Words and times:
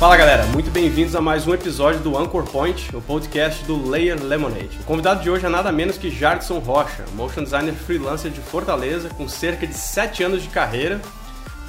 Fala 0.00 0.16
galera, 0.16 0.46
muito 0.46 0.70
bem-vindos 0.70 1.14
a 1.14 1.20
mais 1.20 1.46
um 1.46 1.52
episódio 1.52 2.00
do 2.00 2.16
Anchor 2.16 2.42
Point, 2.44 2.96
o 2.96 3.02
podcast 3.02 3.62
do 3.66 3.86
Layer 3.86 4.18
Lemonade. 4.18 4.78
O 4.80 4.84
convidado 4.84 5.22
de 5.22 5.28
hoje 5.28 5.44
é 5.44 5.48
nada 5.50 5.70
menos 5.70 5.98
que 5.98 6.08
Jardson 6.08 6.58
Rocha, 6.58 7.04
motion 7.12 7.44
designer 7.44 7.74
freelancer 7.74 8.30
de 8.30 8.40
Fortaleza, 8.40 9.10
com 9.10 9.28
cerca 9.28 9.66
de 9.66 9.74
7 9.74 10.22
anos 10.24 10.42
de 10.42 10.48
carreira 10.48 11.02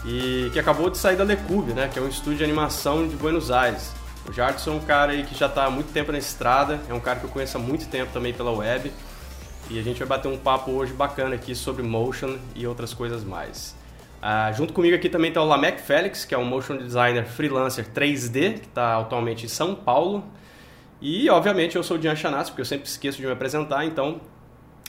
e 0.06 0.50
que 0.54 0.58
acabou 0.58 0.90
de 0.90 0.98
sair 0.98 1.18
da 1.18 1.26
Lecube, 1.26 1.74
né, 1.74 1.90
que 1.92 2.00
é 2.00 2.02
um 2.02 2.08
estúdio 2.08 2.38
de 2.38 2.46
animação 2.46 3.06
de 3.06 3.18
Buenos 3.18 3.52
Aires. 3.52 3.92
O 4.26 4.32
Jardson 4.32 4.72
é 4.72 4.74
um 4.76 4.80
cara 4.80 5.12
aí 5.12 5.26
que 5.26 5.38
já 5.38 5.48
está 5.48 5.66
há 5.66 5.70
muito 5.70 5.92
tempo 5.92 6.14
na 6.14 6.18
estrada, 6.18 6.80
é 6.88 6.94
um 6.94 7.02
cara 7.02 7.20
que 7.20 7.26
eu 7.26 7.30
conheço 7.30 7.58
há 7.58 7.60
muito 7.60 7.86
tempo 7.90 8.14
também 8.14 8.34
pela 8.34 8.52
web 8.52 8.94
e 9.70 9.78
a 9.78 9.84
gente 9.84 10.00
vai 10.00 10.08
bater 10.08 10.30
um 10.30 10.38
papo 10.38 10.72
hoje 10.72 10.94
bacana 10.94 11.36
aqui 11.36 11.54
sobre 11.54 11.84
motion 11.84 12.38
e 12.56 12.66
outras 12.66 12.94
coisas 12.94 13.26
mais. 13.26 13.81
Uh, 14.22 14.54
junto 14.54 14.72
comigo 14.72 14.96
aqui 14.96 15.10
também 15.10 15.30
está 15.30 15.42
o 15.42 15.46
Lamec 15.46 15.82
Félix, 15.82 16.26
que 16.26 16.36
é 16.36 16.38
um 16.38 16.46
motion 16.46 16.78
designer 16.78 17.26
freelancer 17.26 17.88
3D, 17.92 18.60
que 18.60 18.68
está 18.68 19.00
atualmente 19.00 19.46
em 19.46 19.50
São 19.50 19.74
Paulo. 19.74 20.24
E, 21.02 21.28
obviamente, 21.30 21.76
eu 21.76 21.82
sou 21.82 21.98
o 21.98 22.00
Dian 22.00 22.16
Chanassi, 22.16 22.52
porque 22.52 22.62
eu 22.62 22.66
sempre 22.66 22.88
esqueço 22.88 23.18
de 23.18 23.26
me 23.26 23.32
apresentar, 23.32 23.84
então, 23.84 24.22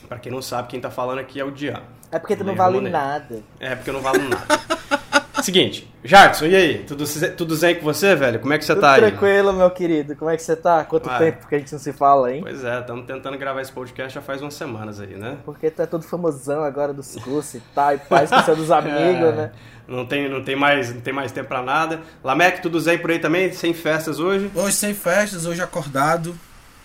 para 0.07 0.19
quem 0.19 0.31
não 0.31 0.43
sabe, 0.43 0.67
quem 0.67 0.77
está 0.77 0.91
falando 0.91 1.17
aqui 1.17 1.39
é 1.39 1.43
o 1.43 1.49
Dian. 1.49 1.81
É 2.11 2.19
porque 2.19 2.35
tu 2.35 2.43
não 2.43 2.55
vale 2.55 2.79
nada. 2.81 3.41
É, 3.59 3.75
porque 3.75 3.89
eu 3.89 3.95
não 3.95 4.01
valo 4.01 4.21
nada. 4.29 4.45
Seguinte, 5.43 5.93
Jartson, 6.05 6.45
e 6.45 6.55
aí? 6.55 6.85
Tudo, 6.87 7.03
tudo 7.35 7.53
zen 7.53 7.75
com 7.75 7.83
você, 7.83 8.15
velho? 8.15 8.39
Como 8.39 8.53
é 8.53 8.57
que 8.57 8.63
você 8.63 8.73
tudo 8.73 8.81
tá 8.81 8.93
aí? 8.93 9.01
Tranquilo, 9.01 9.51
meu 9.51 9.69
querido. 9.69 10.15
Como 10.15 10.31
é 10.31 10.37
que 10.37 10.41
você 10.41 10.55
tá? 10.55 10.85
Quanto 10.85 11.09
Vai. 11.09 11.19
tempo 11.19 11.47
que 11.49 11.55
a 11.55 11.57
gente 11.59 11.69
não 11.73 11.79
se 11.79 11.91
fala, 11.91 12.33
hein? 12.33 12.39
Pois 12.41 12.63
é, 12.63 12.79
estamos 12.79 13.05
tentando 13.05 13.37
gravar 13.37 13.59
esse 13.59 13.71
podcast 13.73 14.15
já 14.15 14.21
faz 14.21 14.41
umas 14.41 14.53
semanas 14.53 15.01
aí, 15.01 15.17
né? 15.17 15.35
Porque 15.43 15.69
tu 15.69 15.81
é 15.81 15.85
todo 15.85 16.01
famosão 16.03 16.63
agora 16.63 16.93
dos 16.93 17.17
cursos 17.17 17.55
e 17.55 17.61
tal, 17.75 17.93
e 17.93 17.97
pai 17.97 18.23
esqueceu 18.23 18.55
dos 18.55 18.71
amigos, 18.71 18.95
é, 18.95 19.31
né? 19.33 19.51
Não 19.85 20.05
tem, 20.05 20.29
não, 20.29 20.41
tem 20.41 20.55
mais, 20.55 20.93
não 20.93 21.01
tem 21.01 21.13
mais 21.13 21.33
tempo 21.33 21.49
pra 21.49 21.61
nada. 21.61 21.99
Lamec, 22.23 22.61
tudo 22.61 22.79
zen 22.79 22.99
por 22.99 23.11
aí 23.11 23.19
também? 23.19 23.51
Sem 23.51 23.73
festas 23.73 24.21
hoje? 24.21 24.49
Hoje 24.55 24.77
sem 24.77 24.93
festas, 24.93 25.45
hoje 25.45 25.61
acordado. 25.61 26.33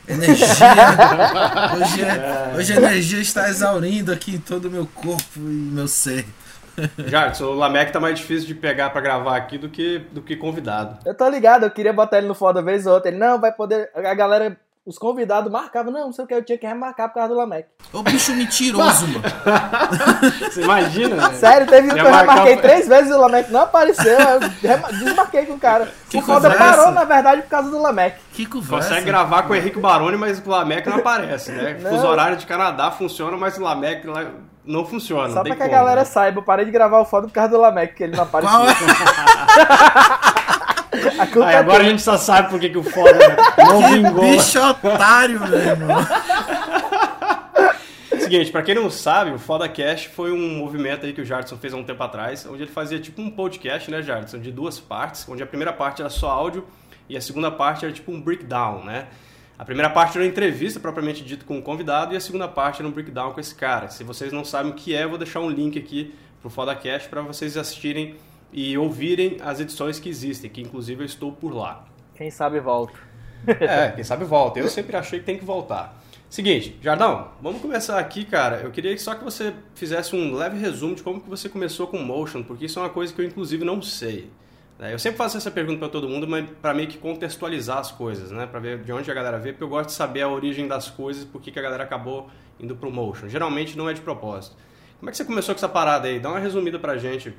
Energia. 0.08 0.46
hoje, 1.80 2.02
é, 2.02 2.56
hoje 2.56 2.72
a 2.72 2.76
energia 2.76 3.20
está 3.20 3.48
exaurindo 3.48 4.10
aqui 4.10 4.34
em 4.34 4.38
todo 4.40 4.64
o 4.64 4.70
meu 4.70 4.84
corpo 4.84 5.36
e 5.36 5.38
meu 5.38 5.86
ser. 5.86 6.26
Jardim, 7.06 7.42
o 7.42 7.52
Lamec 7.52 7.92
tá 7.92 8.00
mais 8.00 8.18
difícil 8.18 8.46
de 8.46 8.54
pegar 8.54 8.90
para 8.90 9.00
gravar 9.00 9.36
aqui 9.36 9.58
do 9.58 9.68
que, 9.68 9.98
do 10.12 10.22
que 10.22 10.36
convidado. 10.36 10.98
Eu 11.04 11.14
tô 11.14 11.28
ligado, 11.28 11.64
eu 11.64 11.70
queria 11.70 11.92
botar 11.92 12.18
ele 12.18 12.28
no 12.28 12.34
foda 12.34 12.62
vez 12.62 12.86
ou 12.86 12.94
outra. 12.94 13.10
Ele, 13.10 13.18
não, 13.18 13.40
vai 13.40 13.52
poder. 13.52 13.90
A 13.94 14.14
galera 14.14 14.56
os 14.88 14.96
convidados 14.96 15.52
marcavam, 15.52 15.92
não, 15.92 16.06
não 16.06 16.12
sei 16.12 16.24
o 16.24 16.26
que, 16.26 16.32
eu 16.32 16.42
tinha 16.42 16.56
que 16.56 16.66
remarcar 16.66 17.08
por 17.08 17.16
causa 17.16 17.28
do 17.28 17.38
Lamec. 17.38 17.68
Ô 17.92 18.02
bicho 18.02 18.34
mentiroso, 18.34 19.06
mano. 19.12 19.22
Você 20.40 20.62
imagina? 20.62 21.30
Sério, 21.34 21.66
teve 21.66 21.88
um 21.88 21.94
que 21.94 22.00
eu 22.00 22.10
remarquei 22.10 22.56
três 22.56 22.88
vezes 22.88 23.10
e 23.10 23.12
o 23.12 23.20
Lamec 23.20 23.52
não 23.52 23.60
apareceu, 23.60 24.18
eu 24.18 24.98
desmarquei 24.98 25.44
com 25.44 25.52
o 25.52 25.60
cara. 25.60 25.92
Que 26.08 26.16
o 26.16 26.22
foda 26.22 26.50
parou, 26.54 26.90
na 26.90 27.04
verdade, 27.04 27.42
por 27.42 27.50
causa 27.50 27.68
do 27.68 27.78
Lamec. 27.78 28.16
Que 28.32 28.46
conversa. 28.46 28.88
Consegue 28.88 29.04
gravar 29.04 29.42
com 29.42 29.52
o 29.52 29.56
Henrique 29.56 29.78
Baroni, 29.78 30.16
mas 30.16 30.38
o 30.38 30.48
Lamec 30.48 30.88
não 30.88 30.96
aparece, 30.96 31.52
né? 31.52 31.76
Não. 31.82 31.94
Os 31.94 32.02
horários 32.02 32.40
de 32.40 32.46
Canadá 32.46 32.90
funcionam, 32.90 33.36
mas 33.36 33.58
o 33.58 33.62
Lamec 33.62 34.06
não 34.68 34.84
funciona. 34.84 35.32
Só 35.32 35.42
pra 35.42 35.54
que 35.54 35.62
como, 35.62 35.70
a 35.70 35.72
galera 35.72 36.02
né? 36.02 36.04
saiba, 36.04 36.38
eu 36.38 36.42
parei 36.42 36.66
de 36.66 36.70
gravar 36.70 37.00
o 37.00 37.06
foda 37.06 37.26
por 37.26 37.32
causa 37.32 37.50
do 37.50 37.58
Lamec, 37.58 37.94
que 37.94 38.04
ele 38.04 38.14
não 38.14 38.24
apareceu. 38.24 38.52
Qual 38.58 38.68
é? 38.68 38.70
Aí, 41.48 41.56
agora 41.56 41.82
a 41.82 41.86
gente 41.86 42.02
só 42.02 42.16
sabe 42.16 42.50
por 42.50 42.60
que, 42.60 42.68
que 42.68 42.78
o 42.78 42.82
foda 42.82 43.18
não 43.56 43.88
vingou. 43.88 44.20
Bicho 44.20 44.60
otário, 44.60 45.40
irmão. 45.54 46.04
Seguinte, 48.20 48.50
pra 48.50 48.62
quem 48.62 48.74
não 48.74 48.90
sabe, 48.90 49.30
o 49.30 49.38
FodaCast 49.38 50.10
foi 50.10 50.32
um 50.32 50.58
movimento 50.58 51.06
aí 51.06 51.14
que 51.14 51.22
o 51.22 51.24
Jardson 51.24 51.56
fez 51.56 51.72
há 51.72 51.78
um 51.78 51.84
tempo 51.84 52.02
atrás, 52.02 52.44
onde 52.46 52.64
ele 52.64 52.70
fazia 52.70 52.98
tipo 52.98 53.22
um 53.22 53.30
podcast, 53.30 53.90
né, 53.90 54.02
Jardson, 54.02 54.38
de 54.38 54.52
duas 54.52 54.78
partes, 54.78 55.26
onde 55.28 55.42
a 55.42 55.46
primeira 55.46 55.72
parte 55.72 56.02
era 56.02 56.10
só 56.10 56.28
áudio 56.28 56.66
e 57.08 57.16
a 57.16 57.22
segunda 57.22 57.50
parte 57.50 57.86
era 57.86 57.94
tipo 57.94 58.12
um 58.12 58.20
breakdown, 58.20 58.84
né? 58.84 59.06
A 59.58 59.64
primeira 59.64 59.90
parte 59.90 60.16
era 60.16 60.24
uma 60.24 60.30
entrevista 60.30 60.78
propriamente 60.78 61.24
dito 61.24 61.44
com 61.44 61.54
o 61.54 61.58
um 61.58 61.60
convidado 61.60 62.14
e 62.14 62.16
a 62.16 62.20
segunda 62.20 62.46
parte 62.46 62.80
era 62.80 62.88
um 62.88 62.92
breakdown 62.92 63.32
com 63.32 63.40
esse 63.40 63.52
cara. 63.52 63.88
Se 63.88 64.04
vocês 64.04 64.32
não 64.32 64.44
sabem 64.44 64.70
o 64.70 64.74
que 64.74 64.94
é, 64.94 65.02
eu 65.02 65.08
vou 65.08 65.18
deixar 65.18 65.40
um 65.40 65.50
link 65.50 65.76
aqui 65.76 66.14
pro 66.40 66.48
FodaCast 66.48 67.08
para 67.08 67.22
vocês 67.22 67.56
assistirem 67.56 68.14
e 68.52 68.78
ouvirem 68.78 69.38
as 69.42 69.58
edições 69.58 69.98
que 69.98 70.08
existem, 70.08 70.48
que 70.48 70.60
inclusive 70.60 71.02
eu 71.02 71.06
estou 71.06 71.32
por 71.32 71.52
lá. 71.52 71.84
Quem 72.14 72.30
sabe 72.30 72.60
volta. 72.60 72.94
é, 73.48 73.90
quem 73.90 74.04
sabe 74.04 74.24
volta. 74.24 74.60
Eu 74.60 74.68
sempre 74.68 74.96
achei 74.96 75.18
que 75.18 75.26
tem 75.26 75.36
que 75.36 75.44
voltar. 75.44 76.00
Seguinte, 76.30 76.78
Jardão, 76.80 77.32
vamos 77.42 77.60
começar 77.60 77.98
aqui, 77.98 78.24
cara. 78.24 78.60
Eu 78.62 78.70
queria 78.70 78.96
só 78.96 79.16
que 79.16 79.24
você 79.24 79.52
fizesse 79.74 80.14
um 80.14 80.36
leve 80.36 80.56
resumo 80.56 80.94
de 80.94 81.02
como 81.02 81.20
que 81.20 81.28
você 81.28 81.48
começou 81.48 81.88
com 81.88 81.98
motion, 81.98 82.44
porque 82.44 82.66
isso 82.66 82.78
é 82.78 82.82
uma 82.82 82.90
coisa 82.90 83.12
que 83.12 83.20
eu 83.20 83.24
inclusive 83.24 83.64
não 83.64 83.82
sei. 83.82 84.30
É, 84.80 84.92
eu 84.92 84.98
sempre 84.98 85.18
faço 85.18 85.36
essa 85.36 85.50
pergunta 85.50 85.80
para 85.80 85.88
todo 85.88 86.08
mundo, 86.08 86.26
mas 86.26 86.48
para 86.62 86.72
meio 86.72 86.88
que 86.88 86.98
contextualizar 86.98 87.78
as 87.78 87.90
coisas, 87.90 88.30
né? 88.30 88.46
Para 88.46 88.60
ver 88.60 88.78
de 88.82 88.92
onde 88.92 89.10
a 89.10 89.14
galera 89.14 89.38
vê, 89.38 89.52
porque 89.52 89.64
eu 89.64 89.68
gosto 89.68 89.88
de 89.88 89.94
saber 89.94 90.22
a 90.22 90.28
origem 90.28 90.68
das 90.68 90.88
coisas, 90.88 91.24
por 91.24 91.42
que 91.42 91.58
a 91.58 91.62
galera 91.62 91.82
acabou 91.82 92.30
indo 92.60 92.76
pro 92.76 92.90
motion. 92.90 93.28
Geralmente 93.28 93.76
não 93.76 93.88
é 93.88 93.92
de 93.92 94.00
propósito. 94.00 94.56
Como 94.98 95.08
é 95.08 95.12
que 95.12 95.16
você 95.16 95.24
começou 95.24 95.54
com 95.54 95.58
essa 95.58 95.68
parada 95.68 96.06
aí? 96.06 96.20
Dá 96.20 96.28
uma 96.28 96.38
resumida 96.38 96.78
pra 96.78 96.96
gente. 96.96 97.36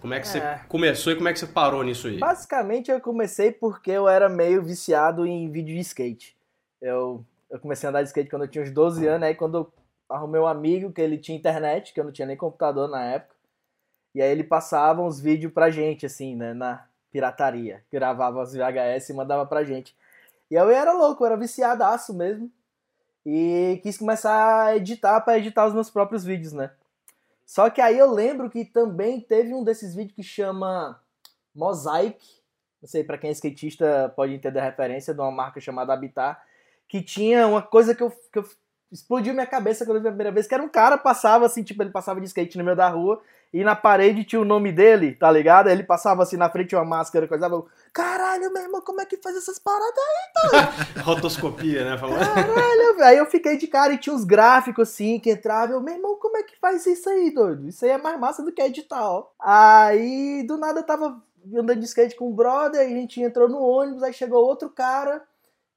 Como 0.00 0.12
é 0.12 0.20
que 0.20 0.26
é. 0.26 0.30
você 0.30 0.60
começou 0.68 1.12
e 1.12 1.16
como 1.16 1.28
é 1.28 1.32
que 1.32 1.38
você 1.38 1.46
parou 1.46 1.82
nisso 1.82 2.08
aí? 2.08 2.18
Basicamente 2.18 2.90
eu 2.90 3.00
comecei 3.00 3.52
porque 3.52 3.90
eu 3.90 4.08
era 4.08 4.28
meio 4.28 4.62
viciado 4.62 5.26
em 5.26 5.50
vídeo 5.50 5.74
de 5.74 5.80
skate. 5.80 6.36
Eu, 6.80 7.24
eu 7.50 7.58
comecei 7.58 7.86
a 7.86 7.90
andar 7.90 8.02
de 8.02 8.08
skate 8.08 8.28
quando 8.28 8.42
eu 8.42 8.48
tinha 8.48 8.64
uns 8.64 8.70
12 8.70 9.06
anos, 9.06 9.28
aí 9.28 9.34
quando 9.34 9.58
eu 9.58 9.72
arrumei 10.10 10.40
um 10.40 10.46
amigo 10.46 10.92
que 10.92 11.00
ele 11.00 11.16
tinha 11.16 11.38
internet, 11.38 11.94
que 11.94 12.00
eu 12.00 12.04
não 12.04 12.12
tinha 12.12 12.26
nem 12.26 12.36
computador 12.36 12.88
na 12.88 13.02
época, 13.04 13.31
e 14.14 14.20
aí 14.20 14.30
ele 14.30 14.44
passava 14.44 15.02
uns 15.02 15.18
vídeos 15.20 15.52
pra 15.52 15.70
gente, 15.70 16.04
assim, 16.04 16.36
né, 16.36 16.52
na 16.52 16.84
pirataria. 17.10 17.82
Gravava 17.90 18.42
as 18.42 18.52
VHS 18.52 19.10
e 19.10 19.14
mandava 19.14 19.46
pra 19.46 19.64
gente. 19.64 19.96
E 20.50 20.54
eu 20.54 20.70
era 20.70 20.92
louco, 20.92 21.22
eu 21.22 21.26
era 21.26 21.36
viciadaço 21.36 22.12
mesmo. 22.12 22.50
E 23.24 23.80
quis 23.82 23.96
começar 23.96 24.64
a 24.64 24.76
editar 24.76 25.20
para 25.20 25.38
editar 25.38 25.66
os 25.66 25.74
meus 25.74 25.88
próprios 25.88 26.24
vídeos, 26.24 26.52
né? 26.52 26.70
Só 27.46 27.70
que 27.70 27.80
aí 27.80 27.98
eu 27.98 28.10
lembro 28.10 28.50
que 28.50 28.64
também 28.64 29.20
teve 29.20 29.54
um 29.54 29.62
desses 29.62 29.94
vídeos 29.94 30.16
que 30.16 30.22
chama 30.22 31.00
Mosaic. 31.54 32.18
Não 32.80 32.88
sei, 32.88 33.04
para 33.04 33.16
quem 33.16 33.30
é 33.30 33.32
skatista 33.32 34.12
pode 34.16 34.34
entender 34.34 34.58
a 34.58 34.64
referência 34.64 35.14
de 35.14 35.20
uma 35.20 35.30
marca 35.30 35.60
chamada 35.60 35.92
Habitat. 35.92 36.40
Que 36.88 37.00
tinha 37.00 37.46
uma 37.46 37.62
coisa 37.62 37.94
que 37.94 38.02
eu, 38.02 38.10
que 38.10 38.38
eu 38.38 38.44
explodiu 38.92 39.32
minha 39.32 39.46
cabeça 39.46 39.86
quando 39.86 39.96
eu 39.96 40.02
vi 40.02 40.08
a 40.08 40.12
primeira 40.12 40.30
vez, 40.30 40.46
que 40.46 40.54
era 40.54 40.62
um 40.62 40.68
cara 40.68 40.98
passava 40.98 41.46
assim, 41.46 41.62
tipo, 41.62 41.82
ele 41.82 41.90
passava 41.90 42.20
de 42.20 42.26
skate 42.26 42.58
no 42.58 42.64
meio 42.64 42.76
da 42.76 42.88
rua 42.88 43.22
e 43.52 43.64
na 43.64 43.74
parede 43.74 44.24
tinha 44.24 44.40
o 44.40 44.44
nome 44.44 44.70
dele, 44.70 45.14
tá 45.14 45.30
ligado? 45.30 45.68
Ele 45.68 45.82
passava 45.82 46.22
assim 46.22 46.36
na 46.36 46.48
frente 46.50 46.74
uma 46.74 46.84
máscara, 46.84 47.26
coisa, 47.26 47.46
eu, 47.46 47.66
caralho, 47.92 48.52
meu 48.52 48.62
irmão, 48.62 48.82
como 48.82 49.00
é 49.00 49.06
que 49.06 49.16
faz 49.16 49.36
essas 49.36 49.58
paradas 49.58 49.98
aí, 49.98 50.52
mano? 50.52 50.68
Rotoscopia, 51.04 51.84
né? 51.84 51.98
Caralho, 51.98 53.02
aí 53.02 53.16
eu 53.16 53.26
fiquei 53.26 53.56
de 53.56 53.66
cara 53.66 53.94
e 53.94 53.98
tinha 53.98 54.14
uns 54.14 54.24
gráficos 54.24 54.88
assim 54.88 55.18
que 55.18 55.30
entrava, 55.30 55.72
eu, 55.72 55.80
meu 55.80 55.94
irmão, 55.94 56.16
como 56.16 56.36
é 56.36 56.42
que 56.42 56.58
faz 56.58 56.84
isso 56.86 57.08
aí, 57.08 57.30
doido? 57.30 57.68
Isso 57.68 57.84
aí 57.84 57.92
é 57.92 57.98
mais 57.98 58.20
massa 58.20 58.42
do 58.42 58.52
que 58.52 58.62
editar, 58.62 59.02
ó. 59.02 59.28
Aí 59.40 60.44
do 60.46 60.58
nada 60.58 60.80
eu 60.80 60.84
tava 60.84 61.22
andando 61.46 61.80
de 61.80 61.86
skate 61.86 62.14
com 62.14 62.30
o 62.30 62.34
brother, 62.34 62.80
a 62.80 62.88
gente 62.88 63.20
entrou 63.20 63.48
no 63.48 63.60
ônibus, 63.60 64.02
aí 64.02 64.12
chegou 64.12 64.44
outro 64.44 64.70
cara 64.70 65.22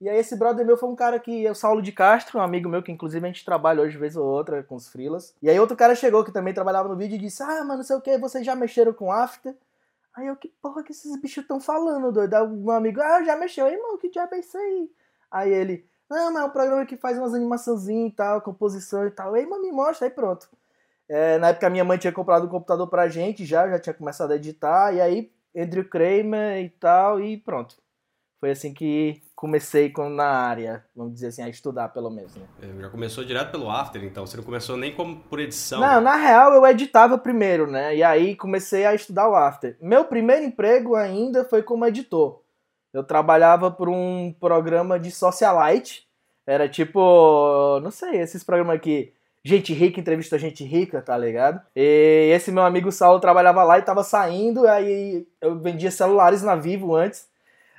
e 0.02 0.10
aí 0.10 0.18
esse 0.18 0.36
brother 0.36 0.66
meu 0.66 0.78
foi 0.78 0.90
um 0.90 0.96
cara 0.96 1.20
que 1.20 1.46
é 1.46 1.52
o 1.52 1.56
Saulo 1.56 1.82
de 1.82 1.92
Castro, 1.92 2.40
um 2.40 2.42
amigo 2.42 2.70
meu 2.70 2.84
que 2.84 2.92
inclusive 2.92 3.26
a 3.26 3.28
gente 3.32 3.46
trabalha 3.46 3.82
hoje 3.82 3.98
vez 3.98 4.16
ou 4.18 4.26
outra 4.26 4.64
com 4.64 4.76
os 4.76 4.88
frilas. 4.90 5.36
E 5.42 5.50
aí 5.50 5.60
outro 5.60 5.78
cara 5.78 5.96
chegou 5.96 6.24
que 6.24 6.32
também 6.32 6.54
trabalhava 6.54 6.90
no 6.90 6.98
vídeo 6.98 7.16
e 7.16 7.20
disse: 7.20 7.42
"Ah, 7.44 7.64
mano, 7.64 7.78
não 7.78 7.84
sei 7.84 7.96
o 7.96 8.02
que, 8.02 8.18
vocês 8.18 8.46
já 8.46 8.56
mexeram 8.56 8.94
com 8.94 9.12
After?" 9.12 9.56
Aí 10.16 10.28
eu, 10.28 10.36
que 10.38 10.50
porra 10.62 10.84
que 10.84 10.92
esses 10.92 11.20
bichos 11.22 11.44
estão 11.44 11.60
falando, 11.60 12.12
doido? 12.12 12.34
Aí 12.36 12.48
meu 12.48 12.72
amigo: 12.76 13.02
"Ah, 13.02 13.24
já 13.24 13.36
mexeu, 13.38 13.66
aí, 13.66 13.78
mano, 13.82 13.98
que 13.98 14.10
diabo 14.10 14.36
é 14.36 14.40
isso 14.40 14.58
aí?" 14.58 14.92
Aí 15.32 15.54
ele: 15.54 15.86
"Não, 16.10 16.32
mas 16.34 16.44
é 16.44 16.46
um 16.48 16.50
programa 16.52 16.86
que 16.86 16.98
faz 16.98 17.18
umas 17.18 17.34
animaçãozinhas 17.34 18.12
e 18.14 18.16
tal, 18.16 18.42
composição 18.42 19.06
e 19.08 19.12
tal." 19.12 19.34
Aí, 19.34 19.46
mano, 19.46 19.64
me 19.64 19.72
mostra, 19.72 20.08
aí 20.08 20.12
pronto. 20.14 20.50
É, 21.08 21.38
na 21.38 21.50
época 21.50 21.70
minha 21.70 21.84
mãe 21.84 21.98
tinha 21.98 22.14
comprado 22.14 22.46
um 22.48 22.50
computador 22.50 22.88
pra 22.90 23.08
gente 23.08 23.46
já, 23.46 23.70
já 23.70 23.80
tinha 23.80 23.94
começado 23.94 24.32
a 24.32 24.36
editar, 24.36 24.94
e 24.94 25.02
aí 25.02 25.32
Andrew 25.56 25.88
Kramer 25.88 26.64
e 26.64 26.70
tal, 26.70 27.22
e 27.22 27.38
pronto. 27.38 27.78
Foi 28.40 28.52
assim 28.52 28.74
que 28.74 29.22
comecei 29.46 29.94
na 30.10 30.26
área, 30.26 30.84
vamos 30.96 31.14
dizer 31.14 31.28
assim, 31.28 31.44
a 31.44 31.48
estudar 31.48 31.90
pelo 31.90 32.10
menos. 32.10 32.36
Né? 32.36 32.42
É, 32.64 32.82
já 32.82 32.90
começou 32.90 33.24
direto 33.24 33.52
pelo 33.52 33.70
After, 33.70 34.04
então 34.04 34.26
você 34.26 34.36
não 34.36 34.44
começou 34.44 34.76
nem 34.76 34.92
como 34.92 35.18
por 35.18 35.40
edição. 35.40 35.80
Não, 35.80 36.02
na 36.02 36.16
real 36.16 36.52
eu 36.52 36.66
editava 36.66 37.16
primeiro, 37.16 37.70
né? 37.70 37.96
E 37.96 38.02
aí 38.02 38.36
comecei 38.36 38.88
a 38.88 38.96
estudar 38.96 39.30
o 39.30 39.36
After. 39.36 39.78
Meu 39.80 40.04
primeiro 40.04 40.44
emprego 40.44 40.96
ainda 40.96 41.46
foi 41.46 41.62
como 41.62 41.86
editor. 41.86 42.42
Eu 42.92 43.04
trabalhava 43.04 43.70
por 43.70 43.88
um 43.88 44.34
programa 44.40 45.00
de 45.00 45.12
socialite. 45.12 46.08
Era 46.48 46.68
tipo, 46.68 47.80
não 47.84 47.92
sei, 47.92 48.18
esses 48.20 48.44
programas 48.44 48.78
aqui, 48.78 49.14
gente 49.44 49.74
rica 49.74 50.00
entrevista 50.00 50.40
gente 50.40 50.64
rica, 50.64 51.04
tá 51.04 51.16
ligado? 51.16 51.62
E 51.76 52.32
esse 52.34 52.52
meu 52.52 52.64
amigo 52.64 52.92
Saulo 52.92 53.20
trabalhava 53.20 53.64
lá 53.64 53.78
e 53.78 53.84
tava 53.84 54.04
saindo, 54.04 54.68
aí 54.68 55.28
eu 55.40 55.60
vendia 55.60 55.92
celulares 55.92 56.42
na 56.42 56.56
Vivo 56.56 56.96
antes. 56.96 57.28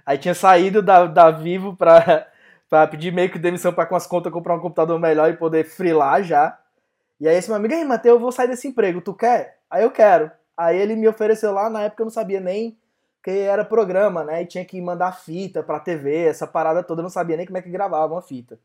Aí 0.07 0.17
tinha 0.17 0.35
saído 0.35 0.81
da, 0.81 1.07
da 1.07 1.33
Vivo 1.33 1.77
pra, 1.77 2.29
pra 2.71 2.87
pedir 2.87 3.13
meio 3.13 3.31
que 3.31 3.39
demissão 3.39 3.73
pra 3.73 3.85
com 3.85 3.97
as 3.97 4.07
contas 4.07 4.33
comprar 4.33 4.55
um 4.55 4.61
computador 4.61 4.99
melhor 5.01 5.29
e 5.29 5.37
poder 5.37 5.65
frilar 5.65 6.23
já. 6.23 6.57
E 7.19 7.27
aí 7.27 7.37
esse 7.37 7.49
meu 7.49 7.57
amigo, 7.57 7.75
aí 7.75 7.85
Matheus, 7.85 8.15
eu 8.15 8.21
vou 8.21 8.31
sair 8.31 8.47
desse 8.47 8.69
emprego, 8.69 9.01
tu 9.01 9.13
quer? 9.13 9.59
Aí 9.69 9.83
eu 9.83 9.91
quero. 9.91 10.31
Aí 10.57 10.79
ele 10.79 10.95
me 10.95 11.09
ofereceu 11.09 11.53
lá, 11.53 11.69
na 11.69 11.83
época 11.83 12.03
eu 12.03 12.07
não 12.07 12.11
sabia 12.11 12.41
nem 12.41 12.79
que 13.23 13.31
era 13.31 13.65
programa, 13.65 14.23
né? 14.23 14.43
E 14.43 14.47
tinha 14.47 14.65
que 14.65 14.81
mandar 14.81 15.11
fita 15.13 15.63
pra 15.63 15.81
TV, 15.81 16.27
essa 16.27 16.47
parada 16.47 16.83
toda, 16.83 17.01
eu 17.01 17.03
não 17.03 17.11
sabia 17.11 17.37
nem 17.37 17.45
como 17.45 17.59
é 17.59 17.63
que 17.63 17.69
gravava 17.69 18.15
uma 18.15 18.23
fita. 18.23 18.59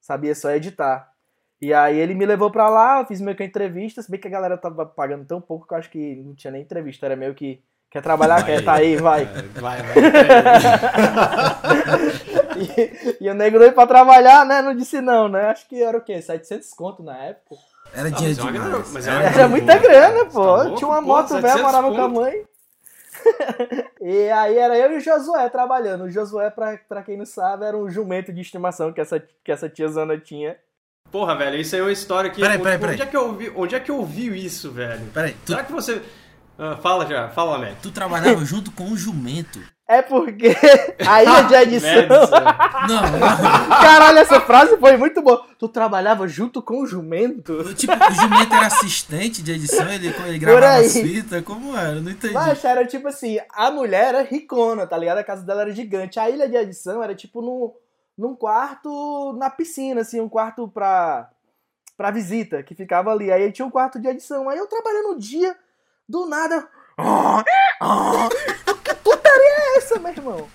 Sabia 0.00 0.34
só 0.34 0.52
editar. 0.52 1.12
E 1.60 1.74
aí 1.74 1.98
ele 1.98 2.14
me 2.14 2.26
levou 2.26 2.50
pra 2.50 2.68
lá, 2.68 3.04
fiz 3.04 3.20
meio 3.20 3.36
que 3.36 3.42
entrevista, 3.42 4.02
se 4.02 4.10
bem 4.10 4.20
que 4.20 4.28
a 4.28 4.30
galera 4.30 4.56
tava 4.56 4.86
pagando 4.86 5.24
tão 5.24 5.40
pouco 5.40 5.66
que 5.66 5.74
eu 5.74 5.78
acho 5.78 5.90
que 5.90 6.16
não 6.16 6.34
tinha 6.34 6.50
nem 6.52 6.62
entrevista, 6.62 7.06
era 7.06 7.16
meio 7.16 7.34
que 7.34 7.62
quer 7.94 8.02
trabalhar, 8.02 8.44
quer 8.44 8.64
tá 8.64 8.72
aí, 8.74 8.96
vai. 8.96 9.24
Vai, 9.54 9.80
vai. 9.82 9.94
e, 12.58 13.24
e 13.24 13.30
o 13.30 13.34
nego 13.34 13.56
doido 13.58 13.72
pra 13.72 13.86
trabalhar, 13.86 14.44
né? 14.44 14.60
Não 14.60 14.74
disse 14.74 15.00
não, 15.00 15.28
né? 15.28 15.46
Acho 15.46 15.68
que 15.68 15.80
era 15.80 15.96
o 15.96 16.00
quê? 16.00 16.20
700 16.20 16.70
conto 16.74 17.04
na 17.04 17.16
época. 17.16 17.54
Era 17.94 18.10
dinheiro 18.10 18.36
mas 18.42 18.48
é 18.48 18.52
demais. 18.52 18.70
grana- 18.70 18.84
mas 18.92 19.06
é 19.06 19.10
Era 19.12 19.22
Era 19.28 19.48
muita 19.48 19.78
grana, 19.78 20.24
pô. 20.24 20.44
Tá 20.44 20.62
louco? 20.64 20.76
Tinha 20.76 20.88
uma 20.88 21.00
Pô, 21.00 21.06
moto 21.06 21.28
velha, 21.28 21.40
700 21.42 21.62
morava 21.62 21.88
com 21.88 21.94
a 21.96 22.00
conto. 22.08 22.14
mãe. 22.20 22.44
e 24.02 24.28
aí 24.30 24.58
era 24.58 24.76
eu 24.76 24.92
e 24.92 24.96
o 24.96 25.00
Josué 25.00 25.48
trabalhando. 25.48 26.04
O 26.04 26.10
Josué, 26.10 26.50
pra, 26.50 26.76
pra 26.88 27.02
quem 27.02 27.16
não 27.16 27.24
sabe, 27.24 27.64
era 27.64 27.76
um 27.76 27.88
jumento 27.88 28.32
de 28.32 28.40
estimação 28.40 28.92
que 28.92 29.00
essa, 29.00 29.22
que 29.44 29.52
essa 29.52 29.68
tia 29.68 29.86
Zana 29.86 30.18
tinha. 30.18 30.56
Porra, 31.12 31.36
velho, 31.36 31.56
isso 31.60 31.76
aí 31.76 31.80
é 31.80 31.84
uma 31.84 31.92
história 31.92 32.28
que. 32.28 32.40
Peraí, 32.40 32.56
onde, 32.56 32.64
peraí, 32.64 32.78
peraí. 32.80 32.94
Onde 32.94 33.02
é 33.02 33.06
que 33.06 33.16
eu 33.16 33.24
ouvi, 33.26 33.52
onde 33.54 33.74
é 33.76 33.80
que 33.80 33.90
eu 33.92 33.96
ouvi 33.98 34.44
isso, 34.44 34.72
velho? 34.72 35.06
Peraí, 35.14 35.36
tu, 35.46 35.52
Será 35.52 35.62
que 35.62 35.72
você. 35.72 36.02
Ah, 36.58 36.76
fala 36.76 37.06
já, 37.06 37.28
fala, 37.30 37.58
Mac. 37.58 37.74
tu 37.82 37.90
trabalhava 37.90 38.44
junto 38.44 38.70
com 38.70 38.84
um 38.84 38.96
jumento. 38.96 39.60
É 39.86 40.00
porque 40.00 40.56
a 41.06 41.22
ilha 41.22 41.42
de 41.42 41.54
edição. 41.76 41.90
Velho. 41.92 42.08
Não, 42.08 43.02
não. 43.18 43.68
Caralho, 43.68 44.18
essa 44.18 44.40
frase 44.40 44.76
foi 44.78 44.96
muito 44.96 45.20
boa. 45.20 45.44
Tu 45.58 45.68
trabalhava 45.68 46.26
junto 46.26 46.62
com 46.62 46.80
o 46.82 46.86
jumento? 46.86 47.74
Tipo, 47.74 47.92
o 47.92 48.14
jumento 48.14 48.54
era 48.54 48.66
assistente 48.66 49.42
de 49.42 49.52
edição, 49.52 49.86
ele, 49.92 50.08
ele 50.26 50.38
gravava 50.38 50.76
aí. 50.76 50.86
as 50.86 50.92
fitas, 50.92 51.42
como 51.44 51.76
era? 51.76 51.96
Eu 51.96 52.02
Não 52.02 52.10
entendi. 52.10 52.32
Mas 52.32 52.64
era 52.64 52.86
tipo 52.86 53.08
assim, 53.08 53.38
a 53.52 53.70
mulher 53.70 54.14
era 54.14 54.22
ricona, 54.22 54.86
tá 54.86 54.96
ligado? 54.96 55.18
A 55.18 55.24
casa 55.24 55.44
dela 55.44 55.62
era 55.62 55.70
gigante. 55.72 56.18
A 56.18 56.30
ilha 56.30 56.48
de 56.48 56.56
edição 56.56 57.02
era 57.02 57.14
tipo 57.14 57.42
num, 57.42 57.72
num 58.16 58.34
quarto 58.34 59.36
na 59.38 59.50
piscina, 59.50 60.00
assim, 60.00 60.18
um 60.18 60.28
quarto 60.30 60.66
pra, 60.66 61.28
pra 61.94 62.10
visita, 62.10 62.62
que 62.62 62.74
ficava 62.74 63.10
ali. 63.12 63.30
Aí 63.30 63.52
tinha 63.52 63.66
um 63.66 63.70
quarto 63.70 64.00
de 64.00 64.08
edição. 64.08 64.48
Aí 64.48 64.56
eu 64.56 64.66
trabalhando 64.66 65.10
um 65.10 65.18
dia, 65.18 65.54
do 66.08 66.26
nada. 66.26 66.68
que 68.84 68.94
putaria 68.96 69.56
é 69.74 69.78
essa, 69.78 69.98
meu 69.98 70.12
irmão? 70.12 70.48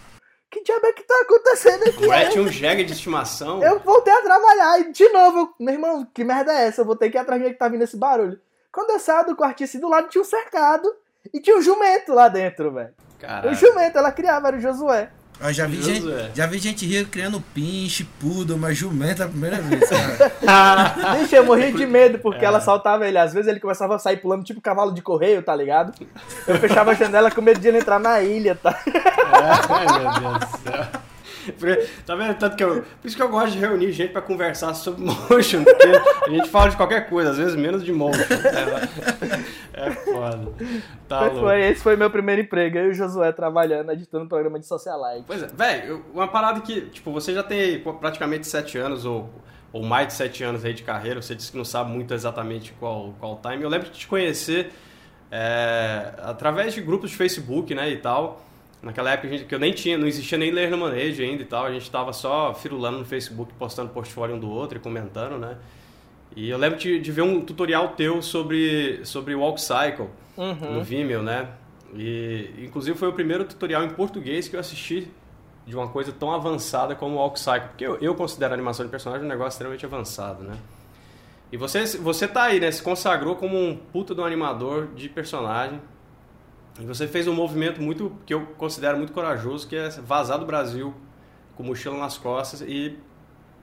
Que 0.49 0.63
diabo 0.63 0.85
é 0.87 0.93
que 0.93 1.03
tá 1.03 1.13
acontecendo 1.21 1.83
aqui? 1.87 2.07
Ué, 2.07 2.17
Aí 2.17 2.29
tinha 2.29 2.43
um 2.43 2.47
jegue 2.51 2.83
de 2.83 2.93
estimação. 2.93 3.61
eu 3.63 3.79
voltei 3.79 4.11
a 4.13 4.21
trabalhar 4.21 4.79
e 4.79 4.91
de 4.91 5.07
novo, 5.09 5.37
eu, 5.39 5.53
meu 5.59 5.73
irmão, 5.75 6.07
que 6.11 6.23
merda 6.23 6.51
é 6.51 6.67
essa? 6.67 6.81
Eu 6.81 6.85
vou 6.85 6.95
ter 6.95 7.09
que 7.11 7.17
ir 7.17 7.19
atrás 7.21 7.41
de 7.41 7.49
que 7.49 7.55
tá 7.55 7.67
vindo 7.67 7.83
esse 7.83 7.95
barulho. 7.97 8.39
Quando 8.71 8.89
eu 8.91 8.99
saio 8.99 9.25
do 9.27 9.35
quartinho 9.35 9.67
assim, 9.67 9.79
do 9.79 9.89
lado 9.89 10.09
tinha 10.09 10.21
um 10.21 10.25
cercado 10.25 10.91
e 11.33 11.39
tinha 11.39 11.55
um 11.55 11.61
jumento 11.61 12.13
lá 12.13 12.27
dentro, 12.29 12.71
velho. 12.71 12.93
Caralho. 13.19 13.51
O 13.51 13.53
jumento, 13.53 13.97
ela 13.97 14.11
criava, 14.11 14.47
era 14.47 14.57
o 14.57 14.59
Josué. 14.59 15.11
Eu 15.41 15.53
já 15.53 15.65
vi, 15.67 15.81
gente, 15.81 16.01
Josué. 16.01 16.31
já 16.35 16.45
vi 16.45 16.57
gente 16.59 16.85
rir 16.85 17.07
criando 17.07 17.41
pinche, 17.53 18.03
poodle, 18.19 18.57
mas 18.57 18.77
jumento 18.77 19.21
é 19.21 19.25
a 19.25 19.29
primeira 19.29 19.61
vez, 19.61 19.89
cara. 20.45 21.15
Vixe, 21.17 21.35
eu 21.35 21.45
morria 21.45 21.71
de 21.71 21.85
medo 21.85 22.19
porque 22.19 22.43
ela 22.43 22.59
saltava 22.59 23.07
ele. 23.07 23.17
Às 23.17 23.33
vezes 23.33 23.47
ele 23.47 23.59
começava 23.59 23.95
a 23.95 23.99
sair 23.99 24.17
pulando 24.17 24.43
tipo 24.43 24.59
cavalo 24.59 24.93
de 24.93 25.01
correio, 25.01 25.41
tá 25.41 25.55
ligado? 25.55 25.93
Eu 26.45 26.57
fechava 26.59 26.91
a 26.91 26.93
janela 26.93 27.31
com 27.31 27.41
medo 27.41 27.59
de 27.59 27.67
ele 27.69 27.77
entrar 27.77 27.99
na 27.99 28.21
ilha, 28.21 28.53
tá? 28.55 28.77
Ai, 29.69 29.85
meu 29.99 30.19
Deus 30.19 30.39
do 30.39 30.57
céu. 30.69 31.08
Tá 32.05 32.15
vendo? 32.15 32.35
Tanto 32.37 32.55
que 32.55 32.63
eu. 32.63 32.81
Por 33.01 33.07
isso 33.07 33.15
que 33.15 33.21
eu 33.21 33.29
gosto 33.29 33.51
de 33.53 33.59
reunir 33.59 33.91
gente 33.91 34.11
pra 34.11 34.21
conversar 34.21 34.73
sobre 34.73 35.01
motion, 35.29 35.63
porque 35.63 35.87
a 36.25 36.29
gente 36.29 36.49
fala 36.49 36.69
de 36.69 36.77
qualquer 36.77 37.09
coisa, 37.09 37.31
às 37.31 37.37
vezes 37.37 37.55
menos 37.55 37.83
de 37.83 37.91
motion. 37.91 38.21
É, 39.73 39.87
é 39.87 39.91
foda. 39.91 40.51
Tá 41.07 41.21
louco. 41.21 41.39
foi- 41.41 41.61
esse 41.61 41.81
foi 41.81 41.95
meu 41.95 42.09
primeiro 42.09 42.41
emprego. 42.41 42.77
Eu 42.77 42.87
e 42.87 42.89
o 42.89 42.93
Josué 42.93 43.31
trabalhando, 43.31 43.91
editando 43.91 44.25
um 44.25 44.27
programa 44.27 44.59
de 44.59 44.65
socialite. 44.65 45.23
Pois 45.27 45.43
é, 45.43 45.47
velho, 45.47 46.03
uma 46.13 46.27
parada 46.27 46.59
que, 46.61 46.81
tipo, 46.81 47.11
você 47.11 47.33
já 47.33 47.43
tem 47.43 47.79
praticamente 47.99 48.47
sete 48.47 48.77
anos 48.77 49.05
ou, 49.05 49.29
ou 49.71 49.83
mais 49.83 50.07
de 50.07 50.13
sete 50.13 50.43
anos 50.43 50.63
aí 50.65 50.73
de 50.73 50.83
carreira, 50.83 51.21
você 51.21 51.35
disse 51.35 51.51
que 51.51 51.57
não 51.57 51.65
sabe 51.65 51.91
muito 51.91 52.13
exatamente 52.13 52.73
qual, 52.79 53.13
qual 53.19 53.39
time. 53.41 53.63
Eu 53.63 53.69
lembro 53.69 53.89
de 53.89 53.99
te 53.99 54.07
conhecer 54.07 54.71
é, 55.31 56.11
através 56.23 56.73
de 56.73 56.81
grupos 56.81 57.11
de 57.11 57.15
Facebook, 57.15 57.73
né, 57.75 57.89
e 57.89 57.97
tal. 57.97 58.45
Naquela 58.81 59.11
época 59.11 59.27
a 59.27 59.31
gente, 59.31 59.45
que 59.45 59.53
eu 59.53 59.59
nem 59.59 59.73
tinha, 59.73 59.97
não 59.97 60.07
existia 60.07 60.37
nem 60.37 60.51
ler 60.51 60.71
no 60.71 60.77
manejo 60.77 61.21
ainda 61.21 61.41
e 61.41 61.45
tal, 61.45 61.65
a 61.65 61.71
gente 61.71 61.89
tava 61.91 62.13
só 62.13 62.53
firulando 62.53 62.99
no 62.99 63.05
Facebook, 63.05 63.51
postando 63.59 63.89
portfólio 63.89 64.35
um 64.35 64.39
do 64.39 64.49
outro 64.49 64.77
e 64.77 64.81
comentando, 64.81 65.37
né. 65.37 65.57
E 66.35 66.49
eu 66.49 66.57
lembro 66.57 66.79
de, 66.79 66.99
de 66.99 67.11
ver 67.11 67.23
um 67.23 67.41
tutorial 67.41 67.89
teu 67.89 68.21
sobre, 68.21 69.01
sobre 69.03 69.35
Walk 69.35 69.59
Cycle 69.59 70.07
Uhum. 70.37 70.75
no 70.75 70.83
Vimeo, 70.83 71.21
né? 71.21 71.49
E 71.93 72.51
inclusive 72.59 72.97
foi 72.97 73.09
o 73.09 73.13
primeiro 73.13 73.43
tutorial 73.43 73.83
em 73.83 73.89
português 73.89 74.47
que 74.47 74.55
eu 74.55 74.59
assisti 74.59 75.11
de 75.65 75.75
uma 75.75 75.89
coisa 75.89 76.13
tão 76.13 76.31
avançada 76.31 76.95
como 76.95 77.15
o 77.15 77.17
Walk 77.17 77.37
Cycle, 77.39 77.67
porque 77.69 77.85
eu, 77.85 77.97
eu 77.97 78.15
considero 78.15 78.53
a 78.53 78.55
animação 78.55 78.85
de 78.85 78.91
personagem 78.91 79.25
um 79.25 79.29
negócio 79.29 79.49
extremamente 79.49 79.85
avançado, 79.85 80.43
né? 80.43 80.55
E 81.51 81.57
você, 81.57 81.83
você 81.97 82.27
tá 82.27 82.43
aí, 82.43 82.59
né? 82.59 82.71
Se 82.71 82.81
consagrou 82.81 83.35
como 83.35 83.57
um 83.57 83.75
puta 83.75 84.15
de 84.15 84.21
um 84.21 84.23
animador 84.23 84.87
de 84.95 85.09
personagem. 85.09 85.81
E 86.79 86.85
você 86.85 87.07
fez 87.07 87.27
um 87.27 87.33
movimento 87.33 87.81
muito 87.81 88.15
que 88.25 88.33
eu 88.33 88.45
considero 88.57 88.97
muito 88.97 89.13
corajoso, 89.13 89.67
que 89.67 89.75
é 89.75 89.89
vazar 89.89 90.39
do 90.39 90.45
Brasil 90.45 90.93
com 91.55 91.63
mochila 91.63 91.97
nas 91.97 92.17
costas 92.17 92.61
e, 92.61 92.97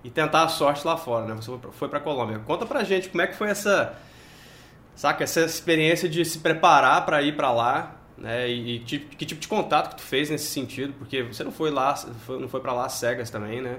e 0.05 0.11
tentar 0.11 0.45
a 0.45 0.49
sorte 0.49 0.87
lá 0.87 0.97
fora, 0.97 1.27
né? 1.27 1.35
Você 1.35 1.51
foi 1.73 1.89
pra 1.89 2.01
Colômbia. 2.01 2.39
Conta 2.41 2.67
pra 2.67 2.85
gente 2.85 3.09
como 3.09 3.23
é 3.23 3.27
que 3.27 3.35
foi 3.35 3.49
essa 3.49 3.97
Saca? 4.97 5.23
Essa 5.23 5.43
experiência 5.43 6.09
de 6.09 6.25
se 6.25 6.39
preparar 6.39 7.05
para 7.05 7.23
ir 7.23 7.37
para 7.37 7.53
lá, 7.53 7.97
né? 8.17 8.49
E, 8.49 8.77
e 8.77 8.79
que, 8.81 8.99
que 8.99 9.27
tipo 9.27 9.41
de 9.41 9.47
contato 9.47 9.91
que 9.91 9.97
tu 9.97 10.03
fez 10.03 10.31
nesse 10.31 10.47
sentido? 10.47 10.95
Porque 10.95 11.23
você 11.23 11.45
não 11.45 11.53
foi 11.53 11.71
lá, 11.71 11.95
não 12.29 12.49
foi 12.49 12.61
para 12.61 12.73
lá 12.73 12.89
cegas 12.89 13.29
também, 13.29 13.61
né? 13.61 13.79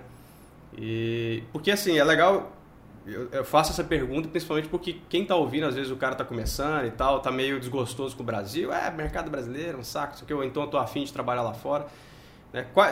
E 0.78 1.44
porque 1.52 1.72
assim, 1.72 1.98
é 1.98 2.04
legal 2.04 2.56
eu, 3.08 3.30
eu 3.32 3.44
faço 3.46 3.72
essa 3.72 3.84
pergunta 3.84 4.28
principalmente 4.28 4.68
porque 4.68 4.98
quem 5.10 5.26
tá 5.26 5.36
ouvindo, 5.36 5.66
às 5.66 5.76
vezes 5.76 5.92
o 5.92 5.96
cara 5.96 6.16
tá 6.16 6.26
começando 6.26 6.86
e 6.86 6.92
tal, 6.92 7.20
tá 7.20 7.32
meio 7.32 7.60
desgostoso 7.60 8.16
com 8.16 8.24
o 8.24 8.26
Brasil, 8.26 8.72
é, 8.74 8.92
mercado 8.92 9.30
brasileiro, 9.32 9.78
um 9.80 9.84
saco, 9.84 10.16
isso 10.16 10.24
aqui, 10.24 10.34
ou 10.34 10.44
então 10.44 10.64
eu 10.64 10.70
tô 10.70 10.78
afim 10.78 11.04
de 11.04 11.12
trabalhar 11.14 11.42
lá 11.44 11.54
fora, 11.54 11.88
né? 12.54 12.66
Qual, 12.74 12.88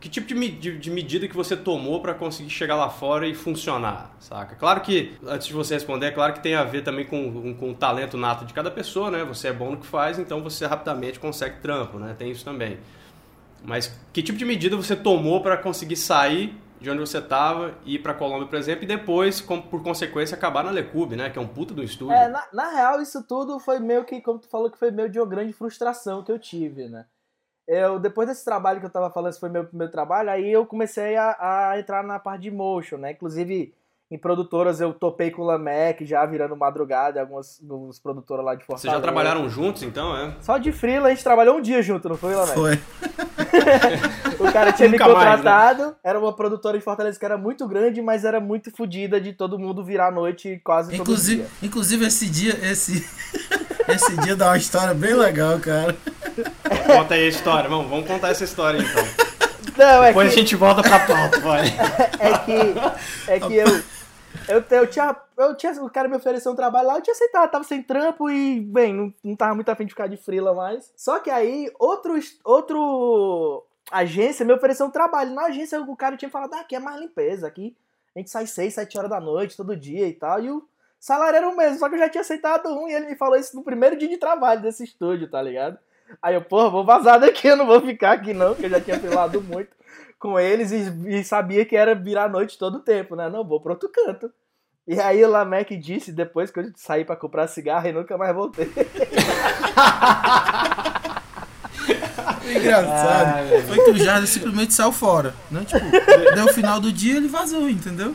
que 0.00 0.08
tipo 0.08 0.26
de, 0.28 0.48
de- 0.50 0.78
de 0.78 0.90
medida 0.92 1.26
que 1.26 1.34
você 1.34 1.56
tomou 1.56 2.00
para 2.00 2.14
conseguir 2.14 2.50
chegar 2.50 2.76
lá 2.76 2.88
fora 2.88 3.26
e 3.26 3.34
funcionar, 3.34 4.14
saca? 4.20 4.54
Claro 4.54 4.80
que, 4.80 5.12
antes 5.26 5.48
de 5.48 5.52
você 5.52 5.74
responder, 5.74 6.06
é 6.06 6.10
claro 6.12 6.32
que 6.34 6.40
tem 6.40 6.54
a 6.54 6.62
ver 6.62 6.82
também 6.82 7.04
com, 7.04 7.32
com, 7.32 7.54
com 7.54 7.70
o 7.72 7.74
talento 7.74 8.16
nato 8.16 8.44
de 8.44 8.54
cada 8.54 8.70
pessoa, 8.70 9.10
né? 9.10 9.24
Você 9.24 9.48
é 9.48 9.52
bom 9.52 9.72
no 9.72 9.76
que 9.78 9.86
faz, 9.86 10.18
então 10.18 10.40
você 10.40 10.66
rapidamente 10.66 11.18
consegue 11.18 11.60
trampo, 11.60 11.98
né? 11.98 12.14
Tem 12.16 12.30
isso 12.30 12.44
também. 12.44 12.78
Mas 13.64 13.92
que 14.12 14.22
tipo 14.22 14.38
de 14.38 14.44
medida 14.44 14.76
você 14.76 14.94
tomou 14.94 15.42
para 15.42 15.56
conseguir 15.56 15.96
sair 15.96 16.56
de 16.80 16.90
onde 16.90 17.00
você 17.00 17.18
estava 17.18 17.74
e 17.84 17.94
ir 17.96 17.98
para 17.98 18.14
Colômbia, 18.14 18.46
por 18.46 18.56
exemplo, 18.58 18.84
e 18.84 18.86
depois, 18.86 19.40
com- 19.40 19.60
por 19.60 19.82
consequência, 19.82 20.36
acabar 20.36 20.62
na 20.64 20.70
Lecube, 20.70 21.16
né? 21.16 21.28
Que 21.30 21.38
é 21.38 21.42
um 21.42 21.46
puta 21.48 21.74
do 21.74 21.82
estúdio. 21.82 22.14
É, 22.14 22.28
na, 22.28 22.44
na 22.52 22.70
real, 22.70 23.00
isso 23.00 23.22
tudo 23.26 23.58
foi 23.58 23.78
meio 23.78 24.04
que, 24.04 24.20
como 24.20 24.38
tu 24.38 24.48
falou, 24.48 24.70
que 24.70 24.78
foi 24.78 24.90
meio 24.90 25.08
de 25.08 25.18
uma 25.18 25.26
grande 25.26 25.52
frustração 25.52 26.22
que 26.22 26.30
eu 26.32 26.38
tive, 26.38 26.88
né? 26.88 27.04
Eu, 27.66 27.98
depois 27.98 28.26
desse 28.28 28.44
trabalho 28.44 28.80
que 28.80 28.86
eu 28.86 28.90
tava 28.90 29.10
falando, 29.10 29.30
esse 29.30 29.40
foi 29.40 29.50
meu 29.50 29.64
primeiro 29.64 29.92
trabalho, 29.92 30.30
aí 30.30 30.50
eu 30.50 30.64
comecei 30.64 31.16
a, 31.16 31.36
a 31.72 31.78
entrar 31.78 32.02
na 32.02 32.18
parte 32.18 32.42
de 32.42 32.50
motion, 32.50 32.96
né? 32.96 33.10
Inclusive, 33.12 33.74
em 34.10 34.16
produtoras 34.16 34.80
eu 34.80 34.94
topei 34.94 35.30
com 35.30 35.42
o 35.42 35.44
Lamec, 35.44 36.06
já 36.06 36.24
virando 36.24 36.56
madrugada, 36.56 37.20
algumas, 37.20 37.60
algumas 37.68 37.98
produtoras 37.98 38.42
lá 38.42 38.54
de 38.54 38.64
Fortaleza. 38.64 38.82
Vocês 38.82 38.94
já 38.94 39.00
trabalharam 39.02 39.46
juntos, 39.50 39.82
então, 39.82 40.16
é? 40.16 40.34
Só 40.40 40.56
de 40.56 40.72
freela 40.72 41.08
a 41.08 41.10
gente 41.10 41.22
trabalhou 41.22 41.58
um 41.58 41.60
dia 41.60 41.82
junto, 41.82 42.08
não 42.08 42.16
foi, 42.16 42.34
Lamec? 42.34 42.54
Foi. 42.54 42.78
O 44.38 44.52
cara 44.52 44.72
tinha 44.72 44.88
me 44.88 44.96
Nunca 44.96 45.12
mais, 45.12 45.18
né? 45.18 45.36
contratado, 45.36 45.96
era 46.02 46.18
uma 46.18 46.32
produtora 46.32 46.78
de 46.78 46.84
Fortaleza 46.84 47.18
que 47.18 47.24
era 47.24 47.36
muito 47.36 47.66
grande, 47.66 48.00
mas 48.00 48.24
era 48.24 48.38
muito 48.38 48.70
fodida 48.70 49.20
de 49.20 49.32
todo 49.32 49.58
mundo 49.58 49.82
virar 49.82 50.08
à 50.08 50.10
noite 50.12 50.60
quase 50.64 50.92
todo 50.92 51.00
Inclusive, 51.00 51.42
dia. 51.42 51.50
inclusive 51.62 52.06
esse 52.06 52.26
dia, 52.26 52.56
esse, 52.62 53.04
esse 53.88 54.16
dia 54.18 54.36
dá 54.36 54.46
uma 54.46 54.56
história 54.56 54.94
bem 54.94 55.14
legal, 55.14 55.58
cara. 55.58 55.96
Conta 56.86 57.14
aí 57.14 57.24
a 57.24 57.28
história, 57.28 57.68
vamos, 57.68 57.90
vamos 57.90 58.06
contar 58.06 58.28
essa 58.28 58.44
história 58.44 58.78
então. 58.78 59.04
Não, 59.76 60.04
é 60.04 60.08
Depois 60.08 60.28
que... 60.28 60.34
a 60.34 60.38
gente 60.38 60.56
volta 60.56 60.82
pra 60.82 61.00
pauta, 61.00 61.40
vai. 61.40 61.66
é 62.18 62.38
que, 62.38 63.30
é 63.32 63.40
que 63.40 63.54
eu, 63.56 63.82
eu, 64.48 64.64
eu, 64.70 64.86
tinha, 64.86 65.16
eu 65.36 65.54
tinha. 65.56 65.72
O 65.82 65.90
cara 65.90 66.08
me 66.08 66.16
ofereceu 66.16 66.52
um 66.52 66.56
trabalho 66.56 66.88
lá, 66.88 66.96
eu 66.96 67.02
tinha 67.02 67.12
aceitado, 67.12 67.50
tava 67.50 67.64
sem 67.64 67.82
trampo 67.82 68.30
e, 68.30 68.60
bem, 68.60 68.94
não, 68.94 69.14
não 69.22 69.36
tava 69.36 69.54
muito 69.54 69.68
afim 69.68 69.84
de 69.84 69.92
ficar 69.92 70.06
de 70.06 70.16
frila 70.16 70.54
mais. 70.54 70.92
Só 70.96 71.18
que 71.18 71.30
aí, 71.30 71.70
outro, 71.78 72.18
outro 72.44 73.64
agência 73.90 74.44
me 74.44 74.52
ofereceu 74.52 74.86
um 74.86 74.90
trabalho. 74.90 75.34
Na 75.34 75.46
agência, 75.46 75.80
o 75.80 75.96
cara 75.96 76.16
tinha 76.16 76.30
falado, 76.30 76.54
ah, 76.54 76.60
aqui 76.60 76.76
é 76.76 76.80
mais 76.80 77.00
limpeza, 77.00 77.46
aqui 77.46 77.76
a 78.14 78.18
gente 78.18 78.30
sai 78.30 78.46
6, 78.46 78.74
7 78.74 78.98
horas 78.98 79.10
da 79.10 79.20
noite, 79.20 79.56
todo 79.56 79.76
dia 79.76 80.06
e 80.06 80.12
tal. 80.12 80.42
E 80.42 80.50
o 80.50 80.66
salário 80.98 81.36
era 81.36 81.48
o 81.48 81.56
mesmo, 81.56 81.78
só 81.78 81.88
que 81.88 81.94
eu 81.94 81.98
já 81.98 82.08
tinha 82.08 82.22
aceitado 82.22 82.68
um 82.68 82.88
e 82.88 82.92
ele 82.92 83.06
me 83.06 83.16
falou 83.16 83.36
isso 83.36 83.54
no 83.54 83.62
primeiro 83.62 83.96
dia 83.96 84.08
de 84.08 84.16
trabalho 84.16 84.60
desse 84.60 84.84
estúdio, 84.84 85.30
tá 85.30 85.40
ligado? 85.40 85.78
Aí 86.22 86.34
eu, 86.34 86.42
porra, 86.42 86.70
vou 86.70 86.84
vazar 86.84 87.20
daqui, 87.20 87.48
eu 87.48 87.56
não 87.56 87.66
vou 87.66 87.80
ficar 87.80 88.12
aqui 88.12 88.32
não, 88.32 88.50
porque 88.50 88.66
eu 88.66 88.70
já 88.70 88.80
tinha 88.80 88.98
filado 88.98 89.40
muito 89.42 89.77
com 90.18 90.38
eles 90.38 90.70
e, 90.72 91.18
e 91.18 91.24
sabia 91.24 91.64
que 91.64 91.76
era 91.76 91.94
virar 91.94 92.28
noite 92.28 92.58
todo 92.58 92.76
o 92.76 92.80
tempo, 92.82 93.14
né? 93.16 93.28
Não, 93.28 93.44
vou 93.46 93.60
pro 93.60 93.72
outro 93.72 93.88
canto. 93.88 94.30
E 94.86 94.98
aí 94.98 95.22
o 95.24 95.28
Lamec 95.30 95.76
disse 95.76 96.10
depois 96.12 96.50
que 96.50 96.60
eu 96.60 96.70
saí 96.74 97.04
pra 97.04 97.14
comprar 97.14 97.46
cigarro 97.46 97.86
e 97.88 97.92
nunca 97.92 98.16
mais 98.16 98.34
voltei. 98.34 98.70
Engraçado 102.44 103.34
Ai, 103.36 103.62
foi 103.62 103.84
que 103.84 103.90
o 103.90 103.96
Jardim 103.96 104.26
simplesmente 104.26 104.72
saiu 104.74 104.92
fora, 104.92 105.34
né? 105.50 105.64
Tipo, 105.64 105.84
deu 106.34 106.46
o 106.46 106.52
final 106.54 106.80
do 106.80 106.90
dia 106.92 107.16
ele 107.16 107.28
vazou, 107.28 107.68
entendeu? 107.68 108.14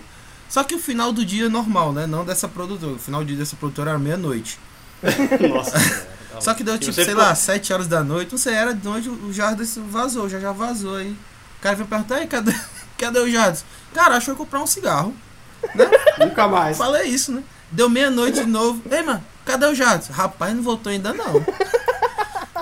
Só 0.50 0.64
que 0.64 0.76
o 0.76 0.80
final 0.80 1.12
do 1.12 1.24
dia 1.26 1.46
é 1.46 1.50
normal, 1.50 1.94
né? 1.94 2.06
Não 2.06 2.26
dessa 2.26 2.48
produtora. 2.48 2.94
O 2.94 3.00
final 3.00 3.22
do 3.22 3.28
dia 3.28 3.38
dessa 3.38 3.56
produtora 3.56 3.92
era 3.92 4.00
meia-noite. 4.00 4.60
Nossa. 5.50 5.78
Só 6.40 6.54
que 6.54 6.64
deu 6.64 6.78
tipo, 6.80 6.94
sei 6.94 7.06
ficou- 7.06 7.22
lá, 7.22 7.36
7 7.36 7.72
horas 7.74 7.88
da 7.88 8.04
noite, 8.04 8.32
não 8.32 8.40
sei, 8.40 8.56
era 8.56 8.74
de 8.74 8.84
noite, 8.84 9.08
o 9.08 9.32
Jardim 9.32 9.64
vazou, 9.88 10.28
já 10.28 10.40
já 10.40 10.52
vazou 10.52 10.96
aí. 10.96 11.16
O 11.64 11.66
cara 11.66 11.78
veio 11.78 11.88
perguntar, 11.88 12.16
aí, 12.16 12.28
cadê, 12.28 12.54
cadê 13.00 13.20
o 13.20 13.32
Jardim? 13.32 13.64
Cara, 13.94 14.18
achou 14.18 14.36
comprar 14.36 14.60
um 14.60 14.68
cigarro. 14.68 15.16
Nunca 16.20 16.46
mais. 16.46 16.78
Falei 16.78 17.08
isso, 17.08 17.32
né? 17.32 17.42
Deu 17.72 17.90
meia-noite 17.90 18.42
de 18.42 18.46
novo. 18.46 18.82
Ei, 18.92 19.02
mano, 19.02 19.24
cadê 19.46 19.66
o 19.68 19.74
Jardim? 19.74 20.12
Rapaz, 20.12 20.54
não 20.54 20.62
voltou 20.62 20.92
ainda 20.92 21.14
não. 21.14 21.34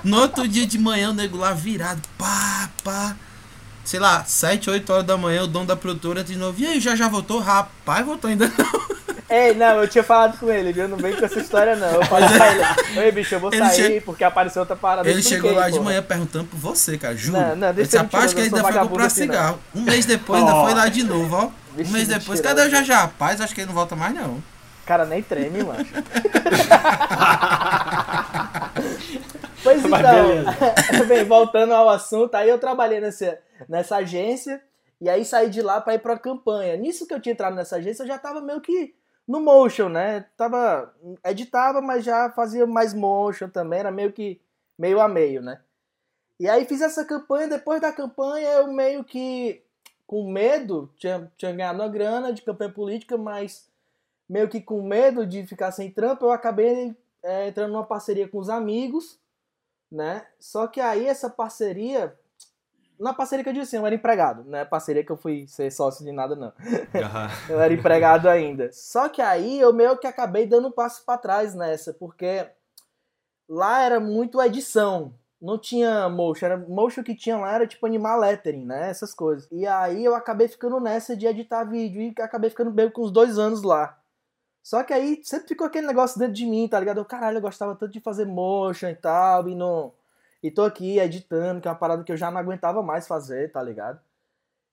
No 0.04 0.20
outro 0.20 0.48
dia 0.48 0.66
de 0.66 0.80
manhã, 0.80 1.12
o 1.12 1.14
nego 1.14 1.38
lá 1.38 1.54
virado, 1.54 2.02
pá, 2.18 2.70
pá. 2.84 3.16
Sei 3.84 4.00
lá, 4.00 4.24
7, 4.24 4.68
8 4.70 4.94
horas 4.94 5.06
da 5.06 5.16
manhã, 5.16 5.44
o 5.44 5.48
dono 5.48 5.68
da 5.68 5.76
produtora 5.76 6.24
de 6.24 6.36
novo. 6.36 6.60
E 6.60 6.66
aí, 6.66 6.80
já 6.80 6.96
já 6.96 7.08
voltou? 7.08 7.40
Rapaz, 7.40 8.04
voltou 8.04 8.30
ainda 8.30 8.52
não. 8.58 9.11
Ei, 9.32 9.54
não, 9.54 9.82
eu 9.82 9.88
tinha 9.88 10.04
falado 10.04 10.38
com 10.38 10.52
ele, 10.52 10.74
viu? 10.74 10.90
Não 10.90 10.98
vem 10.98 11.16
com 11.16 11.24
essa 11.24 11.40
história, 11.40 11.74
não. 11.74 11.88
Eu 11.88 12.06
falei 12.06 12.28
pra 12.28 12.54
ele, 12.54 13.00
ei, 13.00 13.12
bicho, 13.14 13.34
eu 13.34 13.40
vou 13.40 13.50
Ele 13.54 13.66
sair 13.66 14.02
porque 14.02 14.26
apareceu 14.26 14.60
outra 14.60 14.76
parada. 14.76 15.10
Ele 15.10 15.24
chegou 15.24 15.54
lá 15.54 15.70
de 15.70 15.80
manhã 15.80 16.04
perguntando 16.04 16.48
por 16.50 16.60
você, 16.60 16.98
cara, 16.98 17.16
juro. 17.16 17.40
Não, 17.40 17.56
não, 17.56 17.74
deixa 17.74 17.84
disse, 17.84 17.96
eu 17.96 18.04
mentiroso, 18.04 18.36
que 18.36 18.42
ele 18.42 18.48
ainda 18.54 18.62
foi 18.62 18.74
comprar 18.74 19.06
assim, 19.06 19.22
cigarro. 19.22 19.58
Um 19.74 19.84
mês 19.84 20.06
depois 20.06 20.42
ainda 20.42 20.54
Ó. 20.54 20.66
foi 20.66 20.74
lá 20.74 20.90
de 20.90 21.04
novo, 21.04 21.34
ó. 21.34 21.50
Um 21.78 21.90
mês 21.92 22.10
depois, 22.10 22.42
mentiroso. 22.42 22.44
cadê 22.44 22.62
o 22.64 22.70
já 22.70 22.84
já? 22.84 23.02
Rapaz, 23.04 23.40
acho 23.40 23.56
que 23.56 23.62
ele 23.62 23.68
não 23.68 23.74
volta 23.74 23.96
mais 23.96 24.14
não. 24.14 24.44
cara 24.86 25.06
nem 25.06 25.24
treme, 25.24 25.64
mano. 25.64 25.86
pois 29.64 29.86
então, 29.86 31.06
bem, 31.08 31.24
voltando 31.24 31.74
ao 31.74 31.88
assunto, 31.88 32.36
aí 32.36 32.50
eu 32.50 32.60
trabalhei 32.60 33.00
nessa, 33.00 33.38
nessa 33.70 33.96
agência 33.96 34.62
e 35.00 35.08
aí 35.10 35.24
saí 35.24 35.50
de 35.50 35.62
lá 35.62 35.80
pra 35.80 35.94
ir 35.96 36.00
pra 36.00 36.20
campanha. 36.20 36.76
Nisso 36.76 37.08
que 37.08 37.14
eu 37.14 37.22
tinha 37.22 37.32
entrado 37.32 37.56
nessa 37.56 37.78
agência, 37.78 38.04
eu 38.04 38.08
já 38.08 38.18
tava 38.18 38.42
meio 38.42 38.60
que 38.60 38.94
no 39.28 39.40
motion, 39.40 39.90
né? 39.90 40.26
Tava 40.36 40.94
editava, 41.26 41.82
mas 41.82 42.04
já 42.04 42.30
fazia 42.32 42.66
mais 42.66 42.94
motion 42.94 43.50
também, 43.50 43.80
era 43.80 43.92
meio 43.92 44.12
que 44.12 44.42
meio 44.78 45.00
a 45.00 45.08
meio, 45.08 45.42
né? 45.42 45.62
E 46.40 46.50
aí 46.50 46.66
fiz 46.66 46.82
essa 46.82 47.06
campanha, 47.06 47.48
depois 47.48 47.80
da 47.80 47.92
campanha 47.92 48.50
eu 48.50 48.74
meio 48.74 49.04
que 49.04 49.64
com 50.08 50.30
medo, 50.30 50.92
tinha, 50.98 51.32
tinha 51.38 51.52
ganhado 51.52 51.80
uma 51.80 51.88
grana 51.88 52.34
de 52.34 52.42
campanha 52.42 52.72
política, 52.72 53.18
mas 53.18 53.70
meio 54.28 54.50
que 54.50 54.60
com 54.60 54.82
medo 54.82 55.26
de 55.26 55.46
ficar 55.46 55.72
sem 55.72 55.92
trampo, 55.92 56.26
eu 56.26 56.32
acabei 56.32 56.96
é, 57.24 57.48
entrando 57.48 57.72
numa 57.72 57.86
parceria 57.86 58.28
com 58.28 58.38
os 58.40 58.50
amigos, 58.50 59.20
né? 59.92 60.26
Só 60.40 60.68
que 60.68 60.82
aí 60.82 61.06
essa 61.06 61.30
parceria, 61.30 62.18
na 63.02 63.14
parceria 63.14 63.44
que 63.44 63.50
eu 63.50 63.54
disse 63.54 63.76
eu 63.76 63.86
era 63.86 63.96
empregado, 63.96 64.44
não 64.46 64.60
é 64.60 64.64
parceria 64.64 65.04
que 65.04 65.12
eu 65.12 65.18
fui 65.18 65.48
ser 65.48 65.72
sócio 65.72 66.06
de 66.06 66.12
nada 66.12 66.36
não. 66.36 66.54
Aham. 66.96 67.30
Eu 67.50 67.60
era 67.60 67.74
empregado 67.74 68.30
ainda. 68.30 68.72
Só 68.72 69.10
que 69.10 69.22
aí 69.22 69.60
eu 69.60 69.74
meio 69.74 69.98
que 69.98 70.06
acabei 70.06 70.46
dando 70.46 70.68
um 70.68 70.72
passo 70.72 71.04
para 71.04 71.18
trás 71.18 71.56
nessa, 71.56 71.94
porque 71.94 72.48
lá 73.50 73.82
era 73.82 74.00
muito 74.00 74.42
edição. 74.42 75.14
Não 75.42 75.58
tinha 75.58 76.08
motion, 76.08 76.46
era 76.46 76.58
motion 76.58 77.04
que 77.04 77.16
tinha 77.16 77.36
lá 77.36 77.56
era 77.56 77.66
tipo 77.66 77.84
animar 77.88 78.20
lettering, 78.20 78.64
né? 78.64 78.92
Essas 78.92 79.12
coisas. 79.12 79.48
E 79.52 79.66
aí 79.66 80.06
eu 80.06 80.14
acabei 80.14 80.48
ficando 80.48 80.80
nessa 80.80 81.18
de 81.18 81.26
editar 81.26 81.64
vídeo 81.64 82.00
e 82.00 82.14
acabei 82.22 82.52
ficando 82.52 82.72
meio 82.72 82.92
com 82.92 83.02
uns 83.02 83.12
dois 83.12 83.40
anos 83.40 83.64
lá. 83.64 83.98
Só 84.62 84.84
que 84.84 84.94
aí 84.94 85.20
sempre 85.24 85.48
ficou 85.48 85.66
aquele 85.66 85.88
negócio 85.88 86.20
dentro 86.20 86.36
de 86.36 86.46
mim, 86.46 86.68
tá 86.68 86.80
ligado? 86.80 87.00
Eu, 87.00 87.06
caralho, 87.06 87.38
eu 87.38 87.42
gostava 87.42 87.76
tanto 87.76 87.92
de 87.92 88.00
fazer 88.00 88.26
motion 88.26 88.90
e 88.90 88.96
tal, 88.96 89.50
e 89.50 89.56
não. 89.56 89.92
E 90.44 90.50
tô 90.50 90.64
aqui 90.64 91.00
editando, 91.00 91.62
que 91.62 91.68
é 91.68 91.72
uma 91.72 91.78
parada 91.78 92.04
que 92.04 92.12
eu 92.12 92.18
já 92.18 92.32
não 92.32 92.40
aguentava 92.40 92.82
mais 92.82 93.08
fazer, 93.08 93.52
tá 93.52 93.62
ligado? 93.62 94.00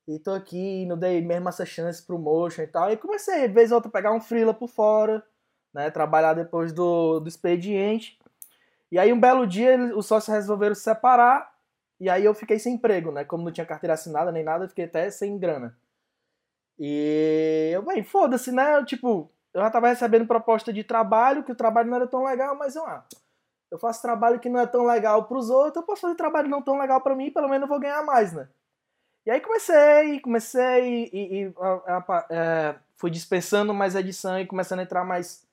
E 0.06 0.18
tô 0.18 0.32
aqui, 0.32 0.86
não 0.86 0.96
dei 0.96 1.20
mesmo 1.20 1.48
essa 1.48 1.66
chance 1.66 2.02
pro 2.02 2.18
motion 2.18 2.62
e 2.62 2.66
tal. 2.66 2.90
E 2.90 2.96
comecei, 2.96 3.46
vez 3.48 3.70
ou 3.70 3.76
outra, 3.76 3.90
pegar 3.90 4.12
um 4.12 4.20
freela 4.20 4.54
por 4.54 4.68
fora, 4.68 5.22
né? 5.72 5.90
Trabalhar 5.90 6.32
depois 6.34 6.72
do, 6.72 7.20
do 7.20 7.28
expediente. 7.28 8.18
E 8.90 8.98
aí 8.98 9.12
um 9.12 9.20
belo 9.20 9.46
dia 9.46 9.76
os 9.94 10.06
sócios 10.06 10.34
resolveram 10.34 10.74
se 10.74 10.82
separar. 10.82 11.54
E 12.00 12.08
aí 12.08 12.24
eu 12.24 12.34
fiquei 12.34 12.58
sem 12.58 12.74
emprego, 12.74 13.12
né? 13.12 13.24
Como 13.24 13.44
não 13.44 13.52
tinha 13.52 13.66
carteira 13.66 13.94
assinada 13.94 14.32
nem 14.32 14.44
nada, 14.44 14.64
eu 14.64 14.68
fiquei 14.68 14.86
até 14.86 15.10
sem 15.10 15.38
grana. 15.38 15.76
E 16.78 17.70
eu, 17.74 17.82
bem, 17.82 18.02
foda-se, 18.04 18.52
né? 18.52 18.76
Eu, 18.76 18.84
tipo, 18.86 19.30
eu 19.52 19.60
já 19.60 19.70
tava 19.70 19.88
recebendo 19.88 20.26
proposta 20.26 20.72
de 20.72 20.84
trabalho, 20.84 21.42
que 21.42 21.52
o 21.52 21.56
trabalho 21.56 21.90
não 21.90 21.96
era 21.96 22.06
tão 22.06 22.24
legal, 22.24 22.56
mas 22.56 22.76
eu, 22.76 22.84
ah, 22.86 23.04
eu 23.70 23.78
faço 23.78 24.02
trabalho 24.02 24.40
que 24.40 24.48
não 24.48 24.60
é 24.60 24.66
tão 24.66 24.84
legal 24.86 25.24
pros 25.24 25.50
outros, 25.50 25.76
eu 25.76 25.82
posso 25.82 26.02
fazer 26.02 26.14
trabalho 26.14 26.48
não 26.48 26.62
tão 26.62 26.78
legal 26.78 27.00
pra 27.00 27.14
mim, 27.14 27.30
pelo 27.30 27.48
menos 27.48 27.62
eu 27.62 27.68
vou 27.68 27.80
ganhar 27.80 28.02
mais, 28.04 28.32
né? 28.32 28.48
E 29.26 29.30
aí 29.30 29.40
comecei, 29.40 30.20
comecei 30.20 31.10
e, 31.12 31.42
e, 31.44 31.52
a- 31.60 31.96
a- 32.08 32.26
é, 32.30 32.74
fui 32.96 33.10
dispensando 33.10 33.74
mais 33.74 33.94
edição 33.94 34.38
e 34.40 34.46
começando 34.46 34.80
a 34.80 34.82
entrar 34.84 35.04
mais, 35.04 35.46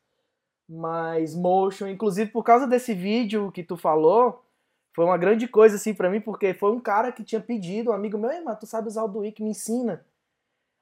mais 0.70 1.36
motion. 1.36 1.88
Inclusive 1.88 2.32
por 2.32 2.44
causa 2.44 2.68
desse 2.68 2.94
vídeo 2.94 3.52
que 3.52 3.64
tu 3.64 3.78
falou, 3.78 4.44
foi 4.96 5.06
uma 5.06 5.18
grande 5.18 5.48
coisa 5.48 5.76
assim 5.76 5.94
pra 5.94 6.10
mim, 6.10 6.22
porque 6.22 6.54
foi 6.54 6.72
um 6.72 6.80
cara 6.80 7.12
que 7.12 7.24
tinha 7.24 7.42
pedido, 7.42 7.92
um 7.92 7.94
amigo 7.94 8.18
meu, 8.18 8.32
"Ei, 8.32 8.42
mano, 8.42 8.58
tu 8.60 8.66
sabe 8.66 8.88
usar 8.88 9.04
o 9.04 9.08
Duik, 9.10 9.44
me 9.44 9.50
ensina. 9.52 10.06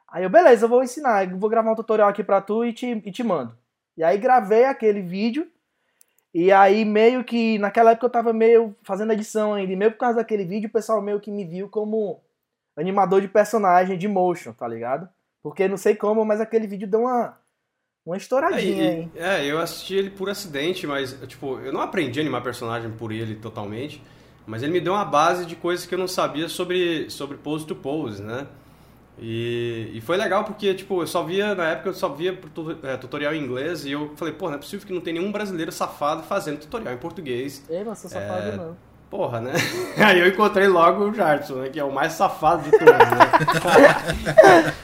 Aí 0.08 0.24
eu, 0.24 0.30
beleza, 0.30 0.66
eu 0.66 0.70
vou 0.70 0.84
ensinar, 0.84 1.30
eu 1.30 1.38
vou 1.38 1.50
gravar 1.50 1.72
um 1.72 1.76
tutorial 1.76 2.10
aqui 2.10 2.24
pra 2.24 2.42
tu 2.42 2.64
e 2.64 2.72
te, 2.74 2.86
e 2.88 3.12
te 3.12 3.24
mando. 3.24 3.58
E 3.98 4.04
aí 4.04 4.18
gravei 4.18 4.66
aquele 4.66 5.02
vídeo, 5.02 5.48
e 6.34 6.52
aí 6.52 6.84
meio 6.86 7.24
que, 7.24 7.58
naquela 7.60 7.92
época 7.92 8.08
eu 8.08 8.12
tava 8.12 8.34
meio 8.34 8.76
fazendo 8.84 9.14
edição 9.14 9.54
ainda, 9.54 9.72
e 9.72 9.76
meio 9.76 9.92
por 9.92 10.00
causa 10.00 10.18
daquele 10.18 10.46
vídeo, 10.46 10.70
o 10.70 10.74
pessoal 10.74 11.02
meio 11.02 11.20
que 11.20 11.32
me 11.32 11.46
viu 11.46 11.70
como 11.70 12.22
animador 12.76 13.22
de 13.22 13.28
personagem 13.28 13.98
de 13.98 14.08
motion, 14.08 14.54
tá 14.54 14.68
ligado? 14.68 15.08
Porque 15.44 15.68
não 15.68 15.78
sei 15.78 15.96
como, 15.96 16.26
mas 16.26 16.42
aquele 16.42 16.68
vídeo 16.68 16.88
deu 16.88 17.02
uma, 17.02 17.38
uma 18.06 18.18
estouradinha, 18.18 18.84
É, 18.86 18.94
hein? 18.94 19.12
é, 19.16 19.46
eu 19.46 19.60
assisti 19.60 19.96
ele 19.96 20.10
por 20.10 20.30
acidente, 20.30 20.86
mas, 20.86 21.18
tipo, 21.28 21.60
eu 21.60 21.72
não 21.72 21.82
aprendi 21.82 22.20
a 22.20 22.24
animar 22.24 22.44
personagem 22.44 22.92
por 22.92 23.12
ele 23.12 23.36
totalmente, 23.36 24.02
mas 24.46 24.62
ele 24.62 24.72
me 24.74 24.82
deu 24.82 24.94
uma 24.94 25.06
base 25.06 25.46
de 25.46 25.56
coisas 25.56 25.86
que 25.86 25.96
eu 25.96 26.00
não 26.00 26.08
sabia 26.08 26.50
sobre, 26.50 27.10
sobre 27.10 27.38
pose 27.38 27.66
to 27.66 27.76
pose, 27.76 28.22
né? 28.22 28.48
E, 29.20 29.92
e 29.94 30.02
foi 30.02 30.18
legal 30.18 30.44
porque, 30.44 30.74
tipo, 30.74 31.02
eu 31.02 31.08
só 31.08 31.24
via, 31.24 31.54
na 31.54 31.70
época 31.70 31.90
eu 31.90 31.94
só 31.94 32.10
via 32.10 32.38
é, 32.84 32.98
tutorial 32.98 33.34
em 33.34 33.44
inglês 33.44 33.86
e 33.86 33.92
eu 33.92 34.14
falei, 34.16 34.34
pô, 34.34 34.48
não 34.50 34.56
é 34.56 34.58
possível 34.58 34.86
que 34.86 34.94
não 34.94 35.02
tem 35.02 35.14
nenhum 35.14 35.32
brasileiro 35.32 35.72
safado 35.72 36.24
fazendo 36.24 36.60
tutorial 36.60 36.94
em 36.94 36.98
português. 36.98 37.64
Ei, 37.70 37.84
mas 37.84 38.00
sou 38.00 38.10
safado 38.10 38.50
É. 38.50 38.58
não. 38.58 38.78
Porra, 39.14 39.40
né? 39.40 39.52
Aí 40.04 40.20
eu 40.20 40.28
encontrei 40.28 40.68
logo 40.68 41.04
o 41.04 41.14
Jardim, 41.14 41.54
né? 41.54 41.70
Que 41.70 41.80
é 41.80 41.84
o 41.84 41.92
mais 41.92 42.14
safado 42.14 42.64
de 42.64 42.72
todos, 42.72 42.88
né? 42.88 44.74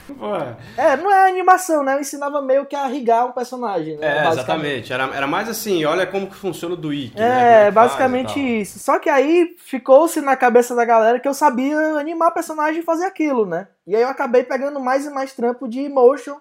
É, 0.76 0.96
não 0.98 1.10
é 1.10 1.30
animação, 1.30 1.82
né? 1.82 1.94
Eu 1.94 2.00
ensinava 2.00 2.42
meio 2.42 2.66
que 2.66 2.76
a 2.76 2.86
rigar 2.86 3.26
um 3.26 3.32
personagem, 3.32 3.96
né? 3.96 4.26
É, 4.26 4.28
exatamente. 4.28 4.92
Era, 4.92 5.04
era 5.14 5.26
mais 5.26 5.48
assim, 5.48 5.82
olha 5.86 6.06
como 6.06 6.28
que 6.28 6.36
funciona 6.36 6.74
o 6.74 6.76
Duik. 6.76 7.16
né? 7.16 7.68
É, 7.68 7.72
faz 7.72 7.74
basicamente 7.74 8.38
isso. 8.38 8.78
Só 8.78 8.98
que 8.98 9.08
aí 9.08 9.56
ficou-se 9.58 10.20
na 10.20 10.36
cabeça 10.36 10.74
da 10.76 10.84
galera 10.84 11.18
que 11.18 11.26
eu 11.26 11.32
sabia 11.32 11.76
animar 11.98 12.32
personagem 12.32 12.80
e 12.80 12.84
fazer 12.84 13.06
aquilo, 13.06 13.46
né? 13.46 13.66
E 13.86 13.96
aí 13.96 14.02
eu 14.02 14.08
acabei 14.08 14.42
pegando 14.42 14.78
mais 14.78 15.06
e 15.06 15.10
mais 15.10 15.32
trampo 15.32 15.66
de 15.66 15.88
motion, 15.88 16.36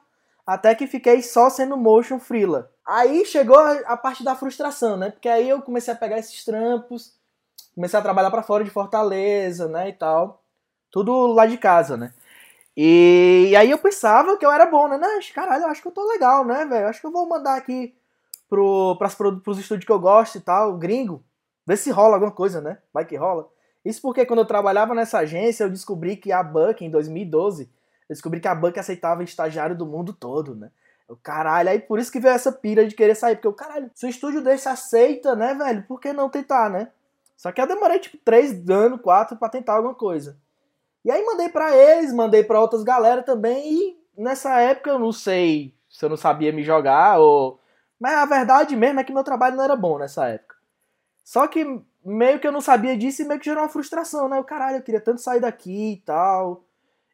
até 0.45 0.75
que 0.75 0.85
fiquei 0.85 1.21
só 1.21 1.49
sendo 1.49 1.77
motion 1.77 2.19
freela. 2.19 2.69
Aí 2.85 3.25
chegou 3.25 3.57
a 3.57 3.95
parte 3.95 4.23
da 4.23 4.35
frustração, 4.35 4.97
né? 4.97 5.09
Porque 5.09 5.29
aí 5.29 5.47
eu 5.47 5.61
comecei 5.61 5.93
a 5.93 5.97
pegar 5.97 6.19
esses 6.19 6.43
trampos, 6.43 7.17
comecei 7.79 7.97
a 7.97 8.03
trabalhar 8.03 8.29
pra 8.29 8.43
fora 8.43 8.61
de 8.61 8.69
Fortaleza, 8.69 9.69
né, 9.69 9.87
e 9.87 9.93
tal. 9.93 10.43
Tudo 10.91 11.27
lá 11.27 11.45
de 11.45 11.57
casa, 11.57 11.95
né? 11.95 12.13
E, 12.75 13.55
aí 13.57 13.71
eu 13.71 13.77
pensava 13.77 14.35
que 14.37 14.45
eu 14.45 14.51
era 14.51 14.65
bom, 14.65 14.89
né? 14.89 14.97
Não, 14.97 15.19
caralho, 15.33 15.63
eu 15.63 15.69
acho 15.69 15.81
que 15.81 15.87
eu 15.87 15.91
tô 15.93 16.05
legal, 16.09 16.43
né, 16.45 16.65
velho? 16.65 16.87
Acho 16.87 16.99
que 16.99 17.07
eu 17.07 17.11
vou 17.11 17.27
mandar 17.27 17.55
aqui 17.55 17.95
pro, 18.49 18.97
pras, 18.97 19.15
pros 19.15 19.59
estúdios 19.59 19.85
que 19.85 19.91
eu 19.91 19.99
gosto 19.99 20.37
e 20.37 20.41
tal, 20.41 20.77
gringo, 20.77 21.23
ver 21.65 21.77
se 21.77 21.89
rola 21.89 22.15
alguma 22.15 22.33
coisa, 22.33 22.59
né? 22.59 22.79
Vai 22.93 23.05
que 23.05 23.15
rola. 23.15 23.47
Isso 23.85 24.01
porque 24.01 24.25
quando 24.25 24.39
eu 24.39 24.45
trabalhava 24.45 24.93
nessa 24.93 25.19
agência, 25.19 25.63
eu 25.63 25.69
descobri 25.69 26.17
que 26.17 26.33
a 26.33 26.43
Buck, 26.43 26.83
em 26.83 26.89
2012, 26.89 27.63
eu 27.63 28.13
descobri 28.13 28.41
que 28.41 28.47
a 28.49 28.55
Buck 28.55 28.77
aceitava 28.77 29.23
estagiário 29.23 29.77
do 29.77 29.85
mundo 29.85 30.11
todo, 30.11 30.53
né? 30.53 30.69
Eu, 31.07 31.17
caralho, 31.23 31.69
aí 31.69 31.79
por 31.79 31.97
isso 31.97 32.11
que 32.11 32.19
veio 32.19 32.35
essa 32.35 32.51
pira 32.51 32.85
de 32.85 32.93
querer 32.93 33.15
sair, 33.15 33.35
porque 33.35 33.47
eu, 33.47 33.53
caralho, 33.53 33.89
se 33.95 34.05
o 34.05 34.09
estúdio 34.09 34.43
desse 34.43 34.67
aceita, 34.67 35.33
né, 35.33 35.53
velho, 35.53 35.83
por 35.87 35.99
que 36.01 36.11
não 36.11 36.29
tentar, 36.29 36.69
né? 36.69 36.89
Só 37.39 37.53
que 37.53 37.61
eu 37.61 37.65
demorei, 37.65 37.99
tipo, 37.99 38.17
três 38.17 38.69
anos, 38.69 38.99
quatro, 38.99 39.37
pra 39.37 39.47
tentar 39.47 39.75
alguma 39.75 39.95
coisa. 39.95 40.37
E 41.05 41.09
aí 41.09 41.23
mandei 41.25 41.47
pra 41.47 41.73
eles, 41.73 42.11
mandei 42.11 42.43
pra 42.43 42.59
outras 42.59 42.83
galera 42.83 43.23
também, 43.23 43.95
e 44.17 44.21
nessa 44.21 44.59
época 44.59 44.89
eu 44.89 44.99
não 44.99 45.13
sei 45.13 45.73
se 45.89 46.03
eu 46.03 46.09
não 46.09 46.17
sabia 46.17 46.51
me 46.51 46.63
jogar, 46.63 47.17
ou... 47.17 47.57
Mas 47.97 48.13
a 48.15 48.25
verdade 48.25 48.75
mesmo 48.75 48.99
é 48.99 49.05
que 49.05 49.13
meu 49.13 49.23
trabalho 49.23 49.55
não 49.55 49.63
era 49.63 49.77
bom 49.77 49.97
nessa 49.97 50.27
época. 50.27 50.57
Só 51.23 51.47
que 51.47 51.81
meio 52.03 52.41
que 52.41 52.47
eu 52.47 52.51
não 52.51 52.59
sabia 52.59 52.97
disso 52.97 53.21
e 53.21 53.25
meio 53.25 53.39
que 53.39 53.45
gerou 53.45 53.63
uma 53.63 53.69
frustração, 53.69 54.27
né? 54.27 54.37
O 54.37 54.43
caralho, 54.43 54.75
eu 54.75 54.83
queria 54.83 54.99
tanto 54.99 55.21
sair 55.21 55.39
daqui 55.39 55.93
e 55.93 55.97
tal. 56.01 56.65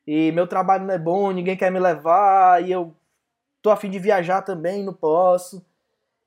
E 0.07 0.31
meu 0.31 0.47
trabalho 0.47 0.85
não 0.85 0.93
é 0.95 0.97
bom, 0.97 1.29
ninguém 1.29 1.55
quer 1.55 1.71
me 1.71 1.79
levar, 1.79 2.63
e 2.63 2.71
eu 2.71 2.95
tô 3.61 3.69
afim 3.69 3.91
de 3.91 3.99
viajar 3.99 4.41
também, 4.41 4.83
não 4.83 4.93
posso. 4.93 5.63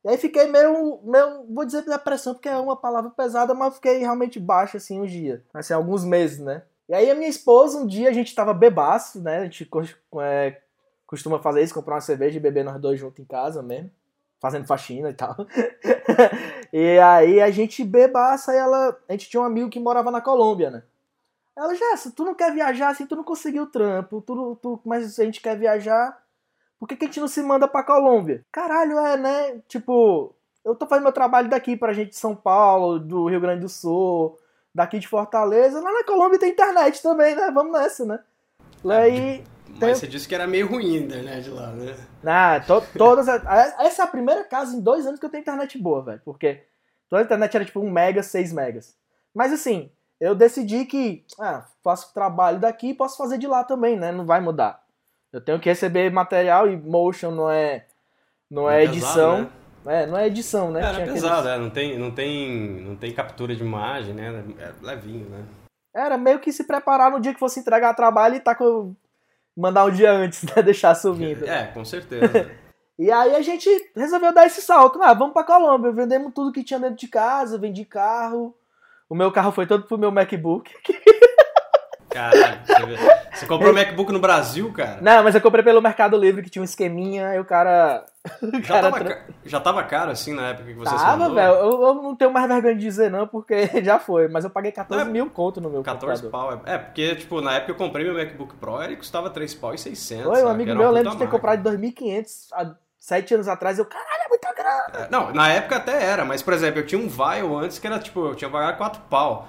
E 0.04 0.08
aí 0.08 0.16
fiquei 0.16 0.46
meio, 0.46 1.00
meio, 1.02 1.44
vou 1.48 1.64
dizer 1.64 1.82
depressão, 1.82 2.34
porque 2.34 2.48
é 2.48 2.56
uma 2.56 2.76
palavra 2.76 3.10
pesada, 3.10 3.52
mas 3.54 3.74
fiquei 3.74 3.98
realmente 3.98 4.38
baixo, 4.38 4.76
assim, 4.76 5.00
um 5.00 5.06
dia. 5.06 5.44
Assim, 5.52 5.74
alguns 5.74 6.04
meses, 6.04 6.38
né? 6.38 6.62
E 6.88 6.94
aí 6.94 7.10
a 7.10 7.14
minha 7.14 7.28
esposa, 7.28 7.78
um 7.78 7.86
dia 7.86 8.08
a 8.08 8.12
gente 8.12 8.34
tava 8.34 8.54
bebaço, 8.54 9.20
né? 9.20 9.38
A 9.40 9.44
gente 9.44 9.68
é, 10.20 10.56
costuma 11.06 11.38
fazer 11.38 11.62
isso, 11.62 11.74
comprar 11.74 11.96
uma 11.96 12.00
cerveja 12.00 12.38
e 12.38 12.40
beber 12.40 12.64
nós 12.64 12.80
dois 12.80 12.98
juntos 12.98 13.18
em 13.18 13.24
casa 13.24 13.62
mesmo. 13.62 13.90
Fazendo 14.40 14.66
faxina 14.66 15.10
e 15.10 15.14
tal. 15.14 15.36
e 16.72 16.98
aí 17.00 17.40
a 17.40 17.50
gente 17.50 17.84
bebaça 17.84 18.54
e 18.54 18.56
ela. 18.56 18.96
A 19.08 19.12
gente 19.12 19.28
tinha 19.28 19.40
um 19.42 19.44
amigo 19.44 19.68
que 19.68 19.80
morava 19.80 20.12
na 20.12 20.20
Colômbia, 20.20 20.70
né? 20.70 20.82
Ela, 21.56 21.74
Jessa, 21.74 22.12
tu 22.12 22.24
não 22.24 22.36
quer 22.36 22.54
viajar 22.54 22.90
assim, 22.90 23.04
tu 23.04 23.16
não 23.16 23.24
conseguiu 23.24 23.66
trampo, 23.66 24.22
tu, 24.22 24.56
tu, 24.62 24.80
mas 24.84 25.18
a 25.18 25.24
gente 25.24 25.40
quer 25.40 25.58
viajar 25.58 26.16
por 26.78 26.88
que, 26.88 26.96
que 26.96 27.04
a 27.04 27.08
gente 27.08 27.20
não 27.20 27.28
se 27.28 27.42
manda 27.42 27.66
pra 27.66 27.82
Colômbia? 27.82 28.44
Caralho, 28.52 28.98
é, 28.98 29.16
né? 29.16 29.60
Tipo, 29.66 30.34
eu 30.64 30.74
tô 30.74 30.86
fazendo 30.86 31.04
meu 31.04 31.12
trabalho 31.12 31.48
daqui 31.48 31.76
pra 31.76 31.92
gente 31.92 32.10
de 32.10 32.16
São 32.16 32.36
Paulo, 32.36 32.98
do 32.98 33.26
Rio 33.28 33.40
Grande 33.40 33.62
do 33.62 33.68
Sul, 33.68 34.38
daqui 34.74 34.98
de 34.98 35.08
Fortaleza. 35.08 35.80
Lá 35.80 35.92
na 35.92 36.04
Colômbia 36.04 36.38
tem 36.38 36.50
internet 36.50 37.02
também, 37.02 37.34
né? 37.34 37.50
Vamos 37.50 37.72
nessa, 37.72 38.04
né? 38.04 38.20
Aí. 38.88 39.44
Mas 39.70 39.80
tem... 39.80 39.94
você 39.94 40.06
disse 40.06 40.28
que 40.28 40.34
era 40.34 40.46
meio 40.46 40.68
ruim 40.68 40.96
a 40.96 41.00
internet 41.00 41.50
lá, 41.50 41.68
né? 41.68 41.96
Ah, 42.24 42.60
to, 42.60 42.82
todas. 42.96 43.28
Essa 43.28 44.02
é 44.02 44.04
a 44.04 44.08
primeira 44.08 44.44
casa 44.44 44.76
em 44.76 44.80
dois 44.80 45.06
anos 45.06 45.18
que 45.18 45.26
eu 45.26 45.30
tenho 45.30 45.42
internet 45.42 45.76
boa, 45.78 46.02
velho. 46.02 46.20
Porque 46.24 46.62
toda 47.08 47.22
a 47.22 47.24
internet 47.24 47.54
era 47.54 47.64
tipo 47.64 47.80
1 47.80 47.90
mega, 47.90 48.22
6 48.22 48.52
megas. 48.52 48.96
Mas 49.34 49.52
assim, 49.52 49.90
eu 50.20 50.34
decidi 50.34 50.84
que, 50.84 51.24
ah, 51.38 51.64
faço 51.82 52.14
trabalho 52.14 52.58
daqui 52.58 52.94
posso 52.94 53.16
fazer 53.16 53.38
de 53.38 53.46
lá 53.46 53.64
também, 53.64 53.96
né? 53.96 54.12
Não 54.12 54.24
vai 54.24 54.40
mudar. 54.40 54.82
Eu 55.32 55.40
tenho 55.40 55.60
que 55.60 55.68
receber 55.68 56.10
material 56.10 56.68
e 56.68 56.76
motion 56.76 57.30
não 57.30 57.50
é 57.50 57.84
não 58.50 58.70
é, 58.70 58.80
é 58.80 58.84
edição. 58.84 59.36
Pesado, 59.36 59.52
né? 59.84 60.02
É, 60.02 60.06
não 60.06 60.18
é 60.18 60.26
edição, 60.26 60.70
né? 60.70 60.80
É, 60.80 61.02
é 61.02 61.12
pesado, 61.12 61.48
aqueles... 61.48 61.56
é, 61.56 61.58
não 61.58 61.70
tem 61.70 61.98
não 61.98 62.10
tem 62.10 62.80
não 62.80 62.96
tem 62.96 63.12
captura 63.12 63.54
de 63.54 63.62
imagem, 63.62 64.14
né? 64.14 64.44
É 64.58 64.72
levinho, 64.82 65.28
né? 65.28 65.44
Era 65.94 66.16
meio 66.16 66.38
que 66.38 66.52
se 66.52 66.64
preparar 66.64 67.10
no 67.10 67.20
dia 67.20 67.34
que 67.34 67.40
fosse 67.40 67.60
entregar 67.60 67.94
trabalho 67.94 68.36
e 68.36 68.40
tá 68.40 68.54
com 68.54 68.94
mandar 69.56 69.84
um 69.86 69.90
dia 69.90 70.12
antes, 70.12 70.42
né, 70.54 70.62
deixar 70.62 70.94
subindo. 70.94 71.44
É, 71.44 71.66
com 71.66 71.84
certeza. 71.84 72.50
e 72.98 73.10
aí 73.10 73.34
a 73.34 73.42
gente 73.42 73.68
resolveu 73.96 74.32
dar 74.32 74.46
esse 74.46 74.62
salto. 74.62 75.02
Ah, 75.02 75.12
vamos 75.12 75.34
para 75.34 75.44
Colômbia, 75.44 75.90
vendemos 75.90 76.32
tudo 76.32 76.52
que 76.52 76.62
tinha 76.62 76.78
dentro 76.78 76.96
de 76.96 77.08
casa, 77.08 77.58
vendi 77.58 77.84
carro. 77.84 78.54
O 79.10 79.14
meu 79.14 79.32
carro 79.32 79.50
foi 79.52 79.66
todo 79.66 79.84
pro 79.84 79.98
meu 79.98 80.12
MacBook. 80.12 80.70
Caralho, 82.18 82.58
você 83.32 83.46
comprou 83.46 83.70
o 83.72 83.74
MacBook 83.74 84.12
no 84.12 84.18
Brasil, 84.18 84.72
cara? 84.72 84.98
Não, 85.00 85.22
mas 85.22 85.34
eu 85.36 85.40
comprei 85.40 85.62
pelo 85.62 85.80
Mercado 85.80 86.16
Livre, 86.16 86.42
que 86.42 86.50
tinha 86.50 86.60
um 86.60 86.64
esqueminha, 86.64 87.34
e 87.34 87.38
o 87.38 87.44
cara. 87.44 88.04
O 88.42 88.62
já, 88.62 88.74
cara 88.74 88.90
tava, 88.90 89.04
tra... 89.04 89.24
já 89.46 89.60
tava 89.60 89.84
caro 89.84 90.10
assim 90.10 90.34
na 90.34 90.48
época 90.48 90.66
que 90.66 90.74
você 90.74 90.94
Tava, 90.94 91.32
velho. 91.32 91.54
Eu, 91.54 91.82
eu, 91.82 91.94
não 91.94 92.14
tenho 92.14 92.30
mais 92.30 92.46
vergonha 92.46 92.74
de 92.74 92.80
dizer 92.82 93.10
não, 93.10 93.26
porque 93.26 93.70
já 93.82 93.98
foi. 93.98 94.28
Mas 94.28 94.44
eu 94.44 94.50
paguei 94.50 94.70
14 94.70 95.02
não, 95.02 95.10
mil 95.10 95.30
conto 95.30 95.62
no 95.62 95.70
meu 95.70 95.82
14 95.82 96.24
computador. 96.24 96.58
pau. 96.58 96.62
É, 96.66 96.76
porque, 96.76 97.14
tipo, 97.14 97.40
na 97.40 97.54
época 97.54 97.72
eu 97.72 97.76
comprei 97.76 98.04
meu 98.04 98.14
MacBook 98.14 98.54
Pro, 98.56 98.82
ele 98.82 98.96
custava 98.96 99.30
3 99.30 99.54
pau 99.54 99.72
e 99.72 99.78
600. 99.78 100.24
Foi, 100.26 100.44
um 100.44 100.48
amigo 100.48 100.74
meu, 100.74 100.82
eu 100.82 100.90
lembro 100.90 101.12
de 101.12 101.16
ter 101.16 101.28
comprado 101.30 101.62
de 101.62 101.78
2.500 101.78 102.48
há 102.52 102.74
7 102.98 103.34
anos 103.34 103.48
atrás. 103.48 103.78
Eu, 103.78 103.86
caralho, 103.86 104.22
é 104.26 104.28
muita 104.28 104.52
grana. 104.52 105.06
É, 105.06 105.08
não, 105.10 105.32
na 105.32 105.48
época 105.48 105.76
até 105.76 106.04
era, 106.04 106.24
mas, 106.26 106.42
por 106.42 106.52
exemplo, 106.52 106.80
eu 106.80 106.86
tinha 106.86 107.00
um 107.00 107.08
Vile 107.08 107.64
antes 107.64 107.78
que 107.78 107.86
era, 107.86 107.98
tipo, 107.98 108.26
eu 108.26 108.34
tinha 108.34 108.50
pagado 108.50 108.76
4 108.76 109.00
pau. 109.08 109.48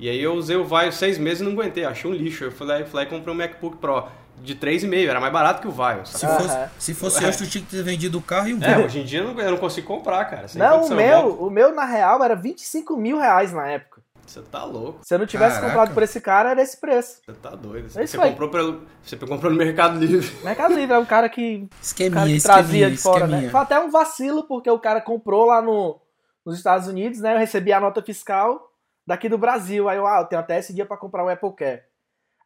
E 0.00 0.08
aí 0.08 0.18
eu 0.22 0.32
usei 0.32 0.56
o 0.56 0.64
Vaio 0.64 0.90
seis 0.90 1.18
meses 1.18 1.40
e 1.40 1.44
não 1.44 1.52
aguentei, 1.52 1.84
achei 1.84 2.10
um 2.10 2.14
lixo. 2.14 2.44
Eu 2.44 2.50
fui 2.50 2.66
e 2.72 3.06
comprei 3.06 3.34
um 3.34 3.36
MacBook 3.36 3.76
Pro 3.76 4.04
de 4.38 4.56
3,5, 4.56 5.06
era 5.06 5.20
mais 5.20 5.30
barato 5.30 5.60
que 5.60 5.68
o 5.68 5.70
Vaio. 5.70 6.06
Se 6.06 6.26
fosse, 6.26 6.58
se 6.78 6.94
fosse 6.94 7.22
hoje, 7.22 7.36
tu 7.36 7.46
tinha 7.46 7.62
que 7.62 7.70
ter 7.70 7.82
vendido 7.82 8.16
o 8.16 8.22
carro 8.22 8.48
e 8.48 8.54
o 8.54 8.64
É, 8.64 8.78
hoje 8.78 9.00
em 9.00 9.04
dia 9.04 9.20
eu 9.20 9.34
não, 9.34 9.38
eu 9.38 9.50
não 9.50 9.58
consigo 9.58 9.86
comprar, 9.86 10.24
cara. 10.24 10.46
não, 10.54 10.86
o 10.86 10.94
meu, 10.94 11.34
o 11.42 11.50
meu, 11.50 11.74
na 11.74 11.84
real, 11.84 12.24
era 12.24 12.34
25 12.34 12.96
mil 12.96 13.18
reais 13.18 13.52
na 13.52 13.68
época. 13.68 14.00
Você 14.26 14.40
tá 14.40 14.64
louco. 14.64 15.00
Se 15.02 15.12
eu 15.12 15.18
não 15.18 15.26
tivesse 15.26 15.56
Caraca. 15.56 15.66
comprado 15.66 15.92
por 15.92 16.02
esse 16.02 16.18
cara, 16.18 16.52
era 16.52 16.62
esse 16.62 16.78
preço. 16.78 17.20
Você 17.26 17.32
tá 17.34 17.50
doido. 17.50 17.90
É 17.94 18.06
você, 18.06 18.16
comprou 18.16 18.48
pelo, 18.48 18.82
você 19.02 19.16
comprou 19.16 19.52
no 19.52 19.58
Mercado 19.58 19.98
Livre. 19.98 20.34
Mercado 20.42 20.72
Livre 20.72 20.94
é 20.94 20.98
um 20.98 21.04
cara 21.04 21.28
que, 21.28 21.68
esqueminha, 21.82 22.14
cara 22.14 22.30
que 22.30 22.40
trazia 22.40 22.90
de 22.90 22.96
fora, 22.96 23.18
né? 23.18 23.24
esqueminha. 23.24 23.46
né? 23.48 23.50
Foi 23.50 23.60
até 23.60 23.78
um 23.78 23.90
vacilo, 23.90 24.44
porque 24.44 24.70
o 24.70 24.78
cara 24.78 25.02
comprou 25.02 25.44
lá 25.44 25.60
no, 25.60 26.00
nos 26.46 26.56
Estados 26.56 26.86
Unidos, 26.86 27.20
né? 27.20 27.34
Eu 27.34 27.38
recebi 27.38 27.72
a 27.72 27.80
nota 27.80 28.00
fiscal 28.00 28.69
daqui 29.06 29.28
do 29.28 29.38
Brasil. 29.38 29.88
Aí 29.88 29.98
eu, 29.98 30.06
ah, 30.06 30.20
eu 30.20 30.26
tenho 30.26 30.40
até 30.40 30.58
esse 30.58 30.74
dia 30.74 30.86
para 30.86 30.96
comprar 30.96 31.24
o 31.24 31.28
Apple 31.28 31.52
Care. 31.52 31.82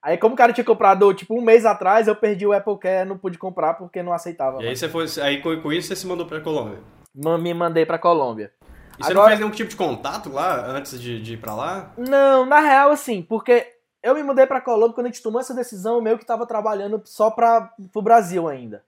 Aí, 0.02 0.18
como 0.18 0.34
o 0.34 0.36
cara 0.36 0.52
tinha 0.52 0.64
comprado, 0.64 1.14
tipo, 1.14 1.34
um 1.34 1.40
mês 1.40 1.64
atrás, 1.64 2.06
eu 2.06 2.14
perdi 2.14 2.46
o 2.46 2.52
Apple 2.52 2.78
Care, 2.78 3.08
não 3.08 3.16
pude 3.16 3.38
comprar 3.38 3.72
porque 3.74 4.02
não 4.02 4.12
aceitava. 4.12 4.62
E 4.62 4.68
aí, 4.68 4.76
você 4.76 4.86
foi, 4.86 5.06
aí 5.22 5.40
com 5.40 5.72
isso 5.72 5.88
você 5.88 5.96
se 5.96 6.06
mandou 6.06 6.26
pra 6.26 6.42
Colômbia? 6.42 6.78
Me 7.14 7.54
mandei 7.54 7.86
pra 7.86 7.98
Colômbia. 7.98 8.52
E 8.98 9.02
você 9.02 9.12
Agora... 9.12 9.14
não 9.14 9.28
fez 9.28 9.40
nenhum 9.40 9.50
tipo 9.50 9.70
de 9.70 9.76
contato 9.76 10.30
lá, 10.30 10.66
antes 10.66 11.00
de, 11.00 11.22
de 11.22 11.34
ir 11.34 11.36
pra 11.38 11.54
lá? 11.54 11.92
Não, 11.96 12.44
na 12.44 12.60
real, 12.60 12.90
assim, 12.90 13.22
porque 13.22 13.66
eu 14.02 14.14
me 14.14 14.22
mudei 14.22 14.46
pra 14.46 14.60
Colômbia 14.60 14.94
quando 14.94 15.06
a 15.06 15.10
gente 15.10 15.22
tomou 15.22 15.40
essa 15.40 15.54
decisão, 15.54 16.02
meio 16.02 16.18
que 16.18 16.26
tava 16.26 16.46
trabalhando 16.46 17.00
só 17.06 17.30
pra, 17.30 17.72
pro 17.90 18.02
Brasil 18.02 18.46
ainda. 18.46 18.84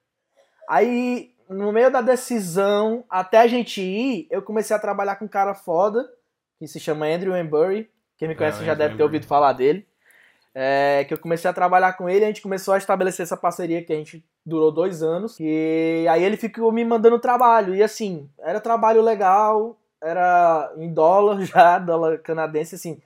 Aí, 0.68 1.32
no 1.48 1.72
meio 1.72 1.90
da 1.90 2.02
decisão, 2.02 3.04
até 3.08 3.38
a 3.38 3.46
gente 3.46 3.80
ir, 3.80 4.26
eu 4.30 4.42
comecei 4.42 4.76
a 4.76 4.80
trabalhar 4.80 5.16
com 5.16 5.24
um 5.24 5.28
cara 5.28 5.54
foda, 5.54 6.06
que 6.58 6.66
se 6.66 6.80
chama 6.80 7.06
Andrew 7.06 7.36
Embury. 7.36 7.90
Quem 8.16 8.28
me 8.28 8.34
é, 8.34 8.36
conhece 8.36 8.64
já 8.64 8.74
deve 8.74 8.96
ter 8.96 9.02
ouvido 9.02 9.26
falar 9.26 9.52
dele. 9.52 9.86
É, 10.54 11.04
que 11.04 11.12
eu 11.12 11.18
comecei 11.18 11.50
a 11.50 11.52
trabalhar 11.52 11.92
com 11.92 12.08
ele, 12.08 12.24
a 12.24 12.28
gente 12.28 12.40
começou 12.40 12.72
a 12.72 12.78
estabelecer 12.78 13.24
essa 13.24 13.36
parceria 13.36 13.84
que 13.84 13.92
a 13.92 13.96
gente 13.96 14.24
durou 14.44 14.72
dois 14.72 15.02
anos. 15.02 15.36
E 15.38 16.06
aí 16.08 16.24
ele 16.24 16.36
ficou 16.36 16.72
me 16.72 16.84
mandando 16.84 17.18
trabalho. 17.18 17.74
E 17.74 17.82
assim, 17.82 18.30
era 18.38 18.58
trabalho 18.58 19.02
legal, 19.02 19.78
era 20.02 20.72
em 20.78 20.92
dólar 20.92 21.42
já, 21.44 21.78
dólar 21.78 22.18
canadense, 22.18 22.74
assim. 22.74 23.00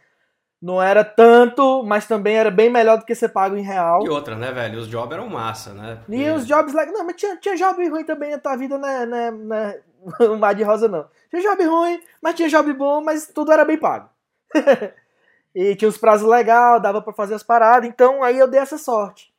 Não 0.63 0.81
era 0.81 1.03
tanto, 1.03 1.83
mas 1.83 2.07
também 2.07 2.37
era 2.37 2.51
bem 2.51 2.69
melhor 2.69 2.99
do 2.99 3.07
que 3.07 3.15
ser 3.15 3.31
pago 3.31 3.57
em 3.57 3.63
real. 3.63 4.05
E 4.05 4.11
outra, 4.11 4.37
né, 4.37 4.53
velho? 4.53 4.79
Os 4.79 4.87
jobs 4.87 5.13
eram 5.13 5.27
massa, 5.27 5.73
né? 5.73 6.03
Porque... 6.05 6.21
E 6.21 6.31
os 6.31 6.47
jobs, 6.47 6.75
like, 6.75 6.93
não, 6.93 7.05
mas 7.05 7.17
tinha, 7.17 7.35
tinha 7.39 7.57
job 7.57 7.89
ruim 7.89 8.05
também 8.05 8.33
na 8.33 8.39
tua 8.39 8.57
vida, 8.57 8.77
né, 8.77 9.07
né, 9.07 9.31
né 9.31 9.81
um 10.21 10.37
mar 10.39 10.55
de 10.55 10.63
rosa 10.63 10.89
não. 10.89 11.09
Tinha 11.29 11.43
job 11.43 11.65
ruim, 11.65 12.03
mas 12.23 12.35
tinha 12.35 12.49
job 12.49 12.73
bom, 12.73 13.03
mas 13.03 13.27
tudo 13.27 13.53
era 13.53 13.65
bem 13.65 13.79
pago. 13.79 14.09
e 15.55 15.75
tinha 15.77 15.89
os 15.89 15.99
prazos 15.99 16.29
legais, 16.29 16.83
dava 16.83 17.01
para 17.01 17.13
fazer 17.13 17.35
as 17.35 17.43
paradas, 17.43 17.89
então 17.89 18.23
aí 18.23 18.39
eu 18.39 18.49
dei 18.49 18.61
essa 18.61 18.79
sorte, 18.79 19.33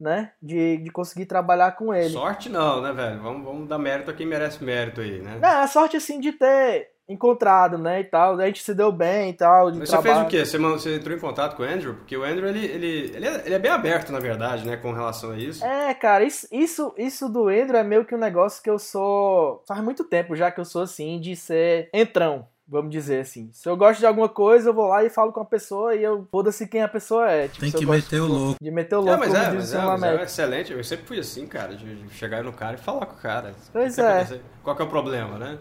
né? 0.00 0.32
De, 0.40 0.78
de 0.78 0.90
conseguir 0.90 1.26
trabalhar 1.26 1.72
com 1.72 1.92
ele. 1.92 2.10
Sorte 2.10 2.48
não, 2.48 2.80
né, 2.80 2.92
velho? 2.92 3.22
Vamos, 3.22 3.44
vamos 3.44 3.68
dar 3.68 3.78
mérito 3.78 4.10
a 4.10 4.14
quem 4.14 4.26
merece 4.26 4.62
mérito 4.62 5.00
aí, 5.00 5.20
né? 5.20 5.38
É, 5.42 5.46
a 5.46 5.66
sorte 5.66 5.96
assim 5.96 6.20
de 6.20 6.32
ter 6.32 6.90
encontrado, 7.08 7.78
né, 7.78 8.00
e 8.00 8.04
tal. 8.04 8.38
A 8.38 8.46
gente 8.46 8.62
se 8.62 8.74
deu 8.74 8.92
bem 8.92 9.30
e 9.30 9.32
tal. 9.32 9.72
Mas 9.74 9.88
trabalho. 9.88 10.02
você 10.02 10.14
fez 10.14 10.26
o 10.26 10.28
quê? 10.28 10.44
Você, 10.44 10.58
você 10.58 10.96
entrou 10.96 11.16
em 11.16 11.20
contato 11.20 11.56
com 11.56 11.62
o 11.62 11.66
Andrew? 11.66 11.94
Porque 11.94 12.16
o 12.16 12.22
Andrew, 12.22 12.48
ele, 12.48 12.64
ele, 12.64 13.12
ele, 13.14 13.26
é, 13.26 13.42
ele 13.46 13.54
é 13.54 13.58
bem 13.58 13.70
aberto, 13.70 14.12
na 14.12 14.20
verdade, 14.20 14.66
né, 14.66 14.76
com 14.76 14.92
relação 14.92 15.30
a 15.30 15.36
isso. 15.36 15.64
É, 15.64 15.94
cara, 15.94 16.24
isso, 16.24 16.46
isso, 16.52 16.94
isso 16.96 17.28
do 17.28 17.48
Andrew 17.48 17.78
é 17.78 17.84
meio 17.84 18.04
que 18.04 18.14
um 18.14 18.18
negócio 18.18 18.62
que 18.62 18.70
eu 18.70 18.78
sou... 18.78 19.62
Faz 19.66 19.82
muito 19.82 20.04
tempo 20.04 20.36
já 20.36 20.50
que 20.50 20.60
eu 20.60 20.64
sou, 20.64 20.82
assim, 20.82 21.18
de 21.20 21.34
ser 21.34 21.88
entrão. 21.92 22.46
Vamos 22.70 22.90
dizer 22.90 23.20
assim. 23.20 23.48
Se 23.50 23.66
eu 23.66 23.74
gosto 23.78 24.00
de 24.00 24.04
alguma 24.04 24.28
coisa, 24.28 24.68
eu 24.68 24.74
vou 24.74 24.88
lá 24.88 25.02
e 25.02 25.08
falo 25.08 25.32
com 25.32 25.40
a 25.40 25.44
pessoa 25.44 25.94
e 25.94 26.02
eu 26.02 26.28
foda-se 26.30 26.68
quem 26.68 26.82
a 26.82 26.88
pessoa 26.88 27.30
é. 27.30 27.48
Tipo, 27.48 27.60
Tem 27.60 27.72
que 27.72 27.86
meter 27.86 28.20
o 28.20 28.26
louco. 28.26 28.56
De 28.60 28.70
meter 28.70 28.96
o 28.96 29.00
louco. 29.00 29.14
É, 29.14 29.16
mas, 29.16 29.34
é, 29.34 29.50
mas, 29.50 29.74
é, 29.74 29.78
mas 29.78 30.02
é 30.02 30.22
excelente. 30.22 30.72
Eu 30.74 30.84
sempre 30.84 31.06
fui 31.06 31.18
assim, 31.18 31.46
cara, 31.46 31.74
de 31.74 32.10
chegar 32.10 32.44
no 32.44 32.52
cara 32.52 32.76
e 32.76 32.78
falar 32.78 33.06
com 33.06 33.14
o 33.14 33.18
cara. 33.18 33.54
Pois 33.72 33.96
é. 33.96 34.38
Qual 34.62 34.76
que 34.76 34.82
é 34.82 34.84
o 34.84 34.88
problema, 34.88 35.38
né? 35.38 35.58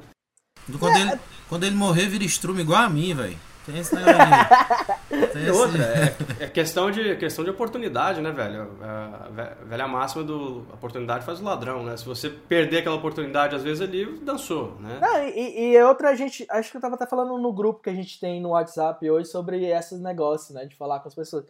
Quando, 0.80 0.97
é. 0.97 1.01
ele, 1.01 1.19
quando 1.47 1.63
ele 1.63 1.75
morrer, 1.75 2.08
vira 2.08 2.23
estrume 2.23 2.62
igual 2.62 2.82
a 2.82 2.89
mim, 2.89 3.13
velho. 3.13 3.38
Tem 3.67 3.80
esse 3.80 3.93
negócio 3.93 4.17
Tem 5.34 5.41
esse... 5.43 5.51
outra, 5.51 5.84
é, 6.39 6.43
é, 6.45 6.47
questão, 6.47 6.89
de, 6.89 7.17
questão 7.17 7.43
de 7.43 7.49
oportunidade, 7.49 8.21
né, 8.21 8.32
velho? 8.32 8.71
A 8.82 9.27
velha 9.65 9.88
máxima 9.88 10.23
do 10.23 10.60
oportunidade 10.73 11.25
faz 11.25 11.41
o 11.41 11.43
ladrão, 11.43 11.84
né? 11.84 11.97
Se 11.97 12.06
você 12.06 12.30
perder 12.30 12.80
aquela 12.80 12.95
oportunidade, 12.95 13.56
às 13.56 13.63
vezes 13.63 13.82
ali 13.82 14.06
dançou, 14.19 14.77
né? 14.80 14.99
Não, 15.01 15.27
e, 15.27 15.73
e 15.73 15.84
outra, 15.84 16.15
gente, 16.15 16.45
acho 16.49 16.71
que 16.71 16.77
eu 16.77 16.82
tava 16.82 16.95
até 16.95 17.06
falando 17.06 17.38
no 17.38 17.51
grupo 17.51 17.84
que 17.84 17.89
a 17.89 17.93
gente 17.93 18.17
tem 18.19 18.41
no 18.41 18.49
WhatsApp 18.49 19.10
hoje 19.10 19.30
sobre 19.30 19.65
esses 19.65 19.99
negócios, 19.99 20.56
né? 20.56 20.65
De 20.65 20.75
falar 20.75 21.01
com 21.01 21.10
as 21.10 21.15
pessoas. 21.15 21.45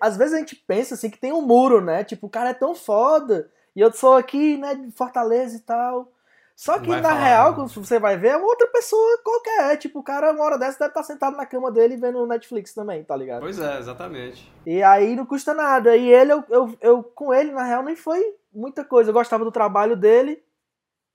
Às 0.00 0.16
vezes 0.16 0.34
a 0.34 0.38
gente 0.38 0.56
pensa 0.56 0.94
assim 0.94 1.10
que 1.10 1.18
tem 1.18 1.32
um 1.32 1.42
muro, 1.42 1.82
né? 1.82 2.02
Tipo, 2.02 2.26
o 2.26 2.30
cara 2.30 2.50
é 2.50 2.54
tão 2.54 2.74
foda. 2.74 3.50
E 3.74 3.80
eu 3.80 3.92
sou 3.92 4.16
aqui, 4.16 4.58
né, 4.58 4.74
de 4.74 4.90
Fortaleza 4.90 5.56
e 5.56 5.60
tal. 5.60 6.12
Só 6.54 6.78
que 6.78 6.88
na 6.88 7.02
falar, 7.02 7.14
real, 7.14 7.54
quando 7.54 7.68
você 7.68 7.98
vai 7.98 8.16
ver, 8.16 8.28
é 8.28 8.36
uma 8.36 8.46
outra 8.46 8.66
pessoa 8.68 9.18
qualquer. 9.24 9.76
Tipo, 9.78 10.00
o 10.00 10.02
cara, 10.02 10.32
uma 10.32 10.44
hora 10.44 10.58
dessa, 10.58 10.78
deve 10.78 10.90
estar 10.90 11.02
sentado 11.02 11.36
na 11.36 11.46
cama 11.46 11.70
dele 11.72 11.96
vendo 11.96 12.26
Netflix 12.26 12.74
também, 12.74 13.02
tá 13.02 13.16
ligado? 13.16 13.40
Pois 13.40 13.58
é, 13.58 13.78
exatamente. 13.78 14.52
E 14.64 14.82
aí 14.82 15.16
não 15.16 15.26
custa 15.26 15.54
nada. 15.54 15.96
E 15.96 16.08
ele, 16.08 16.32
eu, 16.32 16.44
eu, 16.48 16.78
eu 16.80 17.02
com 17.02 17.32
ele, 17.32 17.50
na 17.52 17.64
real, 17.64 17.82
nem 17.82 17.96
foi 17.96 18.22
muita 18.52 18.84
coisa. 18.84 19.10
Eu 19.10 19.14
gostava 19.14 19.44
do 19.44 19.52
trabalho 19.52 19.96
dele. 19.96 20.42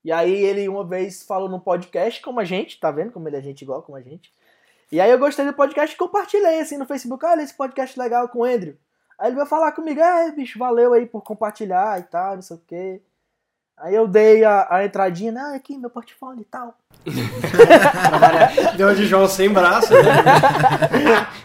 E 0.03 0.11
aí 0.11 0.33
ele 0.33 0.67
uma 0.69 0.85
vez 0.85 1.23
falou 1.23 1.49
no 1.49 1.59
podcast 1.59 2.21
como 2.21 2.39
a 2.39 2.43
gente, 2.43 2.79
tá 2.79 2.89
vendo? 2.91 3.11
Como 3.11 3.27
ele 3.27 3.37
é 3.37 3.41
gente 3.41 3.61
igual 3.61 3.81
como 3.83 3.97
a 3.97 4.01
gente. 4.01 4.31
E 4.91 5.01
aí 5.01 5.11
eu 5.11 5.19
gostei 5.19 5.45
do 5.45 5.53
podcast 5.53 5.93
e 5.93 5.99
compartilhei 5.99 6.61
assim 6.61 6.77
no 6.77 6.85
Facebook. 6.85 7.25
Olha 7.25 7.41
esse 7.41 7.53
podcast 7.53 7.99
legal 7.99 8.29
com 8.29 8.39
o 8.39 8.43
Andrew. 8.45 8.75
Aí 9.19 9.27
ele 9.27 9.35
veio 9.35 9.47
falar 9.47 9.71
comigo, 9.71 9.99
é, 9.99 10.31
bicho, 10.31 10.59
valeu 10.59 10.93
aí 10.93 11.05
por 11.05 11.21
compartilhar 11.23 11.99
e 11.99 12.03
tal, 12.03 12.35
não 12.35 12.41
sei 12.41 12.55
o 12.55 12.61
quê. 12.65 13.01
Aí 13.77 13.93
eu 13.93 14.07
dei 14.07 14.43
a, 14.43 14.67
a 14.69 14.85
entradinha, 14.85 15.31
né? 15.31 15.53
Aqui, 15.55 15.77
meu 15.77 15.89
portfólio 15.89 16.41
e 16.41 16.45
tal. 16.45 16.75
Deu 18.75 18.95
de 18.95 19.05
João 19.05 19.27
sem 19.27 19.49
braço, 19.49 19.93
né? 19.93 20.23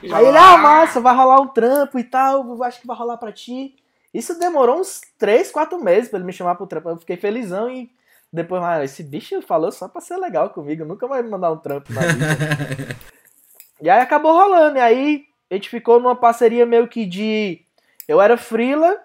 Aí 0.12 0.26
ele, 0.26 0.38
ah, 0.38 0.56
massa, 0.56 1.00
vai 1.00 1.14
rolar 1.14 1.40
um 1.40 1.48
trampo 1.48 1.98
e 1.98 2.04
tal, 2.04 2.62
acho 2.62 2.80
que 2.80 2.86
vai 2.86 2.96
rolar 2.96 3.18
pra 3.18 3.32
ti. 3.32 3.76
Isso 4.14 4.38
demorou 4.38 4.80
uns 4.80 5.02
3, 5.18 5.50
4 5.50 5.78
meses 5.78 6.08
pra 6.08 6.18
ele 6.18 6.26
me 6.26 6.32
chamar 6.32 6.54
pro 6.54 6.66
trampo. 6.66 6.88
Eu 6.88 6.98
fiquei 6.98 7.16
felizão 7.16 7.70
e 7.70 7.90
depois, 8.32 8.62
ah, 8.62 8.82
esse 8.82 9.02
bicho 9.02 9.42
falou 9.42 9.70
só 9.70 9.86
pra 9.86 10.00
ser 10.00 10.16
legal 10.16 10.48
comigo, 10.50 10.86
nunca 10.86 11.06
vai 11.06 11.22
me 11.22 11.28
mandar 11.28 11.52
um 11.52 11.58
trampo 11.58 11.92
na 11.92 12.00
vida. 12.00 12.96
e 13.80 13.90
aí 13.90 14.00
acabou 14.00 14.32
rolando, 14.32 14.78
e 14.78 14.80
aí 14.80 15.24
a 15.50 15.54
gente 15.54 15.68
ficou 15.68 16.00
numa 16.00 16.16
parceria 16.16 16.64
meio 16.64 16.88
que 16.88 17.04
de. 17.04 17.60
Eu 18.08 18.22
era 18.22 18.38
freela, 18.38 18.98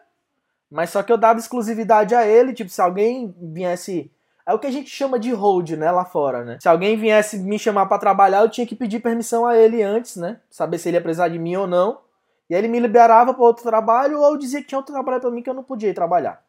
mas 0.71 0.89
só 0.89 1.01
que 1.01 1.12
eu 1.12 1.17
dava 1.17 1.39
exclusividade 1.39 2.13
a 2.13 2.25
ele, 2.25 2.53
tipo, 2.53 2.69
se 2.69 2.82
alguém 2.82 3.34
viesse. 3.41 4.12
É 4.45 4.53
o 4.53 4.60
que 4.60 4.67
a 4.67 4.71
gente 4.71 4.89
chama 4.89 5.19
de 5.19 5.32
hold, 5.32 5.71
né, 5.71 5.91
lá 5.91 6.06
fora, 6.06 6.45
né? 6.45 6.58
Se 6.62 6.69
alguém 6.69 6.95
viesse 6.95 7.38
me 7.38 7.60
chamar 7.60 7.86
para 7.88 7.97
trabalhar, 7.97 8.41
eu 8.41 8.49
tinha 8.49 8.65
que 8.65 8.75
pedir 8.75 9.01
permissão 9.01 9.45
a 9.45 9.58
ele 9.58 9.84
antes, 9.84 10.15
né? 10.15 10.39
Saber 10.49 10.77
se 10.77 10.88
ele 10.88 10.97
ia 10.97 11.01
precisar 11.01 11.27
de 11.27 11.38
mim 11.38 11.56
ou 11.58 11.67
não. 11.67 11.99
E 12.49 12.56
aí 12.56 12.62
ele 12.62 12.69
me 12.69 12.80
liberava 12.80 13.34
para 13.34 13.43
outro 13.43 13.63
trabalho 13.63 14.21
ou 14.21 14.38
dizia 14.38 14.62
que 14.62 14.67
tinha 14.67 14.80
outro 14.80 14.93
trabalho 14.93 15.19
para 15.19 15.32
mim 15.32 15.41
que 15.41 15.49
eu 15.49 15.53
não 15.53 15.63
podia 15.63 15.89
ir 15.89 15.93
trabalhar. 15.93 16.41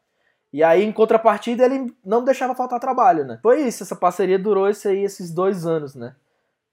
E 0.53 0.63
aí, 0.63 0.85
em 0.85 0.93
contrapartida, 0.93 1.65
ele 1.65 1.93
não 2.05 2.25
deixava 2.25 2.55
faltar 2.55 2.81
trabalho, 2.81 3.25
né? 3.25 3.39
Foi 3.43 3.61
isso, 3.63 3.83
essa 3.83 3.97
parceria 3.97 4.39
durou 4.39 4.69
esse 4.69 4.89
aí, 4.89 5.03
esses 5.05 5.33
dois 5.33 5.67
anos, 5.67 5.95
né? 5.95 6.15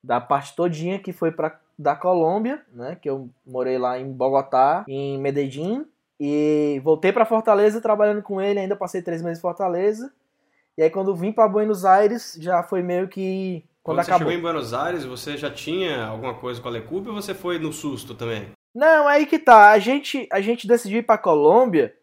Da 0.03 0.21
parte 0.21 0.55
todinha 0.55 0.99
que 0.99 1.11
foi 1.11 1.31
para 1.31 1.59
da 1.77 1.95
Colômbia, 1.95 2.61
né? 2.73 2.95
Que 2.95 3.09
eu 3.09 3.29
morei 3.45 3.77
lá 3.77 3.99
em 3.99 4.09
Bogotá, 4.09 4.85
em 4.87 5.19
Medellín. 5.19 5.85
E 6.19 6.81
voltei 6.83 7.11
para 7.11 7.25
Fortaleza 7.25 7.81
trabalhando 7.81 8.21
com 8.21 8.41
ele, 8.41 8.59
ainda 8.59 8.75
passei 8.75 9.01
três 9.01 9.21
meses 9.21 9.39
em 9.39 9.41
Fortaleza. 9.41 10.11
E 10.77 10.83
aí 10.83 10.89
quando 10.89 11.15
vim 11.15 11.31
para 11.31 11.47
Buenos 11.47 11.85
Aires, 11.85 12.37
já 12.39 12.63
foi 12.63 12.81
meio 12.81 13.07
que... 13.07 13.65
Quando, 13.83 13.97
quando 13.97 14.05
você 14.05 14.11
acabou. 14.11 14.31
chegou 14.31 14.39
em 14.39 14.41
Buenos 14.41 14.73
Aires, 14.73 15.05
você 15.05 15.37
já 15.37 15.51
tinha 15.51 16.05
alguma 16.05 16.33
coisa 16.33 16.61
com 16.61 16.67
a 16.67 16.71
Lecube 16.71 17.09
ou 17.09 17.15
você 17.15 17.33
foi 17.33 17.59
no 17.59 17.71
susto 17.71 18.15
também? 18.15 18.49
Não, 18.73 19.07
aí 19.07 19.25
que 19.25 19.39
tá. 19.39 19.71
A 19.71 19.79
gente, 19.79 20.27
a 20.31 20.41
gente 20.41 20.67
decidiu 20.67 20.99
ir 20.99 21.03
pra 21.03 21.17
Colômbia, 21.17 21.93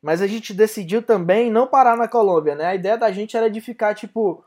mas 0.00 0.22
a 0.22 0.26
gente 0.26 0.54
decidiu 0.54 1.02
também 1.02 1.50
não 1.50 1.66
parar 1.66 1.96
na 1.96 2.08
Colômbia, 2.08 2.54
né? 2.54 2.66
A 2.66 2.74
ideia 2.74 2.96
da 2.96 3.10
gente 3.12 3.36
era 3.36 3.50
de 3.50 3.60
ficar, 3.60 3.94
tipo, 3.94 4.42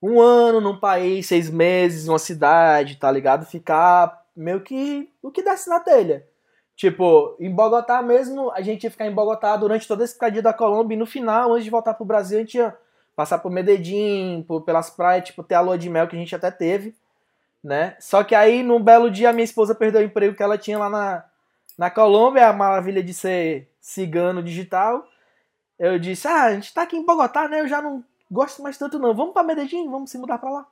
um 0.00 0.20
ano 0.20 0.60
num 0.60 0.78
país, 0.78 1.26
seis 1.26 1.50
meses, 1.50 2.06
numa 2.06 2.18
cidade, 2.18 2.96
tá 2.96 3.10
ligado? 3.10 3.46
Ficar 3.46 4.22
meio 4.36 4.60
que 4.60 5.10
o 5.22 5.30
que 5.30 5.42
desce 5.42 5.68
na 5.68 5.80
telha. 5.80 6.26
Tipo, 6.76 7.36
em 7.38 7.50
Bogotá 7.50 8.02
mesmo, 8.02 8.50
a 8.50 8.60
gente 8.60 8.84
ia 8.84 8.90
ficar 8.90 9.06
em 9.06 9.14
Bogotá 9.14 9.56
durante 9.56 9.86
todo 9.86 10.02
esse 10.02 10.18
cadinho 10.18 10.42
da 10.42 10.52
Colômbia 10.52 10.96
e 10.96 10.98
no 10.98 11.06
final, 11.06 11.52
antes 11.52 11.64
de 11.64 11.70
voltar 11.70 11.94
pro 11.94 12.04
Brasil, 12.04 12.38
a 12.38 12.40
gente 12.40 12.58
ia 12.58 12.76
passar 13.14 13.38
por 13.38 13.50
Medellín, 13.50 14.44
por, 14.46 14.62
pelas 14.62 14.90
praias, 14.90 15.26
tipo, 15.26 15.44
ter 15.44 15.54
a 15.54 15.60
lua 15.60 15.78
de 15.78 15.88
mel 15.88 16.08
que 16.08 16.16
a 16.16 16.18
gente 16.18 16.34
até 16.34 16.50
teve, 16.50 16.94
né? 17.62 17.96
Só 18.00 18.24
que 18.24 18.34
aí, 18.34 18.62
num 18.62 18.82
belo 18.82 19.10
dia, 19.10 19.30
a 19.30 19.32
minha 19.32 19.44
esposa 19.44 19.74
perdeu 19.74 20.00
o 20.00 20.04
emprego 20.04 20.34
que 20.34 20.42
ela 20.42 20.58
tinha 20.58 20.78
lá 20.78 20.90
na, 20.90 21.24
na 21.78 21.90
Colômbia, 21.90 22.48
a 22.48 22.52
maravilha 22.52 23.02
de 23.02 23.14
ser 23.14 23.68
cigano 23.80 24.42
digital. 24.42 25.06
Eu 25.78 25.98
disse, 25.98 26.26
ah, 26.26 26.44
a 26.44 26.54
gente 26.54 26.74
tá 26.74 26.82
aqui 26.82 26.96
em 26.96 27.06
Bogotá, 27.06 27.48
né? 27.48 27.60
Eu 27.60 27.68
já 27.68 27.80
não 27.80 28.04
gosto 28.30 28.62
mais 28.62 28.76
tanto 28.76 28.98
não. 28.98 29.14
Vamos 29.14 29.32
pra 29.32 29.44
Medellín, 29.44 29.88
vamos 29.88 30.10
se 30.10 30.18
mudar 30.18 30.38
pra 30.38 30.50
lá. 30.50 30.66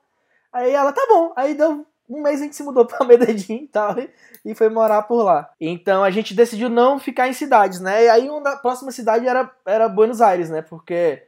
Aí 0.51 0.71
ela, 0.71 0.91
tá 0.91 1.05
bom. 1.07 1.33
Aí 1.35 1.53
deu 1.55 1.85
um 2.09 2.21
mês 2.21 2.41
a 2.41 2.43
gente 2.43 2.55
se 2.55 2.63
mudou 2.63 2.85
para 2.87 3.05
Medellín 3.05 3.63
e 3.63 3.67
tal, 3.67 3.95
e 4.43 4.53
foi 4.55 4.69
morar 4.69 5.03
por 5.03 5.23
lá. 5.23 5.49
Então 5.59 6.03
a 6.03 6.11
gente 6.11 6.33
decidiu 6.33 6.69
não 6.69 6.99
ficar 6.99 7.27
em 7.27 7.33
cidades, 7.33 7.79
né? 7.79 8.05
E 8.05 8.09
aí 8.09 8.29
a 8.45 8.55
próxima 8.57 8.91
cidade 8.91 9.27
era, 9.27 9.49
era 9.65 9.89
Buenos 9.89 10.21
Aires, 10.21 10.49
né? 10.49 10.61
Porque 10.61 11.23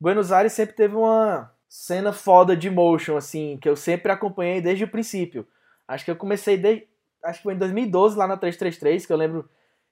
Buenos 0.00 0.32
Aires 0.32 0.52
sempre 0.52 0.74
teve 0.74 0.94
uma 0.94 1.50
cena 1.68 2.12
foda 2.12 2.56
de 2.56 2.68
motion, 2.68 3.16
assim, 3.16 3.58
que 3.60 3.68
eu 3.68 3.76
sempre 3.76 4.10
acompanhei 4.10 4.60
desde 4.60 4.84
o 4.84 4.88
princípio. 4.88 5.46
Acho 5.86 6.04
que 6.04 6.10
eu 6.10 6.16
comecei 6.16 6.56
desde. 6.56 6.88
Acho 7.22 7.38
que 7.38 7.42
foi 7.44 7.54
em 7.54 7.58
2012 7.58 8.16
lá 8.16 8.26
na 8.26 8.36
333, 8.36 9.06
que 9.06 9.12
eu 9.12 9.16
lembro 9.16 9.48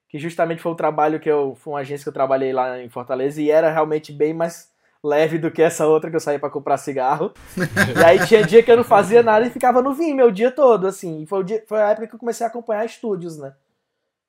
que 0.08 0.18
justamente 0.18 0.62
foi 0.62 0.72
o 0.72 0.76
trabalho 0.76 1.20
que 1.20 1.30
eu. 1.30 1.54
Foi 1.56 1.74
uma 1.74 1.80
agência 1.80 2.04
que 2.04 2.08
eu 2.08 2.14
trabalhei 2.14 2.52
lá 2.52 2.80
em 2.80 2.88
Fortaleza 2.88 3.40
e 3.40 3.50
era 3.50 3.70
realmente 3.70 4.12
bem 4.12 4.32
mais 4.32 4.72
leve 5.04 5.38
do 5.38 5.50
que 5.50 5.62
essa 5.62 5.86
outra 5.86 6.10
que 6.10 6.16
eu 6.16 6.20
saí 6.20 6.38
para 6.38 6.50
comprar 6.50 6.76
cigarro. 6.76 7.32
e 7.98 8.04
aí 8.04 8.26
tinha 8.26 8.44
dia 8.44 8.62
que 8.62 8.70
eu 8.70 8.76
não 8.76 8.84
fazia 8.84 9.22
nada 9.22 9.46
e 9.46 9.50
ficava 9.50 9.82
no 9.82 9.94
Vimeo 9.94 10.28
o 10.28 10.32
dia 10.32 10.50
todo, 10.50 10.86
assim. 10.86 11.22
E 11.22 11.26
foi, 11.26 11.40
o 11.40 11.42
dia, 11.42 11.64
foi 11.66 11.80
a 11.80 11.90
época 11.90 12.08
que 12.08 12.14
eu 12.14 12.18
comecei 12.18 12.44
a 12.44 12.48
acompanhar 12.48 12.84
estúdios, 12.84 13.38
né? 13.38 13.54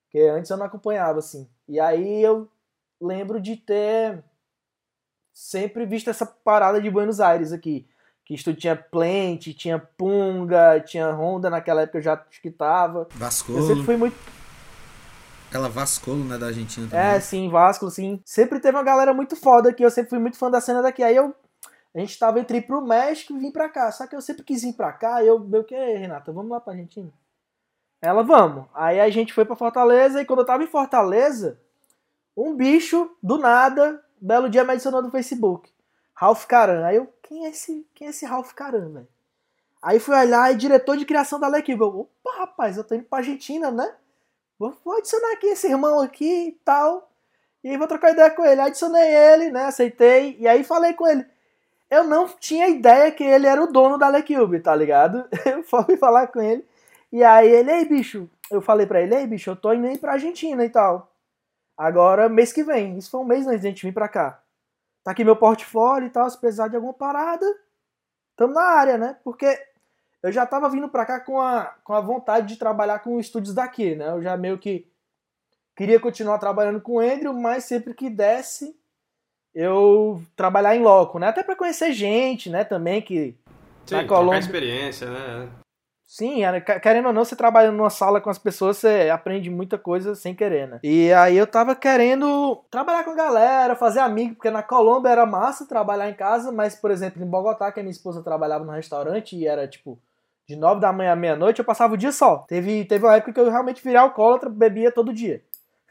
Porque 0.03 0.19
antes 0.27 0.49
eu 0.49 0.57
não 0.57 0.65
acompanhava, 0.65 1.19
assim. 1.19 1.47
E 1.67 1.79
aí 1.79 2.21
eu 2.23 2.47
lembro 2.99 3.39
de 3.39 3.55
ter 3.55 4.23
sempre 5.33 5.85
visto 5.85 6.09
essa 6.09 6.25
parada 6.25 6.81
de 6.81 6.89
Buenos 6.89 7.19
Aires 7.19 7.53
aqui. 7.53 7.87
Que 8.25 8.35
estúdio 8.35 8.59
tinha 8.59 8.75
Plant, 8.75 9.53
tinha 9.55 9.79
Punga, 9.79 10.79
tinha 10.81 11.11
Honda, 11.11 11.49
naquela 11.49 11.81
época 11.81 11.97
eu 11.97 12.01
já 12.03 12.23
escutava. 12.29 13.07
Vasco. 13.15 13.51
Eu 13.53 13.63
sempre 13.63 13.83
fui 13.83 13.97
muito 13.97 14.15
Aquela 15.49 15.67
Vascolo, 15.67 16.23
né, 16.23 16.37
da 16.37 16.45
Argentina 16.45 16.87
também. 16.87 17.03
É, 17.03 17.19
sim, 17.19 17.49
Vasco, 17.49 17.89
sim. 17.89 18.21
Sempre 18.23 18.59
teve 18.59 18.77
uma 18.77 18.83
galera 18.83 19.15
muito 19.15 19.35
foda 19.35 19.71
aqui, 19.71 19.83
eu 19.83 19.89
sempre 19.89 20.11
fui 20.11 20.19
muito 20.19 20.37
fã 20.37 20.49
da 20.49 20.61
cena 20.61 20.81
daqui. 20.81 21.01
Aí 21.01 21.15
eu. 21.15 21.35
A 21.93 21.99
gente 21.99 22.19
tava 22.19 22.39
entre 22.39 22.59
ir 22.59 22.61
pro 22.61 22.85
México 22.85 23.33
e 23.33 23.39
vir 23.39 23.51
pra 23.51 23.67
cá. 23.67 23.91
Só 23.91 24.05
que 24.05 24.15
eu 24.15 24.21
sempre 24.21 24.43
quis 24.43 24.61
vir 24.61 24.73
pra 24.73 24.93
cá 24.93 25.23
eu, 25.23 25.39
meu 25.39 25.63
que, 25.63 25.75
Renata, 25.75 26.31
vamos 26.31 26.51
lá 26.51 26.61
pra 26.61 26.73
Argentina? 26.73 27.11
Ela, 27.99 28.21
vamos. 28.21 28.65
Aí 28.75 28.99
a 28.99 29.09
gente 29.09 29.33
foi 29.33 29.43
pra 29.43 29.55
Fortaleza 29.55 30.21
e 30.21 30.25
quando 30.25 30.39
eu 30.39 30.45
tava 30.45 30.63
em 30.63 30.67
Fortaleza, 30.67 31.59
um 32.37 32.55
bicho, 32.55 33.09
do 33.23 33.39
nada, 33.39 34.05
belo 34.21 34.49
dia 34.49 34.63
me 34.63 34.73
adicionou 34.73 35.01
no 35.01 35.09
Facebook. 35.09 35.71
Ralph 36.13 36.45
Caran. 36.45 36.85
Aí 36.85 36.97
eu, 36.97 37.11
quem 37.23 37.47
é 37.47 37.49
esse, 37.49 37.87
quem 37.95 38.05
é 38.05 38.09
esse 38.11 38.23
Ralph 38.23 38.53
Caran, 38.53 38.93
velho? 38.93 39.07
Aí 39.81 39.99
fui 39.99 40.15
olhar 40.15 40.53
e 40.53 40.57
diretor 40.57 40.95
de 40.95 41.05
criação 41.05 41.39
da 41.39 41.47
Lequipe. 41.47 41.81
Eu, 41.81 42.01
opa, 42.01 42.37
rapaz, 42.37 42.77
eu 42.77 42.83
tô 42.83 42.93
indo 42.93 43.05
pra 43.05 43.17
Argentina, 43.17 43.71
né? 43.71 43.95
Vou, 44.59 44.75
vou 44.83 44.97
adicionar 44.97 45.31
aqui 45.31 45.47
esse 45.47 45.67
irmão 45.67 46.01
aqui 46.01 46.49
e 46.49 46.51
tal. 46.65 47.09
E 47.63 47.77
vou 47.77 47.87
trocar 47.87 48.11
ideia 48.11 48.29
com 48.29 48.45
ele. 48.45 48.59
Adicionei 48.59 49.09
ele, 49.15 49.51
né? 49.51 49.65
Aceitei. 49.65 50.35
E 50.37 50.47
aí 50.47 50.65
falei 50.65 50.93
com 50.93 51.07
ele. 51.07 51.25
Eu 51.89 52.03
não 52.03 52.27
tinha 52.27 52.67
ideia 52.67 53.11
que 53.11 53.23
ele 53.23 53.47
era 53.47 53.63
o 53.63 53.71
dono 53.71 53.97
da 53.97 54.09
Lecube, 54.09 54.59
tá 54.59 54.75
ligado? 54.75 55.27
Eu 55.45 55.63
fui 55.63 55.97
falar 55.97 56.27
com 56.27 56.41
ele. 56.41 56.63
E 57.11 57.23
aí 57.23 57.49
ele, 57.49 57.71
ei, 57.71 57.85
bicho. 57.85 58.29
Eu 58.51 58.61
falei 58.61 58.85
pra 58.85 59.01
ele, 59.01 59.15
ei, 59.15 59.27
bicho, 59.27 59.49
eu 59.51 59.55
tô 59.55 59.71
indo 59.73 59.87
aí 59.87 59.97
pra 59.97 60.13
Argentina 60.13 60.63
e 60.65 60.69
tal. 60.69 61.11
Agora, 61.77 62.27
mês 62.27 62.51
que 62.51 62.63
vem. 62.63 62.97
Isso 62.97 63.09
foi 63.11 63.19
um 63.21 63.23
mês 63.23 63.47
antes 63.47 63.61
de 63.61 63.67
a 63.67 63.69
gente 63.69 63.85
vir 63.85 63.93
pra 63.93 64.07
cá. 64.07 64.41
Tá 65.03 65.11
aqui 65.11 65.23
meu 65.23 65.35
portfólio 65.35 66.07
e 66.07 66.09
tal. 66.09 66.29
Se 66.29 66.39
precisar 66.39 66.67
de 66.67 66.75
alguma 66.75 66.93
parada, 66.93 67.45
tamo 68.35 68.53
na 68.53 68.63
área, 68.63 68.97
né? 68.97 69.17
Porque 69.23 69.47
eu 70.21 70.31
já 70.31 70.43
estava 70.43 70.69
vindo 70.69 70.89
para 70.89 71.05
cá 71.05 71.19
com 71.19 71.39
a, 71.39 71.75
com 71.83 71.93
a 71.93 72.01
vontade 72.01 72.47
de 72.47 72.57
trabalhar 72.57 72.99
com 72.99 73.19
estúdios 73.19 73.53
daqui, 73.53 73.95
né? 73.95 74.09
Eu 74.09 74.21
já 74.21 74.35
meio 74.35 74.57
que 74.57 74.87
queria 75.75 75.99
continuar 75.99 76.37
trabalhando 76.39 76.81
com 76.81 76.93
o 76.93 76.99
Andrew, 76.99 77.33
mas 77.33 77.63
sempre 77.63 77.93
que 77.93 78.09
desse, 78.09 78.75
eu 79.53 80.21
trabalhar 80.35 80.75
em 80.75 80.81
loco, 80.81 81.19
né? 81.19 81.27
Até 81.27 81.41
para 81.41 81.55
conhecer 81.55 81.93
gente, 81.93 82.49
né? 82.49 82.63
Também 82.63 83.01
que 83.01 83.35
Sim, 83.85 83.95
na 83.95 84.05
Colômbia... 84.05 84.39
experiência, 84.39 85.09
né? 85.09 85.49
Sim, 86.05 86.41
querendo 86.81 87.05
ou 87.05 87.13
não, 87.13 87.23
você 87.23 87.35
trabalhando 87.35 87.77
numa 87.77 87.91
sala 87.91 88.19
com 88.19 88.31
as 88.31 88.39
pessoas, 88.39 88.77
você 88.77 89.11
aprende 89.13 89.47
muita 89.47 89.77
coisa 89.77 90.15
sem 90.15 90.33
querer, 90.33 90.67
né? 90.67 90.79
E 90.81 91.13
aí 91.13 91.37
eu 91.37 91.45
tava 91.45 91.75
querendo 91.75 92.63
trabalhar 92.71 93.03
com 93.03 93.11
a 93.11 93.15
galera, 93.15 93.75
fazer 93.75 93.99
amigo, 93.99 94.33
porque 94.33 94.49
na 94.49 94.63
Colômbia 94.63 95.09
era 95.09 95.25
massa 95.27 95.67
trabalhar 95.67 96.09
em 96.09 96.15
casa, 96.15 96.51
mas, 96.51 96.75
por 96.75 96.89
exemplo, 96.89 97.21
em 97.21 97.27
Bogotá, 97.27 97.71
que 97.71 97.79
a 97.79 97.83
minha 97.83 97.91
esposa 97.91 98.23
trabalhava 98.23 98.65
no 98.65 98.71
restaurante 98.71 99.35
e 99.35 99.45
era, 99.45 99.67
tipo, 99.67 99.99
de 100.49 100.55
9 100.55 100.81
da 100.81 100.91
manhã 100.91 101.11
à 101.11 101.15
meia-noite, 101.15 101.59
eu 101.59 101.65
passava 101.65 101.93
o 101.93 101.97
dia 101.97 102.11
só. 102.11 102.37
Teve, 102.47 102.83
teve 102.85 103.05
uma 103.05 103.15
época 103.15 103.31
que 103.31 103.39
eu 103.39 103.51
realmente 103.51 103.83
virei 103.83 103.99
alcoólatra, 103.99 104.49
bebia 104.49 104.91
todo 104.91 105.13
dia. 105.13 105.43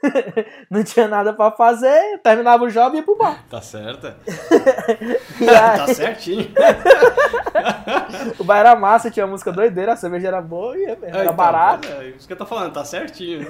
não 0.69 0.83
tinha 0.83 1.07
nada 1.07 1.33
para 1.33 1.53
fazer, 1.53 2.19
terminava 2.25 2.65
o 2.65 2.69
job 2.69 2.97
e 2.97 2.99
ia 2.99 3.05
pro 3.05 3.17
bar. 3.17 3.45
Tá 3.49 3.63
certo. 3.63 4.13
tá 5.47 5.95
certinho. 5.95 6.51
o 8.37 8.43
bar 8.43 8.59
era 8.59 8.75
massa, 8.75 9.13
tinha 9.13 9.29
música 9.29 9.53
doideira, 9.53 9.93
a 9.93 9.97
cerveja 9.97 10.27
era 10.27 10.43
boa 10.43 10.77
e 10.77 10.87
era 10.87 10.99
é, 11.03 11.23
então, 11.23 11.37
barato. 11.37 11.87
É, 11.87 12.09
isso 12.09 12.27
que 12.27 12.33
eu 12.33 12.39
tô 12.39 12.47
falando, 12.47 12.73
tá 12.73 12.85
certinho. 12.85 13.47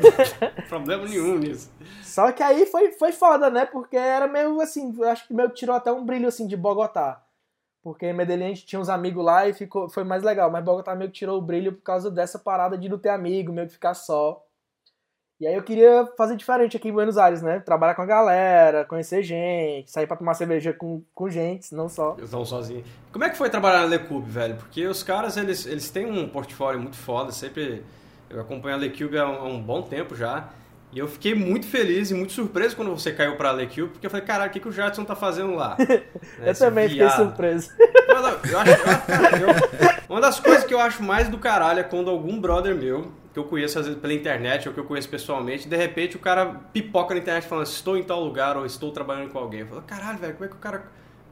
Problema 0.68 1.06
nenhum 1.06 1.38
nisso. 1.38 1.72
Só 2.02 2.30
que 2.32 2.42
aí 2.42 2.66
foi, 2.66 2.92
foi 2.92 3.12
foda, 3.12 3.48
né? 3.48 3.64
Porque 3.64 3.96
era 3.96 4.26
meio 4.26 4.60
assim, 4.60 4.94
eu 4.94 5.08
acho 5.08 5.26
que 5.26 5.32
meio 5.32 5.48
tirou 5.50 5.74
até 5.74 5.90
um 5.90 6.04
brilho 6.04 6.28
assim 6.28 6.46
de 6.46 6.56
Bogotá. 6.56 7.22
Porque 7.92 8.06
em 8.06 8.12
Medellín 8.12 8.44
a 8.44 8.48
gente 8.48 8.66
tinha 8.66 8.80
uns 8.80 8.88
amigos 8.88 9.24
lá 9.24 9.48
e 9.48 9.52
ficou, 9.52 9.88
foi 9.88 10.04
mais 10.04 10.22
legal. 10.22 10.50
Mas 10.50 10.64
Bogotá 10.64 10.94
meio 10.94 11.10
que 11.10 11.18
tirou 11.18 11.38
o 11.38 11.42
brilho 11.42 11.72
por 11.72 11.82
causa 11.82 12.10
dessa 12.10 12.38
parada 12.38 12.76
de 12.76 12.88
não 12.88 12.98
ter 12.98 13.10
amigo, 13.10 13.52
meio 13.52 13.66
que 13.66 13.74
ficar 13.74 13.94
só. 13.94 14.44
E 15.40 15.46
aí 15.46 15.54
eu 15.54 15.62
queria 15.62 16.04
fazer 16.16 16.34
diferente 16.34 16.76
aqui 16.76 16.88
em 16.88 16.92
Buenos 16.92 17.16
Aires, 17.16 17.42
né? 17.42 17.60
Trabalhar 17.60 17.94
com 17.94 18.02
a 18.02 18.06
galera, 18.06 18.84
conhecer 18.84 19.22
gente, 19.22 19.88
sair 19.88 20.04
pra 20.04 20.16
tomar 20.16 20.34
cerveja 20.34 20.72
com, 20.72 21.00
com 21.14 21.30
gente, 21.30 21.72
não 21.72 21.88
só. 21.88 22.16
Não 22.32 22.44
sozinho. 22.44 22.82
Como 23.12 23.24
é 23.24 23.30
que 23.30 23.36
foi 23.36 23.48
trabalhar 23.48 23.82
na 23.82 23.86
Lecube, 23.86 24.28
velho? 24.28 24.56
Porque 24.56 24.84
os 24.84 25.04
caras, 25.04 25.36
eles, 25.36 25.64
eles 25.64 25.90
têm 25.90 26.06
um 26.10 26.28
portfólio 26.28 26.80
muito 26.80 26.96
foda, 26.96 27.30
sempre... 27.30 27.84
Eu 28.28 28.40
acompanho 28.40 28.74
a 28.74 28.78
Lecube 28.78 29.16
há 29.16 29.28
um, 29.28 29.34
há 29.34 29.44
um 29.44 29.62
bom 29.62 29.80
tempo 29.80 30.16
já. 30.16 30.48
E 30.90 30.98
eu 30.98 31.06
fiquei 31.06 31.34
muito 31.34 31.66
feliz 31.66 32.10
e 32.10 32.14
muito 32.14 32.32
surpreso 32.32 32.74
quando 32.74 32.90
você 32.90 33.12
caiu 33.12 33.36
pra 33.36 33.50
LQ, 33.50 33.88
porque 33.88 34.06
eu 34.06 34.10
falei, 34.10 34.24
caralho, 34.24 34.48
o 34.50 34.52
que, 34.52 34.58
que 34.60 34.68
o 34.68 34.72
Jadson 34.72 35.04
tá 35.04 35.14
fazendo 35.14 35.54
lá? 35.54 35.76
Né, 36.38 36.46
eu 36.46 36.50
esse 36.52 36.64
também 36.64 36.88
fiquei 36.88 37.04
viado. 37.06 37.16
surpreso. 37.16 37.70
Eu, 37.78 38.16
eu 38.16 38.58
acho, 38.58 38.70
eu- 38.70 39.48
eu- 39.48 39.98
uma 40.08 40.20
das 40.20 40.40
coisas 40.40 40.64
que 40.64 40.72
eu 40.72 40.80
acho 40.80 41.02
mais 41.02 41.28
do 41.28 41.36
caralho 41.38 41.80
é 41.80 41.82
quando 41.82 42.08
algum 42.08 42.40
brother 42.40 42.74
meu, 42.74 43.12
que 43.34 43.38
eu 43.38 43.44
conheço 43.44 43.78
às 43.78 43.86
vezes 43.86 44.00
pela 44.00 44.14
internet 44.14 44.66
ou 44.66 44.72
que 44.74 44.80
eu 44.80 44.84
conheço 44.84 45.08
pessoalmente, 45.10 45.68
de 45.68 45.76
repente 45.76 46.16
o 46.16 46.18
cara 46.18 46.46
pipoca 46.72 47.14
na 47.14 47.20
internet 47.20 47.46
falando 47.46 47.66
estou 47.66 47.96
em 47.96 48.02
tal 48.02 48.24
lugar 48.24 48.56
ou 48.56 48.64
estou 48.64 48.90
trabalhando 48.90 49.30
com 49.30 49.38
alguém. 49.38 49.60
Eu 49.60 49.66
falo, 49.66 49.82
caralho, 49.82 50.18
velho, 50.18 50.32
como 50.34 50.44
é 50.46 50.48
que 50.48 50.54
o 50.56 50.58
cara 50.58 50.84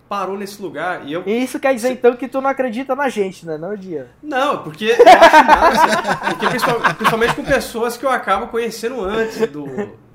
parou 0.08 0.36
nesse 0.36 0.60
lugar? 0.60 1.06
E 1.06 1.12
eu. 1.12 1.22
Isso 1.26 1.58
quer 1.58 1.74
dizer 1.74 1.90
então 1.90 2.16
que 2.16 2.28
tu 2.28 2.40
não 2.40 2.50
acredita 2.50 2.94
na 2.94 3.08
gente, 3.08 3.46
né? 3.46 3.58
Não, 3.58 3.76
Dia? 3.76 4.08
Não, 4.22 4.62
porque 4.62 4.86
eu 4.86 4.94
acho 4.94 5.46
massa, 5.46 6.16
porque 6.30 6.46
principal- 6.48 6.80
principalmente 6.96 7.34
com 7.34 7.44
pessoas 7.44 7.96
que 7.96 8.04
eu 8.06 8.10
acabo 8.10 8.46
conhecendo 8.48 9.02
antes 9.04 9.38
do, 9.48 9.66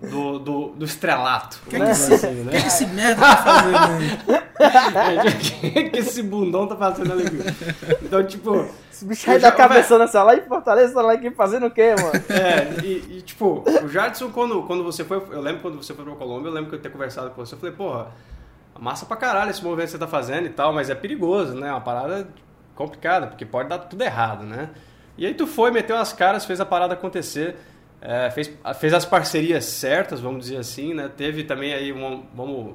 do, 0.02 0.40
do, 0.40 0.68
do 0.70 0.86
estrelato. 0.86 1.60
O 1.66 1.70
que, 1.70 1.76
é 1.76 1.80
vamos 1.80 1.98
que, 1.98 2.14
esse, 2.14 2.26
assim, 2.26 2.42
o 2.42 2.44
né? 2.46 2.52
que 2.52 2.58
é 2.58 2.62
que 2.62 2.68
esse 2.68 2.86
merda 2.88 3.22
tá 3.22 3.38
fazendo 3.38 3.78
aí? 3.78 5.28
O 5.28 5.38
que, 5.72 5.90
que 5.90 5.98
esse 6.00 6.24
bundão 6.24 6.68
tá 6.68 6.76
fazendo 6.76 7.14
ali? 7.14 7.26
Então, 8.02 8.24
tipo. 8.24 8.66
Esse 8.92 9.06
bicho 9.06 9.30
aí 9.32 9.40
da 9.40 9.50
assim, 9.50 10.18
ó, 10.18 10.24
lá 10.24 10.36
em 10.36 10.42
Fortaleza, 10.42 10.94
tá 10.94 11.02
lá 11.02 11.14
aqui 11.14 11.32
fazendo 11.32 11.66
o 11.66 11.72
quê, 11.72 11.96
mano? 11.98 12.24
É, 12.30 12.86
e, 12.86 13.18
e, 13.18 13.22
tipo, 13.22 13.64
o 13.84 13.88
Jadson, 13.88 14.30
quando, 14.30 14.62
quando 14.64 14.84
você 14.84 15.04
foi. 15.04 15.18
Eu 15.32 15.42
lembro 15.42 15.62
quando 15.62 15.78
você 15.82 15.94
foi 15.94 16.06
pra 16.06 16.14
Colômbia, 16.16 16.50
eu 16.50 16.54
lembro 16.54 16.70
que 16.70 16.76
eu 16.76 16.82
ter 16.82 16.90
conversado 16.92 17.32
com 17.32 17.44
você. 17.44 17.56
Eu 17.56 17.60
falei, 17.60 17.76
porra, 17.76 18.08
massa 18.82 19.06
pra 19.06 19.16
caralho 19.16 19.52
esse 19.52 19.64
movimento 19.64 19.86
que 19.86 19.92
você 19.92 20.00
tá 20.00 20.08
fazendo 20.08 20.48
e 20.48 20.50
tal, 20.50 20.74
mas 20.74 20.90
é 20.90 20.96
perigoso, 20.96 21.54
né? 21.54 21.68
É 21.68 21.72
uma 21.72 21.82
parada 21.82 22.28
complicada, 22.76 23.28
porque 23.28 23.46
pode 23.46 23.70
dar 23.70 23.78
tudo 23.78 24.02
errado, 24.02 24.44
né? 24.44 24.72
E 25.16 25.24
aí 25.24 25.36
tu 25.36 25.46
foi, 25.46 25.70
meteu 25.70 25.96
as 25.96 26.12
caras, 26.12 26.46
fez 26.46 26.60
a 26.60 26.66
parada 26.66 26.96
acontecer. 26.96 27.56
é, 28.02 28.32
fez, 28.32 28.52
fez 28.80 28.92
as 28.92 29.06
parcerias 29.06 29.66
certas, 29.66 30.20
vamos 30.20 30.46
dizer 30.46 30.58
assim, 30.58 30.96
né? 30.96 31.12
Teve 31.16 31.44
também 31.44 31.76
aí 31.76 31.92
uma, 31.92 32.24
vamos, 32.34 32.74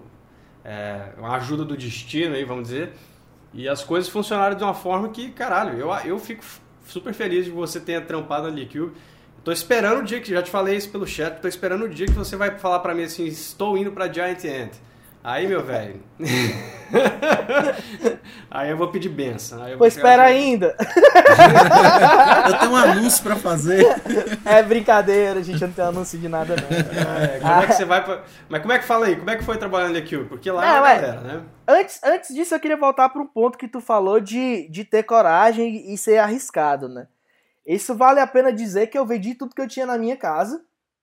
é, 0.64 1.08
uma 1.18 1.34
ajuda 1.36 1.64
do 1.64 1.76
destino 1.76 2.36
aí, 2.36 2.44
vamos 2.44 2.68
dizer. 2.68 2.92
E 3.52 3.68
as 3.68 3.82
coisas 3.82 4.08
funcionaram 4.08 4.54
de 4.54 4.62
uma 4.62 4.74
forma 4.74 5.08
que, 5.08 5.30
caralho, 5.32 5.76
eu, 5.76 5.92
eu 6.04 6.18
fico 6.20 6.44
super 6.86 7.12
feliz 7.14 7.46
de 7.46 7.50
você 7.50 7.80
tenha 7.80 8.00
trampado 8.00 8.48
na 8.48 8.54
Liquid. 8.54 8.92
Tô 9.42 9.50
esperando 9.50 10.00
o 10.00 10.04
dia 10.04 10.20
que, 10.20 10.30
já 10.30 10.42
te 10.42 10.50
falei 10.50 10.76
isso 10.76 10.90
pelo 10.90 11.06
chat, 11.06 11.40
tô 11.40 11.48
esperando 11.48 11.86
o 11.86 11.88
dia 11.88 12.06
que 12.06 12.12
você 12.12 12.36
vai 12.36 12.56
falar 12.58 12.78
pra 12.78 12.94
mim 12.94 13.02
assim, 13.02 13.24
estou 13.26 13.76
indo 13.76 13.90
pra 13.90 14.12
Giant 14.12 14.44
Ant. 14.44 14.76
Aí, 15.26 15.48
meu 15.48 15.60
velho. 15.60 16.00
aí 18.48 18.70
eu 18.70 18.76
vou 18.76 18.92
pedir 18.92 19.08
benção. 19.08 19.60
Aí 19.60 19.74
vou 19.74 19.88
espera 19.88 20.22
ainda. 20.22 20.76
Eu 22.46 22.58
tenho 22.60 22.70
um 22.70 22.76
anúncio 22.76 23.24
pra 23.24 23.34
fazer. 23.34 23.84
É 24.46 24.62
brincadeira, 24.62 25.42
gente, 25.42 25.60
eu 25.60 25.66
não 25.66 25.74
tenho 25.74 25.88
anúncio 25.88 26.16
de 26.16 26.28
nada, 26.28 26.54
não. 26.54 26.68
É, 26.70 27.40
como 27.40 27.62
é 27.62 27.66
que 27.66 27.72
você 27.72 27.84
vai 27.84 28.04
pra... 28.04 28.22
Mas 28.48 28.62
como 28.62 28.72
é 28.72 28.78
que 28.78 28.84
fala 28.84 29.06
aí? 29.06 29.16
Como 29.16 29.28
é 29.28 29.36
que 29.36 29.42
foi 29.42 29.58
trabalhando 29.58 29.94
na 29.94 29.98
Liquid? 29.98 30.28
Porque 30.28 30.48
lá 30.48 30.62
Não, 30.62 30.86
é 30.86 30.90
a 30.90 30.94
é- 30.94 31.00
galera, 31.00 31.20
né? 31.20 31.42
Antes, 31.66 32.00
antes 32.04 32.32
disso, 32.32 32.54
eu 32.54 32.60
queria 32.60 32.76
voltar 32.76 33.08
para 33.08 33.20
um 33.20 33.26
ponto 33.26 33.58
que 33.58 33.66
tu 33.66 33.80
falou 33.80 34.20
de, 34.20 34.68
de 34.68 34.84
ter 34.84 35.02
coragem 35.02 35.92
e 35.92 35.98
ser 35.98 36.18
arriscado, 36.18 36.88
né? 36.88 37.08
Isso 37.66 37.96
vale 37.96 38.20
a 38.20 38.26
pena 38.28 38.52
dizer 38.52 38.86
que 38.86 38.96
eu 38.96 39.04
vendi 39.04 39.34
tudo 39.34 39.54
que 39.54 39.60
eu 39.60 39.68
tinha 39.68 39.86
na 39.86 39.98
minha 39.98 40.16
casa, 40.16 40.62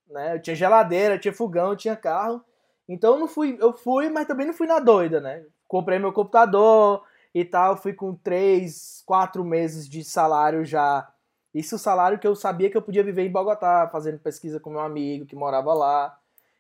né? 0.10 0.36
Eu 0.36 0.42
tinha 0.42 0.56
geladeira, 0.56 1.16
eu 1.16 1.20
tinha 1.20 1.34
fogão, 1.34 1.72
eu 1.72 1.78
tinha 1.78 1.98
carro. 1.98 2.42
Então 2.88 3.14
eu 3.14 3.20
não 3.20 3.28
fui, 3.28 3.58
eu 3.60 3.74
fui, 3.74 4.10
mas 4.10 4.28
também 4.28 4.46
não 4.46 4.54
fui 4.54 4.68
na 4.68 4.80
doida, 4.80 5.20
né? 5.22 5.46
Comprei 5.68 6.00
meu 6.00 6.12
computador 6.12 7.04
e 7.34 7.44
tal, 7.46 7.78
fui 7.78 7.94
com 7.94 8.14
três, 8.16 9.02
quatro 9.06 9.44
meses 9.44 9.88
de 9.88 10.04
salário 10.04 10.66
já. 10.66 11.10
Isso 11.54 11.76
o 11.76 11.80
salário 11.80 12.20
que 12.20 12.28
eu 12.28 12.36
sabia 12.36 12.70
que 12.70 12.78
eu 12.78 12.82
podia 12.82 13.04
viver 13.04 13.24
em 13.24 13.32
Bogotá, 13.32 13.88
fazendo 13.92 14.20
pesquisa 14.20 14.60
com 14.60 14.72
meu 14.72 14.80
amigo 14.80 15.26
que 15.26 15.36
morava 15.36 15.74
lá. 15.74 16.18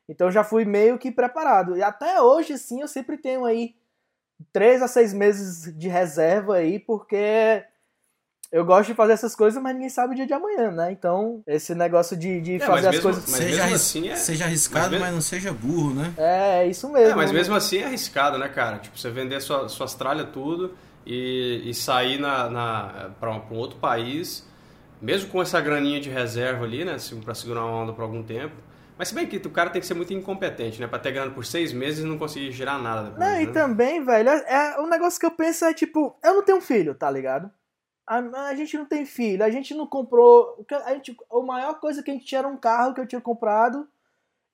Então 0.08 0.32
já 0.32 0.44
fui 0.44 0.66
meio 0.66 0.98
que 0.98 1.12
preparado. 1.12 1.76
E 1.78 1.84
até 1.84 2.22
hoje, 2.22 2.58
sim, 2.58 2.82
eu 2.82 2.88
sempre 2.88 3.18
tenho 3.18 3.46
aí 3.46 3.76
três 4.52 4.82
a 4.82 4.88
seis 4.88 5.14
meses 5.14 5.76
de 5.78 5.88
reserva 5.88 6.58
aí, 6.58 6.80
porque 6.80 7.64
eu 8.54 8.64
gosto 8.64 8.90
de 8.90 8.94
fazer 8.94 9.14
essas 9.14 9.36
coisas, 9.36 9.62
mas 9.62 9.74
ninguém 9.74 9.90
sabe 9.90 10.14
o 10.14 10.16
dia 10.16 10.26
de 10.28 10.34
amanhã, 10.34 10.72
né? 10.72 10.92
Então, 10.92 11.42
esse 11.48 11.74
negócio 11.76 12.16
de, 12.16 12.40
de 12.40 12.54
É, 12.56 12.58
mas 12.60 12.68
fazer 12.68 12.88
as 12.88 12.96
mesmo- 12.96 13.04
coisas. 13.12 13.30
Mas 13.30 13.40
seja, 13.40 13.66
assim 13.66 14.10
é- 14.10 14.16
seja 14.16 14.46
arriscado, 14.46 14.84
mas 14.84 14.92
mas, 14.92 15.02
mesmo- 15.02 15.16
não 15.16 15.22
seja 15.22 15.52
burro, 15.52 15.94
né? 15.94 16.14
É, 16.18 16.64
é 16.64 16.68
isso 16.68 16.88
mesmo. 16.92 17.12
É, 17.12 17.16
mas 17.16 17.32
né? 17.32 17.38
mesmo 17.38 17.56
assim 17.56 17.80
é 17.80 17.86
arriscado, 17.86 18.38
né, 18.38 18.48
cara? 18.48 18.78
Tipo, 18.78 18.98
você 18.98 19.10
vender 19.10 19.42
sua, 19.42 19.68
suas 19.68 19.94
tralhas 19.96 20.28
tudo 20.32 20.74
e, 21.06 21.64
e 21.66 21.74
sair 21.74 22.20
na, 22.20 22.50
na, 22.50 23.10
pra, 23.20 23.32
um, 23.32 23.42
um 23.52 23.58
outro 23.58 23.78
país, 23.80 24.48
mesmo 25.02 25.30
com 25.32 25.42
essa 25.42 25.60
graninha 25.60 26.00
de 26.00 26.10
reserva 26.10 26.64
ali, 26.64 26.86
né, 26.86 26.98
se- 27.00 27.16
pra 27.16 27.34
segurar 27.34 27.66
uma 27.66 27.82
onda 27.84 27.92
por 27.92 28.04
algum 28.04 28.22
tempo. 28.24 28.54
Mas 28.96 29.08
se 29.08 29.16
bem 29.16 29.26
que 29.26 29.38
o 29.38 29.50
cara 29.50 29.72
tem 29.72 29.82
que 29.82 29.88
ser 29.88 29.96
muito 29.96 30.14
incompetente, 30.14 30.80
né? 30.80 30.86
Pra 30.86 31.00
ter 31.00 31.12
grana 31.12 31.32
por 31.32 31.44
seis 31.44 31.74
meses 31.74 32.06
e 32.06 32.08
não 32.08 32.16
conseguir 32.16 32.52
girar 32.52 32.80
nada 32.80 33.10
depois, 33.10 33.20
Não, 33.20 33.42
e 33.42 33.48
né? 33.48 33.52
também, 33.52 34.06
velho, 34.06 34.30
é, 34.30 34.76
é 34.76 34.80
um 34.80 34.88
negócio 34.88 35.20
que 35.20 35.26
eu 35.26 35.32
penso 35.32 35.66
é 35.66 35.74
tipo, 35.74 36.16
eu 36.24 36.36
não 36.36 36.44
tenho 36.44 36.62
filho, 36.62 36.94
tá 36.94 37.10
ligado? 37.10 37.50
A, 38.06 38.18
a 38.50 38.56
gente 38.56 38.78
não 38.78 38.86
tem 38.86 39.06
filho, 39.06 39.44
a 39.44 39.50
gente 39.50 39.74
não 39.74 39.88
comprou. 39.88 40.66
A, 40.86 40.94
gente, 40.94 41.16
a 41.32 41.40
maior 41.46 41.80
coisa 41.80 42.04
que 42.04 42.12
a 42.12 42.14
gente 42.14 42.26
tinha 42.26 42.40
era 42.40 42.48
um 42.48 42.58
carro 42.58 42.94
que 42.94 43.02
eu 43.02 43.08
tinha 43.08 43.22
comprado. 43.22 43.88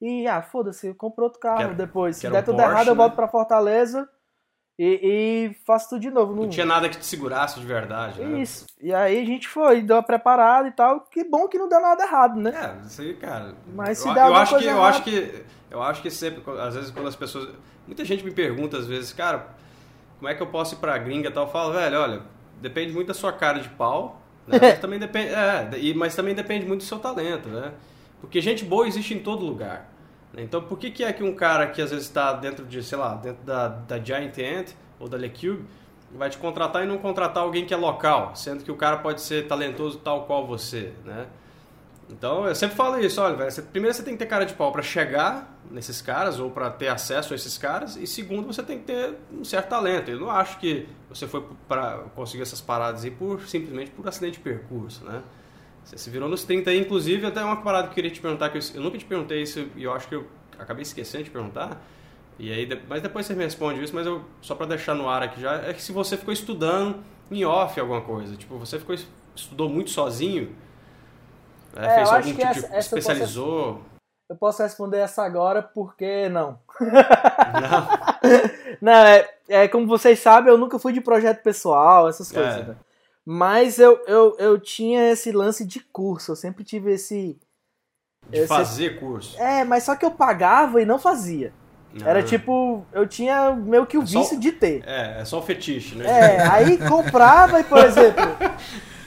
E, 0.02 0.28
ah, 0.28 0.42
foda-se, 0.42 0.88
eu 0.88 0.96
compro 0.96 1.26
outro 1.26 1.40
carro 1.40 1.74
depois. 1.74 2.16
Se 2.18 2.30
der 2.30 2.40
um 2.42 2.46
tudo 2.46 2.56
Porsche, 2.58 2.72
errado, 2.72 2.88
eu 2.88 2.96
né? 2.96 3.02
volto 3.02 3.16
pra 3.16 3.28
Fortaleza 3.28 4.08
e, 4.78 5.00
e 5.52 5.54
faço 5.66 5.90
tudo 5.90 6.00
de 6.02 6.10
novo. 6.10 6.34
Não 6.34 6.48
tinha 6.48 6.66
nada 6.66 6.88
que 6.88 6.98
te 6.98 7.06
segurasse 7.06 7.60
de 7.60 7.66
verdade, 7.66 8.22
né? 8.24 8.40
Isso. 8.40 8.66
E 8.80 8.94
aí 8.94 9.20
a 9.20 9.26
gente 9.26 9.48
foi, 9.48 9.82
deu 9.82 9.98
uma 9.98 10.04
preparada 10.04 10.70
e 10.70 10.72
tal. 10.72 11.02
Que 11.02 11.24
bom 11.24 11.50
que 11.50 11.58
não 11.58 11.68
deu 11.68 11.82
nada 11.82 12.02
errado, 12.04 12.40
né? 12.40 12.52
É, 12.82 12.86
isso 12.88 13.02
aí, 13.02 13.14
cara. 13.16 13.56
Mas 13.68 13.98
se 13.98 14.08
eu, 14.08 14.14
der 14.14 14.22
eu 14.22 14.26
alguma 14.28 14.42
acho 14.42 14.52
que 14.52 14.56
coisa 14.56 14.70
eu 14.70 14.78
errada- 14.78 14.90
acho 14.90 15.04
que 15.04 15.46
eu 15.72 15.84
acho 15.84 16.02
que 16.02 16.10
sempre, 16.12 16.44
às 16.62 16.76
vezes 16.76 16.92
quando 16.92 17.08
as 17.08 17.16
pessoas, 17.18 17.50
muita 17.86 18.06
gente 18.06 18.24
me 18.24 18.32
pergunta 18.32 18.78
às 18.78 18.88
vezes, 18.88 19.12
cara, 19.12 19.48
como 20.18 20.30
é 20.30 20.34
que 20.36 20.42
eu 20.42 20.48
posso 20.48 20.76
ir 20.76 20.78
pra 20.78 20.98
gringa 20.98 21.28
e 21.28 21.32
tal? 21.34 21.46
Eu 21.46 21.52
falo, 21.52 21.74
velho, 21.74 22.00
olha, 22.00 22.22
depende 22.62 22.94
muito 22.94 23.08
da 23.08 23.14
sua 23.14 23.32
cara 23.34 23.60
de 23.60 23.70
pau, 23.70 24.22
né? 24.48 24.60
Mas 24.62 24.80
também 24.80 25.00
depende, 25.00 25.30
é, 25.34 25.70
e- 25.78 25.94
mas 25.94 26.16
também 26.16 26.34
depende 26.36 26.66
muito 26.66 26.82
do 26.82 26.86
seu 26.88 27.00
talento, 27.00 27.50
né? 27.50 27.72
Porque 28.22 28.42
gente 28.42 28.66
boa 28.66 28.88
existe 28.88 29.14
em 29.14 29.20
todo 29.20 29.46
lugar. 29.46 29.90
né? 30.34 30.44
Então, 30.44 30.62
por 30.62 30.78
que, 30.78 30.92
que 30.92 31.04
é 31.04 31.14
que 31.14 31.24
um 31.24 31.34
cara 31.36 31.68
que 31.68 31.82
às 31.82 31.92
vezes 31.92 32.06
está 32.08 32.34
dentro 32.34 32.66
de, 32.66 32.84
sei 32.84 32.98
lá, 32.98 33.16
dentro 33.16 33.44
da, 33.44 33.68
da 33.70 34.00
Giant 34.00 34.38
Ant 34.40 34.74
ou 35.00 35.08
da 35.08 35.18
LeCube 35.18 35.64
vai 36.12 36.30
te 36.30 36.38
contratar 36.38 36.84
e 36.84 36.88
não 36.88 36.98
contratar 36.98 37.44
alguém 37.44 37.66
que 37.66 37.74
é 37.74 37.78
local, 37.78 38.36
sendo 38.36 38.64
que 38.64 38.72
o 38.72 38.76
cara 38.76 38.98
pode 38.98 39.22
ser 39.22 39.48
talentoso 39.48 40.00
tal 40.00 40.26
qual 40.26 40.46
você, 40.48 40.94
né? 41.06 41.28
Então, 42.12 42.48
eu 42.48 42.56
sempre 42.56 42.76
falo 42.76 43.00
isso, 43.00 43.22
olha, 43.22 43.50
você- 43.50 43.62
primeiro 43.62 43.96
você 43.96 44.02
tem 44.02 44.14
que 44.14 44.20
ter 44.20 44.26
cara 44.26 44.44
de 44.44 44.54
pau 44.56 44.72
para 44.72 44.82
chegar 44.82 45.60
nesses 45.70 46.02
caras 46.02 46.40
ou 46.40 46.50
para 46.50 46.70
ter 46.72 46.88
acesso 46.88 47.34
a 47.34 47.36
esses 47.36 47.56
caras, 47.58 47.96
e 47.98 48.08
segundo, 48.08 48.48
você 48.48 48.64
tem 48.64 48.80
que 48.80 48.86
ter 48.86 49.14
um 49.32 49.44
certo 49.44 49.70
talento. 49.70 50.10
Eu 50.10 50.20
não 50.20 50.32
acho 50.32 50.58
que 50.60 50.88
você 51.08 51.28
foi 51.28 51.44
para 51.68 52.00
conseguir 52.16 52.42
essas 52.42 52.60
paradas 52.60 53.04
aí 53.04 53.12
por 53.12 53.42
simplesmente 53.48 53.92
por 53.92 54.08
acidente 54.08 54.34
de 54.38 54.40
percurso, 54.40 55.06
né? 55.06 55.22
Você 55.84 55.98
se 55.98 56.10
virou 56.10 56.28
nos 56.28 56.44
30 56.44 56.72
aí, 56.72 56.80
inclusive, 56.80 57.26
até 57.28 57.44
uma 57.44 57.62
parada 57.62 57.84
que 57.88 57.92
eu 57.92 57.96
queria 57.96 58.12
te 58.12 58.20
perguntar, 58.20 58.50
que 58.50 58.58
eu, 58.58 58.62
eu 58.76 58.82
nunca 58.82 58.98
te 58.98 59.06
perguntei 59.06 59.42
isso 59.44 59.68
e 59.76 59.84
eu 59.84 59.94
acho 59.94 60.08
que 60.08 60.16
eu 60.16 60.28
acabei 60.58 60.82
esquecendo 60.84 61.24
de 61.26 61.30
perguntar. 61.30 61.82
E 62.40 62.52
aí, 62.52 62.68
mas 62.88 63.02
depois 63.02 63.26
você 63.26 63.34
me 63.36 63.44
responde 63.44 63.84
isso, 63.84 63.94
mas 63.94 64.06
eu 64.08 64.24
só 64.42 64.56
para 64.56 64.66
deixar 64.68 64.96
no 64.96 65.08
ar 65.10 65.22
aqui 65.24 65.42
já, 65.42 65.56
é 65.56 65.74
que 65.74 65.82
se 65.82 65.92
você 65.92 66.18
ficou 66.18 66.34
estudando 66.34 66.98
em 67.32 67.46
off 67.46 67.80
alguma 67.80 68.02
coisa, 68.02 68.36
tipo, 68.36 68.58
você 68.58 68.80
ficou 68.80 68.96
estudou 69.36 69.70
muito 69.70 69.90
sozinho, 69.92 70.50
né, 71.76 71.86
É, 71.88 71.96
fez 71.96 72.10
eu 72.10 72.16
algum 72.16 72.28
tipo 72.28 72.42
essa- 72.42 72.50
essa 72.50 72.66
eu 72.68 72.72
posso- 72.72 72.88
especializou. 72.88 73.82
Eu 74.30 74.36
posso 74.36 74.62
responder 74.62 75.00
essa 75.00 75.24
agora 75.24 75.62
porque 75.62 76.30
não. 76.30 76.60
Não. 76.80 78.20
Não, 78.82 78.94
é, 78.94 79.28
é 79.50 79.68
como 79.68 79.88
vocês 79.88 80.20
sabem, 80.20 80.52
eu 80.54 80.58
nunca 80.58 80.78
fui 80.80 80.94
de 80.94 81.02
projeto 81.02 81.42
pessoal, 81.42 82.08
essas 82.08 82.32
coisas. 82.32 82.58
É. 82.58 82.64
né? 82.64 82.76
Mas 83.26 83.78
eu, 83.80 84.00
eu, 84.08 84.36
eu 84.40 84.60
tinha 84.60 85.12
esse 85.12 85.32
lance 85.32 85.66
de 85.66 85.80
curso, 85.80 86.32
eu 86.32 86.36
sempre 86.36 86.64
tive 86.64 86.94
esse. 86.94 87.38
De 88.30 88.46
fazer 88.48 89.00
curso. 89.00 89.40
É, 89.42 89.64
mas 89.64 89.84
só 89.84 89.96
que 89.96 90.06
eu 90.06 90.12
pagava 90.12 90.82
e 90.82 90.86
não 90.86 91.00
fazia. 91.00 91.52
Era 92.06 92.20
Ah. 92.20 92.24
tipo, 92.24 92.86
eu 92.94 93.08
tinha 93.08 93.52
meio 93.52 93.86
que 93.88 93.98
o 93.98 94.04
É 94.04 94.06
só- 94.06 94.20
vício 94.20 94.40
de 94.40 94.52
ter. 94.52 94.84
É, 94.86 95.22
é 95.22 95.26
só 95.26 95.40
o 95.40 95.42
fetiche, 95.42 95.96
né? 95.96 96.06
É, 96.06 96.42
aí 96.48 96.78
comprava 96.88 97.60
e, 97.60 97.64
por 97.64 97.80
exemplo, 97.84 98.24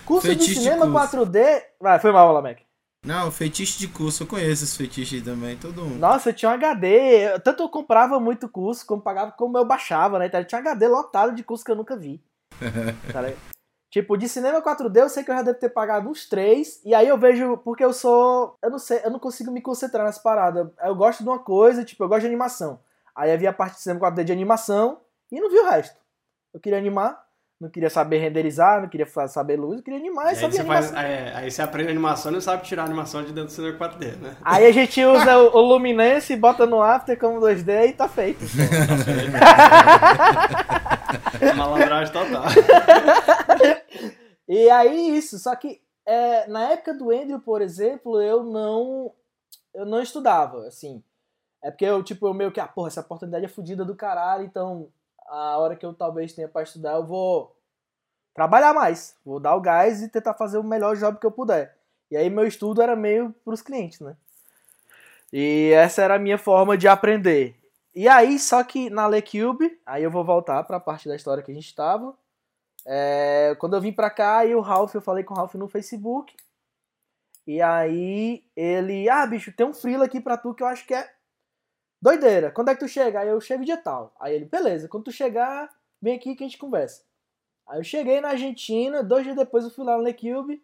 curso 0.05 0.29
de 0.29 0.37
de 0.37 0.55
cinema 0.55 0.87
curso. 0.91 1.17
4D. 1.17 1.63
Vai, 1.81 1.99
foi 1.99 2.13
mal, 2.13 2.33
Lamek. 2.33 2.63
Não, 3.05 3.33
fetiche 3.33 3.81
de 3.81 3.89
curso, 3.89 4.23
eu 4.23 4.27
conheço 4.29 4.77
fetiche 4.77 5.17
aí 5.17 5.23
também, 5.23 5.57
todo 5.57 5.83
mundo. 5.83 5.99
Nossa, 5.99 6.31
eu 6.31 6.35
tinha 6.35 6.51
um 6.51 6.55
HD. 6.55 7.41
Tanto 7.41 7.65
eu 7.65 7.69
comprava 7.69 8.21
muito 8.21 8.49
curso, 8.49 8.87
como 8.87 9.03
pagava, 9.03 9.33
como 9.33 9.59
eu 9.59 9.65
baixava, 9.65 10.21
né? 10.21 10.27
Então, 10.27 10.41
eu 10.41 10.47
tinha 10.47 10.61
um 10.61 10.63
HD 10.63 10.87
lotado 10.87 11.35
de 11.35 11.43
curso 11.43 11.65
que 11.65 11.71
eu 11.73 11.77
nunca 11.77 11.97
vi. 11.97 12.23
Ligado? 13.07 13.37
tipo, 13.93 14.17
de 14.17 14.27
cinema 14.27 14.63
4D 14.63 14.97
eu 14.97 15.09
sei 15.09 15.23
que 15.23 15.31
eu 15.31 15.35
já 15.35 15.43
devo 15.43 15.59
ter 15.59 15.69
pagado 15.69 16.09
uns 16.09 16.29
três. 16.29 16.81
E 16.85 16.95
aí 16.95 17.09
eu 17.09 17.19
vejo, 17.19 17.59
porque 17.59 17.85
eu 17.85 17.93
sou. 17.93 18.57
Eu 18.63 18.71
não 18.71 18.79
sei, 18.79 19.01
eu 19.05 19.11
não 19.11 19.19
consigo 19.19 19.51
me 19.51 19.61
concentrar 19.61 20.05
nas 20.05 20.19
paradas. 20.19 20.69
Eu 20.83 20.95
gosto 20.95 21.23
de 21.23 21.29
uma 21.29 21.39
coisa, 21.41 21.85
tipo, 21.85 22.03
eu 22.03 22.09
gosto 22.09 22.23
de 22.23 22.29
animação. 22.29 22.81
Aí 23.15 23.31
havia 23.31 23.51
a 23.51 23.53
parte 23.53 23.75
de 23.75 23.83
cinema 23.83 24.01
4D 24.01 24.25
de 24.25 24.33
animação 24.33 25.01
e 25.31 25.41
não 25.41 25.51
vi 25.51 25.59
o 25.59 25.69
resto. 25.69 26.01
Eu 26.55 26.61
queria 26.61 26.79
animar, 26.79 27.23
não 27.63 27.71
queria 27.71 27.89
saber 27.89 28.19
renderizar, 28.19 28.83
não 28.83 28.89
queria 28.89 29.07
saber 29.29 29.55
luz, 29.57 29.79
eu 29.79 29.85
queria 29.85 30.01
sabia 30.35 30.35
você 30.35 30.61
animação. 30.63 30.95
faz, 30.95 31.07
é, 31.07 31.33
aí 31.33 31.49
você 31.49 31.63
aprende 31.63 31.91
animação 31.91 32.33
e 32.33 32.35
não 32.35 32.41
sabe 32.41 32.65
tirar 32.65 32.83
animação 32.83 33.23
de 33.23 33.29
dentro 33.29 33.45
do 33.45 33.53
cinema 33.53 33.79
4D, 33.79 34.17
né? 34.17 34.37
Aí 34.43 34.67
a 34.67 34.73
gente 34.73 35.01
usa 35.05 35.39
o, 35.39 35.59
o 35.59 35.61
Luminance, 35.61 36.35
bota 36.35 36.67
no 36.67 36.83
After 36.83 37.17
como 37.17 37.39
2D 37.39 37.91
e 37.91 37.93
tá 37.93 38.09
feito. 38.09 38.45
Malandragem 41.57 42.13
total. 42.13 42.47
E 44.49 44.69
aí 44.69 45.17
isso, 45.17 45.39
só 45.39 45.55
que 45.55 45.81
é, 46.05 46.49
na 46.49 46.73
época 46.73 46.93
do 46.95 47.13
Andrew, 47.13 47.39
por 47.39 47.63
exemplo, 47.63 48.21
eu 48.21 48.43
não 48.43 49.13
eu 49.73 49.87
não 49.87 50.03
estudava, 50.03 50.67
assim. 50.67 51.01
É 51.63 51.71
porque 51.71 51.85
eu, 51.85 52.03
tipo, 52.03 52.27
eu 52.27 52.35
meio 52.35 52.51
que, 52.51 52.59
ah, 52.59 52.67
porra, 52.67 52.89
essa 52.89 53.03
oportunidade 53.03 53.45
é 53.45 53.49
fodida 53.49 53.85
do 53.85 53.95
caralho, 53.95 54.43
então 54.45 54.89
a 55.33 55.59
hora 55.59 55.77
que 55.77 55.85
eu 55.85 55.95
talvez 55.95 56.33
tenha 56.33 56.49
pra 56.49 56.63
estudar, 56.63 56.93
eu 56.93 57.07
vou 57.07 57.57
trabalhar 58.35 58.75
mais. 58.75 59.17
Vou 59.25 59.41
dar 59.41 59.57
o 59.57 59.61
gás 59.61 60.03
e 60.03 60.09
tentar 60.09 60.35
fazer 60.35 60.59
o 60.59 60.65
melhor 60.65 60.97
job 60.97 61.19
que 61.19 61.27
eu 61.27 61.33
puder. 61.33 61.77
E 62.11 62.17
aí 62.17 62.29
meu 62.29 62.47
estudo 62.47 62.83
era 62.83 62.95
meio 62.95 63.35
pros 63.45 63.63
clientes, 63.63 64.01
né? 64.01 64.17
E 65.33 65.71
essa 65.75 66.03
era 66.03 66.17
a 66.17 66.19
minha 66.19 66.37
forma 66.37 66.77
de 66.77 66.87
aprender. 66.87 67.57
E 67.95 68.07
aí, 68.09 68.39
só 68.39 68.63
que 68.63 68.91
na 68.91 69.07
LeCube, 69.07 69.81
aí 69.85 70.03
eu 70.03 70.11
vou 70.11 70.25
voltar 70.25 70.63
pra 70.65 70.81
parte 70.81 71.09
da 71.09 71.17
história 71.17 71.43
que 71.43 71.51
a 71.51 71.55
gente 71.55 71.75
tava. 71.75 72.15
É, 72.85 73.55
quando 73.59 73.77
eu 73.77 73.81
vim 73.81 73.93
pra 73.93 74.11
cá, 74.11 74.45
e 74.45 74.55
o 74.55 74.61
Ralph, 74.61 74.95
eu 74.95 75.01
falei 75.01 75.25
com 75.25 75.35
o 75.35 75.37
Ralph 75.37 75.55
no 75.55 75.69
Facebook. 75.69 76.35
E 77.47 77.61
aí 77.61 78.45
ele, 78.55 79.09
ah, 79.09 79.27
bicho, 79.27 79.53
tem 79.53 79.67
um 79.67 79.75
freela 79.75 80.05
aqui 80.05 80.21
pra 80.21 80.37
tu 80.37 80.55
que 80.55 80.63
eu 80.63 80.67
acho 80.67 80.87
que 80.87 80.95
é 80.95 81.12
doideira. 82.03 82.51
Quando 82.51 82.69
é 82.71 82.75
que 82.75 82.81
tu 82.81 82.89
chega? 82.89 83.21
Aí 83.21 83.29
eu 83.29 83.41
chego 83.41 83.65
dia 83.65 83.77
tal. 83.77 84.13
Aí 84.21 84.35
ele, 84.35 84.45
beleza, 84.45 84.89
quando 84.89 85.05
tu 85.05 85.13
chegar, 85.13 85.71
vem 86.03 86.17
aqui 86.17 86.35
que 86.35 86.43
a 86.43 86.47
gente 86.47 86.59
conversa. 86.59 87.03
Aí 87.69 87.79
eu 87.79 87.85
cheguei 87.85 88.21
na 88.21 88.31
Argentina, 88.31 89.03
dois 89.03 89.23
dias 89.25 89.37
depois 89.37 89.63
eu 89.65 89.71
fui 89.71 89.85
lá 89.85 89.97
no 89.97 90.03
LeCube. 90.03 90.61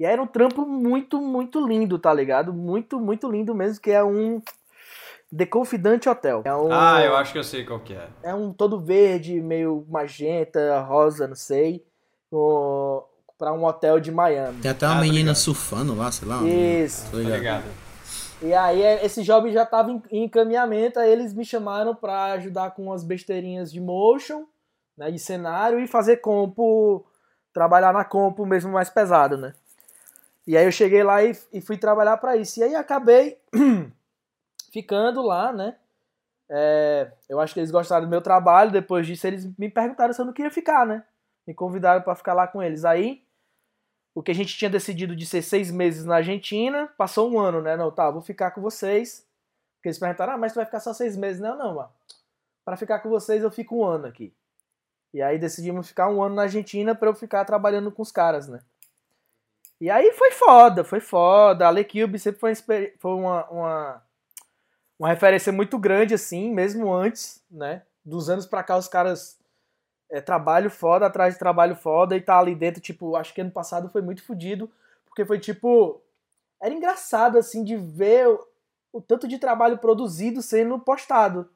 E 0.00 0.06
aí 0.06 0.12
era 0.12 0.22
um 0.22 0.26
trampo 0.26 0.64
muito, 0.64 1.20
muito 1.20 1.64
lindo, 1.66 1.98
tá 1.98 2.12
ligado? 2.14 2.52
Muito, 2.54 2.98
muito 2.98 3.30
lindo 3.30 3.54
mesmo, 3.54 3.82
que 3.82 3.90
é 3.90 4.02
um 4.02 4.40
The 5.36 5.44
Confidant 5.44 6.06
Hotel. 6.06 6.42
É 6.44 6.54
um, 6.54 6.68
Ah, 6.72 7.02
eu 7.04 7.16
acho 7.16 7.32
que 7.32 7.38
eu 7.38 7.44
sei 7.44 7.64
qual 7.64 7.80
que 7.80 7.92
é. 7.94 8.08
é 8.22 8.34
um 8.34 8.52
todo 8.52 8.80
verde, 8.80 9.40
meio 9.40 9.84
magenta, 9.90 10.80
rosa, 10.80 11.26
não 11.26 11.34
sei, 11.34 11.84
o, 12.30 13.02
pra 13.36 13.52
um 13.52 13.64
hotel 13.64 13.98
de 14.00 14.10
Miami. 14.12 14.60
Tem 14.62 14.70
até 14.70 14.86
uma 14.86 14.98
Ah, 14.98 15.00
menina 15.00 15.34
surfando 15.34 15.94
lá, 15.96 16.10
sei 16.12 16.28
lá. 16.28 16.42
Isso. 16.44 17.10
Tá 17.10 17.16
ligado. 17.18 17.36
ligado? 17.38 17.64
E 18.40 18.54
aí 18.54 18.82
é, 18.82 19.04
esse 19.04 19.22
job 19.22 19.50
já 19.50 19.66
tava 19.66 19.90
em, 19.90 20.02
encaminhamento, 20.24 20.98
aí 20.98 21.10
eles 21.10 21.34
me 21.34 21.44
chamaram 21.44 21.94
pra 21.94 22.32
ajudar 22.32 22.70
com 22.70 22.84
umas 22.84 23.02
besteirinhas 23.02 23.72
de 23.72 23.80
motion, 23.80 24.46
né, 24.96 25.10
de 25.10 25.18
cenário 25.18 25.80
e 25.80 25.86
fazer 25.86 26.18
compo, 26.18 27.04
trabalhar 27.52 27.92
na 27.92 28.04
compo 28.04 28.46
mesmo 28.46 28.72
mais 28.72 28.88
pesado, 28.88 29.36
né? 29.36 29.54
E 30.46 30.56
aí 30.56 30.64
eu 30.64 30.72
cheguei 30.72 31.02
lá 31.02 31.22
e, 31.22 31.36
e 31.52 31.60
fui 31.60 31.76
trabalhar 31.76 32.16
pra 32.16 32.36
isso. 32.36 32.58
E 32.58 32.62
aí 32.62 32.74
acabei 32.74 33.38
ficando 34.72 35.20
lá, 35.20 35.52
né? 35.52 35.76
É, 36.48 37.12
eu 37.28 37.38
acho 37.38 37.52
que 37.52 37.60
eles 37.60 37.70
gostaram 37.70 38.06
do 38.06 38.10
meu 38.10 38.22
trabalho. 38.22 38.70
Depois 38.70 39.06
disso, 39.06 39.26
eles 39.26 39.44
me 39.58 39.68
perguntaram 39.68 40.12
se 40.14 40.20
eu 40.20 40.24
não 40.24 40.32
queria 40.32 40.50
ficar, 40.50 40.86
né? 40.86 41.04
Me 41.46 41.52
convidaram 41.52 42.00
pra 42.00 42.14
ficar 42.14 42.32
lá 42.32 42.46
com 42.46 42.62
eles. 42.62 42.86
Aí, 42.86 43.22
o 44.18 44.22
que 44.22 44.32
a 44.32 44.34
gente 44.34 44.58
tinha 44.58 44.68
decidido 44.68 45.14
de 45.14 45.24
ser 45.24 45.42
seis 45.42 45.70
meses 45.70 46.04
na 46.04 46.16
Argentina, 46.16 46.92
passou 46.98 47.30
um 47.30 47.38
ano, 47.38 47.62
né? 47.62 47.76
Não, 47.76 47.88
tá, 47.88 48.10
vou 48.10 48.20
ficar 48.20 48.50
com 48.50 48.60
vocês. 48.60 49.24
Porque 49.76 49.90
eles 49.90 49.98
perguntaram, 50.00 50.32
ah, 50.32 50.36
mas 50.36 50.52
tu 50.52 50.56
vai 50.56 50.64
ficar 50.64 50.80
só 50.80 50.92
seis 50.92 51.16
meses? 51.16 51.40
Não, 51.40 51.56
não, 51.56 51.76
mano. 51.76 51.88
Pra 52.64 52.76
ficar 52.76 52.98
com 52.98 53.08
vocês, 53.08 53.44
eu 53.44 53.50
fico 53.52 53.76
um 53.76 53.84
ano 53.84 54.06
aqui. 54.06 54.34
E 55.14 55.22
aí 55.22 55.38
decidimos 55.38 55.86
ficar 55.86 56.08
um 56.08 56.20
ano 56.20 56.34
na 56.34 56.42
Argentina 56.42 56.96
pra 56.96 57.08
eu 57.08 57.14
ficar 57.14 57.44
trabalhando 57.44 57.92
com 57.92 58.02
os 58.02 58.10
caras, 58.10 58.48
né? 58.48 58.58
E 59.80 59.88
aí 59.88 60.12
foi 60.14 60.32
foda, 60.32 60.82
foi 60.82 60.98
foda. 60.98 61.68
A 61.68 61.70
LeCube 61.70 62.18
sempre 62.18 62.40
foi, 62.40 62.56
foi 62.98 63.12
uma, 63.12 63.48
uma, 63.48 64.02
uma 64.98 65.08
referência 65.10 65.52
muito 65.52 65.78
grande, 65.78 66.14
assim, 66.14 66.52
mesmo 66.52 66.92
antes, 66.92 67.40
né? 67.48 67.82
Dos 68.04 68.28
anos 68.28 68.46
pra 68.46 68.64
cá, 68.64 68.76
os 68.76 68.88
caras 68.88 69.37
é, 70.10 70.20
trabalho 70.20 70.70
foda 70.70 71.06
atrás 71.06 71.34
de 71.34 71.38
trabalho 71.38 71.76
foda 71.76 72.16
e 72.16 72.20
tá 72.20 72.38
ali 72.38 72.54
dentro, 72.54 72.80
tipo, 72.80 73.14
acho 73.16 73.32
que 73.34 73.40
ano 73.40 73.50
passado 73.50 73.88
foi 73.90 74.00
muito 74.02 74.22
fodido, 74.24 74.70
porque 75.06 75.24
foi 75.24 75.38
tipo. 75.38 76.00
Era 76.60 76.74
engraçado, 76.74 77.38
assim, 77.38 77.62
de 77.62 77.76
ver 77.76 78.26
o, 78.26 78.40
o 78.94 79.00
tanto 79.00 79.28
de 79.28 79.38
trabalho 79.38 79.78
produzido 79.78 80.42
sendo 80.42 80.78
postado. 80.78 81.48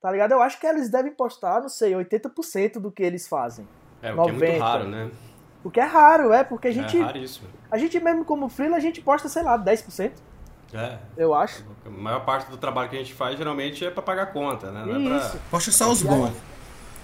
Tá 0.00 0.10
ligado? 0.10 0.32
Eu 0.32 0.42
acho 0.42 0.58
que 0.58 0.66
eles 0.66 0.88
devem 0.90 1.12
postar, 1.12 1.60
não 1.60 1.68
sei, 1.68 1.92
80% 1.92 2.80
do 2.80 2.90
que 2.90 3.02
eles 3.02 3.28
fazem. 3.28 3.68
É, 4.02 4.12
o 4.12 4.22
que 4.22 4.30
é 4.30 4.32
muito 4.32 4.44
90. 4.46 4.64
raro, 4.64 4.88
né? 4.88 5.10
O 5.62 5.70
que 5.70 5.78
é 5.78 5.84
raro, 5.84 6.32
é, 6.32 6.42
porque 6.42 6.68
a 6.68 6.72
gente, 6.72 6.98
É 6.98 7.02
raríssimo. 7.02 7.46
a 7.70 7.76
gente 7.76 8.00
mesmo 8.00 8.24
como 8.24 8.48
freela, 8.48 8.78
a 8.78 8.80
gente 8.80 9.02
posta, 9.02 9.28
sei 9.28 9.42
lá, 9.42 9.58
10%, 9.58 10.12
É. 10.72 10.98
eu 11.18 11.34
acho. 11.34 11.62
A 11.84 11.90
maior 11.90 12.24
parte 12.24 12.50
do 12.50 12.56
trabalho 12.56 12.88
que 12.88 12.96
a 12.96 12.98
gente 12.98 13.12
faz 13.12 13.36
geralmente 13.36 13.84
é 13.84 13.90
pra 13.90 14.02
pagar 14.02 14.32
conta, 14.32 14.72
né? 14.72 14.86
Não 14.86 15.12
é 15.12 15.18
Isso. 15.18 15.30
pra. 15.32 15.40
Poxa 15.50 15.70
só 15.70 15.90
os 15.90 16.02
bons. 16.02 16.32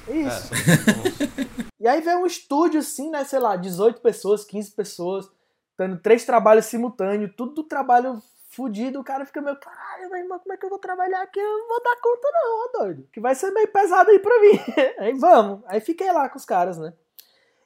É, 0.08 0.12
Isso. 0.12 0.50
bons. 0.50 1.66
E 1.78 1.86
aí 1.86 2.00
vem 2.00 2.16
um 2.16 2.26
estúdio 2.26 2.80
assim, 2.80 3.10
né, 3.10 3.22
sei 3.22 3.38
lá, 3.38 3.54
18 3.54 4.00
pessoas, 4.00 4.44
15 4.44 4.72
pessoas, 4.72 5.30
tendo 5.76 5.98
três 5.98 6.24
trabalhos 6.24 6.64
simultâneos, 6.64 7.32
tudo 7.36 7.52
do 7.52 7.62
trabalho 7.62 8.20
fudido, 8.48 8.98
o 8.98 9.04
cara 9.04 9.26
fica 9.26 9.42
meio, 9.42 9.56
caralho, 9.56 10.10
meu 10.10 10.18
irmão, 10.18 10.38
como 10.38 10.52
é 10.52 10.56
que 10.56 10.64
eu 10.64 10.70
vou 10.70 10.78
trabalhar 10.78 11.22
aqui? 11.22 11.38
Eu 11.38 11.58
não 11.58 11.68
vou 11.68 11.82
dar 11.84 11.96
conta 12.00 12.28
não, 12.32 12.64
ó 12.64 12.78
doido. 12.78 13.08
Que 13.12 13.20
vai 13.20 13.34
ser 13.34 13.50
meio 13.50 13.68
pesado 13.68 14.10
aí 14.10 14.18
pra 14.18 14.40
mim. 14.40 14.58
aí 14.98 15.12
vamos. 15.12 15.60
Aí 15.66 15.78
fiquei 15.80 16.10
lá 16.10 16.28
com 16.28 16.38
os 16.38 16.44
caras, 16.46 16.78
né. 16.78 16.94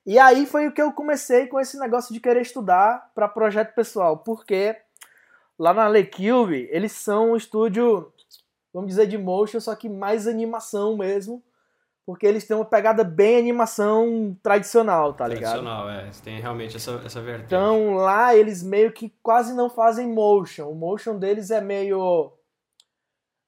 E 0.04 0.18
aí 0.18 0.44
foi 0.44 0.66
o 0.66 0.72
que 0.72 0.82
eu 0.82 0.92
comecei 0.92 1.46
com 1.46 1.60
esse 1.60 1.78
negócio 1.78 2.12
de 2.12 2.20
querer 2.20 2.42
estudar 2.42 3.12
pra 3.14 3.28
projeto 3.28 3.74
pessoal, 3.74 4.18
porque 4.18 4.76
lá 5.58 5.72
na 5.72 5.86
LeCube, 5.86 6.68
eles 6.72 6.92
são 6.92 7.32
um 7.32 7.36
estúdio, 7.36 8.12
vamos 8.72 8.88
dizer, 8.88 9.06
de 9.06 9.16
motion, 9.16 9.60
só 9.60 9.74
que 9.76 9.88
mais 9.88 10.26
animação 10.26 10.96
mesmo, 10.96 11.42
porque 12.06 12.26
eles 12.26 12.46
têm 12.46 12.56
uma 12.56 12.64
pegada 12.64 13.04
bem 13.04 13.38
animação 13.38 14.36
tradicional, 14.42 15.14
tá 15.14 15.28
ligado? 15.28 15.62
Tradicional, 15.62 15.90
é. 15.90 16.10
Você 16.10 16.22
tem 16.22 16.40
realmente 16.40 16.76
essa, 16.76 17.00
essa 17.04 17.20
vertente. 17.20 17.46
Então 17.46 17.94
lá 17.94 18.34
eles 18.34 18.62
meio 18.62 18.92
que 18.92 19.12
quase 19.22 19.54
não 19.54 19.70
fazem 19.70 20.08
motion. 20.08 20.68
O 20.68 20.74
motion 20.74 21.18
deles 21.18 21.50
é 21.50 21.60
meio 21.60 22.32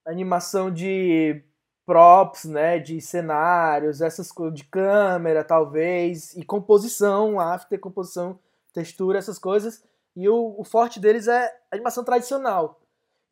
animação 0.06 0.70
de 0.70 1.42
props, 1.84 2.44
né, 2.44 2.78
de 2.78 3.00
cenários, 3.00 4.00
essas 4.00 4.30
coisas 4.30 4.54
de 4.56 4.64
câmera 4.64 5.42
talvez 5.42 6.36
e 6.36 6.44
composição, 6.44 7.40
after 7.40 7.78
composição, 7.78 8.38
textura, 8.72 9.18
essas 9.18 9.38
coisas. 9.38 9.82
E 10.14 10.28
o, 10.28 10.54
o 10.58 10.64
forte 10.64 11.00
deles 11.00 11.26
é 11.26 11.52
animação 11.70 12.04
tradicional. 12.04 12.81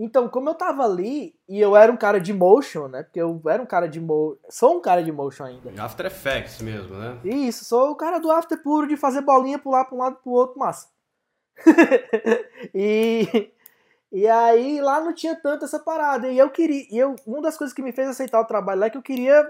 Então, 0.03 0.31
como 0.31 0.49
eu 0.49 0.55
tava 0.55 0.83
ali 0.83 1.39
e 1.47 1.61
eu 1.61 1.77
era 1.77 1.93
um 1.93 1.97
cara 1.97 2.19
de 2.19 2.33
motion, 2.33 2.89
né? 2.89 3.03
Porque 3.03 3.21
eu 3.21 3.39
era 3.47 3.63
um 3.63 3.67
cara 3.67 3.87
de 3.87 4.01
motion, 4.01 4.39
sou 4.49 4.79
um 4.79 4.81
cara 4.81 5.05
de 5.05 5.13
motion 5.13 5.45
ainda. 5.45 5.71
After 5.83 6.07
Effects 6.07 6.63
mesmo, 6.63 6.97
né? 6.97 7.21
Isso, 7.23 7.67
sou 7.67 7.91
o 7.91 7.95
cara 7.95 8.19
do 8.19 8.33
after 8.33 8.63
puro 8.63 8.89
de 8.89 8.97
fazer 8.97 9.21
bolinha 9.21 9.59
pular 9.59 9.85
pra 9.85 9.95
um 9.95 9.99
lado 9.99 10.17
pro 10.17 10.33
outro, 10.33 10.59
massa. 10.59 10.89
e, 12.75 13.53
e 14.11 14.27
aí 14.27 14.81
lá 14.81 15.03
não 15.03 15.13
tinha 15.13 15.37
tanto 15.37 15.67
essa 15.67 15.79
parada. 15.79 16.29
E 16.31 16.39
eu 16.39 16.49
queria. 16.49 16.87
E 16.91 16.97
eu, 16.97 17.15
uma 17.27 17.43
das 17.43 17.59
coisas 17.59 17.75
que 17.75 17.83
me 17.83 17.93
fez 17.93 18.09
aceitar 18.09 18.41
o 18.41 18.47
trabalho 18.47 18.81
lá 18.81 18.87
é 18.87 18.91
que 18.91 18.97
eu 18.97 19.03
queria 19.03 19.47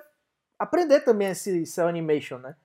aprender 0.58 0.98
também 1.02 1.28
esse 1.28 1.64
cel 1.64 1.86
animation, 1.86 2.38
né? 2.38 2.56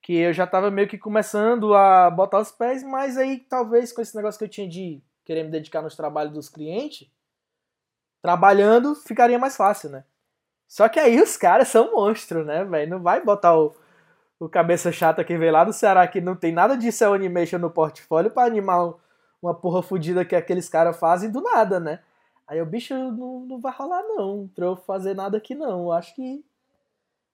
Que 0.00 0.18
eu 0.18 0.32
já 0.32 0.46
tava 0.46 0.70
meio 0.70 0.86
que 0.86 0.96
começando 0.96 1.74
a 1.74 2.08
botar 2.10 2.38
os 2.38 2.52
pés, 2.52 2.84
mas 2.84 3.18
aí 3.18 3.40
talvez 3.40 3.92
com 3.92 4.00
esse 4.00 4.14
negócio 4.14 4.38
que 4.38 4.44
eu 4.44 4.48
tinha 4.48 4.68
de 4.68 5.02
querer 5.26 5.42
me 5.42 5.50
dedicar 5.50 5.82
nos 5.82 5.94
trabalhos 5.96 6.32
dos 6.32 6.48
clientes, 6.48 7.10
trabalhando 8.22 8.94
ficaria 8.94 9.38
mais 9.38 9.56
fácil, 9.56 9.90
né? 9.90 10.04
Só 10.66 10.88
que 10.88 10.98
aí 10.98 11.20
os 11.20 11.36
caras 11.36 11.68
são 11.68 11.92
monstros, 11.92 12.46
né, 12.46 12.64
velho? 12.64 12.90
Não 12.90 13.02
vai 13.02 13.22
botar 13.22 13.56
o, 13.58 13.74
o 14.38 14.48
cabeça 14.48 14.90
chata 14.90 15.24
que 15.24 15.36
veio 15.36 15.52
lá 15.52 15.64
do 15.64 15.72
Ceará 15.72 16.06
que 16.08 16.20
não 16.20 16.34
tem 16.34 16.52
nada 16.52 16.76
de 16.76 16.90
cel 16.90 17.12
animation 17.14 17.58
no 17.58 17.70
portfólio 17.70 18.30
pra 18.30 18.44
animar 18.44 18.86
um- 18.86 18.94
uma 19.42 19.54
porra 19.54 19.82
fodida 19.82 20.24
que 20.24 20.34
aqueles 20.34 20.68
caras 20.68 20.98
fazem 20.98 21.30
do 21.30 21.40
nada, 21.40 21.78
né? 21.78 22.00
Aí 22.48 22.60
o 22.62 22.66
bicho 22.66 22.94
não, 22.94 23.40
não 23.40 23.60
vai 23.60 23.72
rolar 23.72 24.02
não, 24.02 24.48
pra 24.54 24.66
eu 24.66 24.76
fazer 24.76 25.14
nada 25.14 25.36
aqui 25.38 25.54
não. 25.54 25.82
Eu 25.84 25.92
acho 25.92 26.14
que 26.14 26.44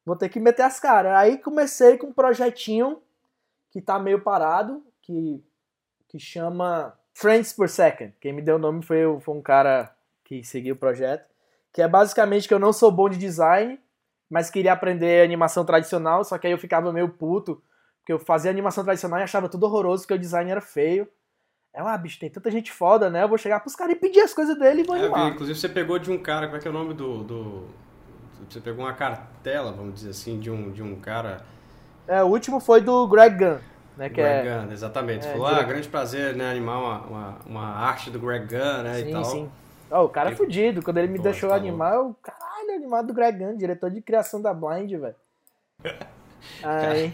vou 0.05 0.16
ter 0.16 0.28
que 0.28 0.40
meter 0.40 0.62
as 0.62 0.80
caras. 0.80 1.12
Aí 1.12 1.38
comecei 1.38 1.97
com 1.99 2.09
um 2.09 2.12
projetinho 2.12 3.01
que 3.70 3.80
tá 3.80 3.99
meio 3.99 4.20
parado, 4.22 4.84
que, 5.03 5.43
que 6.09 6.18
chama 6.18 6.99
Friends 7.14 7.52
per 7.52 7.68
Second. 7.68 8.12
Quem 8.20 8.32
me 8.32 8.42
deu 8.42 8.56
o 8.56 8.58
nome 8.58 8.82
foi, 8.82 9.00
foi 9.20 9.34
um 9.34 9.42
cara 9.42 9.94
que 10.24 10.42
seguiu 10.44 10.74
o 10.74 10.78
projeto. 10.78 11.26
Que 11.72 11.82
é 11.82 11.88
basicamente 11.88 12.46
que 12.48 12.54
eu 12.54 12.58
não 12.58 12.72
sou 12.72 12.90
bom 12.90 13.08
de 13.08 13.16
design, 13.16 13.78
mas 14.28 14.50
queria 14.50 14.72
aprender 14.72 15.24
animação 15.24 15.64
tradicional, 15.64 16.24
só 16.24 16.36
que 16.38 16.46
aí 16.46 16.52
eu 16.52 16.58
ficava 16.58 16.92
meio 16.92 17.08
puto, 17.08 17.62
porque 18.00 18.12
eu 18.12 18.18
fazia 18.18 18.50
animação 18.50 18.84
tradicional 18.84 19.20
e 19.20 19.22
achava 19.22 19.48
tudo 19.48 19.64
horroroso, 19.64 20.02
porque 20.02 20.14
o 20.14 20.18
design 20.18 20.50
era 20.50 20.60
feio. 20.60 21.06
É, 21.74 21.80
ah, 21.80 21.96
bicho, 21.96 22.18
tem 22.20 22.28
tanta 22.28 22.50
gente 22.50 22.70
foda, 22.70 23.08
né? 23.08 23.22
Eu 23.22 23.28
vou 23.28 23.38
chegar 23.38 23.60
pros 23.60 23.74
caras 23.74 23.94
e 23.94 23.98
pedir 23.98 24.20
as 24.20 24.34
coisas 24.34 24.58
dele 24.58 24.82
e 24.82 24.84
vou 24.84 24.94
É, 24.96 25.00
animar. 25.00 25.30
inclusive 25.30 25.58
você 25.58 25.68
pegou 25.68 25.98
de 25.98 26.10
um 26.10 26.18
cara, 26.18 26.46
como 26.46 26.58
é 26.58 26.60
que 26.60 26.68
é 26.68 26.70
o 26.70 26.74
nome 26.74 26.92
do, 26.92 27.24
do- 27.24 27.68
Você 28.50 28.60
pegou 28.60 28.84
uma 28.84 28.92
cartela, 28.92 29.72
vamos 29.72 29.94
dizer 29.94 30.10
assim, 30.10 30.38
de 30.38 30.50
um, 30.50 30.70
de 30.70 30.82
um 30.82 30.96
cara 31.00 31.42
É, 32.06 32.22
o 32.22 32.26
último 32.26 32.60
foi 32.60 32.82
do 32.82 33.06
Greg 33.08 33.38
Gunn, 33.38 33.58
né? 33.97 34.09
Que 34.09 34.16
Greg 34.16 34.49
é... 34.49 34.61
Gunn, 34.62 34.72
exatamente. 34.72 35.26
é, 35.26 35.32
Falou, 35.32 35.47
ah, 35.47 35.62
grande 35.62 35.88
prazer, 35.88 36.34
né, 36.36 36.51
animar 36.51 36.78
uma, 36.78 36.99
uma, 37.01 37.38
uma 37.47 37.66
arte 37.76 38.11
do 38.11 38.18
Greg 38.18 38.47
Gunn, 38.47 38.82
né, 38.82 39.01
e 39.01 39.05
Sim, 39.05 39.12
tal. 39.12 39.24
sim. 39.24 39.51
Ó, 39.90 40.05
o 40.05 40.09
cara 40.09 40.28
é 40.28 40.30
Ele- 40.30 40.36
fudido. 40.36 40.82
Quando 40.82 40.99
ele 40.99 41.09
me 41.09 41.18
Pô, 41.18 41.24
deixou 41.24 41.51
tá 41.51 41.57
animar, 41.57 41.95
eu... 41.95 42.16
Caralho, 42.22 42.74
animado 42.74 43.09
do 43.09 43.14
Greg 43.14 43.38
Gunn, 43.38 43.57
diretor 43.57 43.90
de 43.90 44.01
criação 44.01 44.40
da 44.40 44.55
Blind, 44.55 44.90
velho. 44.93 45.14
Aí... 46.62 47.12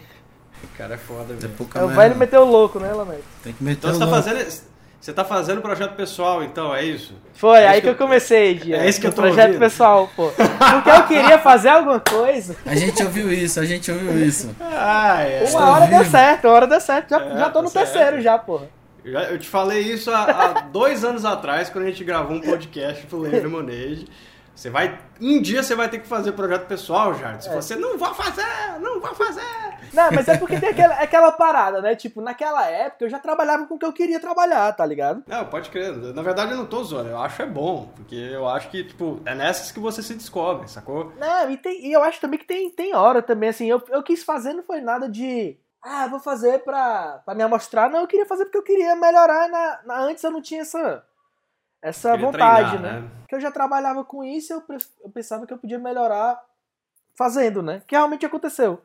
O 0.61 0.77
cara 0.77 0.95
é 0.95 0.97
foda 0.97 1.33
É 1.33 1.35
mesmo. 1.35 1.55
pouca 1.55 1.79
É 1.79 1.83
o 1.83 1.87
velho 1.87 2.15
meteu 2.17 2.41
o 2.41 2.45
louco, 2.45 2.79
né, 2.79 2.91
Lamento? 2.91 3.23
Tem 3.43 3.53
que 3.53 3.63
meter 3.63 3.77
Então 3.79 3.91
o 3.91 3.93
você 3.93 3.99
tá 3.99 4.05
louco. 4.05 4.23
fazendo. 4.23 4.68
Você 5.01 5.13
tá 5.13 5.23
fazendo 5.23 5.61
projeto 5.61 5.95
pessoal, 5.95 6.43
então, 6.43 6.75
é 6.75 6.83
isso? 6.83 7.13
Foi, 7.33 7.59
É 7.59 7.67
aí 7.69 7.73
isso 7.75 7.81
que 7.83 7.87
eu 7.87 7.95
comecei, 7.95 8.53
Dia. 8.55 8.77
é 8.77 8.89
isso 8.89 8.99
que 8.99 9.07
eu 9.07 9.13
tô 9.13 9.21
projeto 9.21 9.45
ouvindo. 9.47 9.59
pessoal, 9.61 10.09
pô. 10.15 10.29
Porque 10.29 10.89
eu 10.89 11.03
queria 11.07 11.39
fazer 11.39 11.69
alguma 11.69 12.01
coisa. 12.01 12.55
A 12.65 12.75
gente 12.75 13.01
ouviu 13.01 13.31
isso, 13.31 13.59
a 13.61 13.65
gente 13.65 13.89
ouviu 13.89 14.19
isso. 14.25 14.53
Ah, 14.59 15.21
é. 15.23 15.45
Uma 15.51 15.69
hora 15.71 15.87
deu 15.87 15.99
vivo. 15.99 16.11
certo, 16.11 16.45
uma 16.45 16.53
hora 16.53 16.67
deu 16.67 16.81
certo. 16.81 17.09
Já, 17.11 17.21
É, 17.21 17.29
já 17.37 17.45
tô 17.45 17.51
tá 17.53 17.61
no 17.61 17.69
certo. 17.69 17.91
terceiro 17.93 18.21
já, 18.21 18.37
porra. 18.37 18.67
Eu 19.05 19.13
já- 19.13 19.23
Eu 19.23 19.39
te 19.39 19.47
falei 19.47 19.79
isso 19.79 20.11
há, 20.11 20.23
há 20.23 20.47
dois 20.63 21.05
anos 21.05 21.23
atrás, 21.23 21.69
quando 21.69 21.85
a 21.85 21.87
gente 21.87 22.03
gravou 22.03 22.35
um 22.35 22.41
podcast 22.41 23.05
pro 23.07 23.19
Lemonade. 23.21 24.05
Você 24.59 24.69
vai. 24.69 24.99
Um 25.21 25.41
dia 25.41 25.63
você 25.63 25.73
vai 25.73 25.87
ter 25.87 25.99
que 25.99 26.07
fazer 26.07 26.33
projeto 26.33 26.67
pessoal, 26.67 27.13
Jardim. 27.13 27.39
Se 27.41 27.47
É. 27.49 27.53
você 27.55 27.77
não 27.77 27.97
vai 27.97 28.13
fazer, 28.13 28.43
não 28.81 28.99
vai 28.99 29.15
fazer. 29.15 29.41
Não, 29.93 30.11
mas 30.11 30.27
é 30.27 30.37
porque 30.37 30.59
tem 30.59 30.69
aquela, 30.69 30.95
aquela 30.95 31.31
parada, 31.31 31.81
né? 31.81 31.95
Tipo, 31.95 32.19
naquela 32.19 32.65
época 32.69 33.05
eu 33.05 33.09
já 33.09 33.19
trabalhava 33.19 33.65
com 33.65 33.75
o 33.75 33.79
que 33.79 33.85
eu 33.85 33.93
queria 33.93 34.19
trabalhar, 34.19 34.71
tá 34.73 34.85
ligado? 34.85 35.23
Não, 35.25 35.45
pode 35.45 35.69
crer. 35.69 35.95
Na 36.13 36.21
verdade, 36.21 36.51
eu 36.51 36.57
não 36.57 36.65
tô 36.65 36.83
zoando. 36.83 37.09
Eu 37.09 37.17
acho 37.19 37.41
é 37.41 37.45
bom. 37.45 37.89
Porque 37.95 38.15
eu 38.15 38.47
acho 38.49 38.69
que, 38.69 38.83
tipo, 38.83 39.21
é 39.25 39.33
nessas 39.33 39.71
que 39.71 39.79
você 39.79 40.03
se 40.03 40.13
descobre, 40.13 40.67
sacou? 40.67 41.13
Não, 41.17 41.49
e, 41.49 41.55
tem, 41.55 41.85
e 41.87 41.93
eu 41.93 42.03
acho 42.03 42.19
também 42.19 42.37
que 42.37 42.45
tem, 42.45 42.69
tem 42.69 42.93
hora 42.93 43.21
também, 43.21 43.49
assim, 43.49 43.65
eu, 43.69 43.81
eu 43.89 44.03
quis 44.03 44.23
fazer, 44.23 44.51
não 44.51 44.63
foi 44.63 44.81
nada 44.81 45.07
de. 45.07 45.57
Ah, 45.81 46.05
vou 46.07 46.19
fazer 46.19 46.59
pra, 46.65 47.21
pra 47.25 47.33
me 47.33 47.43
amostrar. 47.43 47.89
Não, 47.89 48.01
eu 48.01 48.07
queria 48.07 48.25
fazer 48.25 48.43
porque 48.43 48.57
eu 48.57 48.63
queria 48.63 48.93
melhorar. 48.97 49.47
Na, 49.47 49.79
na- 49.85 49.99
antes 50.01 50.21
eu 50.21 50.31
não 50.31 50.41
tinha 50.41 50.61
essa, 50.63 51.01
essa 51.81 52.11
Queria 52.11 52.25
vontade, 52.25 52.77
treinar, 52.77 53.01
né? 53.01 53.11
Porque 53.19 53.35
eu 53.35 53.39
já 53.39 53.51
trabalhava 53.51 54.03
com 54.03 54.23
isso 54.23 54.53
e 54.53 54.55
eu, 54.55 54.63
eu 55.03 55.09
pensava 55.09 55.45
que 55.47 55.53
eu 55.53 55.57
podia 55.57 55.79
melhorar 55.79 56.41
fazendo, 57.15 57.61
né? 57.61 57.81
Que 57.87 57.95
realmente 57.95 58.25
aconteceu. 58.25 58.81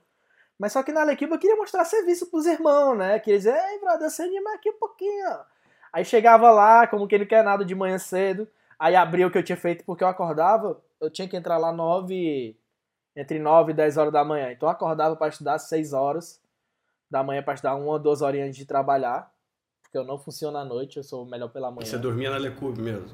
Mas 0.59 0.73
só 0.73 0.83
que 0.83 0.93
na 0.93 1.01
Alequiba 1.01 1.35
eu 1.35 1.39
queria 1.39 1.57
mostrar 1.57 1.85
serviço 1.85 2.31
pros 2.31 2.47
irmãos, 2.47 2.97
né? 2.97 3.19
Queria 3.19 3.39
dizer, 3.39 3.55
ei, 3.55 3.81
brother, 3.81 4.09
você 4.09 4.23
anima 4.23 4.55
aqui 4.55 4.71
um 4.71 4.79
pouquinho. 4.79 5.29
ó." 5.29 5.45
Aí 5.93 6.05
chegava 6.05 6.51
lá, 6.51 6.87
como 6.87 7.07
que 7.07 7.15
ele 7.15 7.27
quer 7.27 7.45
nada 7.45 7.65
de 7.65 7.75
manhã 7.75 7.99
cedo. 7.99 8.49
Aí 8.79 8.97
abria 8.97 9.27
o 9.27 9.31
que 9.31 9.39
eu 9.39 9.45
tinha 9.45 9.57
feito 9.57 9.85
porque 9.85 10.03
eu 10.03 10.09
acordava. 10.09 10.81
Eu 11.01 11.11
tinha 11.11 11.29
que 11.29 11.37
entrar 11.37 11.57
lá 11.59 11.73
nove, 11.73 12.57
entre 13.17 13.39
9 13.39 13.73
e 13.73 13.75
10 13.75 13.97
horas 13.97 14.13
da 14.13 14.25
manhã. 14.25 14.53
Então 14.53 14.69
eu 14.69 14.73
acordava 14.73 15.17
para 15.17 15.29
estudar 15.29 15.59
6 15.59 15.93
horas 15.93 16.41
da 17.11 17.23
manhã 17.23 17.43
para 17.43 17.55
estudar 17.55 17.75
uma 17.77 17.93
ou 17.93 17.99
duas 17.99 18.23
horinhas 18.23 18.49
antes 18.49 18.59
de 18.59 18.67
trabalhar. 18.67 19.33
Porque 19.95 19.99
eu 19.99 20.05
não 20.05 20.19
funciono 20.19 20.59
à 20.59 20.65
noite, 20.65 20.97
eu 20.97 21.05
sou 21.05 21.25
melhor 21.25 21.49
pela 21.51 21.71
manhã. 21.71 21.85
E 21.85 21.87
você 21.87 21.97
dormia 21.97 22.29
na 22.29 22.37
Lecube 22.37 22.83
mesmo. 22.83 23.07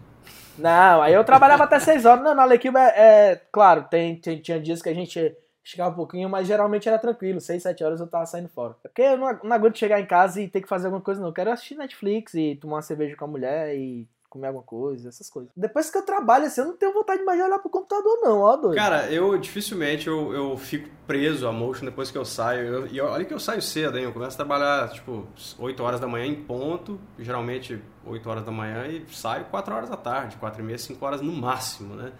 Não, 0.56 1.02
aí 1.02 1.12
eu 1.12 1.22
trabalhava 1.22 1.64
até 1.64 1.78
6 1.78 2.06
horas. 2.06 2.24
Não, 2.24 2.34
na 2.34 2.42
Alequiba 2.42 2.80
é, 2.80 3.32
é- 3.32 3.40
Claro, 3.52 3.84
tem, 3.90 4.16
tem- 4.16 4.40
tinha 4.40 4.58
dias 4.58 4.80
que 4.80 4.88
a 4.88 4.94
gente 4.94 5.36
esticava 5.62 5.90
um 5.90 5.94
pouquinho, 5.96 6.26
mas 6.30 6.46
geralmente 6.48 6.88
era 6.88 6.98
tranquilo. 6.98 7.38
6, 7.38 7.62
7 7.62 7.84
horas 7.84 8.00
eu 8.00 8.06
tava 8.06 8.24
saindo 8.24 8.48
fora. 8.48 8.74
Porque 8.82 9.02
eu 9.02 9.18
não, 9.18 9.38
não 9.44 9.52
aguento 9.52 9.76
chegar 9.78 10.00
em 10.00 10.06
casa 10.06 10.40
e 10.40 10.48
ter 10.48 10.62
que 10.62 10.68
fazer 10.68 10.86
alguma 10.86 11.02
coisa, 11.02 11.20
não. 11.20 11.28
Eu 11.28 11.34
quero 11.34 11.50
assistir 11.50 11.74
Netflix 11.74 12.32
e 12.32 12.56
tomar 12.56 12.76
uma 12.76 12.82
cerveja 12.82 13.14
com 13.14 13.26
a 13.26 13.28
mulher 13.28 13.76
e 13.76 14.08
comer 14.30 14.46
alguma 14.46 14.64
coisa, 14.64 15.08
essas 15.08 15.28
coisas. 15.28 15.50
Depois 15.56 15.90
que 15.90 15.98
eu 15.98 16.02
trabalho 16.02 16.46
assim, 16.46 16.60
eu 16.62 16.68
não 16.68 16.76
tenho 16.76 16.92
vontade 16.94 17.22
mais 17.24 17.38
de 17.38 17.44
olhar 17.44 17.58
pro 17.58 17.68
computador, 17.68 18.18
não, 18.22 18.40
ó, 18.40 18.56
doido. 18.56 18.76
Cara, 18.76 19.10
eu 19.12 19.36
dificilmente 19.36 20.06
eu, 20.08 20.32
eu 20.32 20.56
fico 20.56 20.88
preso 21.06 21.46
a 21.46 21.52
motion 21.52 21.84
depois 21.84 22.10
que 22.10 22.16
eu 22.16 22.24
saio. 22.24 22.62
Eu- 22.66 22.86
e 22.86 23.00
olha 23.00 23.24
que 23.24 23.34
eu 23.34 23.40
saio 23.40 23.60
cedo, 23.60 23.98
hein? 23.98 24.04
Eu 24.04 24.12
começo 24.12 24.34
a 24.34 24.36
trabalhar, 24.36 24.88
tipo, 24.90 25.26
8 25.58 25.82
horas 25.82 26.00
da 26.00 26.06
manhã 26.06 26.24
em 26.26 26.36
ponto, 26.36 26.98
geralmente 27.18 27.82
8 28.06 28.30
horas 28.30 28.44
da 28.44 28.52
manhã, 28.52 28.86
e 28.86 29.04
saio 29.12 29.44
4 29.46 29.74
horas 29.74 29.90
da 29.90 29.96
tarde, 29.96 30.36
4 30.36 30.62
e 30.62 30.64
meia, 30.64 30.78
5 30.78 31.04
horas 31.04 31.20
no 31.20 31.32
máximo, 31.32 31.94
né? 31.94 32.12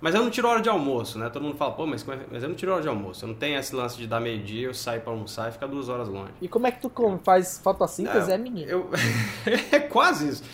Mas 0.00 0.14
eu 0.14 0.22
não 0.22 0.30
tiro 0.30 0.46
hora 0.46 0.60
de 0.62 0.68
almoço, 0.68 1.18
né? 1.18 1.28
Todo 1.28 1.42
mundo 1.42 1.56
fala, 1.56 1.72
pô, 1.72 1.84
mas, 1.84 2.08
é- 2.08 2.20
mas 2.30 2.40
eu 2.44 2.48
não 2.48 2.54
tiro 2.54 2.72
hora 2.72 2.80
de 2.80 2.86
almoço. 2.88 3.24
Eu 3.24 3.30
não 3.30 3.34
tenho 3.34 3.58
esse 3.58 3.74
lance 3.74 3.96
de 3.98 4.06
dar 4.06 4.20
meio-dia, 4.20 4.68
eu 4.68 4.72
saio 4.74 5.00
pra 5.00 5.10
almoçar 5.12 5.48
e 5.48 5.52
ficar 5.52 5.66
duas 5.66 5.88
horas 5.88 6.06
longe. 6.08 6.30
E 6.40 6.46
como 6.46 6.68
é 6.68 6.70
que 6.70 6.80
tu 6.80 6.88
come? 6.88 7.18
Faz 7.24 7.58
fotossíntese? 7.58 8.28
Não, 8.28 8.34
É, 8.34 8.38
menino. 8.38 8.70
Eu... 8.70 8.90
é 9.72 9.80
quase 9.80 10.28
isso. 10.28 10.44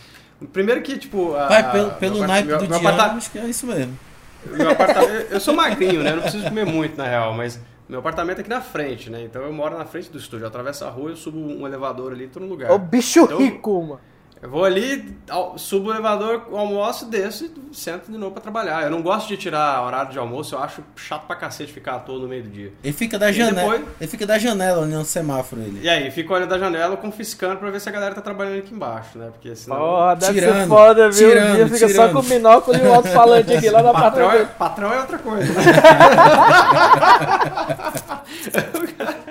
Primeiro 0.53 0.83
que, 0.83 0.99
tipo. 0.99 1.35
A, 1.35 1.49
Vai, 1.49 1.73
pelo, 1.73 1.91
pelo 1.93 2.19
meu, 2.19 2.27
naipe 2.29 2.49
meu, 2.49 2.59
do 2.59 2.69
meu 2.69 2.79
Diabo, 2.81 2.97
aparta- 2.97 3.17
acho 3.17 3.31
que 3.31 3.39
é 3.39 3.47
isso 3.47 3.67
mesmo. 3.67 3.99
meu 4.47 4.71
apartamento. 4.71 5.33
Eu 5.33 5.41
sou 5.41 5.55
magrinho, 5.55 6.03
né? 6.03 6.11
Eu 6.11 6.17
não 6.17 6.23
preciso 6.23 6.45
comer 6.45 6.67
muito, 6.67 6.97
na 6.99 7.05
real, 7.07 7.33
mas 7.35 7.59
meu 7.89 7.99
apartamento 8.01 8.39
é 8.39 8.41
aqui 8.41 8.51
na 8.51 8.61
frente, 8.61 9.09
né? 9.11 9.23
Então 9.23 9.43
eu 9.43 9.53
moro 9.53 9.79
na 9.79 9.85
frente 9.85 10.11
do 10.11 10.19
estúdio. 10.19 10.45
Eu 10.45 10.49
atravesso 10.49 10.85
a 10.85 10.91
rua, 10.91 11.11
eu 11.11 11.17
subo 11.17 11.39
um 11.39 11.67
elevador 11.67 12.13
ali, 12.13 12.27
tô 12.27 12.41
no 12.41 12.47
lugar. 12.47 12.71
Ô 12.71 12.79
bicho 12.79 13.21
Então- 13.21 13.39
rico, 13.39 13.83
mano. 13.83 14.01
Eu 14.45 14.51
vou 14.51 14.63
ali, 14.63 15.17
subo 15.57 15.89
o 15.89 15.93
elevador, 15.95 16.49
almoço, 16.53 17.07
desço 17.07 17.47
e 17.47 17.75
sento 17.75 18.13
de 18.13 18.19
novo 18.19 18.33
pra 18.33 18.43
trabalhar. 18.43 18.83
Eu 18.83 18.91
não 18.91 19.01
gosto 19.01 19.27
de 19.27 19.39
tirar 19.39 19.83
horário 19.83 20.13
de 20.13 20.19
almoço, 20.19 20.55
eu 20.55 20.59
acho 20.59 20.83
chato 20.97 21.27
pra 21.27 21.35
cacete 21.35 21.73
ficar 21.73 21.95
à 21.95 21.99
toa 21.99 22.19
no 22.19 22.29
meio 22.29 22.43
do 22.43 22.51
dia. 22.51 22.71
Ele 22.85 22.93
fica 22.93 23.19
da 23.19 23.31
E 23.31 23.33
janela. 23.33 23.73
depois- 23.73 23.95
Ele 23.99 24.11
fica 24.11 24.27
da 24.27 24.39
janela 24.39 24.83
olhando 24.83 25.01
o 25.01 25.05
semáforo 25.07 25.63
ele. 25.63 25.81
E 25.83 25.89
aí, 25.89 26.11
fico 26.11 26.35
olhando 26.35 26.51
da 26.51 26.59
janela, 26.59 26.95
confiscando 26.95 27.57
pra 27.57 27.71
ver 27.71 27.81
se 27.81 27.89
a 27.89 27.93
galera 27.93 28.15
tá 28.15 28.21
trabalhando 28.21 28.59
aqui 28.59 28.75
embaixo, 28.75 29.17
né? 29.17 29.31
Porque 29.33 29.57
senão. 29.57 29.79
Porra, 29.79 30.15
deve 30.17 30.35
ser 30.35 30.41
Tirando, 30.51 30.69
foda, 30.69 31.11
viu? 31.11 31.29
tirando, 31.31 31.51
o 31.51 31.55
dia 31.57 31.65
fica 31.69 31.87
tirando. 31.87 31.97
só 31.97 32.09
com 32.13 32.19
o 32.19 32.23
binóculo 32.23 32.77
e 32.77 32.81
o 32.83 32.93
alto-falante 32.95 33.57
aqui 33.57 33.71
lá 33.71 33.83
na 33.83 33.93
Patrão 33.95 34.27
patrão. 34.29 34.43
é, 34.43 34.45
patrão 34.45 34.93
é 34.93 35.01
outra 35.01 35.19
coisa. 35.21 35.55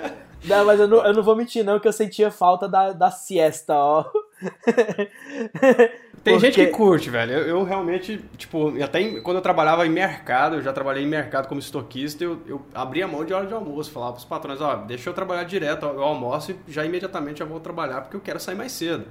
Não, 0.44 0.64
mas 0.66 0.78
eu 0.80 0.86
não, 0.88 1.04
eu 1.04 1.12
não 1.14 1.22
vou 1.22 1.34
mentir, 1.36 1.64
não, 1.64 1.80
que 1.80 1.88
eu 1.88 1.92
sentia 1.92 2.30
falta 2.30 2.68
da, 2.68 2.92
da 2.92 3.10
siesta, 3.10 3.74
ó. 3.74 4.04
Tem 6.22 6.38
gente 6.40 6.54
que 6.54 6.66
Porque- 6.66 6.76
curte, 6.76 7.10
velho. 7.10 7.32
Eu, 7.32 7.46
eu 7.48 7.62
realmente, 7.64 8.18
tipo, 8.38 8.72
até 8.82 9.00
em- 9.00 9.20
quando 9.20 9.36
eu 9.36 9.42
trabalhava 9.42 9.86
em 9.86 9.90
mercado, 9.90 10.56
eu 10.56 10.62
já 10.62 10.72
trabalhei 10.72 11.04
em 11.04 11.06
mercado 11.06 11.48
como 11.48 11.60
estoquista, 11.60 12.24
eu, 12.24 12.40
eu 12.46 12.62
abria 12.74 13.06
mão 13.06 13.24
de 13.24 13.34
hora 13.34 13.46
de 13.46 13.52
almoço, 13.52 13.90
falava 13.90 14.12
pros 14.12 14.24
patrões, 14.24 14.60
ó, 14.60 14.76
deixa 14.76 15.10
eu 15.10 15.14
trabalhar 15.14 15.44
direto, 15.44 15.84
eu 15.84 16.02
almoço 16.02 16.52
e 16.52 16.72
já 16.72 16.84
imediatamente 16.84 17.40
já 17.40 17.44
vou 17.44 17.60
trabalhar 17.60 18.00
porque 18.02 18.16
eu 18.16 18.20
quero 18.20 18.40
sair 18.40 18.54
mais 18.54 18.72
cedo. 18.72 19.04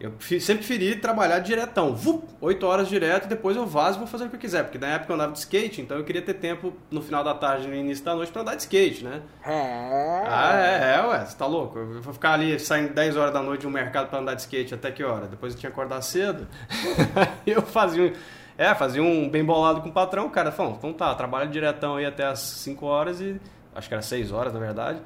Eu 0.00 0.12
sempre 0.20 0.64
preferi 0.64 0.94
trabalhar 0.96 1.40
diretão, 1.40 1.92
vup, 1.92 2.22
8 2.40 2.64
horas 2.64 2.88
direto, 2.88 3.26
depois 3.26 3.56
eu 3.56 3.66
vazo 3.66 3.96
e 3.96 3.98
vou 3.98 4.06
fazer 4.06 4.26
o 4.26 4.28
que 4.28 4.36
eu 4.36 4.40
quiser, 4.40 4.62
porque 4.62 4.78
na 4.78 4.86
época 4.86 5.10
eu 5.10 5.14
andava 5.16 5.32
de 5.32 5.40
skate, 5.40 5.80
então 5.80 5.96
eu 5.96 6.04
queria 6.04 6.22
ter 6.22 6.34
tempo 6.34 6.72
no 6.88 7.02
final 7.02 7.24
da 7.24 7.34
tarde 7.34 7.66
e 7.66 7.68
no 7.68 7.74
início 7.74 8.04
da 8.04 8.14
noite 8.14 8.30
pra 8.30 8.42
andar 8.42 8.54
de 8.54 8.62
skate, 8.62 9.02
né? 9.02 9.22
É. 9.44 10.22
Ah, 10.24 10.52
é, 10.54 10.94
é, 10.94 11.04
ué, 11.04 11.24
você 11.24 11.36
tá 11.36 11.46
louco? 11.46 11.80
Eu 11.80 12.00
vou 12.00 12.14
ficar 12.14 12.34
ali 12.34 12.60
saindo 12.60 12.94
10 12.94 13.16
horas 13.16 13.32
da 13.32 13.42
noite 13.42 13.62
de 13.62 13.66
um 13.66 13.70
mercado 13.70 14.08
pra 14.08 14.20
andar 14.20 14.34
de 14.34 14.42
skate 14.42 14.72
até 14.72 14.92
que 14.92 15.02
hora? 15.02 15.26
Depois 15.26 15.52
eu 15.52 15.58
tinha 15.58 15.70
que 15.70 15.74
acordar 15.74 16.00
cedo. 16.02 16.46
eu 17.44 17.62
fazia 17.62 18.04
um. 18.04 18.12
É, 18.56 18.74
fazia 18.76 19.02
um 19.02 19.28
bem 19.28 19.44
bolado 19.44 19.80
com 19.80 19.88
o 19.88 19.92
patrão, 19.92 20.26
o 20.26 20.30
cara 20.30 20.50
falou, 20.52 20.74
então 20.76 20.92
tá, 20.92 21.14
trabalha 21.14 21.46
diretão 21.46 21.96
aí 21.96 22.06
até 22.06 22.24
as 22.24 22.38
5 22.38 22.86
horas 22.86 23.20
e. 23.20 23.40
Acho 23.74 23.88
que 23.88 23.94
era 23.94 24.02
6 24.02 24.30
horas, 24.30 24.52
na 24.52 24.60
verdade. 24.60 25.00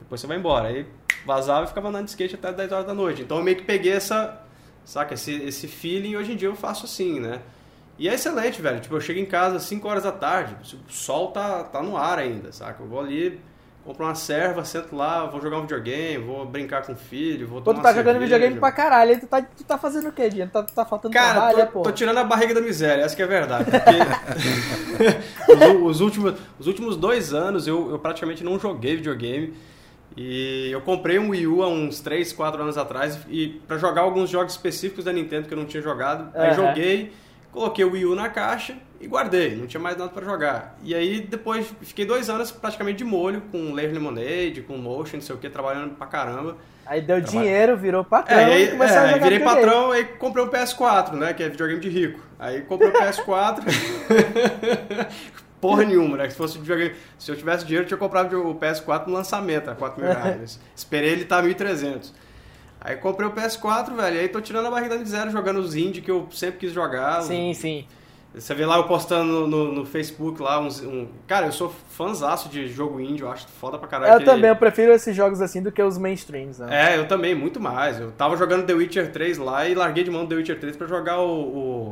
Depois 0.00 0.20
você 0.20 0.26
vai 0.26 0.36
embora. 0.36 0.68
Aí 0.68 0.86
vazava 1.26 1.64
e 1.64 1.68
ficava 1.68 1.88
andando 1.88 2.04
de 2.04 2.10
skate 2.10 2.34
até 2.34 2.48
as 2.48 2.56
10 2.56 2.72
horas 2.72 2.86
da 2.86 2.94
noite. 2.94 3.22
Então 3.22 3.38
eu 3.38 3.42
meio 3.44 3.56
que 3.56 3.64
peguei 3.64 3.92
essa. 3.92 4.40
Saca, 4.84 5.14
esse, 5.14 5.32
esse 5.42 5.66
feeling 5.66 6.10
e 6.10 6.16
hoje 6.16 6.32
em 6.32 6.36
dia 6.36 6.48
eu 6.48 6.54
faço 6.54 6.84
assim, 6.84 7.18
né? 7.18 7.40
E 7.98 8.08
é 8.08 8.14
excelente, 8.14 8.60
velho. 8.60 8.80
Tipo, 8.80 8.96
eu 8.96 9.00
chego 9.00 9.18
em 9.20 9.24
casa 9.24 9.56
às 9.56 9.62
5 9.62 9.88
horas 9.88 10.02
da 10.02 10.12
tarde, 10.12 10.56
o 10.74 10.92
sol 10.92 11.30
tá, 11.30 11.64
tá 11.64 11.82
no 11.82 11.96
ar 11.96 12.18
ainda, 12.18 12.52
saca? 12.52 12.82
Eu 12.82 12.88
vou 12.88 13.00
ali, 13.00 13.40
compro 13.84 14.04
uma 14.04 14.14
serva, 14.14 14.64
sento 14.64 14.94
lá, 14.94 15.24
vou 15.26 15.40
jogar 15.40 15.58
um 15.58 15.62
videogame, 15.62 16.22
vou 16.24 16.44
brincar 16.44 16.82
com 16.84 16.92
o 16.92 16.96
filho, 16.96 17.46
vou 17.46 17.62
Pô, 17.62 17.72
tomar 17.72 17.80
tu 17.80 17.82
tá 17.82 17.88
uma 17.90 17.94
jogando 17.94 18.14
cerveja. 18.14 18.34
videogame 18.34 18.60
pra 18.60 18.72
caralho, 18.72 19.10
aí 19.12 19.20
tu 19.20 19.26
tá, 19.26 19.40
tu 19.42 19.64
tá 19.64 19.78
fazendo 19.78 20.08
o 20.08 20.12
quê, 20.12 20.28
Diana? 20.28 20.50
Tá, 20.50 20.62
tá 20.64 20.84
faltando 20.84 21.14
Cara, 21.14 21.32
trabalho, 21.32 21.60
é, 21.60 21.66
tô, 21.66 21.72
pô? 21.72 21.82
tô 21.82 21.92
tirando 21.92 22.18
a 22.18 22.24
barriga 22.24 22.52
da 22.52 22.60
miséria, 22.60 23.02
essa 23.04 23.14
que 23.14 23.22
é 23.22 23.24
a 23.24 23.28
verdade. 23.28 23.64
Porque 23.70 25.52
os, 25.82 25.96
os 25.96 26.00
últimos, 26.00 26.34
os 26.58 26.66
últimos 26.66 26.96
dois 26.96 27.32
anos 27.32 27.66
eu, 27.66 27.90
eu 27.90 27.98
praticamente 27.98 28.42
não 28.44 28.58
joguei 28.58 28.96
videogame. 28.96 29.54
E 30.16 30.70
eu 30.70 30.80
comprei 30.80 31.18
um 31.18 31.30
Wii 31.30 31.46
U 31.46 31.62
há 31.62 31.68
uns 31.68 32.00
3, 32.00 32.32
4 32.32 32.62
anos 32.62 32.78
atrás 32.78 33.18
e 33.28 33.48
para 33.66 33.78
jogar 33.78 34.02
alguns 34.02 34.30
jogos 34.30 34.52
específicos 34.52 35.04
da 35.04 35.12
Nintendo 35.12 35.48
que 35.48 35.54
eu 35.54 35.58
não 35.58 35.64
tinha 35.64 35.82
jogado. 35.82 36.30
Aí 36.36 36.54
joguei, 36.54 37.12
coloquei 37.50 37.84
o 37.84 37.92
Wii 37.92 38.06
U 38.06 38.14
na 38.14 38.28
caixa 38.28 38.76
e 39.00 39.08
guardei, 39.08 39.56
não 39.56 39.66
tinha 39.66 39.80
mais 39.80 39.96
nada 39.96 40.10
para 40.10 40.24
jogar. 40.24 40.78
E 40.82 40.94
aí 40.94 41.20
depois 41.20 41.72
fiquei 41.82 42.04
dois 42.04 42.30
anos 42.30 42.52
praticamente 42.52 42.98
de 42.98 43.04
molho 43.04 43.42
com 43.50 43.72
Layer 43.72 43.92
Lemonade, 43.92 44.64
com 44.66 44.76
Motion, 44.76 45.16
não 45.16 45.22
sei 45.22 45.34
o 45.34 45.38
que, 45.38 45.50
trabalhando 45.50 45.94
pra 45.96 46.06
caramba. 46.06 46.56
Aí 46.86 47.00
deu 47.00 47.16
Trabalho. 47.16 47.38
dinheiro, 47.40 47.76
virou 47.76 48.04
patrão 48.04 48.38
É, 48.38 48.42
e 48.42 48.52
aí, 48.52 48.64
e 48.64 48.70
começou 48.72 48.96
é, 48.96 49.00
a 49.00 49.06
jogar 49.12 49.22
virei 49.22 49.40
patrão, 49.40 49.90
aí 49.90 50.04
comprei 50.04 50.44
um 50.44 50.48
PS4, 50.48 51.12
né? 51.12 51.32
Que 51.32 51.42
é 51.42 51.48
videogame 51.48 51.80
de 51.80 51.88
rico. 51.88 52.20
Aí 52.38 52.60
comprei 52.60 52.90
o 52.90 52.92
PS4. 52.92 53.62
Porra 55.68 55.84
nenhuma, 55.84 56.16
né? 56.16 56.28
Se 56.30 56.36
fosse. 56.36 56.58
Se 57.18 57.30
eu 57.30 57.36
tivesse 57.36 57.64
dinheiro, 57.64 57.84
eu 57.84 57.88
tinha 57.88 57.98
comprado 57.98 58.34
o 58.48 58.54
PS4 58.54 59.06
no 59.06 59.12
lançamento, 59.14 59.70
a 59.70 59.74
4 59.74 60.02
mil 60.02 60.12
reais. 60.12 60.60
Esperei 60.76 61.10
ele 61.12 61.22
estar 61.22 61.42
1.300. 61.42 62.12
Aí 62.80 62.96
comprei 62.96 63.26
o 63.26 63.32
PS4, 63.32 63.94
velho. 63.96 64.20
Aí 64.20 64.28
tô 64.28 64.40
tirando 64.40 64.66
a 64.66 64.70
barriga 64.70 64.98
de 64.98 65.08
zero, 65.08 65.30
jogando 65.30 65.58
os 65.60 65.74
indie 65.74 66.02
que 66.02 66.10
eu 66.10 66.28
sempre 66.30 66.60
quis 66.60 66.72
jogar. 66.72 67.22
Sim, 67.22 67.54
sim. 67.54 67.86
Você 68.34 68.52
vê 68.52 68.66
lá 68.66 68.76
eu 68.78 68.84
postando 68.84 69.24
no, 69.32 69.46
no, 69.46 69.72
no 69.72 69.86
Facebook 69.86 70.42
lá 70.42 70.58
uns. 70.60 70.80
Um... 70.82 71.06
Cara, 71.26 71.46
eu 71.46 71.52
sou 71.52 71.72
fãzaço 71.88 72.48
de 72.48 72.66
jogo 72.66 73.00
indie, 73.00 73.22
eu 73.22 73.30
acho 73.30 73.46
foda 73.46 73.78
pra 73.78 73.86
caralho. 73.86 74.10
Eu 74.10 74.14
aquele- 74.16 74.30
também, 74.30 74.50
eu 74.50 74.56
prefiro 74.56 74.92
esses 74.92 75.14
jogos 75.14 75.40
assim 75.40 75.62
do 75.62 75.70
que 75.70 75.80
os 75.80 75.96
mainstreams, 75.96 76.58
né? 76.58 76.94
É, 76.94 76.98
eu 76.98 77.06
também, 77.06 77.32
muito 77.34 77.60
mais. 77.60 78.00
Eu 78.00 78.10
tava 78.10 78.36
jogando 78.36 78.66
The 78.66 78.74
Witcher 78.74 79.12
3 79.12 79.38
lá 79.38 79.68
e 79.68 79.74
larguei 79.74 80.02
de 80.02 80.10
mão 80.10 80.24
do 80.24 80.30
The 80.30 80.34
Witcher 80.34 80.58
3 80.58 80.76
pra 80.76 80.86
jogar 80.88 81.20
o, 81.20 81.30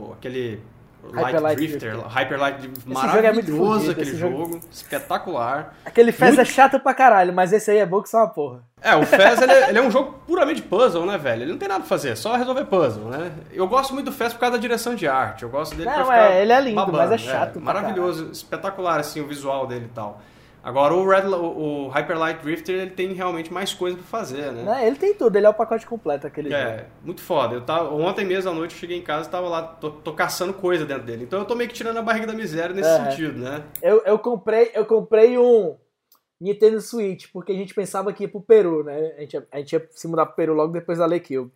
o- 0.08 0.12
aquele 0.14 0.60
Light 1.02 1.24
Hyper 1.26 1.40
Light 1.42 1.56
Drifter, 1.56 1.90
Drifter. 1.92 2.10
Hyper 2.12 2.40
Light 2.40 2.64
é 2.64 2.92
maravilhoso 2.92 3.56
fodido, 3.56 3.90
aquele 3.92 4.16
jogo, 4.16 4.38
jogo- 4.38 4.60
espetacular. 4.70 5.74
Aquele 5.84 6.12
Fez 6.12 6.32
é 6.34 6.36
Muito- 6.36 6.48
chato 6.50 6.78
pra 6.80 6.94
caralho, 6.94 7.32
mas 7.32 7.52
esse 7.52 7.70
aí 7.70 7.78
é 7.78 7.86
bom 7.86 8.00
que 8.02 8.08
só 8.08 8.18
uma 8.18 8.28
porra. 8.28 8.60
É, 8.80 8.94
o 8.96 9.04
Fez 9.04 9.40
ele 9.40 9.52
é, 9.52 9.68
ele 9.70 9.78
é 9.78 9.82
um 9.82 9.90
jogo 9.90 10.14
puramente 10.26 10.62
puzzle, 10.62 11.04
né, 11.06 11.18
velho? 11.18 11.42
Ele 11.42 11.52
não 11.52 11.58
tem 11.58 11.68
nada 11.68 11.80
pra 11.80 11.88
fazer, 11.88 12.10
é 12.10 12.14
só 12.16 12.34
resolver 12.36 12.64
puzzle, 12.64 13.04
né? 13.10 13.32
Eu 13.52 13.66
gosto 13.68 13.92
muito 13.94 14.06
do 14.06 14.12
Fez 14.12 14.32
por 14.32 14.40
causa 14.40 14.56
da 14.56 14.60
direção 14.60 14.94
de 14.94 15.06
arte. 15.06 15.42
Eu 15.42 15.48
gosto 15.48 15.74
dele 15.74 15.88
Não, 15.88 15.94
pra 15.94 16.04
ficar 16.04 16.30
é, 16.32 16.42
ele 16.42 16.52
é 16.52 16.60
lindo, 16.60 16.76
babando, 16.76 16.98
mas 16.98 17.12
é 17.12 17.18
chato 17.18 17.52
pra 17.54 17.60
maravilhoso, 17.62 18.30
espetacular 18.32 19.00
assim 19.00 19.20
o 19.20 19.26
visual 19.26 19.66
dele 19.66 19.86
e 19.86 19.94
tal. 19.94 20.20
Agora 20.64 20.94
o 20.94 21.04
Red, 21.08 21.26
o, 21.26 21.86
o 21.86 21.88
Hyper 21.88 22.16
Light 22.18 22.40
Drifter, 22.42 22.74
ele 22.76 22.90
tem 22.92 23.12
realmente 23.12 23.52
mais 23.52 23.74
coisa 23.74 23.96
pra 23.96 24.06
fazer, 24.06 24.52
né? 24.52 24.62
Né? 24.62 24.86
Ele 24.86 24.94
tem 24.96 25.12
tudo, 25.12 25.34
ele 25.36 25.44
é 25.46 25.48
o 25.48 25.54
pacote 25.54 25.84
completo 25.86 26.26
aquele 26.26 26.50
jogo. 26.50 26.62
É, 26.62 26.86
muito 27.02 27.20
foda. 27.20 27.54
Eu 27.56 27.62
tava, 27.66 27.92
ontem 27.92 28.24
mesmo 28.24 28.50
à 28.50 28.54
noite 28.54 28.74
eu 28.74 28.78
cheguei 28.80 28.96
em 28.96 29.02
casa 29.02 29.28
e 29.28 29.32
tava 29.32 29.48
lá, 29.48 29.62
tô, 29.62 29.90
tô 29.90 30.12
caçando 30.12 30.54
coisa 30.54 30.86
dentro 30.86 31.02
dele. 31.04 31.24
Então 31.24 31.40
eu 31.40 31.44
tô 31.44 31.56
meio 31.56 31.68
que 31.68 31.74
tirando 31.74 31.96
a 31.96 32.02
barriga 32.02 32.28
da 32.28 32.32
miséria 32.32 32.74
nesse 32.74 32.90
É. 32.90 33.10
sentido, 33.10 33.38
né? 33.40 33.64
Eu, 33.82 34.02
eu 34.04 34.18
comprei, 34.20 34.70
eu 34.72 34.86
comprei 34.86 35.36
um 35.36 35.76
Nintendo 36.40 36.80
Switch, 36.80 37.26
porque 37.32 37.50
a 37.50 37.56
gente 37.56 37.74
pensava 37.74 38.12
que 38.12 38.22
ia 38.22 38.28
pro 38.28 38.40
Peru, 38.40 38.84
né? 38.84 39.14
A 39.16 39.20
gente, 39.22 39.34
ia- 39.34 39.46
a 39.50 39.58
gente 39.58 39.72
ia 39.72 39.88
se 39.90 40.06
mudar 40.06 40.26
pro 40.26 40.36
Peru 40.36 40.54
logo 40.54 40.72
depois 40.72 40.98
da 40.98 41.06
Lekill. 41.06 41.50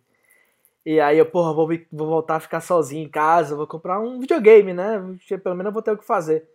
E 0.85 0.99
aí 0.99 1.17
eu, 1.17 1.25
porra, 1.25 1.53
vou, 1.53 1.67
vou 1.91 2.07
voltar 2.07 2.35
a 2.35 2.39
ficar 2.41 2.59
sozinho 2.61 3.05
em 3.05 3.09
casa, 3.09 3.55
vou 3.55 3.67
comprar 3.67 3.99
um 4.01 4.19
videogame, 4.19 4.73
né? 4.73 5.01
Pelo 5.43 5.55
menos 5.55 5.69
eu 5.69 5.73
vou 5.73 5.81
ter 5.81 5.91
o 5.91 5.97
que 5.97 6.05
fazer. 6.05 6.45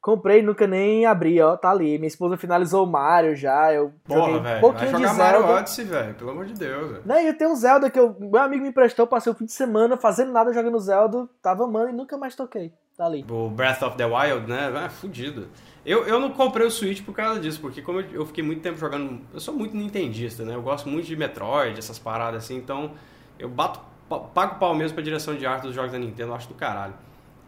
Comprei, 0.00 0.40
nunca 0.40 0.66
nem 0.66 1.04
abri, 1.04 1.40
ó, 1.42 1.56
tá 1.56 1.70
ali. 1.70 1.98
Minha 1.98 2.08
esposa 2.08 2.36
finalizou 2.36 2.84
o 2.86 2.90
Mario 2.90 3.36
já, 3.36 3.70
eu 3.72 3.92
joguei 4.08 4.22
Porra, 4.24 4.38
um 4.38 4.42
velho. 4.42 4.42
Vai 4.42 4.60
pouquinho 4.60 4.86
de 4.96 5.02
jogar 5.02 5.14
Mario 5.14 5.40
Zelda. 5.40 5.54
Odyssey, 5.54 5.84
velho. 5.84 6.14
Pelo 6.14 6.30
amor 6.30 6.46
de 6.46 6.54
Deus, 6.54 6.90
velho. 6.90 7.02
Né, 7.04 7.24
e 7.24 7.26
eu 7.28 7.36
tenho 7.36 7.50
um 7.50 7.54
Zelda 7.56 7.90
que 7.90 8.00
eu, 8.00 8.16
meu 8.18 8.40
amigo 8.40 8.62
me 8.62 8.70
emprestou, 8.70 9.06
passei 9.06 9.30
o 9.30 9.34
fim 9.36 9.44
de 9.44 9.52
semana 9.52 9.98
fazendo 9.98 10.32
nada 10.32 10.52
jogando 10.54 10.78
Zelda, 10.80 11.28
tava 11.42 11.64
amando 11.64 11.90
e 11.90 11.92
nunca 11.92 12.16
mais 12.16 12.34
toquei. 12.34 12.72
Tá 12.96 13.04
ali. 13.06 13.24
O 13.30 13.48
Breath 13.50 13.82
of 13.82 13.96
the 13.96 14.04
Wild, 14.06 14.46
né? 14.48 14.72
Ah, 14.74 14.88
fudido. 14.88 15.48
Eu, 15.84 16.04
eu 16.06 16.18
não 16.20 16.30
comprei 16.30 16.66
o 16.66 16.70
Switch 16.70 17.02
por 17.02 17.14
causa 17.14 17.38
disso, 17.40 17.58
porque 17.60 17.80
como 17.82 18.00
eu, 18.00 18.06
eu 18.12 18.26
fiquei 18.26 18.42
muito 18.44 18.60
tempo 18.62 18.78
jogando. 18.78 19.20
Eu 19.32 19.40
sou 19.40 19.54
muito 19.54 19.74
nintendista, 19.76 20.44
né? 20.44 20.54
Eu 20.54 20.62
gosto 20.62 20.88
muito 20.88 21.06
de 21.06 21.16
Metroid, 21.16 21.78
essas 21.78 21.98
paradas 21.98 22.44
assim, 22.44 22.56
então 22.56 22.92
eu 23.38 23.48
bato, 23.48 23.80
pa- 24.08 24.18
pago 24.18 24.58
pau 24.58 24.74
mesmo 24.74 24.94
pra 24.94 25.02
direção 25.04 25.34
de 25.34 25.46
arte 25.46 25.62
dos 25.62 25.74
jogos 25.74 25.92
da 25.92 25.98
Nintendo, 25.98 26.30
eu 26.32 26.34
acho 26.34 26.48
do 26.48 26.54
caralho. 26.54 26.92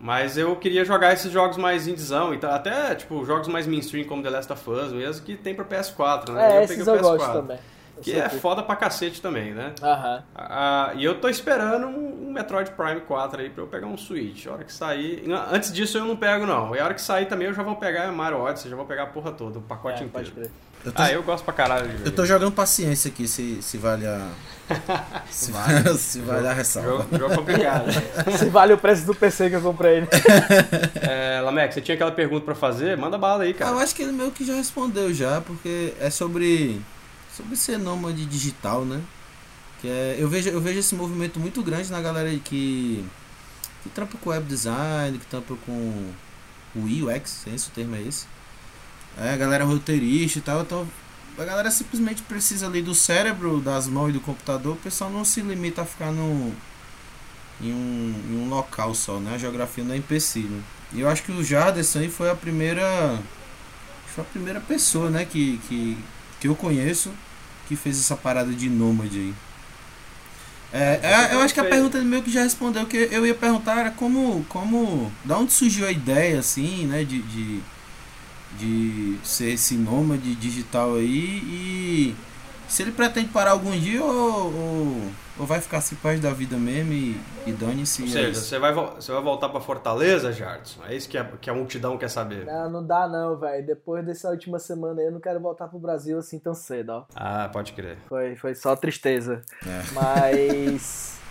Mas 0.03 0.37
eu 0.37 0.57
queria 0.57 0.85
jogar 0.85 1.13
esses 1.13 1.31
jogos 1.31 1.57
mais 1.57 1.87
indiezão, 1.87 2.35
então, 2.35 2.51
até 2.51 2.93
tipo 2.97 3.25
jogos 3.25 3.47
mais 3.47 3.69
mainstream 3.69 4.05
como 4.05 4.21
The 4.21 4.31
Last 4.31 4.53
of 4.53 4.69
Us 4.69 4.93
mesmo, 4.93 5.25
que 5.25 5.37
tem 5.37 5.55
pra 5.55 5.65
PS4, 5.65 6.31
né? 6.33 6.57
É, 6.59 6.65
esses 6.65 6.85
eu 6.85 6.99
gosto 6.99 7.33
também. 7.33 7.57
Eu 7.97 8.03
Que 8.03 8.19
é 8.19 8.29
que- 8.29 8.37
foda 8.39 8.65
pra 8.65 8.75
cacete 8.75 9.23
também, 9.23 9.53
né? 9.55 9.75
Aham. 9.81 10.23
Ah, 10.35 10.91
e 10.97 11.05
eu 11.05 11.21
tô 11.21 11.29
esperando 11.29 11.87
um, 11.87 12.33
Metroid 12.33 12.71
Prime 12.73 13.03
4 13.03 13.43
aí 13.43 13.51
pra 13.51 13.63
eu 13.63 13.67
pegar 13.69 13.87
um 13.87 13.97
Switch. 13.97 14.47
A 14.49 14.55
hora 14.55 14.65
que 14.65 14.73
sair. 14.73 15.23
Antes 15.53 15.73
disso 15.73 15.99
eu 15.99 16.05
não 16.05 16.17
pego, 16.17 16.47
não. 16.47 16.75
E 16.75 16.81
a 16.81 16.85
hora 16.85 16.95
que 16.95 17.01
sair 17.03 17.27
também 17.27 17.47
eu 17.47 17.55
já 17.55 17.63
vou 17.63 17.77
pegar 17.77 18.11
Mario 18.11 18.41
Odyssey, 18.41 18.71
já 18.71 18.77
vou 18.77 18.87
pegar 18.87 19.05
a 19.05 19.07
porra 19.07 19.31
toda, 19.31 19.61
o 19.61 19.63
pacote 19.63 20.03
É, 20.03 20.07
pode 20.09 20.31
inteiro. 20.31 20.51
crer. 20.51 20.51
Eu 20.85 20.93
tô, 20.93 21.03
Ah, 21.03 21.13
eu 21.13 21.23
gosto 21.23 21.45
pra 21.45 21.55
caralho 21.55 21.89
de 21.89 22.07
eu 22.07 22.13
tô 22.13 22.27
jogando 22.27 22.51
paciência 22.53 23.09
aqui, 23.09 23.29
se, 23.29 23.63
se 23.63 23.79
vale 23.79 24.07
a. 24.07 24.29
se, 25.31 25.53
vale, 25.53 25.99
se 25.99 26.19
vale 26.21 26.49
a 26.49 26.53
ressalva. 26.53 26.91
Jogo, 27.03 27.19
jogo 27.19 27.35
complicado. 27.37 27.87
Se 28.39 28.47
vale 28.49 28.73
o 28.73 28.79
preço 28.79 29.05
do 29.05 29.15
PC 29.15 29.51
que 29.51 29.57
eu 29.57 29.61
comprei, 29.61 30.01
né? 30.01 30.09
é, 31.03 31.41
Lamex, 31.43 31.75
você 31.75 31.81
tinha 31.81 31.95
aquela 31.95 32.11
pergunta 32.13 32.45
pra 32.45 32.55
fazer? 32.55 32.97
Manda 32.97 33.19
bala 33.19 33.43
aí, 33.43 33.51
Ah, 33.51 33.53
eu 33.53 33.59
cara. 33.59 33.77
acho 33.79 33.95
que 33.95 34.03
ele 34.03 34.13
meio 34.13 34.31
que 34.31 34.45
já 34.45 34.55
respondeu 34.55 35.13
já, 35.13 35.41
porque 35.43 35.93
é 36.01 36.09
sobre 36.11 36.81
sobre 37.37 37.57
ser 37.57 37.79
nômade 37.79 38.25
digital, 38.25 38.85
né? 38.85 39.01
Que 39.81 39.89
é, 39.89 40.17
eu 40.19 40.29
vejo 40.29 40.49
eu 40.49 40.61
vejo 40.61 40.79
esse 40.79 40.95
movimento 40.95 41.39
muito 41.39 41.63
grande 41.63 41.91
na 41.91 42.01
galera 42.01 42.29
aí 42.29 42.39
que 42.39 43.05
que 43.83 43.89
trampa 43.91 44.17
com 44.23 44.31
web 44.31 44.47
design, 44.47 45.19
que 45.19 45.27
trampa 45.27 45.55
com 45.67 46.13
o 46.75 46.81
UX, 46.81 47.45
se 47.57 47.69
o 47.69 47.71
termo 47.75 47.95
é 47.97 48.03
esse. 48.03 48.27
É, 49.19 49.31
a 49.31 49.37
galera 49.37 49.65
roteirista 49.65 50.39
e 50.39 50.43
tal, 50.43 50.63
então 50.63 50.89
a 51.39 51.45
galera 51.45 51.71
simplesmente 51.71 52.23
precisa 52.23 52.67
ali 52.67 52.83
do 52.83 52.95
cérebro, 52.95 53.61
das 53.61 53.87
mãos 53.87 54.11
e 54.11 54.13
do 54.13 54.21
computador, 54.21 54.75
o 54.75 54.81
pessoal 54.81 55.11
não 55.11 55.25
se 55.25 55.41
limita 55.41 55.83
a 55.83 55.85
ficar 55.85 56.11
no 56.11 56.53
em 57.61 57.73
um, 57.73 58.15
em 58.31 58.37
um 58.37 58.49
local 58.49 58.95
só, 58.95 59.19
né? 59.19 59.35
A 59.35 59.39
geografia 59.39 59.85
não 59.85 59.95
é 59.95 59.99
empecilho. 59.99 60.63
E 60.93 61.01
eu 61.01 61.09
acho 61.09 61.23
que 61.23 61.31
o 61.31 61.45
Jarderson 61.45 62.01
aí 62.01 62.11
foi 62.11 62.31
a 62.31 62.35
primeira 62.35 63.19
foi 64.15 64.25
a 64.25 64.27
primeira 64.27 64.61
pessoa, 64.61 65.09
né, 65.09 65.25
que, 65.25 65.59
que, 65.69 65.97
que 66.39 66.47
eu 66.49 66.55
conheço 66.55 67.11
que 67.67 67.75
fez 67.75 67.99
essa 67.99 68.15
parada 68.15 68.53
de 68.53 68.69
nômade 68.69 69.19
aí. 69.19 69.35
É, 70.73 71.01
é, 71.03 71.35
eu 71.35 71.41
acho 71.41 71.53
que 71.53 71.61
a 71.61 71.65
pergunta 71.65 71.99
meio 72.01 72.23
que 72.23 72.31
já 72.31 72.43
respondeu, 72.43 72.87
que 72.87 72.97
eu 73.11 73.27
ia 73.27 73.35
perguntar 73.35 73.79
era 73.79 73.91
como, 73.91 74.45
como, 74.49 75.13
da 75.25 75.39
onde 75.39 75.53
surgiu 75.53 75.87
a 75.87 75.93
ideia, 75.93 76.39
assim, 76.39 76.87
né, 76.87 77.05
de, 77.05 77.21
de, 77.23 77.61
de 78.59 79.19
ser 79.25 79.53
esse 79.53 79.75
nômade 79.75 80.35
digital 80.37 80.95
aí 80.97 81.43
e 81.45 82.17
se 82.69 82.83
ele 82.83 82.93
pretende 82.93 83.29
parar 83.29 83.51
algum 83.51 83.71
dia 83.79 84.03
ou, 84.03 84.11
ou, 84.55 85.03
ou 85.41 85.47
vai 85.47 85.61
ficar 85.61 85.79
assim 85.79 85.95
paz 85.97 86.19
da 86.21 86.31
vida 86.31 86.57
mesmo 86.57 86.93
e, 86.93 87.21
e 87.47 87.53
dane-se. 87.53 88.03
Ou 88.03 88.09
é 88.09 88.11
seja, 88.11 88.29
isso. 88.31 88.41
você 88.43 88.59
vai, 88.59 88.73
vo- 88.73 88.93
você 88.95 89.13
vai 89.13 89.21
voltar 89.23 89.49
pra 89.51 89.61
Fortaleza, 89.61 90.33
Jardson? 90.33 90.81
É 90.89 90.95
isso 90.95 91.07
que 91.09 91.19
a, 91.19 91.25
que 91.25 91.51
a 91.51 91.55
multidão 91.55 91.99
quer 91.99 92.09
saber. 92.09 92.47
Não, 92.47 92.71
não 92.71 92.87
dá 92.87 93.07
não, 93.09 93.37
velho. 93.37 93.67
Depois 93.67 94.05
dessa 94.07 94.31
última 94.31 94.59
semana 94.59 95.01
aí, 95.01 95.07
eu 95.07 95.13
não 95.13 95.21
quero 95.21 95.39
voltar 95.41 95.69
pro 95.69 95.79
Brasil 95.79 96.19
assim 96.19 96.39
tão 96.39 96.55
cedo, 96.55 96.91
ó. 96.91 97.05
Ah, 97.15 97.51
pode 97.53 97.73
crer. 97.73 97.99
Foi, 98.09 98.37
foi 98.37 98.55
só 98.55 98.75
tristeza. 98.77 99.43
É. 99.67 99.83
Mas. 99.93 101.13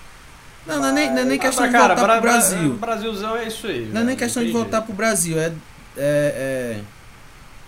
Não, 0.63 0.79
não 0.79 0.89
é 0.89 0.91
nem, 0.91 1.09
não 1.09 1.17
é 1.17 1.25
nem 1.25 1.39
Ah, 1.39 1.41
questão 1.41 1.65
de 1.65 1.71
cara, 1.71 1.95
voltar 1.95 2.03
Bra- 2.03 2.13
pro 2.13 2.21
Brasil. 2.21 2.73
Bra- 2.75 2.87
Brasilzão 2.93 3.35
é 3.35 3.47
isso 3.47 3.65
aí. 3.65 3.89
Não 3.91 4.01
é 4.01 4.03
nem 4.03 4.15
questão 4.15 4.43
de 4.43 4.51
voltar 4.51 4.83
pro 4.83 4.93
Brasil, 4.93 5.39
é, 5.39 5.45
é, 5.47 5.51
é- 5.97 6.81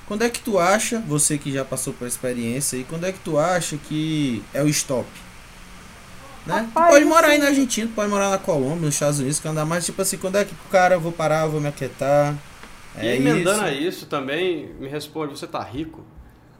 Quando 0.08 0.24
é 0.24 0.30
que 0.30 0.39
tu 0.39 0.60
acha, 0.60 0.99
você 0.99 1.38
que 1.38 1.51
já 1.51 1.64
passou 1.66 1.93
por 1.93 2.08
experiência 2.08 2.78
aí, 2.78 2.84
quando 2.84 3.06
é 3.06 3.12
que 3.12 3.20
tu 3.20 3.38
acha 3.38 3.78
que 3.78 4.43
é 4.54 4.62
o 4.62 4.68
stop? 4.68 5.08
Né? 6.45 6.56
Rapaz, 6.76 6.88
tu 6.88 6.91
pode 6.91 7.06
morar 7.06 7.28
aí 7.28 7.34
assim- 7.36 7.41
na 7.43 7.47
Argentina, 7.49 7.88
tu 7.88 7.93
pode 7.93 8.10
morar 8.10 8.30
na 8.30 8.38
Colômbia, 8.38 8.86
nos 8.86 8.95
Estados 8.95 9.20
Unidos, 9.20 9.39
que 9.39 9.47
andar 9.47 9.66
mais 9.66 9.86
tipo 9.86 10.01
assim, 10.01 10.18
quando 10.18 10.38
é 10.38 10.43
que 10.45 10.54
o 10.54 10.70
cara, 10.70 10.95
eu 10.95 10.99
vou 10.99 11.12
parar, 11.12 11.45
eu 11.45 11.51
vou 11.51 11.62
me 11.62 11.68
aquietar. 11.70 12.36
E 13.01 13.08
É 13.08 13.16
emendando 13.16 13.58
isso. 13.60 13.64
a 13.66 13.72
isso 13.72 14.06
também, 14.08 14.70
me 14.80 14.88
responde, 14.89 15.38
você 15.38 15.47
tá 15.47 15.62
rico? 15.64 16.04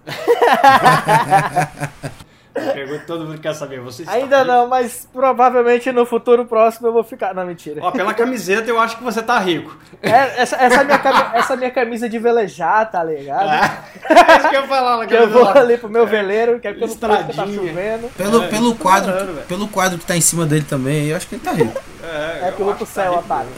Pergunta 2.54 3.00
que 3.00 3.08
todo 3.08 3.26
mundo 3.26 3.40
quer 3.42 3.54
saber, 3.56 3.80
você 3.80 4.04
Ainda 4.08 4.40
rico? 4.40 4.48
não, 4.52 4.68
mas 4.68 5.08
provavelmente 5.12 5.92
no 5.92 6.06
futuro 6.06 6.46
próximo 6.46 6.88
eu 6.88 6.94
vou 6.94 7.04
ficar. 7.04 7.34
Não, 7.34 7.46
mentira. 7.46 7.80
Ó, 7.84 7.90
pela 7.92 8.14
camiseta 8.14 8.70
eu 8.70 8.80
acho 8.80 8.98
que 8.98 9.04
você 9.04 9.24
tá 9.24 9.40
rico. 9.40 9.76
É, 10.02 10.42
essa, 10.42 10.56
essa, 10.58 10.84
minha, 10.84 11.00
cami- 11.00 11.32
essa 11.38 11.56
minha 11.56 11.72
camisa 11.72 12.08
de 12.08 12.20
velejar, 12.20 12.92
tá 12.92 13.04
ligado? 13.04 13.50
É 13.50 14.38
isso 14.38 14.50
que 14.50 14.56
eu 14.56 14.62
ia 14.62 14.68
falar 14.68 14.98
na 14.98 15.06
Que 15.08 15.16
eu 15.16 15.30
vou 15.30 15.46
camisa. 15.48 15.60
ali 15.62 15.78
pro 15.78 15.90
meu 15.90 16.06
veleiro, 16.06 16.60
que 16.60 16.68
é 16.68 16.72
porque 16.74 16.84
eu 16.84 16.88
não 16.90 16.96
posso 16.96 17.18
porque 17.24 17.34
tá 17.34 17.48
chovendo. 17.48 18.08
Pelo, 18.16 18.44
É, 18.44 18.48
pelo, 18.48 18.76
que 18.76 18.82
quadro, 18.82 19.12
falando, 19.12 19.28
que- 19.28 19.34
velho. 19.34 19.48
pelo 19.48 19.68
quadro 19.68 19.98
que 19.98 20.06
tá 20.06 20.16
em 20.16 20.22
cima 20.22 20.46
dele 20.46 20.66
também, 20.70 21.08
eu 21.08 21.18
acho 21.18 21.28
que 21.28 21.36
ele 21.36 21.44
tá 21.44 21.52
rico. 21.52 21.82
É, 22.04 22.48
É 22.50 22.52
pro 22.52 22.74
que 22.74 22.80
tá 22.80 22.86
céu, 22.86 23.14
otário. 23.14 23.50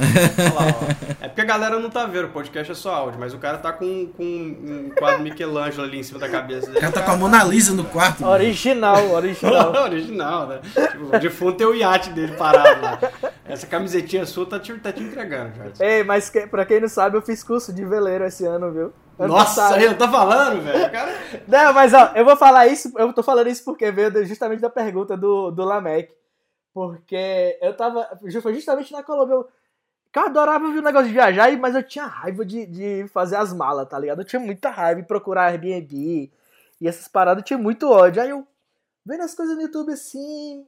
lá, 0.54 0.62
ó. 0.62 1.16
É 1.26 1.28
porque 1.28 1.42
a 1.42 1.46
galera 1.46 1.80
não 1.80 1.90
tá 1.90 2.06
vendo, 2.06 2.26
o 2.26 2.30
podcast 2.32 2.72
é 2.72 2.76
só 2.76 2.94
áudio, 2.94 3.20
mas 3.20 3.34
o 3.34 3.40
cara 3.40 3.58
tá 3.58 3.74
com, 3.74 4.08
com 4.16 4.24
um 4.24 4.92
quadro 4.98 5.24
Michelangelo 5.24 5.84
ali 5.84 6.00
em 6.00 6.04
cima 6.04 6.20
da 6.20 6.30
cabeça 6.30 6.66
O 6.68 6.70
dele. 6.70 6.80
cara 6.82 6.94
tá 6.94 7.02
com 7.02 7.12
a 7.12 7.18
Mona 7.18 7.44
Lisa 7.44 7.74
no 7.74 7.84
quarto. 7.86 8.22
mano. 8.22 8.34
Original, 8.34 9.12
original. 9.12 9.74
Original, 9.84 10.48
né? 10.48 10.60
Tipo, 10.92 11.20
de 11.20 11.30
fundo 11.30 11.54
tem 11.58 11.66
o 11.68 11.74
iate 11.74 12.10
dele 12.12 12.34
parado 12.34 12.82
lá. 12.82 13.00
Essa 13.48 13.66
camisetinha 13.68 14.26
sua 14.26 14.46
tá 14.46 14.60
te, 14.60 14.74
tá 14.76 14.92
te 14.92 15.02
entregando, 15.02 15.52
já. 15.76 15.86
Ei, 15.86 16.04
mas 16.04 16.30
que, 16.30 16.46
pra 16.48 16.66
quem 16.66 16.80
não 16.80 16.88
sabe, 16.88 17.18
eu 17.18 17.22
fiz 17.22 17.44
curso 17.44 17.74
de 17.74 17.84
veleiro 17.84 18.26
esse 18.26 18.46
ano, 18.46 18.72
viu? 18.72 18.94
Ano 19.18 19.34
Nossa, 19.34 19.62
passado. 19.62 19.80
eu 19.82 19.98
tô 19.98 20.08
falando, 20.10 20.62
velho. 20.62 20.86
O 20.86 20.92
Cara... 20.92 21.14
Não, 21.48 21.74
mas 21.74 21.94
ó, 21.94 22.12
eu 22.16 22.26
vou 22.26 22.36
falar 22.36 22.68
isso, 22.68 22.92
eu 22.98 23.12
tô 23.14 23.24
falando 23.24 23.48
isso 23.48 23.64
porque 23.64 23.90
veio 23.90 24.26
justamente 24.26 24.60
da 24.60 24.70
pergunta 24.70 25.16
do, 25.16 25.52
do 25.52 25.64
Lamec. 25.64 26.10
Porque 26.76 27.58
eu 27.62 27.74
tava. 27.74 28.20
Foi 28.42 28.54
justamente 28.54 28.92
na 28.92 29.02
Colômbia. 29.02 29.36
Eu, 29.36 29.48
eu 30.14 30.22
adorava 30.22 30.70
ver 30.70 30.80
o 30.80 30.82
negócio 30.82 31.08
de 31.08 31.14
viajar, 31.14 31.50
mas 31.58 31.74
eu 31.74 31.82
tinha 31.82 32.06
raiva 32.06 32.44
de, 32.44 32.66
de 32.66 33.08
fazer 33.08 33.38
as 33.38 33.54
malas, 33.54 33.88
tá 33.88 33.98
ligado? 33.98 34.20
Eu 34.20 34.26
tinha 34.26 34.42
muita 34.42 34.70
raiva 34.70 35.02
de 35.02 35.08
procurar 35.08 35.46
Airbnb 35.46 36.30
e 36.82 36.86
essas 36.86 37.08
paradas, 37.08 37.42
eu 37.42 37.46
tinha 37.46 37.58
muito 37.58 37.90
ódio. 37.90 38.22
Aí 38.22 38.30
eu 38.30 38.46
vendo 39.06 39.22
as 39.24 39.34
coisas 39.34 39.56
no 39.56 39.62
YouTube 39.62 39.94
assim. 39.94 40.68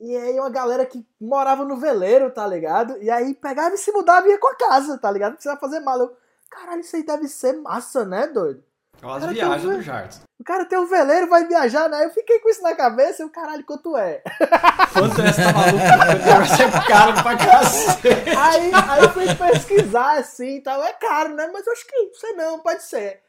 E 0.00 0.16
aí 0.16 0.40
uma 0.40 0.48
galera 0.48 0.86
que 0.86 1.06
morava 1.20 1.66
no 1.66 1.76
veleiro, 1.76 2.30
tá 2.30 2.46
ligado? 2.46 2.96
E 3.02 3.10
aí 3.10 3.34
pegava 3.34 3.74
e 3.74 3.78
se 3.78 3.92
mudava 3.92 4.26
e 4.26 4.30
ia 4.30 4.38
com 4.38 4.48
a 4.48 4.56
casa, 4.56 4.96
tá 4.96 5.10
ligado? 5.10 5.32
Não 5.32 5.36
precisava 5.36 5.60
fazer 5.60 5.80
mala. 5.80 6.04
Eu, 6.04 6.16
caralho, 6.48 6.80
isso 6.80 6.96
aí 6.96 7.02
deve 7.02 7.28
ser 7.28 7.52
massa, 7.60 8.06
né, 8.06 8.26
doido? 8.26 8.64
Olha 9.02 9.26
as 9.26 9.32
viagens 9.32 9.64
um 9.64 9.76
do 9.76 9.82
Jardim. 9.82 10.18
O 10.38 10.44
cara 10.44 10.64
tem 10.64 10.78
um 10.78 10.86
veleiro, 10.86 11.28
vai 11.28 11.46
viajar, 11.46 11.88
né? 11.88 12.04
Eu 12.04 12.10
fiquei 12.10 12.38
com 12.38 12.48
isso 12.48 12.62
na 12.62 12.74
cabeça 12.74 13.22
e 13.22 13.26
o 13.26 13.30
caralho, 13.30 13.64
quanto 13.64 13.96
é? 13.96 14.22
Quanto 14.92 15.20
é 15.20 15.28
essa 15.28 15.52
maluca? 15.52 15.96
Vai 15.96 16.46
ser 16.46 16.86
caro 16.86 17.12
pra 17.22 17.36
cacete. 17.36 18.30
Aí, 18.30 18.70
aí 18.72 19.02
eu 19.02 19.10
fui 19.10 19.34
pesquisar 19.34 20.18
assim 20.18 20.56
e 20.56 20.60
tal. 20.62 20.82
É 20.82 20.92
caro, 20.92 21.34
né? 21.34 21.48
Mas 21.52 21.66
eu 21.66 21.72
acho 21.72 21.86
que, 21.86 22.10
sei 22.14 22.32
não, 22.34 22.60
pode 22.60 22.82
ser. 22.82 23.20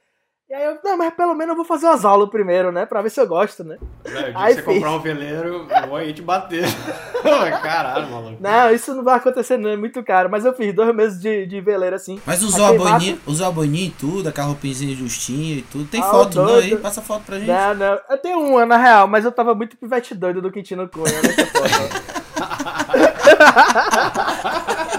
E 0.50 0.54
aí 0.54 0.64
eu, 0.64 0.78
não, 0.82 0.98
mas 0.98 1.14
pelo 1.14 1.34
menos 1.36 1.50
eu 1.52 1.56
vou 1.58 1.66
fazer 1.66 1.88
umas 1.88 2.06
aulas 2.06 2.30
primeiro, 2.30 2.72
né? 2.72 2.86
Pra 2.86 3.02
ver 3.02 3.10
se 3.10 3.20
eu 3.20 3.28
gosto, 3.28 3.66
né? 3.66 3.76
Velho, 4.06 4.30
o 4.30 4.32
dia 4.32 4.40
Aí 4.40 4.56
que 4.56 4.62
você 4.62 4.66
fiz. 4.66 4.74
comprar 4.76 4.92
um 4.92 5.00
veleiro, 5.02 5.68
eu 5.70 5.88
vou 5.90 5.98
aí 5.98 6.14
te 6.14 6.22
bater. 6.22 6.64
Caralho, 7.62 8.10
maluco. 8.10 8.38
Não, 8.40 8.72
isso 8.72 8.96
não 8.96 9.04
vai 9.04 9.18
acontecer, 9.18 9.58
não. 9.58 9.70
É 9.72 9.76
muito 9.76 10.02
caro. 10.04 10.30
Mas 10.30 10.46
eu 10.46 10.54
fiz 10.54 10.74
dois 10.74 10.96
meses 10.96 11.20
de, 11.22 11.46
de 11.46 11.60
veleiro 11.60 11.98
assim. 11.98 12.22
Mas 12.26 12.42
usou 12.44 12.64
a 12.64 12.68
Achei 12.70 12.78
boininha, 12.80 13.18
usou 13.28 13.46
a 13.46 13.52
boininha 13.52 13.88
e 13.88 13.92
tudo, 13.92 14.30
aquela 14.30 14.48
roupinha 14.48 14.74
justinha 14.96 15.56
e 15.58 15.62
tudo. 15.64 15.84
Tem 15.86 16.00
Ah, 16.00 16.06
foto 16.06 16.38
não 16.38 16.46
doido. 16.46 16.76
aí? 16.76 16.82
Passa 16.82 17.02
foto 17.02 17.24
pra 17.26 17.40
gente. 17.40 17.50
Não, 17.50 17.76
não. 17.76 18.00
Eu 18.10 18.18
tenho 18.18 18.40
uma, 18.40 18.66
na 18.66 18.78
real, 18.78 19.06
mas 19.06 19.26
eu 19.26 19.34
tava 19.34 19.54
muito 19.54 19.76
pivete 19.76 20.16
doido 20.16 20.42
do 20.42 20.50
Quintino 20.50 20.88
Cunha 20.88 21.22
nessa 21.24 21.46
foto. 21.46 22.18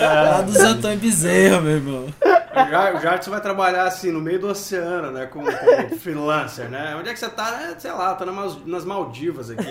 Lá 0.00 0.40
dos 0.42 0.56
Antônio 0.56 0.98
Bezerra, 0.98 1.60
meu 1.60 1.72
irmão. 1.72 2.06
O 2.54 2.70
Jar- 2.70 2.96
o 2.96 3.00
Jardim 3.00 3.30
vai 3.30 3.40
trabalhar 3.40 3.84
assim, 3.84 4.10
no 4.10 4.20
meio 4.20 4.38
do 4.40 4.48
oceano, 4.48 5.10
né? 5.10 5.26
Como, 5.26 5.46
como 5.46 5.98
freelancer, 5.98 6.68
né? 6.68 6.94
Onde 6.98 7.08
é 7.08 7.12
que 7.12 7.18
você 7.18 7.28
tá? 7.28 7.62
É, 7.70 7.78
sei 7.78 7.92
lá, 7.92 8.14
tô 8.14 8.24
nas, 8.24 8.64
nas 8.66 8.84
Maldivas 8.84 9.50
aqui. 9.50 9.64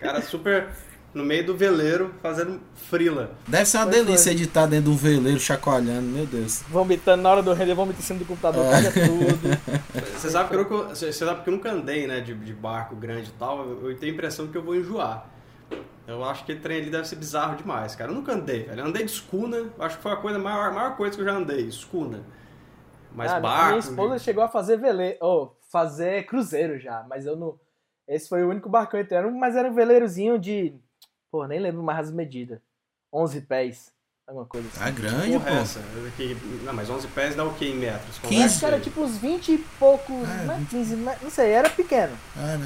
Cara, 0.00 0.20
super 0.22 0.68
no 1.12 1.24
meio 1.24 1.44
do 1.44 1.56
veleiro, 1.56 2.14
fazendo 2.22 2.60
frila. 2.88 3.32
Deve 3.48 3.64
ser 3.64 3.78
uma 3.78 3.86
Pois 3.88 3.96
delícia 4.06 4.30
editar 4.30 4.66
dentro 4.66 4.84
de 4.84 4.90
um 4.90 4.96
veleiro 4.96 5.40
chacoalhando, 5.40 6.02
meu 6.02 6.24
Deus. 6.24 6.62
Vomitando 6.68 7.20
na 7.24 7.30
hora 7.30 7.42
do 7.42 7.52
render, 7.52 7.74
vomito 7.74 7.98
em 7.98 8.02
cima 8.02 8.20
do 8.20 8.24
computador, 8.24 8.64
É. 8.66 8.70
caga 8.70 8.92
tudo. 8.92 9.58
Você 10.16 10.30
sabe 10.30 10.50
que 10.50 10.72
eu, 10.72 10.88
você 10.88 11.12
sabe 11.12 11.42
que 11.42 11.48
eu 11.50 11.54
nunca 11.54 11.72
andei, 11.72 12.06
né? 12.06 12.20
De, 12.20 12.32
de 12.32 12.52
barco 12.52 12.94
grande 12.94 13.28
e 13.30 13.32
tal. 13.32 13.58
Eu, 13.68 13.90
eu 13.90 13.96
tenho 13.96 14.12
a 14.12 14.14
impressão 14.14 14.46
que 14.46 14.56
eu 14.56 14.62
vou 14.62 14.76
enjoar. 14.76 15.26
Eu 16.06 16.24
acho 16.24 16.44
que 16.44 16.52
aquele 16.52 16.60
trem 16.62 16.80
ali 16.80 16.90
deve 16.90 17.06
ser 17.06 17.16
bizarro 17.16 17.56
demais, 17.56 17.94
cara. 17.94 18.10
Eu 18.10 18.14
nunca 18.14 18.32
andei, 18.32 18.64
velho. 18.64 18.80
Eu 18.80 18.86
andei 18.86 19.04
de 19.04 19.10
escuna, 19.12 19.70
acho 19.78 19.96
que 19.96 20.02
foi 20.02 20.12
a 20.12 20.16
coisa, 20.16 20.38
a 20.38 20.42
maior, 20.42 20.70
a 20.70 20.72
maior 20.72 20.96
coisa 20.96 21.14
que 21.16 21.22
eu 21.22 21.26
já 21.26 21.32
andei, 21.34 21.66
escuna. 21.66 22.24
Mas 23.14 23.30
Ah, 23.32 23.40
barco. 23.40 23.66
Minha 23.68 23.78
esposa 23.78 24.18
chegou 24.18 24.42
a 24.42 24.48
fazer 24.48 24.76
veleiro, 24.78 25.18
oh, 25.20 25.50
fazer 25.70 26.24
cruzeiro 26.26 26.78
já, 26.78 27.04
mas 27.08 27.26
eu 27.26 27.36
não. 27.36 27.58
Esse 28.08 28.28
foi 28.28 28.42
o 28.42 28.48
único 28.50 28.68
barco 28.68 28.90
que 28.90 28.96
eu 28.96 29.00
entrei, 29.00 29.18
Era 29.18 29.30
mas 29.30 29.54
era 29.56 29.68
um 29.70 29.74
veleirozinho 29.74 30.38
de. 30.38 30.74
Pô, 31.30 31.46
nem 31.46 31.60
lembro 31.60 31.82
mais 31.82 32.08
as 32.08 32.12
medidas. 32.12 32.58
11 33.12 33.40
pés, 33.42 33.92
alguma 34.26 34.46
coisa 34.46 34.66
assim. 34.68 34.78
Tá 34.78 34.90
grande, 34.90 35.32
Porra, 35.32 35.48
é 35.50 35.52
pô. 35.54 35.58
essa? 35.60 35.80
Aqui- 36.08 36.36
Não, 36.64 36.72
mas 36.72 36.90
11 36.90 37.06
pés 37.08 37.36
dá 37.36 37.44
o 37.44 37.54
quê 37.54 37.66
em 37.66 37.76
metros? 37.76 38.18
Quinze. 38.18 38.34
Conversa 38.34 38.44
Acho 38.46 38.58
que 38.58 38.64
era 38.66 38.80
tipo 38.80 39.00
uns 39.00 39.16
20 39.18 39.52
e 39.52 39.58
poucos, 39.58 40.28
É, 40.28 40.44
né, 40.44 40.56
20. 40.58 40.68
15, 40.70 40.96
mas- 40.96 41.22
não 41.22 41.30
sei, 41.30 41.50
era 41.50 41.70
pequeno. 41.70 42.16
Ah, 42.36 42.56
mas... 42.58 42.60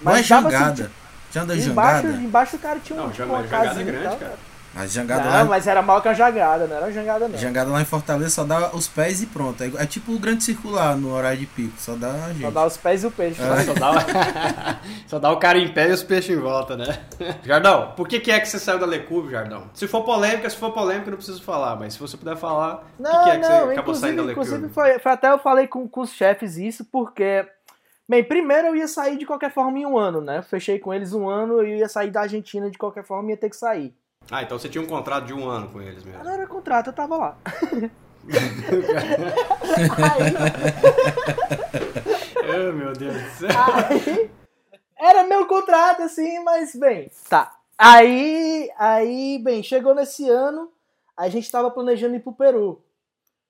Não 0.00 0.12
é 0.12 0.14
Mas 0.16 0.28
dava, 0.28 0.48
assim, 0.48 0.56
jangada. 0.58 0.90
Já 1.34 1.40
tipo, 1.44 1.70
embaixo, 1.70 2.02
jangada? 2.02 2.22
embaixo 2.22 2.56
o 2.56 2.58
cara 2.60 2.78
tinha 2.78 2.98
um, 2.98 3.02
Não, 3.04 3.10
tipo, 3.10 3.24
uma 3.28 3.42
jangada 3.42 3.66
casinha 3.66 3.84
grande, 3.84 4.04
tal. 4.04 4.16
cara. 4.16 4.34
Mas 4.76 4.92
jangada 4.92 5.24
Não, 5.24 5.30
lá... 5.30 5.44
mas 5.44 5.66
era 5.68 5.80
mal 5.82 6.02
que 6.02 6.08
a 6.08 6.14
jangada, 6.14 6.66
não 6.66 6.76
era 6.76 6.90
jangada 6.90 7.28
não. 7.28 7.38
Jangada 7.38 7.70
lá 7.70 7.80
em 7.80 7.84
Fortaleza 7.84 8.30
só 8.30 8.42
dá 8.42 8.74
os 8.74 8.88
pés 8.88 9.22
e 9.22 9.26
pronto. 9.26 9.62
É, 9.62 9.70
é 9.78 9.86
tipo 9.86 10.10
o 10.12 10.18
grande 10.18 10.42
circular 10.42 10.96
no 10.96 11.12
horário 11.14 11.38
de 11.38 11.46
pico. 11.46 11.74
Só 11.78 11.94
dá 11.94 12.10
a 12.10 12.28
gente. 12.32 12.42
Só 12.42 12.50
dá 12.50 12.66
os 12.66 12.76
pés 12.76 13.04
e 13.04 13.06
o 13.06 13.10
peixe. 13.12 13.40
É. 13.40 13.62
Só 13.62 13.72
dá, 13.74 13.90
o... 13.92 13.94
Só 15.06 15.18
dá 15.20 15.30
o 15.30 15.36
cara 15.38 15.58
em 15.58 15.68
pé 15.68 15.90
e 15.90 15.92
os 15.92 16.02
peixes 16.02 16.36
em 16.36 16.40
volta, 16.40 16.76
né? 16.76 16.86
Jardão, 17.44 17.92
por 17.96 18.08
que, 18.08 18.18
que 18.18 18.32
é 18.32 18.40
que 18.40 18.48
você 18.48 18.58
saiu 18.58 18.80
da 18.80 18.86
Lecube, 18.86 19.30
Jardão? 19.30 19.70
Se 19.74 19.86
for 19.86 20.02
polêmica, 20.02 20.50
se 20.50 20.56
for 20.56 20.72
polêmica, 20.72 21.06
eu 21.06 21.10
não 21.12 21.18
preciso 21.18 21.40
falar, 21.42 21.76
mas 21.76 21.92
se 21.94 22.00
você 22.00 22.16
puder 22.16 22.36
falar, 22.36 22.84
o 22.98 23.02
Não, 23.02 23.10
que, 23.12 23.24
que 23.24 23.30
é 23.30 23.38
que 23.38 23.38
não, 23.42 23.48
você 23.48 23.54
acabou 23.54 23.70
inclusive, 23.78 24.00
saindo 24.00 24.24
da 24.26 24.32
inclusive 24.32 24.56
Lecube? 24.56 24.74
foi, 24.74 24.98
foi 24.98 25.12
até 25.12 25.30
eu 25.30 25.38
falei 25.38 25.68
com, 25.68 25.86
com 25.86 26.00
os 26.00 26.10
chefes 26.12 26.56
isso, 26.56 26.84
porque, 26.86 27.46
bem, 28.08 28.24
primeiro 28.24 28.68
eu 28.68 28.76
ia 28.76 28.88
sair 28.88 29.16
de 29.16 29.26
qualquer 29.26 29.52
forma 29.52 29.78
em 29.78 29.86
um 29.86 29.98
ano, 29.98 30.20
né? 30.20 30.42
Fechei 30.42 30.78
com 30.78 30.92
eles 30.92 31.12
um 31.12 31.28
ano, 31.28 31.54
eu 31.54 31.66
ia 31.66 31.88
sair 31.88 32.10
da 32.10 32.22
Argentina 32.22 32.70
de 32.70 32.78
qualquer 32.78 33.04
forma, 33.04 33.30
ia 33.30 33.36
ter 33.36 33.50
que 33.50 33.56
sair. 33.56 33.94
Ah, 34.30 34.42
então 34.42 34.58
você 34.58 34.68
tinha 34.68 34.82
um 34.82 34.86
contrato 34.86 35.26
de 35.26 35.34
um 35.34 35.48
ano 35.48 35.68
com 35.68 35.80
eles 35.80 36.02
mesmo. 36.04 36.24
não 36.24 36.30
era 36.30 36.46
contrato, 36.46 36.88
eu 36.88 36.92
tava 36.92 37.16
lá. 37.16 37.36
oh, 42.48 42.72
meu 42.72 42.92
Deus 42.94 43.22
do 43.22 43.30
céu. 43.30 43.50
Aí, 43.50 44.30
era 44.96 45.24
meu 45.24 45.46
contrato, 45.46 46.02
assim, 46.02 46.42
mas, 46.42 46.74
bem, 46.74 47.10
tá. 47.28 47.54
Aí, 47.76 48.70
aí, 48.78 49.38
bem, 49.42 49.62
chegou 49.62 49.94
nesse 49.94 50.28
ano, 50.28 50.72
a 51.16 51.28
gente 51.28 51.50
tava 51.50 51.70
planejando 51.70 52.16
ir 52.16 52.20
pro 52.20 52.32
Peru. 52.32 52.82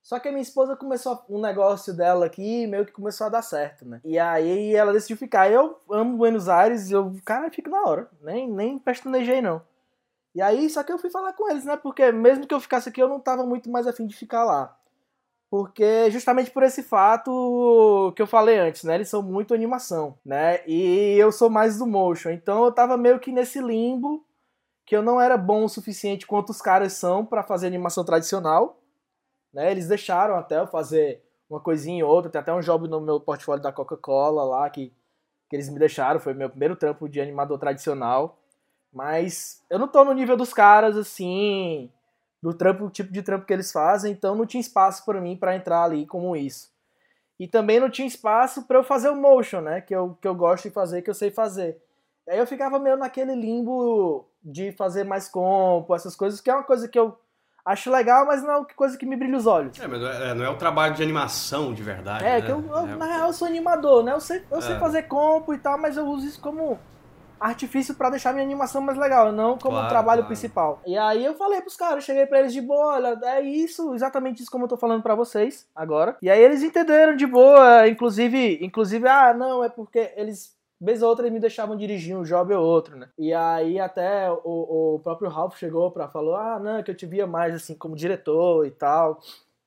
Só 0.04 0.20
que 0.20 0.28
a 0.28 0.30
minha 0.30 0.42
esposa 0.42 0.76
começou 0.76 1.24
um 1.30 1.40
negócio 1.40 1.96
dela 1.96 2.26
aqui, 2.26 2.66
meio 2.66 2.84
que 2.84 2.92
começou 2.92 3.26
a 3.26 3.30
dar 3.30 3.40
certo, 3.40 3.86
né? 3.86 4.02
E 4.04 4.18
aí 4.18 4.74
ela 4.74 4.92
decidiu 4.92 5.16
ficar. 5.16 5.50
Eu 5.50 5.78
amo 5.90 6.18
Buenos 6.18 6.46
Aires, 6.46 6.90
eu, 6.90 7.16
cara, 7.24 7.50
fico 7.50 7.70
na 7.70 7.82
hora. 7.82 8.10
Nem, 8.20 8.46
nem 8.46 8.78
pestanejei, 8.78 9.40
não. 9.40 9.62
E 10.34 10.42
aí, 10.42 10.68
só 10.68 10.82
que 10.82 10.92
eu 10.92 10.98
fui 10.98 11.08
falar 11.08 11.32
com 11.32 11.50
eles, 11.50 11.64
né? 11.64 11.74
Porque 11.78 12.12
mesmo 12.12 12.46
que 12.46 12.52
eu 12.52 12.60
ficasse 12.60 12.90
aqui, 12.90 13.00
eu 13.00 13.08
não 13.08 13.18
tava 13.18 13.46
muito 13.46 13.70
mais 13.70 13.86
afim 13.86 14.06
de 14.06 14.14
ficar 14.14 14.44
lá. 14.44 14.76
Porque 15.48 16.10
justamente 16.10 16.50
por 16.50 16.62
esse 16.62 16.82
fato 16.82 18.12
que 18.14 18.20
eu 18.20 18.26
falei 18.26 18.58
antes, 18.58 18.84
né? 18.84 18.96
Eles 18.96 19.08
são 19.08 19.22
muito 19.22 19.54
animação, 19.54 20.18
né? 20.22 20.60
E 20.66 21.16
eu 21.16 21.32
sou 21.32 21.48
mais 21.48 21.78
do 21.78 21.86
motion. 21.86 22.28
Então 22.28 22.62
eu 22.62 22.72
tava 22.72 22.98
meio 22.98 23.18
que 23.18 23.32
nesse 23.32 23.58
limbo 23.58 24.22
que 24.84 24.94
eu 24.94 25.02
não 25.02 25.18
era 25.18 25.38
bom 25.38 25.64
o 25.64 25.68
suficiente 25.68 26.26
quanto 26.26 26.50
os 26.50 26.60
caras 26.60 26.92
são 26.92 27.24
pra 27.24 27.42
fazer 27.42 27.66
animação 27.66 28.04
tradicional. 28.04 28.83
Né? 29.54 29.70
Eles 29.70 29.88
deixaram 29.88 30.34
até 30.34 30.58
eu 30.58 30.66
fazer 30.66 31.22
uma 31.48 31.60
coisinha 31.60 32.04
ou 32.04 32.12
outra. 32.12 32.30
Tem 32.30 32.40
até 32.40 32.52
um 32.52 32.60
job 32.60 32.88
no 32.88 33.00
meu 33.00 33.20
portfólio 33.20 33.62
da 33.62 33.72
Coca-Cola 33.72 34.42
lá 34.42 34.68
que, 34.68 34.92
que 35.48 35.56
eles 35.56 35.70
me 35.70 35.78
deixaram. 35.78 36.18
Foi 36.18 36.34
meu 36.34 36.50
primeiro 36.50 36.76
trampo 36.76 37.08
de 37.08 37.20
animador 37.20 37.58
tradicional. 37.58 38.38
Mas 38.92 39.64
eu 39.70 39.78
não 39.78 39.88
tô 39.88 40.04
no 40.04 40.12
nível 40.12 40.36
dos 40.36 40.52
caras, 40.52 40.96
assim, 40.96 41.90
do 42.44 42.52
trampo, 42.52 42.90
tipo 42.90 43.12
de 43.12 43.22
trampo 43.22 43.46
que 43.46 43.52
eles 43.52 43.72
fazem, 43.72 44.12
então 44.12 44.36
não 44.36 44.44
tinha 44.44 44.60
espaço 44.60 45.04
para 45.04 45.20
mim 45.20 45.36
para 45.36 45.56
entrar 45.56 45.82
ali 45.82 46.06
como 46.06 46.36
isso. 46.36 46.70
E 47.40 47.48
também 47.48 47.80
não 47.80 47.90
tinha 47.90 48.06
espaço 48.06 48.66
para 48.66 48.78
eu 48.78 48.84
fazer 48.84 49.08
o 49.08 49.16
motion, 49.16 49.62
né, 49.62 49.80
que 49.80 49.94
eu, 49.94 50.16
que 50.20 50.28
eu 50.28 50.34
gosto 50.34 50.68
de 50.68 50.74
fazer, 50.74 51.02
que 51.02 51.10
eu 51.10 51.14
sei 51.14 51.30
fazer. 51.30 51.82
Aí 52.28 52.38
eu 52.38 52.46
ficava 52.46 52.78
meio 52.78 52.96
naquele 52.96 53.34
limbo 53.34 54.28
de 54.42 54.72
fazer 54.72 55.04
mais 55.04 55.28
compo, 55.28 55.94
essas 55.94 56.14
coisas, 56.14 56.40
que 56.40 56.48
é 56.48 56.54
uma 56.54 56.62
coisa 56.62 56.86
que 56.86 56.98
eu 56.98 57.18
acho 57.64 57.90
legal, 57.90 58.26
mas 58.26 58.42
não 58.42 58.62
é 58.62 58.64
coisa 58.74 58.96
que 58.98 59.06
me 59.06 59.16
brilha 59.16 59.36
os 59.36 59.46
olhos. 59.46 59.78
É, 59.80 59.86
mas 59.86 60.00
não 60.00 60.08
é, 60.08 60.34
não 60.34 60.44
é 60.44 60.48
o 60.50 60.56
trabalho 60.58 60.94
de 60.94 61.02
animação 61.02 61.72
de 61.72 61.82
verdade. 61.82 62.24
É, 62.24 62.40
né? 62.40 62.42
que 62.42 62.50
eu, 62.52 62.64
eu- 62.66 62.88
É- 62.88 62.96
na 62.96 63.06
real 63.06 63.26
eu 63.28 63.32
sou 63.32 63.48
animador, 63.48 64.02
né? 64.04 64.12
Eu 64.12 64.20
sei, 64.20 64.42
eu 64.50 64.60
sei 64.60 64.74
É. 64.74 64.78
fazer 64.78 65.04
compo 65.04 65.54
e 65.54 65.58
tal, 65.58 65.78
mas 65.78 65.96
eu 65.96 66.06
uso 66.06 66.26
isso 66.26 66.40
como 66.40 66.78
artifício 67.40 67.94
pra 67.94 68.08
deixar 68.10 68.32
minha 68.32 68.44
animação 68.44 68.80
mais 68.80 68.96
legal, 68.96 69.30
não 69.30 69.58
como 69.58 69.74
Claro, 69.74 69.88
trabalho 69.88 70.20
claro. 70.22 70.26
principal. 70.28 70.80
E 70.86 70.96
aí 70.96 71.22
eu 71.24 71.34
falei 71.34 71.60
pros 71.60 71.76
caras, 71.76 72.04
cheguei 72.04 72.24
pra 72.26 72.40
eles 72.40 72.52
de 72.54 72.60
boa, 72.62 72.94
olha, 72.94 73.18
é 73.24 73.40
isso, 73.42 73.94
exatamente 73.94 74.40
isso 74.42 74.50
como 74.50 74.64
eu 74.64 74.68
tô 74.68 74.76
falando 74.78 75.02
pra 75.02 75.14
vocês 75.14 75.66
agora. 75.74 76.16
E 76.22 76.30
aí 76.30 76.40
eles 76.42 76.62
entenderam 76.62 77.14
de 77.16 77.26
boa, 77.26 77.86
inclusive, 77.88 78.64
inclusive, 78.64 79.06
ah, 79.08 79.34
não, 79.34 79.62
é 79.62 79.68
porque 79.68 80.12
eles 80.16 80.54
vez 80.80 81.02
ou 81.02 81.08
outra 81.08 81.24
eles 81.24 81.34
me 81.34 81.40
deixavam 81.40 81.76
dirigir 81.76 82.16
um 82.16 82.22
job 82.22 82.52
ou 82.54 82.64
outro, 82.64 82.96
né? 82.96 83.08
E 83.18 83.32
aí 83.32 83.78
até 83.80 84.30
o, 84.30 84.94
o 84.96 85.00
próprio 85.00 85.30
Ralph 85.30 85.56
chegou 85.56 85.90
pra 85.90 86.08
falou, 86.08 86.36
ah, 86.36 86.58
não, 86.58 86.82
que 86.82 86.90
eu 86.90 86.94
te 86.94 87.06
via 87.06 87.26
mais 87.26 87.54
assim 87.54 87.74
como 87.74 87.96
diretor 87.96 88.66
e 88.66 88.70
tal. 88.70 89.20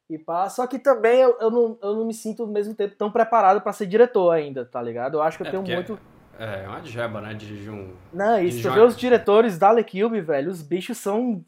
E 0.09 0.17
pá, 0.17 0.47
só 0.49 0.65
que 0.65 0.79
também 0.79 1.19
eu, 1.19 1.37
eu, 1.39 1.51
não, 1.51 1.77
eu 1.81 1.95
não 1.95 2.05
me 2.05 2.13
sinto 2.13 2.43
ao 2.43 2.47
mesmo 2.47 2.73
tempo 2.73 2.95
tão 2.95 3.11
preparado 3.11 3.59
pra 3.61 3.73
ser 3.73 3.87
diretor 3.87 4.31
ainda, 4.31 4.63
tá 4.65 4.81
ligado? 4.81 5.15
Eu 5.17 5.21
acho 5.21 5.37
que 5.37 5.43
eu 5.43 5.47
É, 5.47 5.51
tenho 5.51 5.61
porque 5.63 5.73
muito. 5.75 5.99
É, 6.39 6.63
é 6.63 6.67
uma 6.67 6.81
jeba, 6.83 7.19
né? 7.19 7.33
Dirigir 7.33 7.73
um. 7.73 7.93
Não, 8.13 8.39
isso, 8.39 8.61
tu 8.61 8.67
uma- 8.69 8.75
vê 8.75 8.81
os 8.81 8.95
diretores 8.95 9.57
da 9.57 9.71
Cube, 9.83 10.21
velho, 10.21 10.49
os 10.49 10.61
bichos 10.61 10.97
são. 10.97 11.43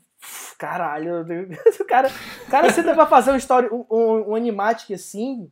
Caralho, 0.57 1.21
o 1.79 1.85
cara, 1.85 2.09
o 2.45 2.51
cara 2.51 2.69
senta 2.71 2.93
pra 2.93 3.05
fazer 3.05 3.31
uma 3.31 3.37
história, 3.37 3.69
um, 3.73 3.85
um, 3.89 4.31
um 4.31 4.35
animatic 4.35 4.91
assim. 4.91 5.49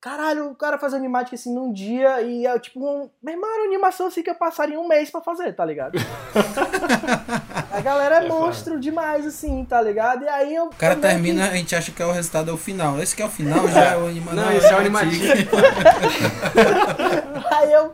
Caralho, 0.00 0.50
o 0.50 0.54
cara 0.54 0.78
faz 0.78 0.94
animatic 0.94 1.34
assim 1.34 1.54
num 1.54 1.70
dia 1.70 2.22
e 2.22 2.46
é 2.46 2.58
tipo 2.58 2.80
um. 2.80 3.10
Meu 3.22 3.34
irmão, 3.34 3.50
era 3.52 3.62
uma 3.64 3.68
animação 3.68 4.06
assim 4.06 4.22
que 4.22 4.30
eu 4.30 4.34
passaria 4.34 4.80
um 4.80 4.88
mês 4.88 5.10
pra 5.10 5.20
fazer, 5.20 5.52
tá 5.52 5.62
ligado? 5.62 5.98
A 7.70 7.80
galera 7.82 8.22
é, 8.22 8.24
É 8.24 8.28
monstro 8.28 8.80
demais, 8.80 9.26
assim, 9.26 9.62
tá 9.64 9.80
ligado? 9.82 10.24
E 10.24 10.28
aí 10.28 10.54
eu. 10.54 10.66
O 10.66 10.74
cara 10.74 10.94
eu 10.94 10.98
meio 10.98 11.12
que- 11.12 11.16
termina, 11.22 11.48
a 11.50 11.54
gente 11.54 11.76
acha 11.76 11.92
que 11.92 12.02
é 12.02 12.06
o 12.06 12.12
resultado, 12.12 12.50
é 12.50 12.54
o 12.54 12.56
final. 12.56 12.98
Esse 12.98 13.14
que 13.14 13.20
é 13.22 13.26
o 13.26 13.28
final, 13.28 13.68
já 13.68 13.92
é 13.92 13.96
o 13.98 14.06
anima. 14.06 14.32
Não, 14.32 14.50
esse 14.52 14.66
é 14.66 14.74
o 14.74 14.78
animativo. 14.78 15.22
animativo. 15.32 15.50
Aí 17.56 17.72
eu, 17.72 17.92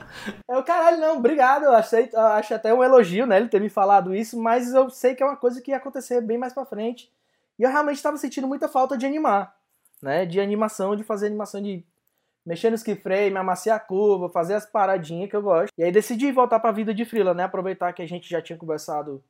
eu, 0.49 0.63
caralho, 0.63 0.99
não, 0.99 1.17
obrigado, 1.19 1.65
eu 1.65 1.73
achei, 1.75 2.09
eu 2.13 2.21
acho 2.21 2.55
até 2.55 2.73
um 2.73 2.85
elogio, 2.85 3.27
né, 3.27 3.37
ele 3.39 3.49
ter 3.49 3.61
me 3.61 3.69
falado 3.69 4.15
isso, 4.15 4.39
mas 4.41 4.73
eu 4.73 4.89
sei 4.91 5.15
que 5.15 5.23
é 5.23 5.27
uma 5.27 5.37
coisa 5.37 5.61
que 5.61 5.71
ia 5.73 5.77
acontecer 5.77 6.21
bem 6.21 6.39
mais 6.39 6.53
pra 6.53 6.65
frente. 6.65 7.11
E 7.59 7.63
eu 7.65 7.71
realmente 7.71 7.97
estava 7.97 8.17
sentindo 8.17 8.47
muita 8.47 8.69
falta 8.69 8.97
de 8.97 9.07
animar, 9.07 9.55
né, 10.03 10.25
de 10.25 10.41
animação, 10.41 10.95
de 10.95 11.03
fazer 11.03 11.27
animação 11.27 11.61
de 11.61 11.85
mexer 12.47 12.71
nos 12.71 12.83
keyframe, 12.83 13.37
amaciar 13.37 13.77
a 13.77 13.81
curva, 13.81 14.31
fazer 14.31 14.55
as 14.55 14.65
paradinhas 14.65 15.29
que 15.29 15.37
eu 15.37 15.43
gosto. 15.43 15.73
E 15.77 15.83
aí 15.83 15.91
decidi 15.91 16.31
voltar 16.31 16.61
pra 16.61 16.71
vida 16.71 16.95
de 16.95 17.05
freela, 17.05 17.35
né, 17.35 17.43
aproveitar 17.43 17.93
que 17.93 18.03
a 18.03 18.07
gente 18.07 18.31
já 18.31 18.41
tinha 18.41 18.57
conversado 18.57 19.23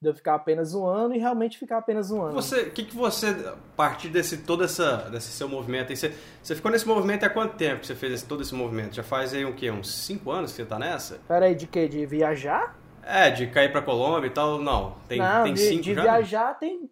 de 0.00 0.08
eu 0.08 0.14
ficar 0.14 0.36
apenas 0.36 0.74
um 0.74 0.86
ano 0.86 1.14
e 1.14 1.18
realmente 1.18 1.58
ficar 1.58 1.78
apenas 1.78 2.10
um 2.12 2.22
ano. 2.22 2.34
Você, 2.34 2.62
o 2.62 2.70
que, 2.70 2.84
que 2.84 2.94
você, 2.94 3.28
a 3.30 3.56
partir 3.74 4.08
desse 4.08 4.38
todo 4.44 4.62
essa, 4.62 5.08
desse 5.10 5.32
seu 5.32 5.48
movimento, 5.48 5.90
aí, 5.90 5.96
você, 5.96 6.14
você 6.40 6.54
ficou 6.54 6.70
nesse 6.70 6.86
movimento 6.86 7.24
há 7.24 7.30
quanto 7.30 7.56
tempo 7.56 7.80
que 7.80 7.86
você 7.86 7.96
fez 7.96 8.12
esse, 8.12 8.26
todo 8.26 8.42
esse 8.42 8.54
movimento? 8.54 8.94
Já 8.94 9.02
faz 9.02 9.34
aí 9.34 9.44
o 9.44 9.54
quê? 9.54 9.70
Uns 9.70 9.92
5 10.04 10.30
anos 10.30 10.52
que 10.52 10.58
você 10.58 10.64
tá 10.64 10.78
nessa? 10.78 11.18
Pera 11.26 11.46
aí, 11.46 11.54
de 11.54 11.66
quê? 11.66 11.88
De 11.88 12.06
viajar? 12.06 12.78
É, 13.02 13.30
de 13.30 13.48
cair 13.48 13.72
pra 13.72 13.82
Colômbia 13.82 14.28
e 14.28 14.30
tal, 14.30 14.60
não. 14.60 14.94
Tem, 15.08 15.18
não, 15.18 15.44
tem 15.44 15.54
de, 15.54 15.60
cinco 15.60 15.82
de 15.82 15.94
já? 15.94 16.02
viajar 16.02 16.54
tem. 16.58 16.88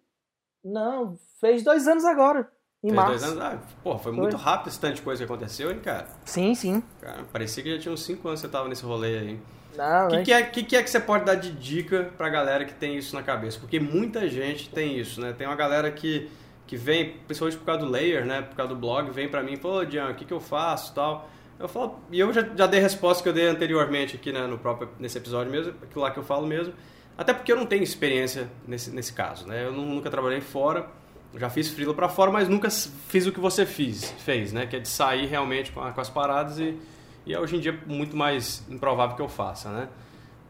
Não, 0.65 1.15
fez 1.39 1.63
dois 1.63 1.87
anos 1.87 2.03
agora. 2.03 2.51
Em 2.83 2.89
Fez 2.89 2.95
março. 2.95 3.11
dois 3.11 3.23
anos? 3.23 3.43
Ah, 3.43 3.57
pô, 3.83 3.97
foi, 3.97 4.13
Foi. 4.13 4.21
muito 4.21 4.37
rápido 4.37 4.67
esse 4.67 4.79
tanto 4.79 4.95
de 4.95 5.01
coisa 5.01 5.25
que 5.25 5.31
aconteceu, 5.31 5.71
hein, 5.71 5.79
cara? 5.79 6.07
Sim, 6.25 6.53
sim. 6.53 6.83
Cara, 7.01 7.23
parecia 7.33 7.63
que 7.63 7.73
já 7.75 7.79
tinha 7.81 7.93
uns 7.93 8.03
5 8.03 8.27
anos 8.27 8.39
que 8.41 8.47
você 8.47 8.51
tava 8.51 8.69
nesse 8.69 8.83
rolê 8.83 9.17
aí. 9.17 9.39
Não, 9.75 10.05
O 10.07 10.09
que, 10.09 10.15
né? 10.17 10.23
que, 10.23 10.33
é, 10.33 10.41
que, 10.43 10.63
que 10.63 10.75
é 10.75 10.83
que 10.83 10.89
você 10.89 10.99
pode 10.99 11.25
dar 11.25 11.35
de 11.35 11.51
dica 11.51 12.11
pra 12.17 12.29
galera 12.29 12.65
que 12.65 12.73
tem 12.73 12.95
isso 12.95 13.15
na 13.15 13.23
cabeça? 13.23 13.59
Porque 13.59 13.79
muita 13.79 14.27
gente 14.29 14.69
tem 14.69 14.97
isso, 14.97 15.19
né? 15.21 15.33
Tem 15.33 15.47
uma 15.47 15.55
galera 15.55 15.91
que, 15.91 16.29
que 16.67 16.77
vem, 16.77 17.13
principalmente 17.25 17.57
por 17.57 17.65
causa 17.65 17.81
do 17.85 17.89
layer, 17.91 18.25
né? 18.25 18.43
Por 18.43 18.55
causa 18.55 18.73
do 18.73 18.79
blog, 18.79 19.09
vem 19.11 19.27
pra 19.27 19.41
mim 19.41 19.53
e 19.53 19.57
fala, 19.57 19.81
ô, 19.81 19.85
Dian, 19.85 20.09
o 20.09 20.15
que, 20.15 20.23
que 20.25 20.33
eu 20.33 20.39
faço 20.39 20.93
tal. 20.93 21.27
Eu 21.59 21.67
falo, 21.67 21.99
e 22.11 22.19
eu 22.19 22.31
já, 22.31 22.43
já 22.55 22.67
dei 22.67 22.79
a 22.79 22.83
resposta 22.83 23.23
que 23.23 23.29
eu 23.29 23.33
dei 23.33 23.47
anteriormente 23.47 24.15
aqui 24.15 24.31
né, 24.31 24.45
no 24.45 24.59
próprio, 24.59 24.89
nesse 24.99 25.17
episódio 25.17 25.51
mesmo, 25.51 25.73
aquilo 25.81 26.01
lá 26.03 26.11
que 26.11 26.19
eu 26.19 26.23
falo 26.23 26.45
mesmo. 26.45 26.73
Até 27.17 27.33
porque 27.33 27.51
eu 27.51 27.55
não 27.55 27.65
tenho 27.65 27.81
experiência 27.81 28.47
nesse, 28.67 28.91
nesse 28.91 29.13
caso, 29.13 29.47
né? 29.47 29.65
Eu 29.65 29.71
nu- 29.73 29.85
nunca 29.85 30.09
trabalhei 30.11 30.41
fora, 30.41 30.87
já 31.35 31.49
fiz 31.49 31.69
freela 31.69 31.93
pra 31.93 32.09
fora, 32.09 32.31
mas 32.31 32.47
nunca 32.47 32.69
fiz 32.69 33.25
o 33.25 33.31
que 33.31 33.39
você 33.39 33.65
fiz, 33.65 34.11
fez, 34.19 34.53
né? 34.53 34.65
Que 34.65 34.77
é 34.77 34.79
de 34.79 34.87
sair 34.87 35.25
realmente 35.25 35.71
com, 35.71 35.81
com 35.91 36.01
as 36.01 36.09
paradas 36.09 36.59
e, 36.59 36.77
e 37.25 37.33
é 37.33 37.39
hoje 37.39 37.57
em 37.57 37.59
dia 37.59 37.77
muito 37.85 38.15
mais 38.15 38.63
improvável 38.69 39.15
que 39.15 39.21
eu 39.21 39.29
faça, 39.29 39.69
né? 39.69 39.89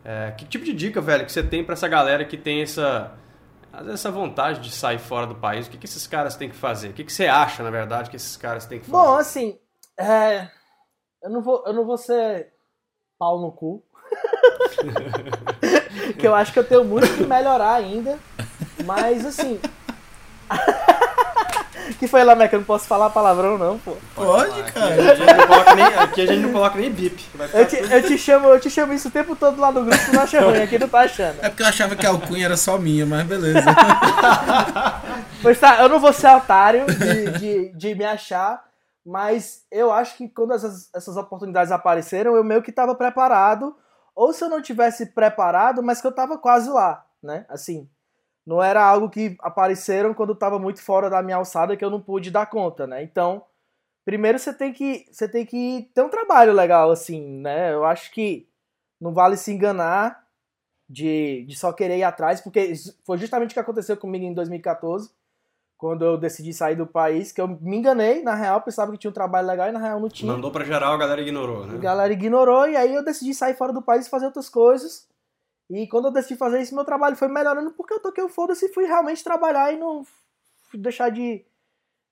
É, 0.05 0.31
que 0.31 0.45
tipo 0.45 0.63
de 0.63 0.73
dica, 0.73 1.01
velho, 1.01 1.25
que 1.25 1.31
você 1.31 1.43
tem 1.43 1.63
pra 1.63 1.73
essa 1.73 1.87
galera 1.87 2.23
que 2.23 2.37
tem 2.37 2.61
essa, 2.61 3.13
essa 3.91 4.09
vontade 4.09 4.61
de 4.61 4.71
sair 4.71 4.99
fora 4.99 5.27
do 5.27 5.35
país? 5.35 5.67
O 5.67 5.69
que, 5.69 5.77
que 5.77 5.85
esses 5.85 6.07
caras 6.07 6.35
têm 6.35 6.49
que 6.49 6.55
fazer? 6.55 6.89
O 6.89 6.93
que, 6.93 7.03
que 7.03 7.11
você 7.11 7.25
acha, 7.25 7.61
na 7.61 7.69
verdade, 7.69 8.09
que 8.09 8.15
esses 8.15 8.37
caras 8.37 8.65
têm 8.65 8.79
que 8.79 8.85
fazer? 8.85 8.97
Bom, 8.97 9.15
assim, 9.15 9.59
é, 9.99 10.49
eu, 11.21 11.29
não 11.29 11.41
vou, 11.41 11.63
eu 11.65 11.73
não 11.73 11.85
vou 11.85 11.97
ser 11.97 12.53
pau 13.19 13.41
no 13.41 13.51
cu. 13.51 13.83
que 16.17 16.25
eu 16.25 16.33
acho 16.33 16.53
que 16.53 16.59
eu 16.59 16.63
tenho 16.63 16.85
muito 16.85 17.07
que 17.17 17.25
melhorar 17.25 17.73
ainda. 17.73 18.17
Mas, 18.85 19.25
assim. 19.25 19.59
que 21.99 22.07
foi 22.07 22.23
lá, 22.23 22.35
Meca? 22.35 22.55
Eu 22.55 22.59
não 22.59 22.65
posso 22.65 22.85
falar 22.85 23.09
palavrão, 23.09 23.57
não, 23.57 23.79
pô. 23.79 23.97
Pode, 24.15 24.71
cara. 24.71 26.03
aqui 26.03 26.21
a 26.21 26.25
gente 26.25 26.41
não 26.41 26.51
coloca 26.51 26.77
nem 26.77 26.91
bip. 26.91 27.25
Eu 27.53 27.67
te, 27.67 27.75
eu 27.77 28.03
te 28.03 28.17
chamo, 28.17 28.47
eu 28.49 28.59
te 28.59 28.69
chamo 28.69 28.93
isso 28.93 29.07
o 29.07 29.11
tempo 29.11 29.35
todo 29.35 29.59
lá 29.59 29.71
no 29.71 29.83
grupo, 29.83 30.05
tu 30.05 30.13
não 30.13 30.21
acha 30.21 30.41
ruim, 30.41 30.61
aqui 30.61 30.77
não 30.77 30.87
tá 30.87 31.01
achando. 31.01 31.37
É 31.41 31.49
porque 31.49 31.63
eu 31.63 31.67
achava 31.67 31.95
que 31.95 32.05
a 32.05 32.09
alcunha 32.09 32.45
era 32.45 32.57
só 32.57 32.77
minha, 32.77 33.05
mas 33.05 33.25
beleza. 33.25 33.65
Pois 35.41 35.59
tá, 35.59 35.81
eu 35.81 35.87
não 35.87 35.99
vou 35.99 36.11
ser 36.11 36.35
otário 36.35 36.85
de, 36.87 37.31
de, 37.39 37.73
de 37.73 37.95
me 37.95 38.03
achar, 38.03 38.63
mas 39.05 39.61
eu 39.71 39.91
acho 39.91 40.17
que 40.17 40.27
quando 40.27 40.53
essas, 40.53 40.89
essas 40.93 41.15
oportunidades 41.15 41.71
apareceram, 41.71 42.35
eu 42.35 42.43
meio 42.43 42.63
que 42.63 42.71
estava 42.71 42.95
preparado, 42.95 43.75
ou 44.15 44.33
se 44.33 44.43
eu 44.43 44.49
não 44.49 44.61
tivesse 44.61 45.13
preparado, 45.13 45.83
mas 45.83 46.01
que 46.01 46.07
eu 46.07 46.11
tava 46.11 46.39
quase 46.39 46.69
lá, 46.69 47.05
né? 47.21 47.45
Assim, 47.49 47.87
não 48.47 48.63
era 48.63 48.81
algo 48.81 49.09
que 49.09 49.35
apareceram 49.41 50.13
quando 50.13 50.29
eu 50.29 50.35
tava 50.35 50.57
muito 50.57 50.81
fora 50.81 51.09
da 51.09 51.21
minha 51.21 51.35
alçada 51.35 51.75
que 51.75 51.83
eu 51.83 51.89
não 51.89 51.99
pude 51.99 52.31
dar 52.31 52.45
conta, 52.45 52.87
né? 52.87 53.03
Então, 53.03 53.43
primeiro 54.05 54.39
você 54.39 54.53
tem 54.53 54.71
que 54.71 55.05
você 55.11 55.27
tem 55.27 55.45
que 55.45 55.91
ter 55.93 56.01
um 56.01 56.07
trabalho 56.07 56.53
legal 56.53 56.89
assim, 56.89 57.41
né? 57.41 57.73
Eu 57.73 57.83
acho 57.83 58.09
que 58.09 58.47
não 59.01 59.13
vale 59.13 59.35
se 59.35 59.51
enganar 59.51 60.25
de, 60.89 61.43
de 61.45 61.57
só 61.57 61.73
querer 61.73 61.97
ir 61.97 62.03
atrás, 62.03 62.39
porque 62.39 62.71
foi 63.05 63.17
justamente 63.17 63.51
o 63.51 63.53
que 63.53 63.59
aconteceu 63.59 63.97
comigo 63.97 64.23
em 64.23 64.33
2014, 64.33 65.11
quando 65.77 66.05
eu 66.05 66.17
decidi 66.17 66.53
sair 66.53 66.77
do 66.77 66.87
país, 66.87 67.33
que 67.33 67.41
eu 67.41 67.49
me 67.49 67.75
enganei, 67.75 68.23
na 68.23 68.33
real, 68.33 68.61
pensava 68.61 68.93
que 68.93 68.97
tinha 68.97 69.11
um 69.11 69.13
trabalho 69.13 69.45
legal 69.45 69.67
e 69.67 69.73
na 69.73 69.79
real 69.79 69.99
não 69.99 70.07
tinha. 70.07 70.31
Mandou 70.31 70.51
pra 70.51 70.63
geral, 70.63 70.93
a 70.93 70.97
galera 70.97 71.19
ignorou, 71.19 71.63
A 71.63 71.67
né? 71.67 71.77
galera 71.79 72.13
ignorou 72.13 72.65
e 72.69 72.77
aí 72.77 72.95
eu 72.95 73.03
decidi 73.03 73.33
sair 73.33 73.55
fora 73.55 73.73
do 73.73 73.81
país 73.81 74.07
e 74.07 74.09
fazer 74.09 74.25
outras 74.27 74.47
coisas. 74.47 75.05
E 75.69 75.87
quando 75.87 76.05
eu 76.05 76.11
decidi 76.11 76.37
fazer 76.37 76.61
isso, 76.61 76.73
meu 76.75 76.85
trabalho 76.85 77.15
foi 77.15 77.27
melhorando 77.27 77.71
porque 77.71 77.93
eu 77.93 77.99
toquei 77.99 78.23
o 78.23 78.29
foda-se 78.29 78.65
e 78.65 78.73
fui 78.73 78.85
realmente 78.85 79.23
trabalhar 79.23 79.73
e 79.73 79.77
não 79.77 80.05
fui 80.69 80.79
deixar 80.79 81.09
de, 81.09 81.45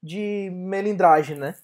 de 0.04 0.50
melindragem, 0.54 1.38
né? 1.38 1.56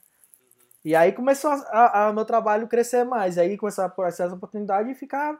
E 0.83 0.95
aí 0.95 1.11
começou 1.11 1.51
a, 1.51 1.55
a- 1.55 2.07
a 2.07 2.13
meu 2.13 2.25
trabalho 2.25 2.67
crescer 2.67 3.03
mais. 3.03 3.37
Aí 3.37 3.57
começou 3.57 3.83
a 3.83 3.87
aparecer 3.87 4.23
essa 4.25 4.35
oportunidade 4.35 4.89
e 4.89 4.95
ficar. 4.95 5.37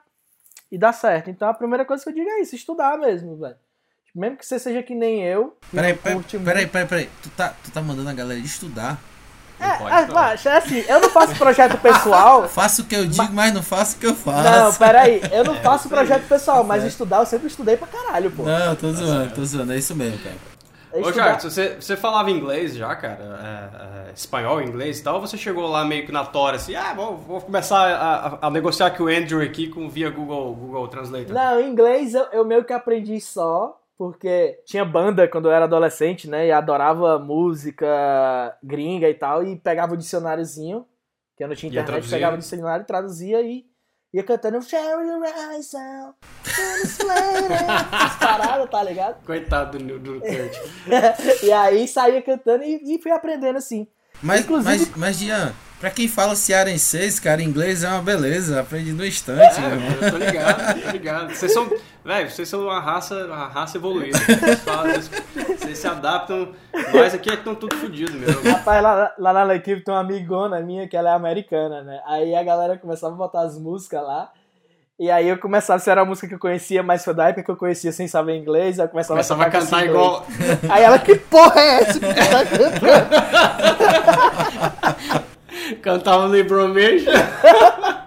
e 0.72 0.78
dar 0.78 0.94
certo. 0.94 1.30
Então 1.30 1.48
a 1.50 1.54
primeira 1.54 1.84
coisa 1.86 2.04
que 2.04 2.10
eu 2.10 2.14
digo 2.14 2.30
é 2.30 2.42
isso, 2.42 2.56
estudar 2.56 2.98
mesmo, 2.98 3.38
velho. 3.38 3.56
Mesmo 4.14 4.38
que 4.38 4.46
você 4.46 4.60
seja 4.60 4.84
que 4.84 4.94
nem 4.94 5.24
eu. 5.26 5.58
Peraí, 5.72 5.94
peraí, 6.44 6.68
peraí, 6.68 6.88
peraí. 6.88 7.10
Tu 7.24 7.30
tá, 7.32 7.56
tu 7.64 7.72
tá 7.72 7.82
mandando 7.82 8.10
a 8.10 8.14
galera 8.14 8.40
estudar. 8.40 9.00
É, 9.62 9.78
pode, 9.78 9.96
é, 9.96 10.06
macho, 10.14 10.50
é 10.50 10.58
assim, 10.58 10.84
eu 10.88 11.00
não 11.00 11.10
faço 11.10 11.36
projeto 11.36 11.78
pessoal. 11.78 12.48
Faço 12.50 12.82
o 12.82 12.86
que 12.86 12.96
eu 12.96 13.06
digo, 13.06 13.32
mas 13.34 13.54
não 13.54 13.62
faço 13.64 13.98
o 13.98 14.00
que 14.00 14.08
eu 14.08 14.16
faço. 14.16 14.50
Não, 14.50 14.74
peraí, 14.74 15.22
eu 15.32 15.44
não 15.44 15.56
faço 15.62 15.88
isso 15.88 15.94
aí. 15.96 16.06
projeto 16.06 16.28
pessoal, 16.28 16.64
mas 16.64 16.82
certo. 16.82 16.92
estudar 16.92 17.20
eu 17.20 17.26
sempre 17.26 17.48
estudei 17.48 17.78
pra 17.78 17.88
caralho, 17.88 18.32
pô. 18.32 18.44
Não, 18.44 18.76
tô 18.76 18.92
zoando, 18.92 19.34
tô 19.34 19.44
zoando. 19.46 19.74
É 19.74 19.78
isso 19.78 19.96
mesmo, 19.96 20.18
cara. 20.20 20.36
É 20.94 20.98
Ô, 20.98 21.02
estudar- 21.08 21.24
Charles, 21.24 21.44
você, 21.44 21.76
você 21.80 21.96
falava 21.96 22.30
inglês 22.30 22.76
já, 22.76 22.94
cara? 22.96 23.18
É, 23.42 24.10
é, 24.10 24.14
espanhol, 24.14 24.62
inglês 24.62 25.00
e 25.00 25.04
tal? 25.04 25.16
Ou 25.16 25.22
você 25.22 25.38
chegou 25.38 25.66
lá 25.68 25.86
meio 25.86 26.06
que 26.06 26.12
na 26.12 26.26
tora, 26.26 26.58
assim, 26.58 26.76
ah, 26.76 26.94
vou, 26.94 27.16
vou 27.16 27.40
começar 27.40 27.78
a, 27.80 28.28
a- 28.28 28.38
a 28.42 28.50
negociar 28.50 28.92
com 28.92 29.04
o 29.04 29.08
Andrew 29.08 29.42
aqui 29.42 29.68
com, 29.68 29.88
via 29.90 30.10
Google, 30.10 30.54
Google 30.54 30.88
Translator? 30.90 31.34
Não, 31.34 31.62
inglês 31.62 32.14
eu, 32.14 32.26
eu 32.34 32.44
meio 32.44 32.66
que 32.66 32.74
aprendi 32.74 33.22
só, 33.22 33.78
porque 34.02 34.60
tinha 34.66 34.84
banda 34.84 35.28
quando 35.28 35.46
eu 35.48 35.52
era 35.52 35.66
adolescente, 35.66 36.28
né? 36.28 36.48
E 36.48 36.52
adorava 36.52 37.20
música 37.20 37.86
gringa 38.64 39.08
e 39.08 39.14
tal, 39.14 39.44
e 39.44 39.56
pegava 39.56 39.94
o 39.94 39.98
dicionáriozinho, 39.98 40.88
que 41.38 41.44
eu 41.44 41.48
não 41.48 41.54
tinha 41.56 41.70
internet, 41.72 42.10
pegava 42.10 42.36
o 42.36 42.40
dicionário, 42.40 42.84
traduzia 42.84 43.40
e 43.44 43.64
ia 44.12 44.24
cantando 44.24 44.60
Sherry 44.64 45.06
Rise 45.56 45.78
Out, 45.78 46.18
paradas, 48.20 48.70
tá 48.72 48.82
ligado? 48.84 49.22
Coitado 49.24 49.78
do, 49.78 50.00
do 50.00 50.20
Kurt. 50.20 50.58
e 51.44 51.52
aí 51.52 51.88
saía 51.88 52.24
cantando 52.24 52.64
e, 52.64 52.96
e 52.96 53.00
fui 53.04 53.12
aprendendo 53.12 53.58
assim. 53.58 53.88
Mas, 54.20 54.42
Inclusive- 54.42 54.78
mas, 54.78 54.96
mas, 54.98 55.20
Dian, 55.20 55.54
pra 55.80 55.90
quem 55.92 56.08
fala 56.08 56.36
cearenseis, 56.36 57.20
cara, 57.20 57.42
inglês 57.42 57.84
é 57.84 57.88
uma 57.88 58.02
beleza. 58.02 58.60
Aprendi 58.62 58.94
no 58.94 59.06
instante, 59.06 59.60
É, 59.60 59.64
irmão. 59.64 59.92
eu 60.02 60.12
tô 60.12 60.18
ligado, 60.18 60.82
tô 60.82 60.90
ligado. 60.92 61.34
Vocês 61.36 61.52
são, 61.54 61.70
velho, 62.04 62.30
vocês 62.30 62.50
são 62.50 62.64
uma 62.64 62.80
raça, 62.80 63.26
uma 63.26 63.48
raça 63.48 63.78
evoluída. 63.78 64.18
Vocês, 64.18 64.60
falam 64.62 64.92
isso, 64.92 65.12
vocês 65.58 65.78
se 65.78 65.88
adaptam. 65.88 66.50
Nós 66.94 67.14
aqui 67.14 67.30
é 67.30 67.34
que 67.34 67.40
estão 67.40 67.56
tudo 67.56 67.76
fodidos 67.76 68.16
mesmo. 68.16 68.50
Rapaz, 68.50 68.84
lá, 68.84 69.14
lá 69.18 69.46
na 69.46 69.56
equipe 69.56 69.82
tem 69.82 69.94
uma 69.94 70.02
amigona 70.02 70.60
minha 70.60 70.88
que 70.88 70.98
ela 70.98 71.12
é 71.12 71.14
americana, 71.14 71.84
né? 71.84 72.02
Aí 72.06 72.36
a 72.36 72.44
galera 72.44 72.78
começava 72.78 73.14
a 73.14 73.18
botar 73.18 73.42
as 73.42 73.58
músicas 73.58 74.02
lá. 74.02 74.32
E 75.00 75.10
aí 75.10 75.28
eu 75.28 75.38
começava, 75.40 75.80
se 75.80 75.90
era 75.90 76.02
a 76.02 76.06
música 76.06 76.28
que 76.28 76.36
eu 76.36 76.40
conhecia, 76.40 76.84
mas 76.84 77.04
foi 77.04 77.16
da 77.16 77.30
época 77.30 77.44
que 77.44 77.50
eu 77.50 77.58
conhecia 77.58 77.92
sem 77.92 78.08
saber 78.08 78.38
inglês, 78.38 78.80
aí 78.80 78.86
eu 78.86 78.90
começava, 78.90 79.16
Começava 79.16 79.42
a 79.42 79.46
tocar 79.46 79.62
cantar 79.62 79.84
igual. 79.84 80.28
Aí 80.70 80.84
ela, 80.84 81.00
que 81.00 81.16
porra 81.16 81.60
é 81.60 81.82
essa 81.82 82.00
que 82.00 82.14
tá 82.14 82.46
cantando? 82.46 82.82
Cantava 85.82 86.28
no 86.28 86.38
Ibromation. 86.38 87.12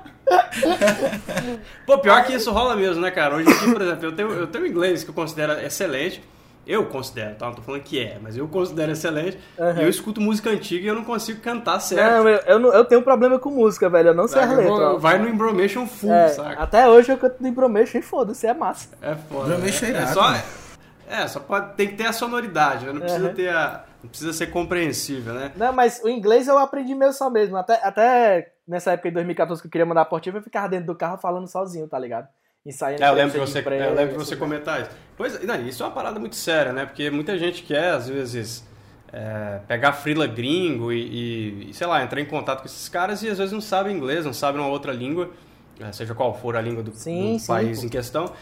Pô, 1.86 1.98
pior 1.98 2.24
que 2.24 2.32
isso 2.34 2.50
rola 2.52 2.76
mesmo, 2.76 3.00
né, 3.02 3.10
cara? 3.10 3.36
Hoje 3.36 3.46
dia, 3.46 3.72
por 3.72 3.82
exemplo, 3.82 4.04
eu 4.06 4.12
tenho, 4.16 4.30
eu 4.32 4.46
tenho 4.46 4.66
inglês 4.66 5.02
que 5.04 5.10
eu 5.10 5.14
considero 5.14 5.52
excelente. 5.60 6.22
Eu 6.66 6.86
considero, 6.86 7.34
tá? 7.34 7.44
Não 7.46 7.52
tô 7.54 7.60
falando 7.60 7.82
que 7.82 8.00
é, 8.02 8.18
mas 8.22 8.38
eu 8.38 8.48
considero 8.48 8.90
excelente. 8.92 9.38
Aham. 9.58 9.80
E 9.80 9.82
eu 9.82 9.88
escuto 9.88 10.18
música 10.18 10.48
antiga 10.48 10.84
e 10.86 10.88
eu 10.88 10.94
não 10.94 11.04
consigo 11.04 11.38
cantar 11.42 11.78
certo. 11.78 12.10
Não, 12.10 12.26
eu, 12.28 12.38
eu, 12.46 12.58
não- 12.58 12.72
eu 12.72 12.84
tenho 12.86 13.02
um 13.02 13.04
problema 13.04 13.38
com 13.38 13.50
música, 13.50 13.90
velho. 13.90 14.08
Eu 14.10 14.14
não 14.14 14.26
sei 14.26 14.40
Saca? 14.40 14.54
Eu 14.54 14.58
letras. 14.60 14.78
vou-. 14.78 14.98
Vai 14.98 15.18
no 15.18 15.28
Embromation 15.28 15.86
full, 15.86 16.10
É, 16.10 16.28
saca? 16.28 16.62
até 16.62 16.88
hoje 16.88 17.12
eu 17.12 17.18
canto 17.18 17.36
no 17.42 17.48
Imbromation 17.48 17.98
e 17.98 18.02
foda-se, 18.02 18.46
é 18.46 18.54
massa. 18.54 18.88
É 19.02 19.14
foda. 19.14 19.48
Embromation 19.52 19.84
é 19.84 19.88
é, 19.88 19.92
é 19.92 19.96
irado, 19.96 20.14
só, 20.14 20.22
mano. 20.22 20.42
é, 21.10 21.28
só 21.28 21.40
pode, 21.40 21.74
tem 21.74 21.88
que 21.88 21.96
ter 21.96 22.06
a 22.06 22.12
sonoridade, 22.14 22.86
né? 22.86 22.92
Não 22.94 23.00
precisa 23.02 23.26
Aham. 23.26 23.34
ter 23.34 23.48
a. 23.50 23.84
Não 24.02 24.08
precisa 24.08 24.32
ser 24.32 24.46
compreensível, 24.46 25.34
né? 25.34 25.52
Não, 25.56 25.72
mas 25.72 26.00
o 26.02 26.08
inglês 26.08 26.48
eu 26.48 26.56
aprendi 26.58 26.94
meio 26.94 27.12
só 27.12 27.28
mesmo. 27.28 27.56
Até, 27.58 27.74
até 27.86 28.52
nessa 28.66 28.92
época 28.92 29.08
de 29.10 29.14
2014 29.14 29.60
que 29.62 29.66
eu 29.68 29.70
queria 29.70 29.86
mandar 29.86 30.02
a 30.02 30.06
portiva, 30.06 30.38
eu 30.38 30.42
ficava 30.42 30.68
dentro 30.68 30.86
do 30.86 30.94
carro 30.94 31.18
falando 31.18 31.46
sozinho, 31.46 31.88
tá 31.88 31.98
ligado? 31.98 32.28
Ensaiando 32.66 33.02
É, 33.04 33.08
eu 33.08 33.14
lembro 33.14 33.32
que 33.32 33.38
você, 33.38 33.60
de 33.62 33.68
eu 33.68 33.70
lembro 33.72 33.94
que 33.96 34.02
imprensa, 34.04 34.24
você 34.24 34.36
comentar 34.36 34.80
isso. 34.82 34.90
Pois, 35.16 35.42
não, 35.44 35.60
isso 35.66 35.82
é 35.82 35.86
uma 35.86 35.92
parada 35.92 36.18
muito 36.18 36.34
séria, 36.36 36.72
né? 36.72 36.86
Porque 36.86 37.10
muita 37.10 37.38
gente 37.38 37.62
quer, 37.62 37.90
às 37.90 38.08
vezes, 38.08 38.66
é, 39.12 39.60
pegar 39.68 39.92
frila 39.92 40.26
gringo 40.26 40.90
e, 40.90 41.68
e, 41.68 41.74
sei 41.74 41.86
lá, 41.86 42.02
entrar 42.02 42.20
em 42.20 42.24
contato 42.24 42.60
com 42.60 42.66
esses 42.66 42.88
caras 42.88 43.22
e 43.22 43.28
às 43.28 43.36
vezes 43.38 43.52
não 43.52 43.60
sabe 43.60 43.92
inglês, 43.92 44.24
não 44.24 44.32
sabe 44.32 44.58
uma 44.58 44.68
outra 44.68 44.92
língua, 44.92 45.30
é, 45.78 45.92
seja 45.92 46.14
qual 46.14 46.34
for 46.34 46.56
a 46.56 46.60
língua 46.62 46.82
do, 46.82 46.92
Sim, 46.92 47.34
do 47.34 47.38
sim, 47.38 47.46
país 47.46 47.80
pô. 47.80 47.86
em 47.86 47.88
questão. 47.90 48.32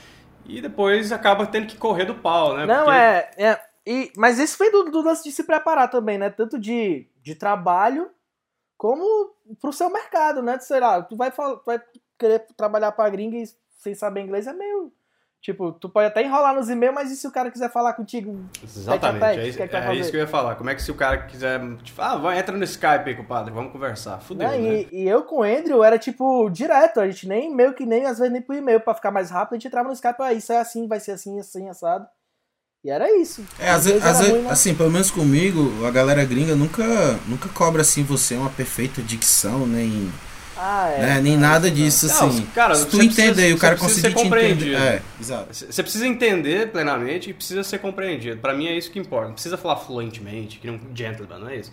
E 0.46 0.60
depois 0.60 1.10
acaba 1.10 1.44
tendo 1.46 1.66
que 1.66 1.76
correr 1.76 2.04
do 2.04 2.14
pau, 2.14 2.56
né? 2.56 2.64
Não, 2.64 2.84
Porque- 2.84 2.98
é. 2.98 3.30
é 3.38 3.60
e, 3.84 4.12
mas 4.16 4.38
isso 4.38 4.56
vem 4.58 4.70
do, 4.70 4.84
do 4.84 5.02
lance 5.02 5.24
de 5.24 5.32
se 5.32 5.42
preparar 5.42 5.90
também, 5.90 6.16
né? 6.16 6.30
Tanto 6.30 6.58
de, 6.60 7.08
de 7.20 7.34
trabalho 7.34 8.08
como 8.82 9.30
pro 9.60 9.72
seu 9.72 9.88
mercado, 9.88 10.42
né? 10.42 10.58
Sei 10.58 10.80
lá, 10.80 11.00
tu 11.00 11.16
vai, 11.16 11.30
tu 11.30 11.62
vai 11.64 11.80
querer 12.18 12.44
trabalhar 12.56 12.90
pra 12.90 13.08
gringa 13.08 13.36
e 13.36 13.44
sem 13.78 13.94
saber 13.94 14.22
inglês 14.22 14.48
é 14.48 14.52
meio 14.52 14.92
Tipo, 15.40 15.72
tu 15.72 15.88
pode 15.88 16.06
até 16.06 16.22
enrolar 16.22 16.54
nos 16.54 16.70
e-mails, 16.70 16.94
mas 16.94 17.10
e 17.10 17.16
se 17.16 17.26
o 17.26 17.32
cara 17.32 17.50
quiser 17.50 17.68
falar 17.68 17.94
contigo? 17.94 18.44
Exatamente, 18.62 19.20
tete 19.20 19.40
é, 19.40 19.42
o 19.42 19.46
isso, 19.48 19.56
que 19.56 19.62
é 19.64 19.68
que 19.68 19.76
é 19.76 19.82
fazer? 19.82 19.98
isso 19.98 20.10
que 20.12 20.16
eu 20.16 20.20
ia 20.20 20.26
falar. 20.28 20.54
Como 20.54 20.70
é 20.70 20.74
que 20.76 20.82
se 20.82 20.90
o 20.92 20.94
cara 20.94 21.26
quiser, 21.26 21.60
tipo, 21.82 22.00
ah, 22.00 22.16
vai, 22.16 22.38
entra 22.38 22.56
no 22.56 22.62
Skype 22.62 23.08
aí, 23.08 23.16
compadre, 23.16 23.52
vamos 23.52 23.72
conversar. 23.72 24.20
Fudeu, 24.20 24.48
Né? 24.48 24.58
né? 24.58 24.86
E, 24.92 25.02
e 25.02 25.08
eu 25.08 25.24
com 25.24 25.38
o 25.38 25.42
Andrew 25.42 25.82
era 25.82 25.98
tipo 25.98 26.48
direto, 26.48 27.00
a 27.00 27.08
gente 27.08 27.26
nem 27.26 27.52
meio 27.52 27.74
que 27.74 27.84
nem 27.84 28.06
às 28.06 28.18
vezes 28.18 28.32
nem 28.32 28.40
por 28.40 28.54
e-mail 28.54 28.80
pra 28.80 28.94
ficar 28.94 29.10
mais 29.10 29.30
rápido, 29.30 29.54
a 29.54 29.56
gente 29.56 29.66
entrava 29.66 29.88
no 29.88 29.94
Skype, 29.94 30.16
ah, 30.20 30.32
isso 30.32 30.52
é 30.52 30.58
assim, 30.58 30.86
vai 30.86 31.00
ser 31.00 31.10
assim, 31.10 31.40
assim, 31.40 31.68
assado. 31.68 32.06
E 32.84 32.90
era 32.90 33.08
isso. 33.20 33.44
É, 33.60 33.70
às 33.70 33.84
vezes, 33.84 34.04
às 34.04 34.18
vezes- 34.18 34.32
ruim, 34.32 34.42
mas- 34.42 34.52
assim, 34.52 34.74
pelo 34.74 34.90
menos 34.90 35.08
comigo, 35.10 35.84
a 35.86 35.90
galera 35.90 36.24
gringa 36.24 36.56
nunca, 36.56 37.18
nunca 37.28 37.48
cobra 37.48 37.82
assim 37.82 38.02
você 38.02 38.34
uma 38.34 38.50
perfeita 38.50 39.00
dicção, 39.00 39.64
nem, 39.68 40.10
Ah, 40.56 40.88
é. 40.88 40.98
né, 41.00 41.20
nem 41.20 41.36
nada 41.36 41.70
disso, 41.70 42.08
Não, 42.08 42.28
assim. 42.28 42.44
cara, 42.52 42.74
Se 42.74 42.86
tu 42.86 43.00
entender 43.00 43.50
e 43.50 43.52
o 43.52 43.58
cara 43.58 43.76
conseguir 43.76 44.12
te 44.12 44.26
entender. 44.26 44.74
É, 44.74 45.00
exato. 45.20 45.46
Você 45.54 45.80
precisa 45.80 46.04
entender 46.08 46.72
plenamente 46.72 47.30
e 47.30 47.34
precisa 47.34 47.62
ser 47.62 47.78
compreendido. 47.78 48.38
Pra 48.40 48.52
mim 48.52 48.66
é 48.66 48.76
isso 48.76 48.90
que 48.90 48.98
importa. 48.98 49.28
Não 49.28 49.34
precisa 49.34 49.56
falar 49.56 49.76
fluentemente, 49.76 50.58
que 50.58 50.66
nem 50.66 50.76
um 50.76 50.80
gentleman, 50.96 51.38
não 51.38 51.48
é 51.48 51.58
isso? 51.58 51.70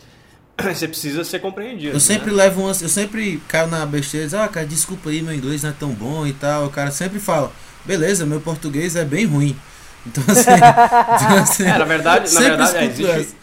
Você 0.61 0.87
precisa 0.87 1.23
ser 1.23 1.39
compreendido. 1.39 1.95
Eu 1.95 1.99
sempre 1.99 2.29
né? 2.29 2.37
levo 2.37 2.61
umas, 2.61 2.83
eu 2.83 2.89
sempre 2.89 3.41
caio 3.47 3.65
na 3.67 3.83
besteira, 3.83 4.27
diz, 4.27 4.35
ah, 4.35 4.47
cara, 4.47 4.65
desculpa 4.67 5.09
aí, 5.09 5.23
meu 5.23 5.33
inglês 5.33 5.63
não 5.63 5.71
é 5.71 5.73
tão 5.73 5.89
bom 5.89 6.27
e 6.27 6.33
tal. 6.33 6.65
O 6.67 6.69
cara 6.69 6.91
sempre 6.91 7.19
fala, 7.19 7.51
beleza, 7.83 8.27
meu 8.27 8.39
português 8.39 8.95
é 8.95 9.03
bem 9.03 9.25
ruim. 9.25 9.57
Então 10.05 10.23
assim, 10.27 10.49
então, 11.25 11.37
assim, 11.37 11.65
É, 11.65 11.77
na 11.77 11.85
verdade, 11.85 12.33
na 12.33 12.39
verdade 12.39 12.77
é, 12.77 12.85
existe. 12.85 13.38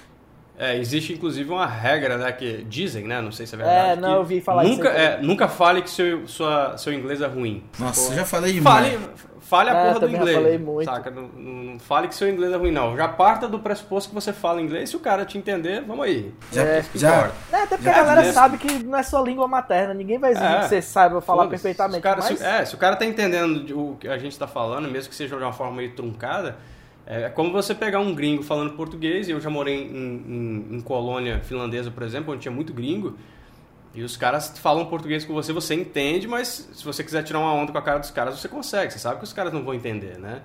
É, 0.58 0.76
existe 0.76 1.12
inclusive 1.12 1.50
uma 1.50 1.66
regra, 1.66 2.16
né, 2.16 2.32
que 2.32 2.64
dizem, 2.64 3.04
né, 3.06 3.20
não 3.20 3.32
sei 3.32 3.46
se 3.46 3.54
é 3.54 3.58
verdade. 3.58 3.90
É, 3.90 3.96
não, 3.96 4.08
que 4.08 4.14
eu 4.14 4.18
ouvi 4.18 4.40
falar 4.40 4.64
isso 4.64 4.76
nunca, 4.76 4.90
aí 4.90 4.96
é, 5.04 5.18
nunca 5.22 5.48
fale 5.48 5.82
que 5.82 5.90
seu, 5.90 6.26
sua, 6.26 6.76
seu 6.78 6.92
inglês 6.92 7.20
é 7.20 7.26
ruim. 7.26 7.62
Nossa, 7.78 8.12
eu 8.12 8.16
já 8.16 8.24
falei 8.24 8.52
demais. 8.54 8.86
Fale, 8.94 8.98
fale 9.40 9.70
a 9.70 9.74
É, 9.74 9.80
porra 9.82 9.94
do 9.94 10.00
também 10.00 10.14
já 10.16 10.20
inglês. 10.22 10.36
falei 10.38 10.58
muito. 10.58 10.84
Saca? 10.84 11.10
Não, 11.10 11.22
não- 11.28 11.66
não 11.76 11.78
fale 11.78 12.08
que 12.08 12.14
seu 12.14 12.28
inglês 12.28 12.52
é 12.52 12.56
ruim, 12.56 12.72
não. 12.72 12.96
Já 12.96 13.06
parta 13.06 13.46
do 13.46 13.58
pressuposto 13.58 14.08
que 14.08 14.14
você 14.14 14.32
fala 14.32 14.60
inglês. 14.62 14.88
Se 14.90 14.96
o 14.96 15.00
cara 15.00 15.24
te 15.26 15.36
entender, 15.36 15.82
vamos 15.86 16.04
aí. 16.06 16.32
Já, 16.50 16.62
É. 16.62 16.80
Isso 16.80 16.90
já. 16.98 17.30
É, 17.52 17.56
até 17.56 17.76
porque 17.76 17.82
Já 17.84 17.90
a 17.92 17.98
galera 18.02 18.20
mesmo. 18.22 18.32
sabe 18.34 18.56
que 18.58 18.82
não 18.82 18.98
é 18.98 19.02
sua 19.02 19.20
língua 19.20 19.46
materna, 19.46 19.92
ninguém 19.94 20.18
vai 20.18 20.30
exigir 20.32 20.50
É. 20.50 20.58
que 20.60 20.68
você 20.68 20.80
saiba 20.82 21.20
falar 21.20 21.46
perfeitamente. 21.48 21.96
Se 21.96 22.00
o 22.00 22.02
cara, 22.02 22.16
mas... 22.22 22.38
se, 22.38 22.44
é, 22.44 22.64
se 22.64 22.74
o 22.74 22.78
cara 22.78 22.96
tá 22.96 23.04
entendendo 23.04 23.62
de- 23.62 23.74
o 23.74 23.96
que 24.00 24.08
a 24.08 24.16
gente 24.18 24.36
tá 24.38 24.46
falando, 24.48 24.88
mesmo 24.90 25.10
que 25.10 25.14
seja 25.14 25.36
de 25.36 25.42
uma 25.42 25.52
forma 25.52 25.76
meio 25.76 25.92
truncada, 25.94 26.56
é 27.06 27.22
é 27.24 27.28
como 27.30 27.52
você 27.52 27.74
pegar 27.74 28.00
um 28.00 28.14
gringo 28.14 28.42
falando 28.42 28.72
português, 28.74 29.28
e 29.28 29.30
eu 29.32 29.40
já 29.40 29.48
morei 29.50 29.74
em, 29.84 29.86
em- 30.70 30.76
em 30.76 30.80
colônia 30.80 31.40
finlandesa, 31.40 31.90
por 31.90 32.02
exemplo, 32.02 32.32
onde 32.32 32.42
tinha 32.42 32.52
muito 32.52 32.72
gringo, 32.72 33.16
e 33.94 34.02
os 34.02 34.16
caras 34.16 34.58
falam 34.58 34.84
português 34.86 35.24
com 35.24 35.32
você, 35.32 35.52
você 35.52 35.74
entende, 35.74 36.28
mas 36.28 36.68
se 36.74 36.84
você 36.84 37.02
quiser 37.02 37.22
tirar 37.22 37.38
uma 37.38 37.52
onda 37.54 37.72
com 37.72 37.78
a 37.78 37.82
cara 37.82 37.98
dos 37.98 38.10
caras, 38.10 38.38
você 38.38 38.48
consegue. 38.48 38.92
Você 38.92 38.98
sabe 38.98 39.18
que 39.18 39.24
os 39.24 39.32
caras 39.32 39.52
não 39.52 39.62
vão 39.64 39.72
entender, 39.74 40.18
né? 40.18 40.42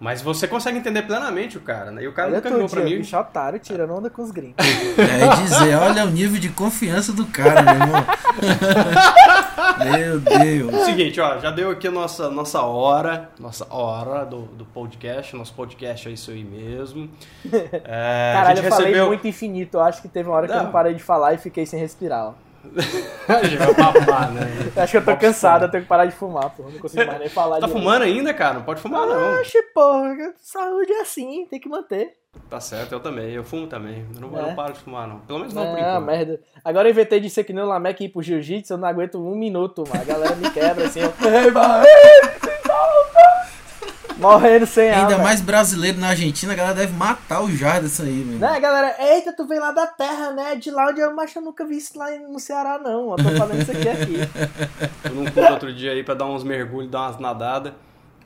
Mas 0.00 0.22
você 0.22 0.48
consegue 0.48 0.78
entender 0.78 1.02
plenamente 1.02 1.58
o 1.58 1.60
cara, 1.60 1.90
né? 1.90 2.02
E 2.02 2.08
o 2.08 2.12
cara 2.14 2.28
Olha 2.28 2.38
nunca 2.38 2.48
virou 2.48 2.68
pra 2.70 2.82
mim. 2.82 2.96
bicho 2.96 3.14
otário 3.18 3.58
tirando 3.58 3.92
onda 3.92 4.08
com 4.08 4.22
os 4.22 4.30
gringos. 4.30 4.56
é 4.96 5.42
dizer, 5.42 5.74
olha 5.74 6.04
o 6.06 6.10
nível 6.10 6.40
de 6.40 6.48
confiança 6.48 7.12
do 7.12 7.26
cara, 7.26 7.60
meu 7.62 7.74
irmão. 7.74 8.06
meu 9.84 10.20
Deus. 10.20 10.84
Seguinte, 10.86 11.20
ó, 11.20 11.38
já 11.38 11.50
deu 11.50 11.70
aqui 11.70 11.86
a 11.88 11.90
nossa, 11.90 12.30
nossa 12.30 12.62
hora, 12.62 13.28
nossa 13.38 13.66
hora 13.70 14.24
do, 14.24 14.42
do 14.46 14.64
podcast, 14.64 15.36
nosso 15.36 15.52
podcast 15.52 16.08
é 16.08 16.12
isso 16.12 16.30
aí 16.30 16.44
mesmo. 16.44 17.08
É, 17.84 18.32
a 18.32 18.38
Caralho, 18.38 18.56
gente 18.56 18.64
eu 18.64 18.70
falei 18.70 18.86
recebeu... 18.86 19.06
muito 19.08 19.26
infinito. 19.28 19.76
Eu 19.76 19.82
acho 19.82 20.00
que 20.00 20.08
teve 20.08 20.28
uma 20.28 20.36
hora 20.36 20.46
que 20.46 20.52
eu 20.52 20.56
Não. 20.56 20.64
não 20.64 20.72
parei 20.72 20.94
de 20.94 21.02
falar 21.02 21.34
e 21.34 21.38
fiquei 21.38 21.66
sem 21.66 21.78
respirar. 21.78 22.28
ó. 22.28 22.32
papar, 23.76 24.32
né? 24.32 24.42
Acho 24.76 24.90
que 24.92 24.96
eu 24.98 25.04
tô 25.04 25.10
Box 25.12 25.20
cansado, 25.20 25.64
eu 25.64 25.70
tenho 25.70 25.82
que 25.82 25.88
parar 25.88 26.04
de 26.06 26.12
fumar. 26.12 26.52
Não 26.58 26.70
consigo 26.78 27.06
mais 27.06 27.18
nem 27.18 27.28
falar 27.28 27.58
Tá 27.58 27.68
fumando 27.68 28.02
ainda, 28.02 28.32
cara? 28.34 28.54
Não 28.54 28.62
pode 28.62 28.80
fumar, 28.80 29.06
não. 29.06 29.40
Oxe, 29.40 29.60
porra, 29.74 30.34
saúde 30.38 30.92
é 30.92 31.00
assim, 31.00 31.46
tem 31.50 31.58
que 31.58 31.68
manter. 31.68 32.14
Tá 32.48 32.60
certo, 32.60 32.92
eu 32.92 33.00
também. 33.00 33.30
Eu 33.32 33.42
fumo 33.42 33.66
também. 33.66 34.06
Eu 34.14 34.20
não, 34.20 34.38
É. 34.38 34.42
não 34.42 34.54
paro 34.54 34.72
de 34.72 34.78
fumar, 34.80 35.08
não. 35.08 35.18
Pelo 35.20 35.40
menos 35.40 35.52
não 35.52 35.66
por 35.66 35.78
Ah, 35.78 35.80
enquanto. 35.80 36.04
merda. 36.04 36.40
Agora 36.64 36.88
eu 36.88 36.92
inventei 36.92 37.18
de 37.18 37.28
ser 37.28 37.42
que 37.44 37.52
nem 37.52 37.64
o 37.64 37.66
Lameck 37.66 38.04
ir 38.04 38.08
pro 38.08 38.22
jiu-jitsu, 38.22 38.74
eu 38.74 38.78
não 38.78 38.86
aguento 38.88 39.18
um 39.18 39.34
minuto, 39.34 39.82
mano. 39.88 40.00
A 40.00 40.04
galera 40.04 40.36
me 40.36 40.48
quebra 40.50 40.84
assim, 40.86 41.00
eu... 41.02 41.10
Morrendo 44.20 44.66
sem 44.66 44.90
ar, 44.90 44.98
Ainda 44.98 45.08
velho. 45.10 45.22
mais 45.22 45.40
brasileiro 45.40 45.98
na 45.98 46.08
Argentina, 46.08 46.52
a 46.52 46.56
galera 46.56 46.74
deve 46.74 46.92
matar 46.92 47.42
o 47.42 47.50
Jardim 47.50 48.02
aí, 48.02 48.20
irmão. 48.20 48.38
Né, 48.38 48.60
galera? 48.60 48.94
Eita, 48.98 49.32
tu 49.32 49.46
veio 49.46 49.60
lá 49.60 49.72
da 49.72 49.86
terra, 49.86 50.30
né? 50.32 50.54
De 50.56 50.70
lá 50.70 50.88
onde 50.88 51.00
eu, 51.00 51.14
mas 51.14 51.34
eu 51.34 51.42
nunca 51.42 51.64
vi 51.64 51.76
isso 51.78 51.98
lá 51.98 52.10
no 52.28 52.38
Ceará, 52.38 52.78
não. 52.78 53.10
Eu 53.12 53.16
tô 53.16 53.30
fazendo 53.36 53.62
isso 53.62 53.70
aqui 53.72 53.88
aqui. 53.88 54.14
Eu 55.04 55.14
não 55.14 55.26
fui 55.32 55.42
outro 55.50 55.72
dia 55.74 55.92
aí 55.92 56.04
pra 56.04 56.14
dar 56.14 56.26
uns 56.26 56.44
mergulhos, 56.44 56.90
dar 56.90 57.02
umas 57.08 57.18
nadadas. 57.18 57.72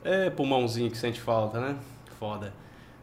É 0.03 0.29
pulmãozinho 0.29 0.91
que 0.91 0.97
sente 0.97 1.19
falta, 1.19 1.59
né? 1.59 1.75
Foda. 2.19 2.53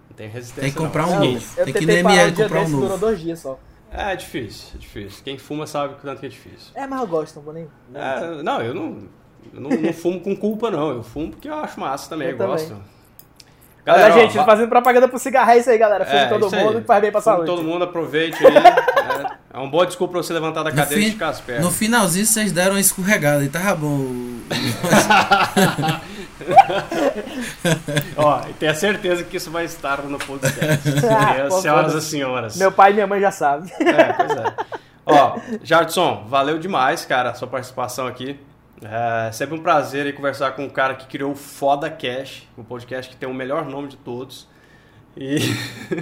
Não 0.09 0.16
tem 0.16 0.28
resistência. 0.28 0.62
Tem 0.62 0.72
que 0.72 0.78
não. 0.78 0.86
comprar 0.86 1.07
um 1.07 1.11
Não, 1.18 1.32
novo. 1.32 1.45
eu 1.57 1.64
Tem 1.64 1.74
que 1.74 1.82
ir 1.84 1.86
no 1.86 1.93
ML 1.93 2.30
um 2.30 2.34
comprar 2.34 2.59
um 2.59 2.62
desse, 2.62 2.72
durou 2.72 2.88
novo. 2.90 2.99
dois 3.01 3.20
dias 3.20 3.38
só. 3.40 3.59
É, 3.90 4.12
é 4.12 4.16
difícil, 4.16 4.68
é 4.74 4.78
difícil. 4.78 5.24
Quem 5.24 5.36
fuma 5.38 5.66
sabe 5.66 5.95
o 5.95 5.97
tanto 5.97 6.20
que 6.20 6.26
é 6.26 6.28
difícil. 6.28 6.70
É, 6.74 6.86
mas 6.86 7.01
eu 7.01 7.07
gosto, 7.07 7.36
não 7.36 7.43
vou 7.43 7.53
nem... 7.53 7.68
É, 7.95 8.43
não, 8.43 8.61
eu 8.62 8.72
não, 8.74 9.03
eu 9.55 9.61
não, 9.61 9.70
não 9.70 9.93
fumo 9.93 10.20
com 10.20 10.36
culpa, 10.36 10.70
não. 10.70 10.90
Eu 10.90 11.03
fumo 11.03 11.30
porque 11.30 11.49
eu 11.49 11.55
acho 11.55 11.80
massa 11.80 12.11
também, 12.11 12.28
eu, 12.28 12.32
Eu 12.32 12.38
também. 12.38 12.53
gosto. 12.57 12.76
Olha, 13.84 14.07
ó, 14.07 14.11
gente, 14.12 14.36
va- 14.36 14.45
fazendo 14.45 14.68
propaganda 14.68 15.09
pro 15.09 15.18
cigarro, 15.18 15.51
é 15.51 15.59
isso 15.59 15.68
aí, 15.68 15.76
galera. 15.76 16.05
Fume 16.05 16.16
é, 16.18 16.26
todo 16.26 16.47
isso 16.47 16.55
aí. 16.55 16.62
mundo 16.64 16.80
que 16.82 16.86
faz 16.86 17.03
bem 17.03 17.11
pra 17.11 17.20
Fume 17.20 17.34
saúde. 17.34 17.51
Todo 17.51 17.64
mundo 17.64 17.82
aproveite 17.82 18.47
aí. 18.47 18.57
é, 18.57 19.26
é 19.55 19.59
uma 19.59 19.66
boa 19.68 19.84
desculpa 19.84 20.12
pra 20.12 20.22
você 20.22 20.32
levantar 20.32 20.62
da 20.62 20.70
No, 20.70 20.76
cadeira 20.76 21.01
e 21.01 21.03
fim- 21.03 21.09
esticar 21.09 21.30
as 21.30 21.40
pernas. 21.40 21.64
no 21.64 21.70
finalzinho 21.72 22.24
vocês 22.24 22.53
deram 22.53 22.74
uma 22.74 22.80
escorregada 22.80 23.43
e 23.45 23.49
tava 23.49 23.74
bom. 23.74 24.07
Ó, 28.16 28.40
e 28.49 28.53
tenha 28.55 28.74
certeza 28.74 29.22
que 29.24 29.36
isso 29.36 29.51
vai 29.51 29.64
estar 29.64 30.03
no 30.03 30.18
podcast. 30.18 30.88
Ah, 31.11 31.47
pô, 31.49 31.61
senhoras 31.61 31.95
e 31.95 32.01
senhoras. 32.03 32.57
Meu 32.57 32.72
pai 32.72 32.90
e 32.90 32.95
minha 32.95 33.07
mãe 33.07 33.20
já 33.20 33.30
sabem. 33.30 33.70
É, 33.80 34.12
pois 34.12 34.30
é. 34.30 34.55
Ó, 35.05 35.38
Jardson, 35.62 36.24
valeu 36.28 36.59
demais, 36.59 37.05
cara, 37.05 37.30
a 37.30 37.34
sua 37.34 37.49
participação 37.49 38.07
aqui. 38.07 38.38
É 38.85 39.30
sempre 39.33 39.55
um 39.55 39.62
prazer 39.62 40.07
aí 40.07 40.12
conversar 40.12 40.53
com 40.53 40.64
um 40.64 40.68
cara 40.68 40.95
que 40.95 41.07
criou 41.07 41.33
o 41.33 41.37
Foda 41.37 41.89
Cash, 41.89 42.49
o 42.57 42.64
podcast 42.64 43.11
que 43.11 43.16
tem 43.16 43.28
o 43.28 43.35
melhor 43.35 43.64
nome 43.66 43.89
de 43.89 43.97
todos. 43.97 44.49
E 45.16 45.37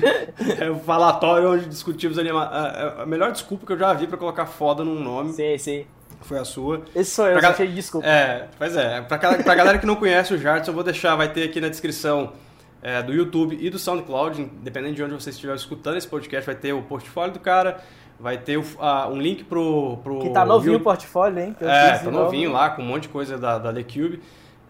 é 0.61 0.70
o 0.70 0.78
falatório 0.78 1.51
onde 1.53 1.66
discutimos 1.66 2.16
anima... 2.18 2.45
a, 2.45 3.05
melhor 3.07 3.33
desculpa 3.33 3.66
que 3.66 3.72
eu 3.72 3.78
já 3.78 3.93
vi 3.93 4.07
pra 4.07 4.16
colocar 4.16 4.47
foda 4.47 4.85
num 4.85 5.03
nome 5.03 5.33
Sim, 5.33 5.59
sim. 5.59 5.85
foi 6.22 6.39
a 6.39 6.45
sua. 6.45 6.83
Esse 6.95 7.11
sou 7.11 7.26
eu, 7.26 7.33
Pra 7.33 7.43
gal- 7.43 7.55
cheio 7.57 7.68
de 7.70 7.74
desculpa. 7.74 8.07
É, 8.07 8.49
pois 8.57 8.76
é. 8.76 9.01
Pra, 9.03 9.18
pra 9.18 9.55
galera 9.55 9.78
que 9.78 9.87
não 9.87 9.97
conhece 9.97 10.33
o 10.33 10.39
Jardson, 10.39 10.70
eu 10.70 10.74
vou 10.74 10.85
deixar, 10.85 11.16
vai 11.16 11.31
ter 11.33 11.43
aqui 11.43 11.61
na 11.61 11.68
descrição 11.68 12.33
é, 12.81 13.03
do 13.03 13.12
YouTube 13.12 13.59
e 13.61 13.68
do 13.68 13.78
SoundCloud, 13.81 14.41
independente 14.41 14.95
de 14.95 15.03
onde 15.03 15.14
você 15.14 15.31
estiver 15.31 15.55
escutando 15.57 15.97
esse 15.97 16.07
podcast, 16.09 16.47
vai 16.47 16.55
ter 16.55 16.72
o 16.72 16.81
portfólio 16.83 17.33
do 17.35 17.41
cara, 17.41 17.83
vai 18.20 18.38
ter 18.38 18.58
o- 18.58 18.64
a- 18.78 19.08
um 19.08 19.16
link 19.20 19.44
pro, 19.44 19.96
pro 20.04 20.18
Que 20.20 20.30
tá 20.30 20.44
novinho 20.44 20.76
o 20.76 20.80
portfólio, 20.80 21.38
hein? 21.40 21.56
É, 21.60 21.98
tá 21.98 22.10
novinho 22.10 22.52
lá, 22.52 22.70
com 22.70 22.82
um 22.82 22.84
monte 22.86 23.02
de 23.04 23.08
coisa 23.08 23.38
da, 23.38 23.58
da 23.58 23.72
The 23.72 23.82
Cube. 23.82 24.20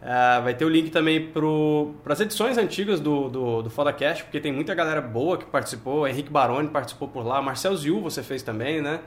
É, 0.02 0.40
vai 0.40 0.54
ter 0.54 0.64
o 0.64 0.68
link 0.68 0.88
também 0.90 1.26
para 1.30 2.12
as 2.12 2.20
edições 2.20 2.56
antigas 2.56 3.00
do, 3.00 3.28
do, 3.28 3.62
do 3.62 3.68
FodaCast, 3.70 4.24
porque 4.24 4.40
tem 4.40 4.50
muita 4.52 4.74
galera 4.74 5.00
boa 5.02 5.36
que 5.36 5.44
participou. 5.44 6.08
Henrique 6.08 6.30
Baroni 6.30 6.68
participou 6.68 7.06
por 7.08 7.26
lá. 7.26 7.42
Marcel 7.42 7.76
Ziu 7.76 8.00
você 8.00 8.22
fez 8.22 8.42
também, 8.42 8.80
né? 8.80 9.00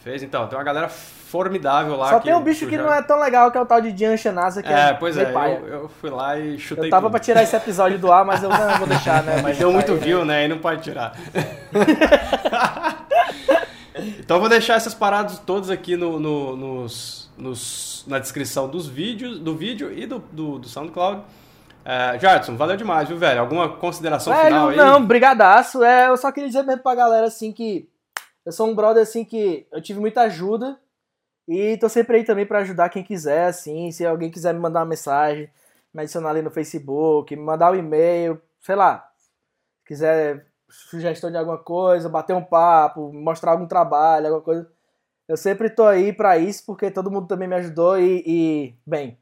Fez, 0.00 0.22
então. 0.22 0.46
Tem 0.46 0.58
uma 0.58 0.64
galera 0.64 0.90
formidável 1.30 1.96
lá. 1.96 2.10
Só 2.10 2.18
tem 2.20 2.34
um 2.34 2.42
bicho 2.42 2.66
que 2.66 2.76
não 2.76 2.92
é 2.92 3.00
tão 3.02 3.18
legal, 3.20 3.50
que 3.52 3.56
é 3.56 3.60
o 3.60 3.66
tal 3.66 3.80
de 3.80 3.92
Dian 3.92 4.16
Shanasa, 4.16 4.62
que 4.62 4.72
É, 4.72 4.92
pois 4.94 5.16
é. 5.16 5.22
meio 5.22 5.34
paia. 5.34 5.62
Eu, 5.64 5.68
eu 5.82 5.88
fui 5.88 6.10
lá 6.10 6.38
e 6.38 6.58
chutei 6.58 6.86
Eu 6.86 6.90
tava 6.90 7.02
tudo. 7.06 7.12
pra 7.12 7.20
tirar 7.20 7.42
esse 7.42 7.54
episódio 7.56 7.98
do 7.98 8.10
ar, 8.12 8.24
mas 8.24 8.42
eu 8.42 8.48
não 8.48 8.78
vou 8.78 8.86
deixar, 8.86 9.22
né? 9.22 9.40
Mas 9.42 9.58
deu 9.58 9.72
muito 9.72 9.92
aí, 9.92 9.98
view, 9.98 10.24
né? 10.24 10.44
E 10.44 10.48
não 10.48 10.58
pode 10.58 10.82
tirar. 10.82 11.12
então 14.18 14.36
eu 14.36 14.40
vou 14.40 14.48
deixar 14.48 14.74
essas 14.74 14.94
paradas 14.94 15.38
todas 15.38 15.70
aqui 15.70 15.96
no, 15.96 16.18
no- 16.18 16.56
nos, 16.56 17.30
nos- 17.36 18.04
na 18.06 18.18
descrição 18.18 18.68
dos 18.68 18.86
vídeos, 18.86 19.38
do 19.38 19.54
vídeo 19.56 19.92
e 19.92 20.06
do, 20.06 20.18
do, 20.32 20.58
do 20.58 20.68
SoundCloud. 20.68 21.22
É, 21.84 22.18
Jardson, 22.18 22.56
valeu 22.56 22.76
demais, 22.76 23.08
viu, 23.08 23.16
velho? 23.16 23.40
Alguma 23.40 23.68
consideração 23.68 24.34
final 24.34 24.68
Velho, 24.68 24.80
aí? 24.82 24.86
não, 24.88 25.04
brigadaço. 25.04 25.82
É, 25.82 26.08
eu 26.08 26.16
só 26.16 26.30
queria 26.30 26.48
dizer 26.48 26.62
mesmo 26.62 26.82
pra 26.82 26.94
galera, 26.94 27.26
assim, 27.26 27.52
que 27.52 27.88
eu 28.44 28.52
sou 28.52 28.68
um 28.68 28.74
brother, 28.74 29.02
assim, 29.02 29.24
que 29.24 29.66
eu 29.72 29.80
tive 29.80 29.98
muita 30.00 30.22
ajuda 30.22 30.78
e 31.50 31.76
tô 31.78 31.88
sempre 31.88 32.18
aí 32.18 32.24
também 32.24 32.46
pra 32.46 32.60
ajudar 32.60 32.88
quem 32.90 33.02
quiser, 33.04 33.46
assim, 33.46 33.90
se 33.92 34.06
alguém 34.06 34.30
quiser 34.30 34.54
me 34.54 34.60
mandar 34.60 34.80
uma 34.80 34.86
mensagem, 34.86 35.50
me 35.92 36.02
adicionar 36.02 36.30
ali 36.30 36.42
no 36.42 36.50
Facebook, 36.50 37.34
me 37.36 37.42
mandar 37.42 37.72
um 37.72 37.76
e-mail, 37.76 38.40
sei 38.60 38.76
lá, 38.76 39.10
quiser 39.86 40.46
sugestão 40.68 41.30
de 41.30 41.36
alguma 41.36 41.58
coisa, 41.58 42.08
bater 42.08 42.34
um 42.34 42.44
papo, 42.44 43.12
mostrar 43.12 43.52
algum 43.52 43.66
trabalho, 43.66 44.26
alguma 44.26 44.42
coisa, 44.42 44.70
eu 45.28 45.36
sempre 45.36 45.70
tô 45.70 45.84
aí 45.86 46.12
pra 46.12 46.38
isso, 46.38 46.64
porque 46.66 46.90
todo 46.90 47.10
mundo 47.10 47.28
também 47.28 47.48
me 47.48 47.56
ajudou 47.56 47.98
e, 47.98 48.22
e, 48.26 48.76
bem, 48.86 49.18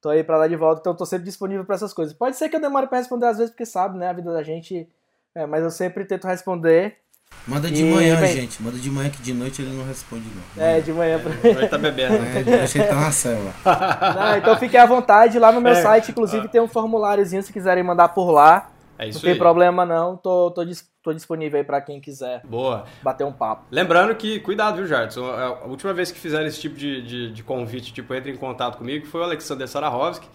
tô 0.00 0.10
aí 0.10 0.24
pra 0.24 0.38
dar 0.38 0.48
de 0.48 0.56
volta, 0.56 0.80
então 0.80 0.96
tô 0.96 1.06
sempre 1.06 1.26
disponível 1.26 1.64
pra 1.64 1.76
essas 1.76 1.94
coisas. 1.94 2.14
Pode 2.14 2.36
ser 2.36 2.48
que 2.48 2.56
eu 2.56 2.60
demore 2.60 2.86
pra 2.88 2.98
responder 2.98 3.26
às 3.26 3.38
vezes, 3.38 3.52
porque 3.52 3.66
sabe, 3.66 3.98
né, 3.98 4.08
a 4.08 4.12
vida 4.12 4.32
da 4.32 4.42
gente, 4.42 4.88
é, 5.34 5.46
mas 5.46 5.64
eu 5.64 5.70
sempre 5.70 6.04
tento 6.06 6.26
responder. 6.26 6.98
Manda 7.46 7.70
de 7.70 7.82
E, 7.82 7.84
manhã, 7.84 8.20
bem- 8.20 8.32
gente. 8.34 8.62
Manda 8.62 8.76
de 8.78 8.90
manhã 8.90 9.08
que 9.10 9.22
de 9.22 9.32
noite 9.32 9.62
ele 9.62 9.72
não 9.76 9.86
responde, 9.86 10.24
não. 10.56 10.62
É, 10.64 10.80
de 10.80 10.92
manhã 10.92 11.18
pra... 11.20 11.52
Vai 11.52 11.68
tá 11.68 11.78
bebendo. 11.78 12.14
É, 12.16 12.42
de 12.42 12.50
noite 12.50 12.78
ele 12.78 12.86
tá 12.88 12.94
na 12.96 13.10
cela. 13.12 13.52
Não, 14.16 14.36
então 14.38 14.56
fiquem 14.56 14.80
à 14.80 14.86
vontade. 14.86 15.38
Lá 15.38 15.52
no 15.52 15.60
meu 15.60 15.72
É. 15.72 15.80
site, 15.82 16.10
inclusive, 16.10 16.48
tem 16.48 16.60
um 16.60 16.66
formuláriozinho 16.68 17.42
se 17.42 17.52
quiserem 17.52 17.84
mandar 17.84 18.08
por 18.08 18.30
lá. 18.32 18.70
É 18.98 19.04
Não 19.04 19.10
isso 19.10 19.20
tem 19.20 19.32
aí. 19.32 19.38
problema 19.38 19.84
não. 19.86 20.16
Tô, 20.16 20.50
tô, 20.50 20.64
dis- 20.64 20.88
tô 21.02 21.12
disponível 21.12 21.58
aí 21.58 21.64
pra 21.64 21.80
quem 21.82 22.00
quiser 22.00 22.40
Boa. 22.44 22.84
bater 23.02 23.24
um 23.24 23.32
papo. 23.32 23.64
Lembrando 23.70 24.14
que, 24.16 24.40
cuidado, 24.40 24.76
viu, 24.78 24.86
Jardson? 24.86 25.26
A 25.30 25.44
a 25.46 25.64
última 25.66 25.92
vez 25.92 26.10
que 26.10 26.18
fizeram 26.18 26.46
esse 26.46 26.58
tipo 26.60 26.76
de, 26.76 27.02
de, 27.02 27.32
de 27.32 27.42
convite, 27.42 27.92
tipo, 27.92 28.12
entre 28.14 28.32
em 28.32 28.36
contato 28.36 28.78
comigo, 28.78 29.06
foi 29.06 29.20
o 29.20 29.24
Alexander 29.24 29.68
Sarahovski, 29.68 30.26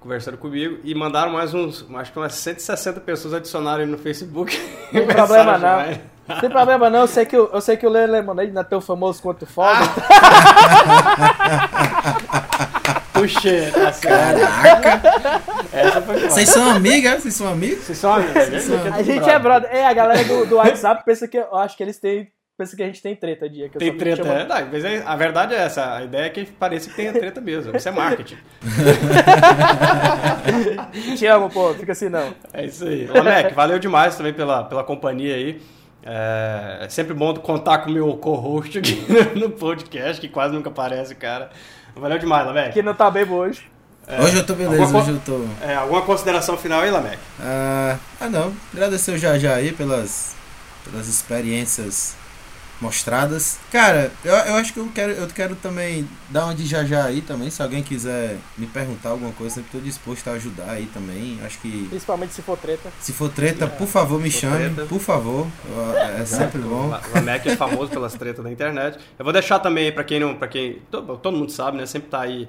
conversando 0.00 0.36
comigo, 0.36 0.78
e 0.84 0.94
mandaram 0.96 1.32
mais 1.32 1.54
uns, 1.54 1.86
acho 1.94 2.12
que 2.12 2.18
umas 2.18 2.34
160 2.34 3.00
pessoas 3.00 3.32
adicionaram 3.34 3.82
ele 3.82 3.90
no 3.92 3.98
Facebook. 3.98 4.54
Não 4.92 5.06
tem 5.06 5.06
problema 5.16 5.56
não. 5.56 6.17
Não 6.28 6.40
tem 6.40 6.50
problema 6.50 6.88
não. 6.90 7.00
Eu 7.00 7.06
sei 7.08 7.24
que, 7.26 7.36
o- 7.36 7.50
eu 7.52 7.60
sei 7.60 7.76
que 7.76 7.86
o 7.86 7.90
Lê 7.90 8.06
Lemonade 8.06 8.52
não 8.52 8.60
é 8.60 8.64
tão 8.64 8.80
famoso 8.80 9.20
quanto 9.22 9.42
o 9.42 9.46
Foda. 9.46 9.78
Puxei, 13.12 13.70
tá 13.72 13.92
certo. 13.92 14.40
Essa 15.72 16.02
foi 16.02 16.14
foda. 16.18 16.30
Vocês 16.30 16.48
são 16.48 16.70
amigas? 16.70 17.22
Vocês 17.22 17.34
são 17.34 17.48
amigos? 17.48 17.84
Vocês 17.84 17.98
são 17.98 18.12
amigos, 18.14 18.68
né? 18.68 18.92
A 18.94 19.02
gente 19.02 19.28
é 19.28 19.38
brother. 19.38 19.68
É, 19.72 19.86
a 19.86 19.92
galera 19.92 20.22
do, 20.24 20.46
do 20.46 20.56
WhatsApp 20.56 21.02
pensa 21.04 21.26
que 21.26 21.36
eu 21.38 21.56
acho 21.56 21.76
que 21.76 21.82
eles 21.82 21.98
têm. 21.98 22.28
Pensa 22.56 22.76
que 22.76 22.82
a 22.82 22.86
gente 22.86 23.00
tem 23.02 23.14
treta 23.14 23.48
dia. 23.48 23.68
Que 23.68 23.76
eu 23.76 23.80
Tem 23.80 23.96
treta, 23.96 24.22
é, 24.28 24.44
não, 24.44 24.68
mas 24.72 24.84
é- 24.84 25.02
a 25.06 25.14
verdade 25.14 25.54
é 25.54 25.58
essa, 25.58 25.94
a 25.96 26.02
ideia 26.02 26.26
é 26.26 26.28
que 26.28 26.44
pareça 26.44 26.90
que 26.90 26.96
tenha 26.96 27.12
treta 27.12 27.40
mesmo, 27.40 27.76
isso 27.76 27.88
é 27.88 27.92
marketing. 27.92 28.36
Te 31.16 31.26
amo, 31.26 31.48
pô. 31.50 31.72
Fica 31.74 31.92
assim 31.92 32.08
não. 32.08 32.34
É 32.52 32.64
isso 32.64 32.84
aí. 32.84 33.06
Lamec, 33.06 33.54
valeu 33.54 33.78
demais 33.78 34.16
também 34.16 34.32
pela, 34.32 34.64
pela 34.64 34.82
companhia 34.82 35.36
aí. 35.36 35.62
É, 36.02 36.78
é 36.82 36.88
sempre 36.88 37.14
bom 37.14 37.34
contar 37.34 37.78
com 37.78 37.90
o 37.90 37.92
meu 37.92 38.16
co-host 38.16 38.78
aqui 38.78 39.04
no 39.38 39.50
podcast, 39.50 40.20
que 40.20 40.28
quase 40.28 40.54
nunca 40.54 40.70
aparece, 40.70 41.14
cara. 41.14 41.50
Valeu 41.94 42.18
demais, 42.18 42.46
Lamec. 42.46 42.72
Que 42.72 42.82
não 42.82 42.94
tá 42.94 43.10
bebo 43.10 43.34
hoje. 43.34 43.62
Hoje 44.22 44.36
eu 44.38 44.46
tô 44.46 44.54
beleza, 44.54 44.82
Alguma 44.82 45.00
hoje 45.00 45.10
eu 45.10 45.20
tô. 45.20 45.44
É, 45.62 45.74
alguma 45.74 46.00
consideração 46.02 46.56
final 46.56 46.80
aí, 46.80 46.90
Lamec? 46.90 47.18
Ah, 47.40 47.98
ah 48.20 48.28
não. 48.28 48.54
Agradecer 48.72 49.12
o 49.12 49.18
já 49.18 49.38
já 49.38 49.54
aí 49.54 49.72
pelas, 49.72 50.34
pelas 50.84 51.08
experiências 51.08 52.16
mostradas. 52.80 53.58
Cara, 53.70 54.10
eu, 54.24 54.32
eu 54.34 54.54
acho 54.56 54.72
que 54.72 54.78
eu 54.80 54.88
quero, 54.94 55.12
eu 55.12 55.26
quero 55.28 55.54
também 55.56 56.08
dar 56.30 56.44
uma 56.46 56.54
de 56.54 56.64
já 56.66 56.84
já 56.84 57.04
aí 57.04 57.20
também. 57.20 57.50
Se 57.50 57.62
alguém 57.62 57.82
quiser 57.82 58.36
me 58.56 58.66
perguntar 58.66 59.10
alguma 59.10 59.32
coisa, 59.32 59.56
sempre 59.56 59.70
tô 59.72 59.78
disposto 59.78 60.28
a 60.28 60.32
ajudar 60.32 60.70
aí 60.70 60.86
também. 60.86 61.38
Acho 61.44 61.58
que 61.58 61.86
Principalmente 61.88 62.32
se 62.34 62.42
for 62.42 62.56
treta. 62.56 62.90
se 63.00 63.12
for 63.12 63.28
treta, 63.30 63.66
por 63.66 63.86
favor, 63.86 64.20
me 64.20 64.30
chame. 64.30 64.70
treta. 64.74 64.86
Por 64.88 65.00
favor. 65.00 65.46
É 66.18 66.24
sempre 66.24 66.60
bom. 66.60 66.86
O 66.86 66.90
La- 66.90 67.02
Lamec 67.14 67.48
é 67.48 67.56
famoso 67.56 67.90
pelas 67.90 68.14
tretas 68.14 68.44
da 68.44 68.50
internet. 68.50 68.98
Eu 69.18 69.24
vou 69.24 69.32
deixar 69.32 69.58
também 69.58 69.86
aí 69.86 69.92
pra 69.92 70.04
quem 70.04 70.20
não. 70.20 70.34
para 70.34 70.48
quem. 70.48 70.80
Todo, 70.90 71.16
todo 71.18 71.36
mundo 71.36 71.50
sabe, 71.52 71.76
né? 71.76 71.86
Sempre 71.86 72.08
tá 72.08 72.20
aí 72.20 72.48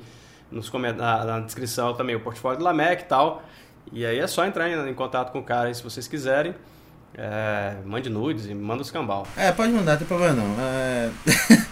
nos 0.51 0.71
na, 0.71 1.25
na 1.25 1.39
descrição 1.41 1.93
também 1.93 2.15
o 2.15 2.19
portfólio 2.19 2.57
do 2.59 2.63
Lamec 2.65 3.03
e 3.03 3.05
tal. 3.05 3.43
E 3.91 4.05
aí 4.05 4.19
é 4.19 4.27
só 4.27 4.45
entrar 4.45 4.69
em, 4.69 4.89
em 4.89 4.93
contato 4.93 5.31
com 5.31 5.39
o 5.39 5.43
cara 5.43 5.67
aí 5.67 5.75
se 5.75 5.81
vocês 5.83 6.07
quiserem. 6.07 6.53
É, 7.17 7.73
mande 7.85 8.09
nudes 8.09 8.45
e 8.45 8.53
manda 8.53 8.81
os 8.81 8.91
cambal. 8.91 9.27
É, 9.35 9.51
pode 9.51 9.71
mandar, 9.73 9.91
não 9.93 9.97
tem 9.99 10.07
problema 10.07 10.33
não. 10.33 10.55
É... 10.59 11.09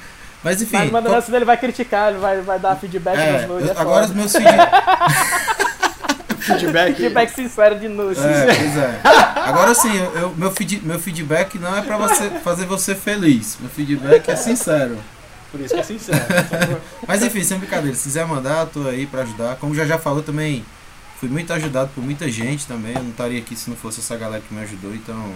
Mas 0.43 0.61
enfim. 0.61 0.77
Mas 0.77 0.91
manda 0.91 1.09
antes 1.15 1.29
dele 1.29 1.45
vai 1.45 1.57
criticar, 1.57 2.09
ele 2.11 2.19
vai, 2.19 2.41
vai 2.41 2.59
dar 2.59 2.75
feedback 2.75 3.17
é, 3.17 3.31
nos 3.41 3.47
nudes. 3.49 3.69
eu- 3.69 3.75
É 3.75 3.79
agora 3.79 4.05
os 4.05 4.11
meus 4.13 4.31
feed... 4.35 4.45
Feedback. 6.39 6.95
Feedback 6.95 7.29
sincero 7.33 7.79
de 7.79 7.88
nudes. 7.88 8.23
É, 8.23 8.45
pois 8.55 8.77
é. 8.77 9.01
Agora 9.45 9.73
sim, 9.73 9.95
eu, 9.97 10.11
eu- 10.17 10.33
meu, 10.38 10.51
feed, 10.51 10.81
meu 10.85 10.99
feedback 10.99 11.57
não 11.59 11.75
é 11.77 11.81
pra 11.81 11.97
você 11.97 12.29
fazer 12.43 12.65
você 12.65 12.95
feliz. 12.95 13.57
Meu 13.59 13.69
feedback 13.69 14.29
é 14.29 14.35
sincero. 14.35 14.97
Por 15.51 15.59
isso 15.61 15.73
que 15.73 15.79
é 15.79 15.83
sincero. 15.83 16.19
Mas 17.07 17.21
enfim, 17.23 17.43
sem 17.43 17.57
brincadeira. 17.57 17.95
Se 17.95 18.03
quiser 18.03 18.25
mandar, 18.25 18.61
eu 18.61 18.67
tô 18.67 18.88
aí 18.88 19.05
pra 19.07 19.21
ajudar. 19.21 19.55
Como 19.55 19.73
já 19.73 19.85
já 19.85 19.97
falou 19.97 20.21
também, 20.21 20.63
fui 21.20 21.30
muito 21.30 21.51
ajudado 21.51 21.91
por 21.93 22.03
muita 22.03 22.30
gente 22.30 22.65
também. 22.65 22.93
Eu 22.95 23.03
não 23.03 23.11
estaria 23.11 23.39
aqui 23.39 23.55
se 23.55 23.70
não 23.70 23.78
fosse 23.78 23.99
essa 23.99 24.15
galera 24.15 24.41
que 24.47 24.53
me 24.53 24.61
ajudou. 24.61 24.93
Então, 24.93 25.34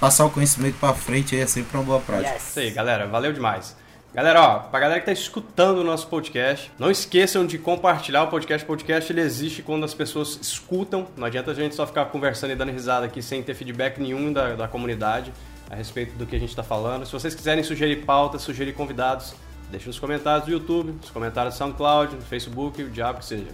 passar 0.00 0.24
o 0.26 0.30
conhecimento 0.30 0.76
pra 0.78 0.92
frente 0.92 1.38
é 1.38 1.46
sempre 1.46 1.76
uma 1.76 1.84
boa 1.84 2.00
prática. 2.00 2.34
Yes. 2.34 2.48
Isso 2.48 2.60
aí, 2.60 2.70
galera. 2.70 3.06
Valeu 3.06 3.32
demais. 3.32 3.76
Galera, 4.12 4.40
ó, 4.40 4.58
pra 4.60 4.80
galera 4.80 5.00
que 5.00 5.06
tá 5.06 5.12
escutando 5.12 5.78
o 5.78 5.84
nosso 5.84 6.08
podcast, 6.08 6.72
não 6.78 6.90
esqueçam 6.90 7.46
de 7.46 7.58
compartilhar 7.58 8.24
o 8.24 8.28
podcast. 8.28 8.64
O 8.64 8.66
podcast 8.66 9.12
ele 9.12 9.20
existe 9.20 9.62
quando 9.62 9.84
as 9.84 9.94
pessoas 9.94 10.38
escutam. 10.40 11.06
Não 11.16 11.26
adianta 11.26 11.50
a 11.50 11.54
gente 11.54 11.74
só 11.74 11.86
ficar 11.86 12.06
conversando 12.06 12.52
e 12.52 12.56
dando 12.56 12.72
risada 12.72 13.06
aqui 13.06 13.22
sem 13.22 13.42
ter 13.42 13.54
feedback 13.54 14.00
nenhum 14.00 14.32
da, 14.32 14.54
da 14.56 14.66
comunidade 14.66 15.32
a 15.70 15.76
respeito 15.76 16.16
do 16.16 16.26
que 16.26 16.34
a 16.34 16.40
gente 16.40 16.56
tá 16.56 16.62
falando. 16.62 17.04
Se 17.04 17.12
vocês 17.12 17.34
quiserem 17.34 17.62
sugerir 17.62 18.04
pautas, 18.04 18.42
sugerir 18.42 18.72
convidados, 18.72 19.34
deixe 19.70 19.86
nos 19.86 19.98
comentários 19.98 20.46
do 20.46 20.50
YouTube, 20.50 20.92
nos 20.92 21.10
comentários 21.10 21.54
do 21.54 21.58
SoundCloud, 21.58 22.16
no 22.16 22.22
Facebook, 22.22 22.82
o 22.82 22.90
diabo 22.90 23.18
que 23.18 23.26
seja. 23.26 23.48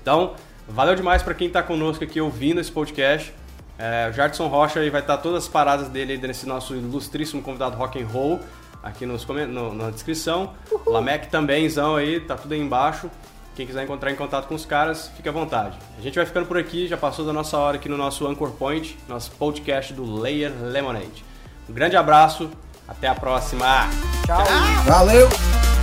Então, 0.00 0.34
valeu 0.70 0.94
demais 0.94 1.22
pra 1.22 1.34
quem 1.34 1.48
tá 1.50 1.62
conosco 1.62 2.02
aqui 2.04 2.20
ouvindo 2.20 2.60
esse 2.60 2.70
podcast. 2.72 3.32
É, 3.78 4.08
o 4.10 4.12
Jardson 4.12 4.46
Rocha 4.48 4.80
aí 4.80 4.90
vai 4.90 5.00
estar 5.00 5.16
todas 5.18 5.44
as 5.44 5.48
paradas 5.48 5.88
dele 5.88 6.12
aí 6.12 6.18
nesse 6.18 6.46
nosso 6.46 6.74
ilustríssimo 6.74 7.40
convidado 7.42 7.76
rock 7.76 8.00
and 8.02 8.06
roll 8.06 8.40
aqui 8.82 9.06
nos, 9.06 9.26
no- 9.26 9.72
na 9.74 9.90
descrição. 9.90 10.52
Lamec 10.86 11.28
tambémzão 11.28 11.96
aí, 11.96 12.20
tá 12.20 12.36
tudo 12.36 12.52
aí 12.52 12.60
embaixo. 12.60 13.10
Quem 13.56 13.66
quiser 13.66 13.82
encontrar 13.84 14.10
em 14.10 14.14
contato 14.16 14.46
com 14.46 14.54
os 14.54 14.64
caras, 14.64 15.10
fique 15.16 15.28
à 15.28 15.32
vontade. 15.32 15.76
A 15.98 16.00
gente 16.00 16.14
vai 16.14 16.24
ficando 16.24 16.46
por 16.46 16.56
aqui, 16.56 16.86
já 16.88 16.96
passou 16.96 17.24
da 17.26 17.32
nossa 17.32 17.58
hora 17.58 17.76
aqui 17.76 17.88
no 17.88 17.96
nosso 17.96 18.26
Anchor 18.26 18.50
Point, 18.52 18.96
nosso 19.08 19.30
podcast 19.32 19.92
do 19.92 20.04
Layer 20.20 20.52
Lemonade. 20.62 21.24
Um 21.68 21.72
grande 21.72 21.96
abraço, 21.96 22.50
até 22.86 23.08
a 23.08 23.14
próxima! 23.14 23.88
Tchau. 24.26 24.44
Valeu! 24.86 25.79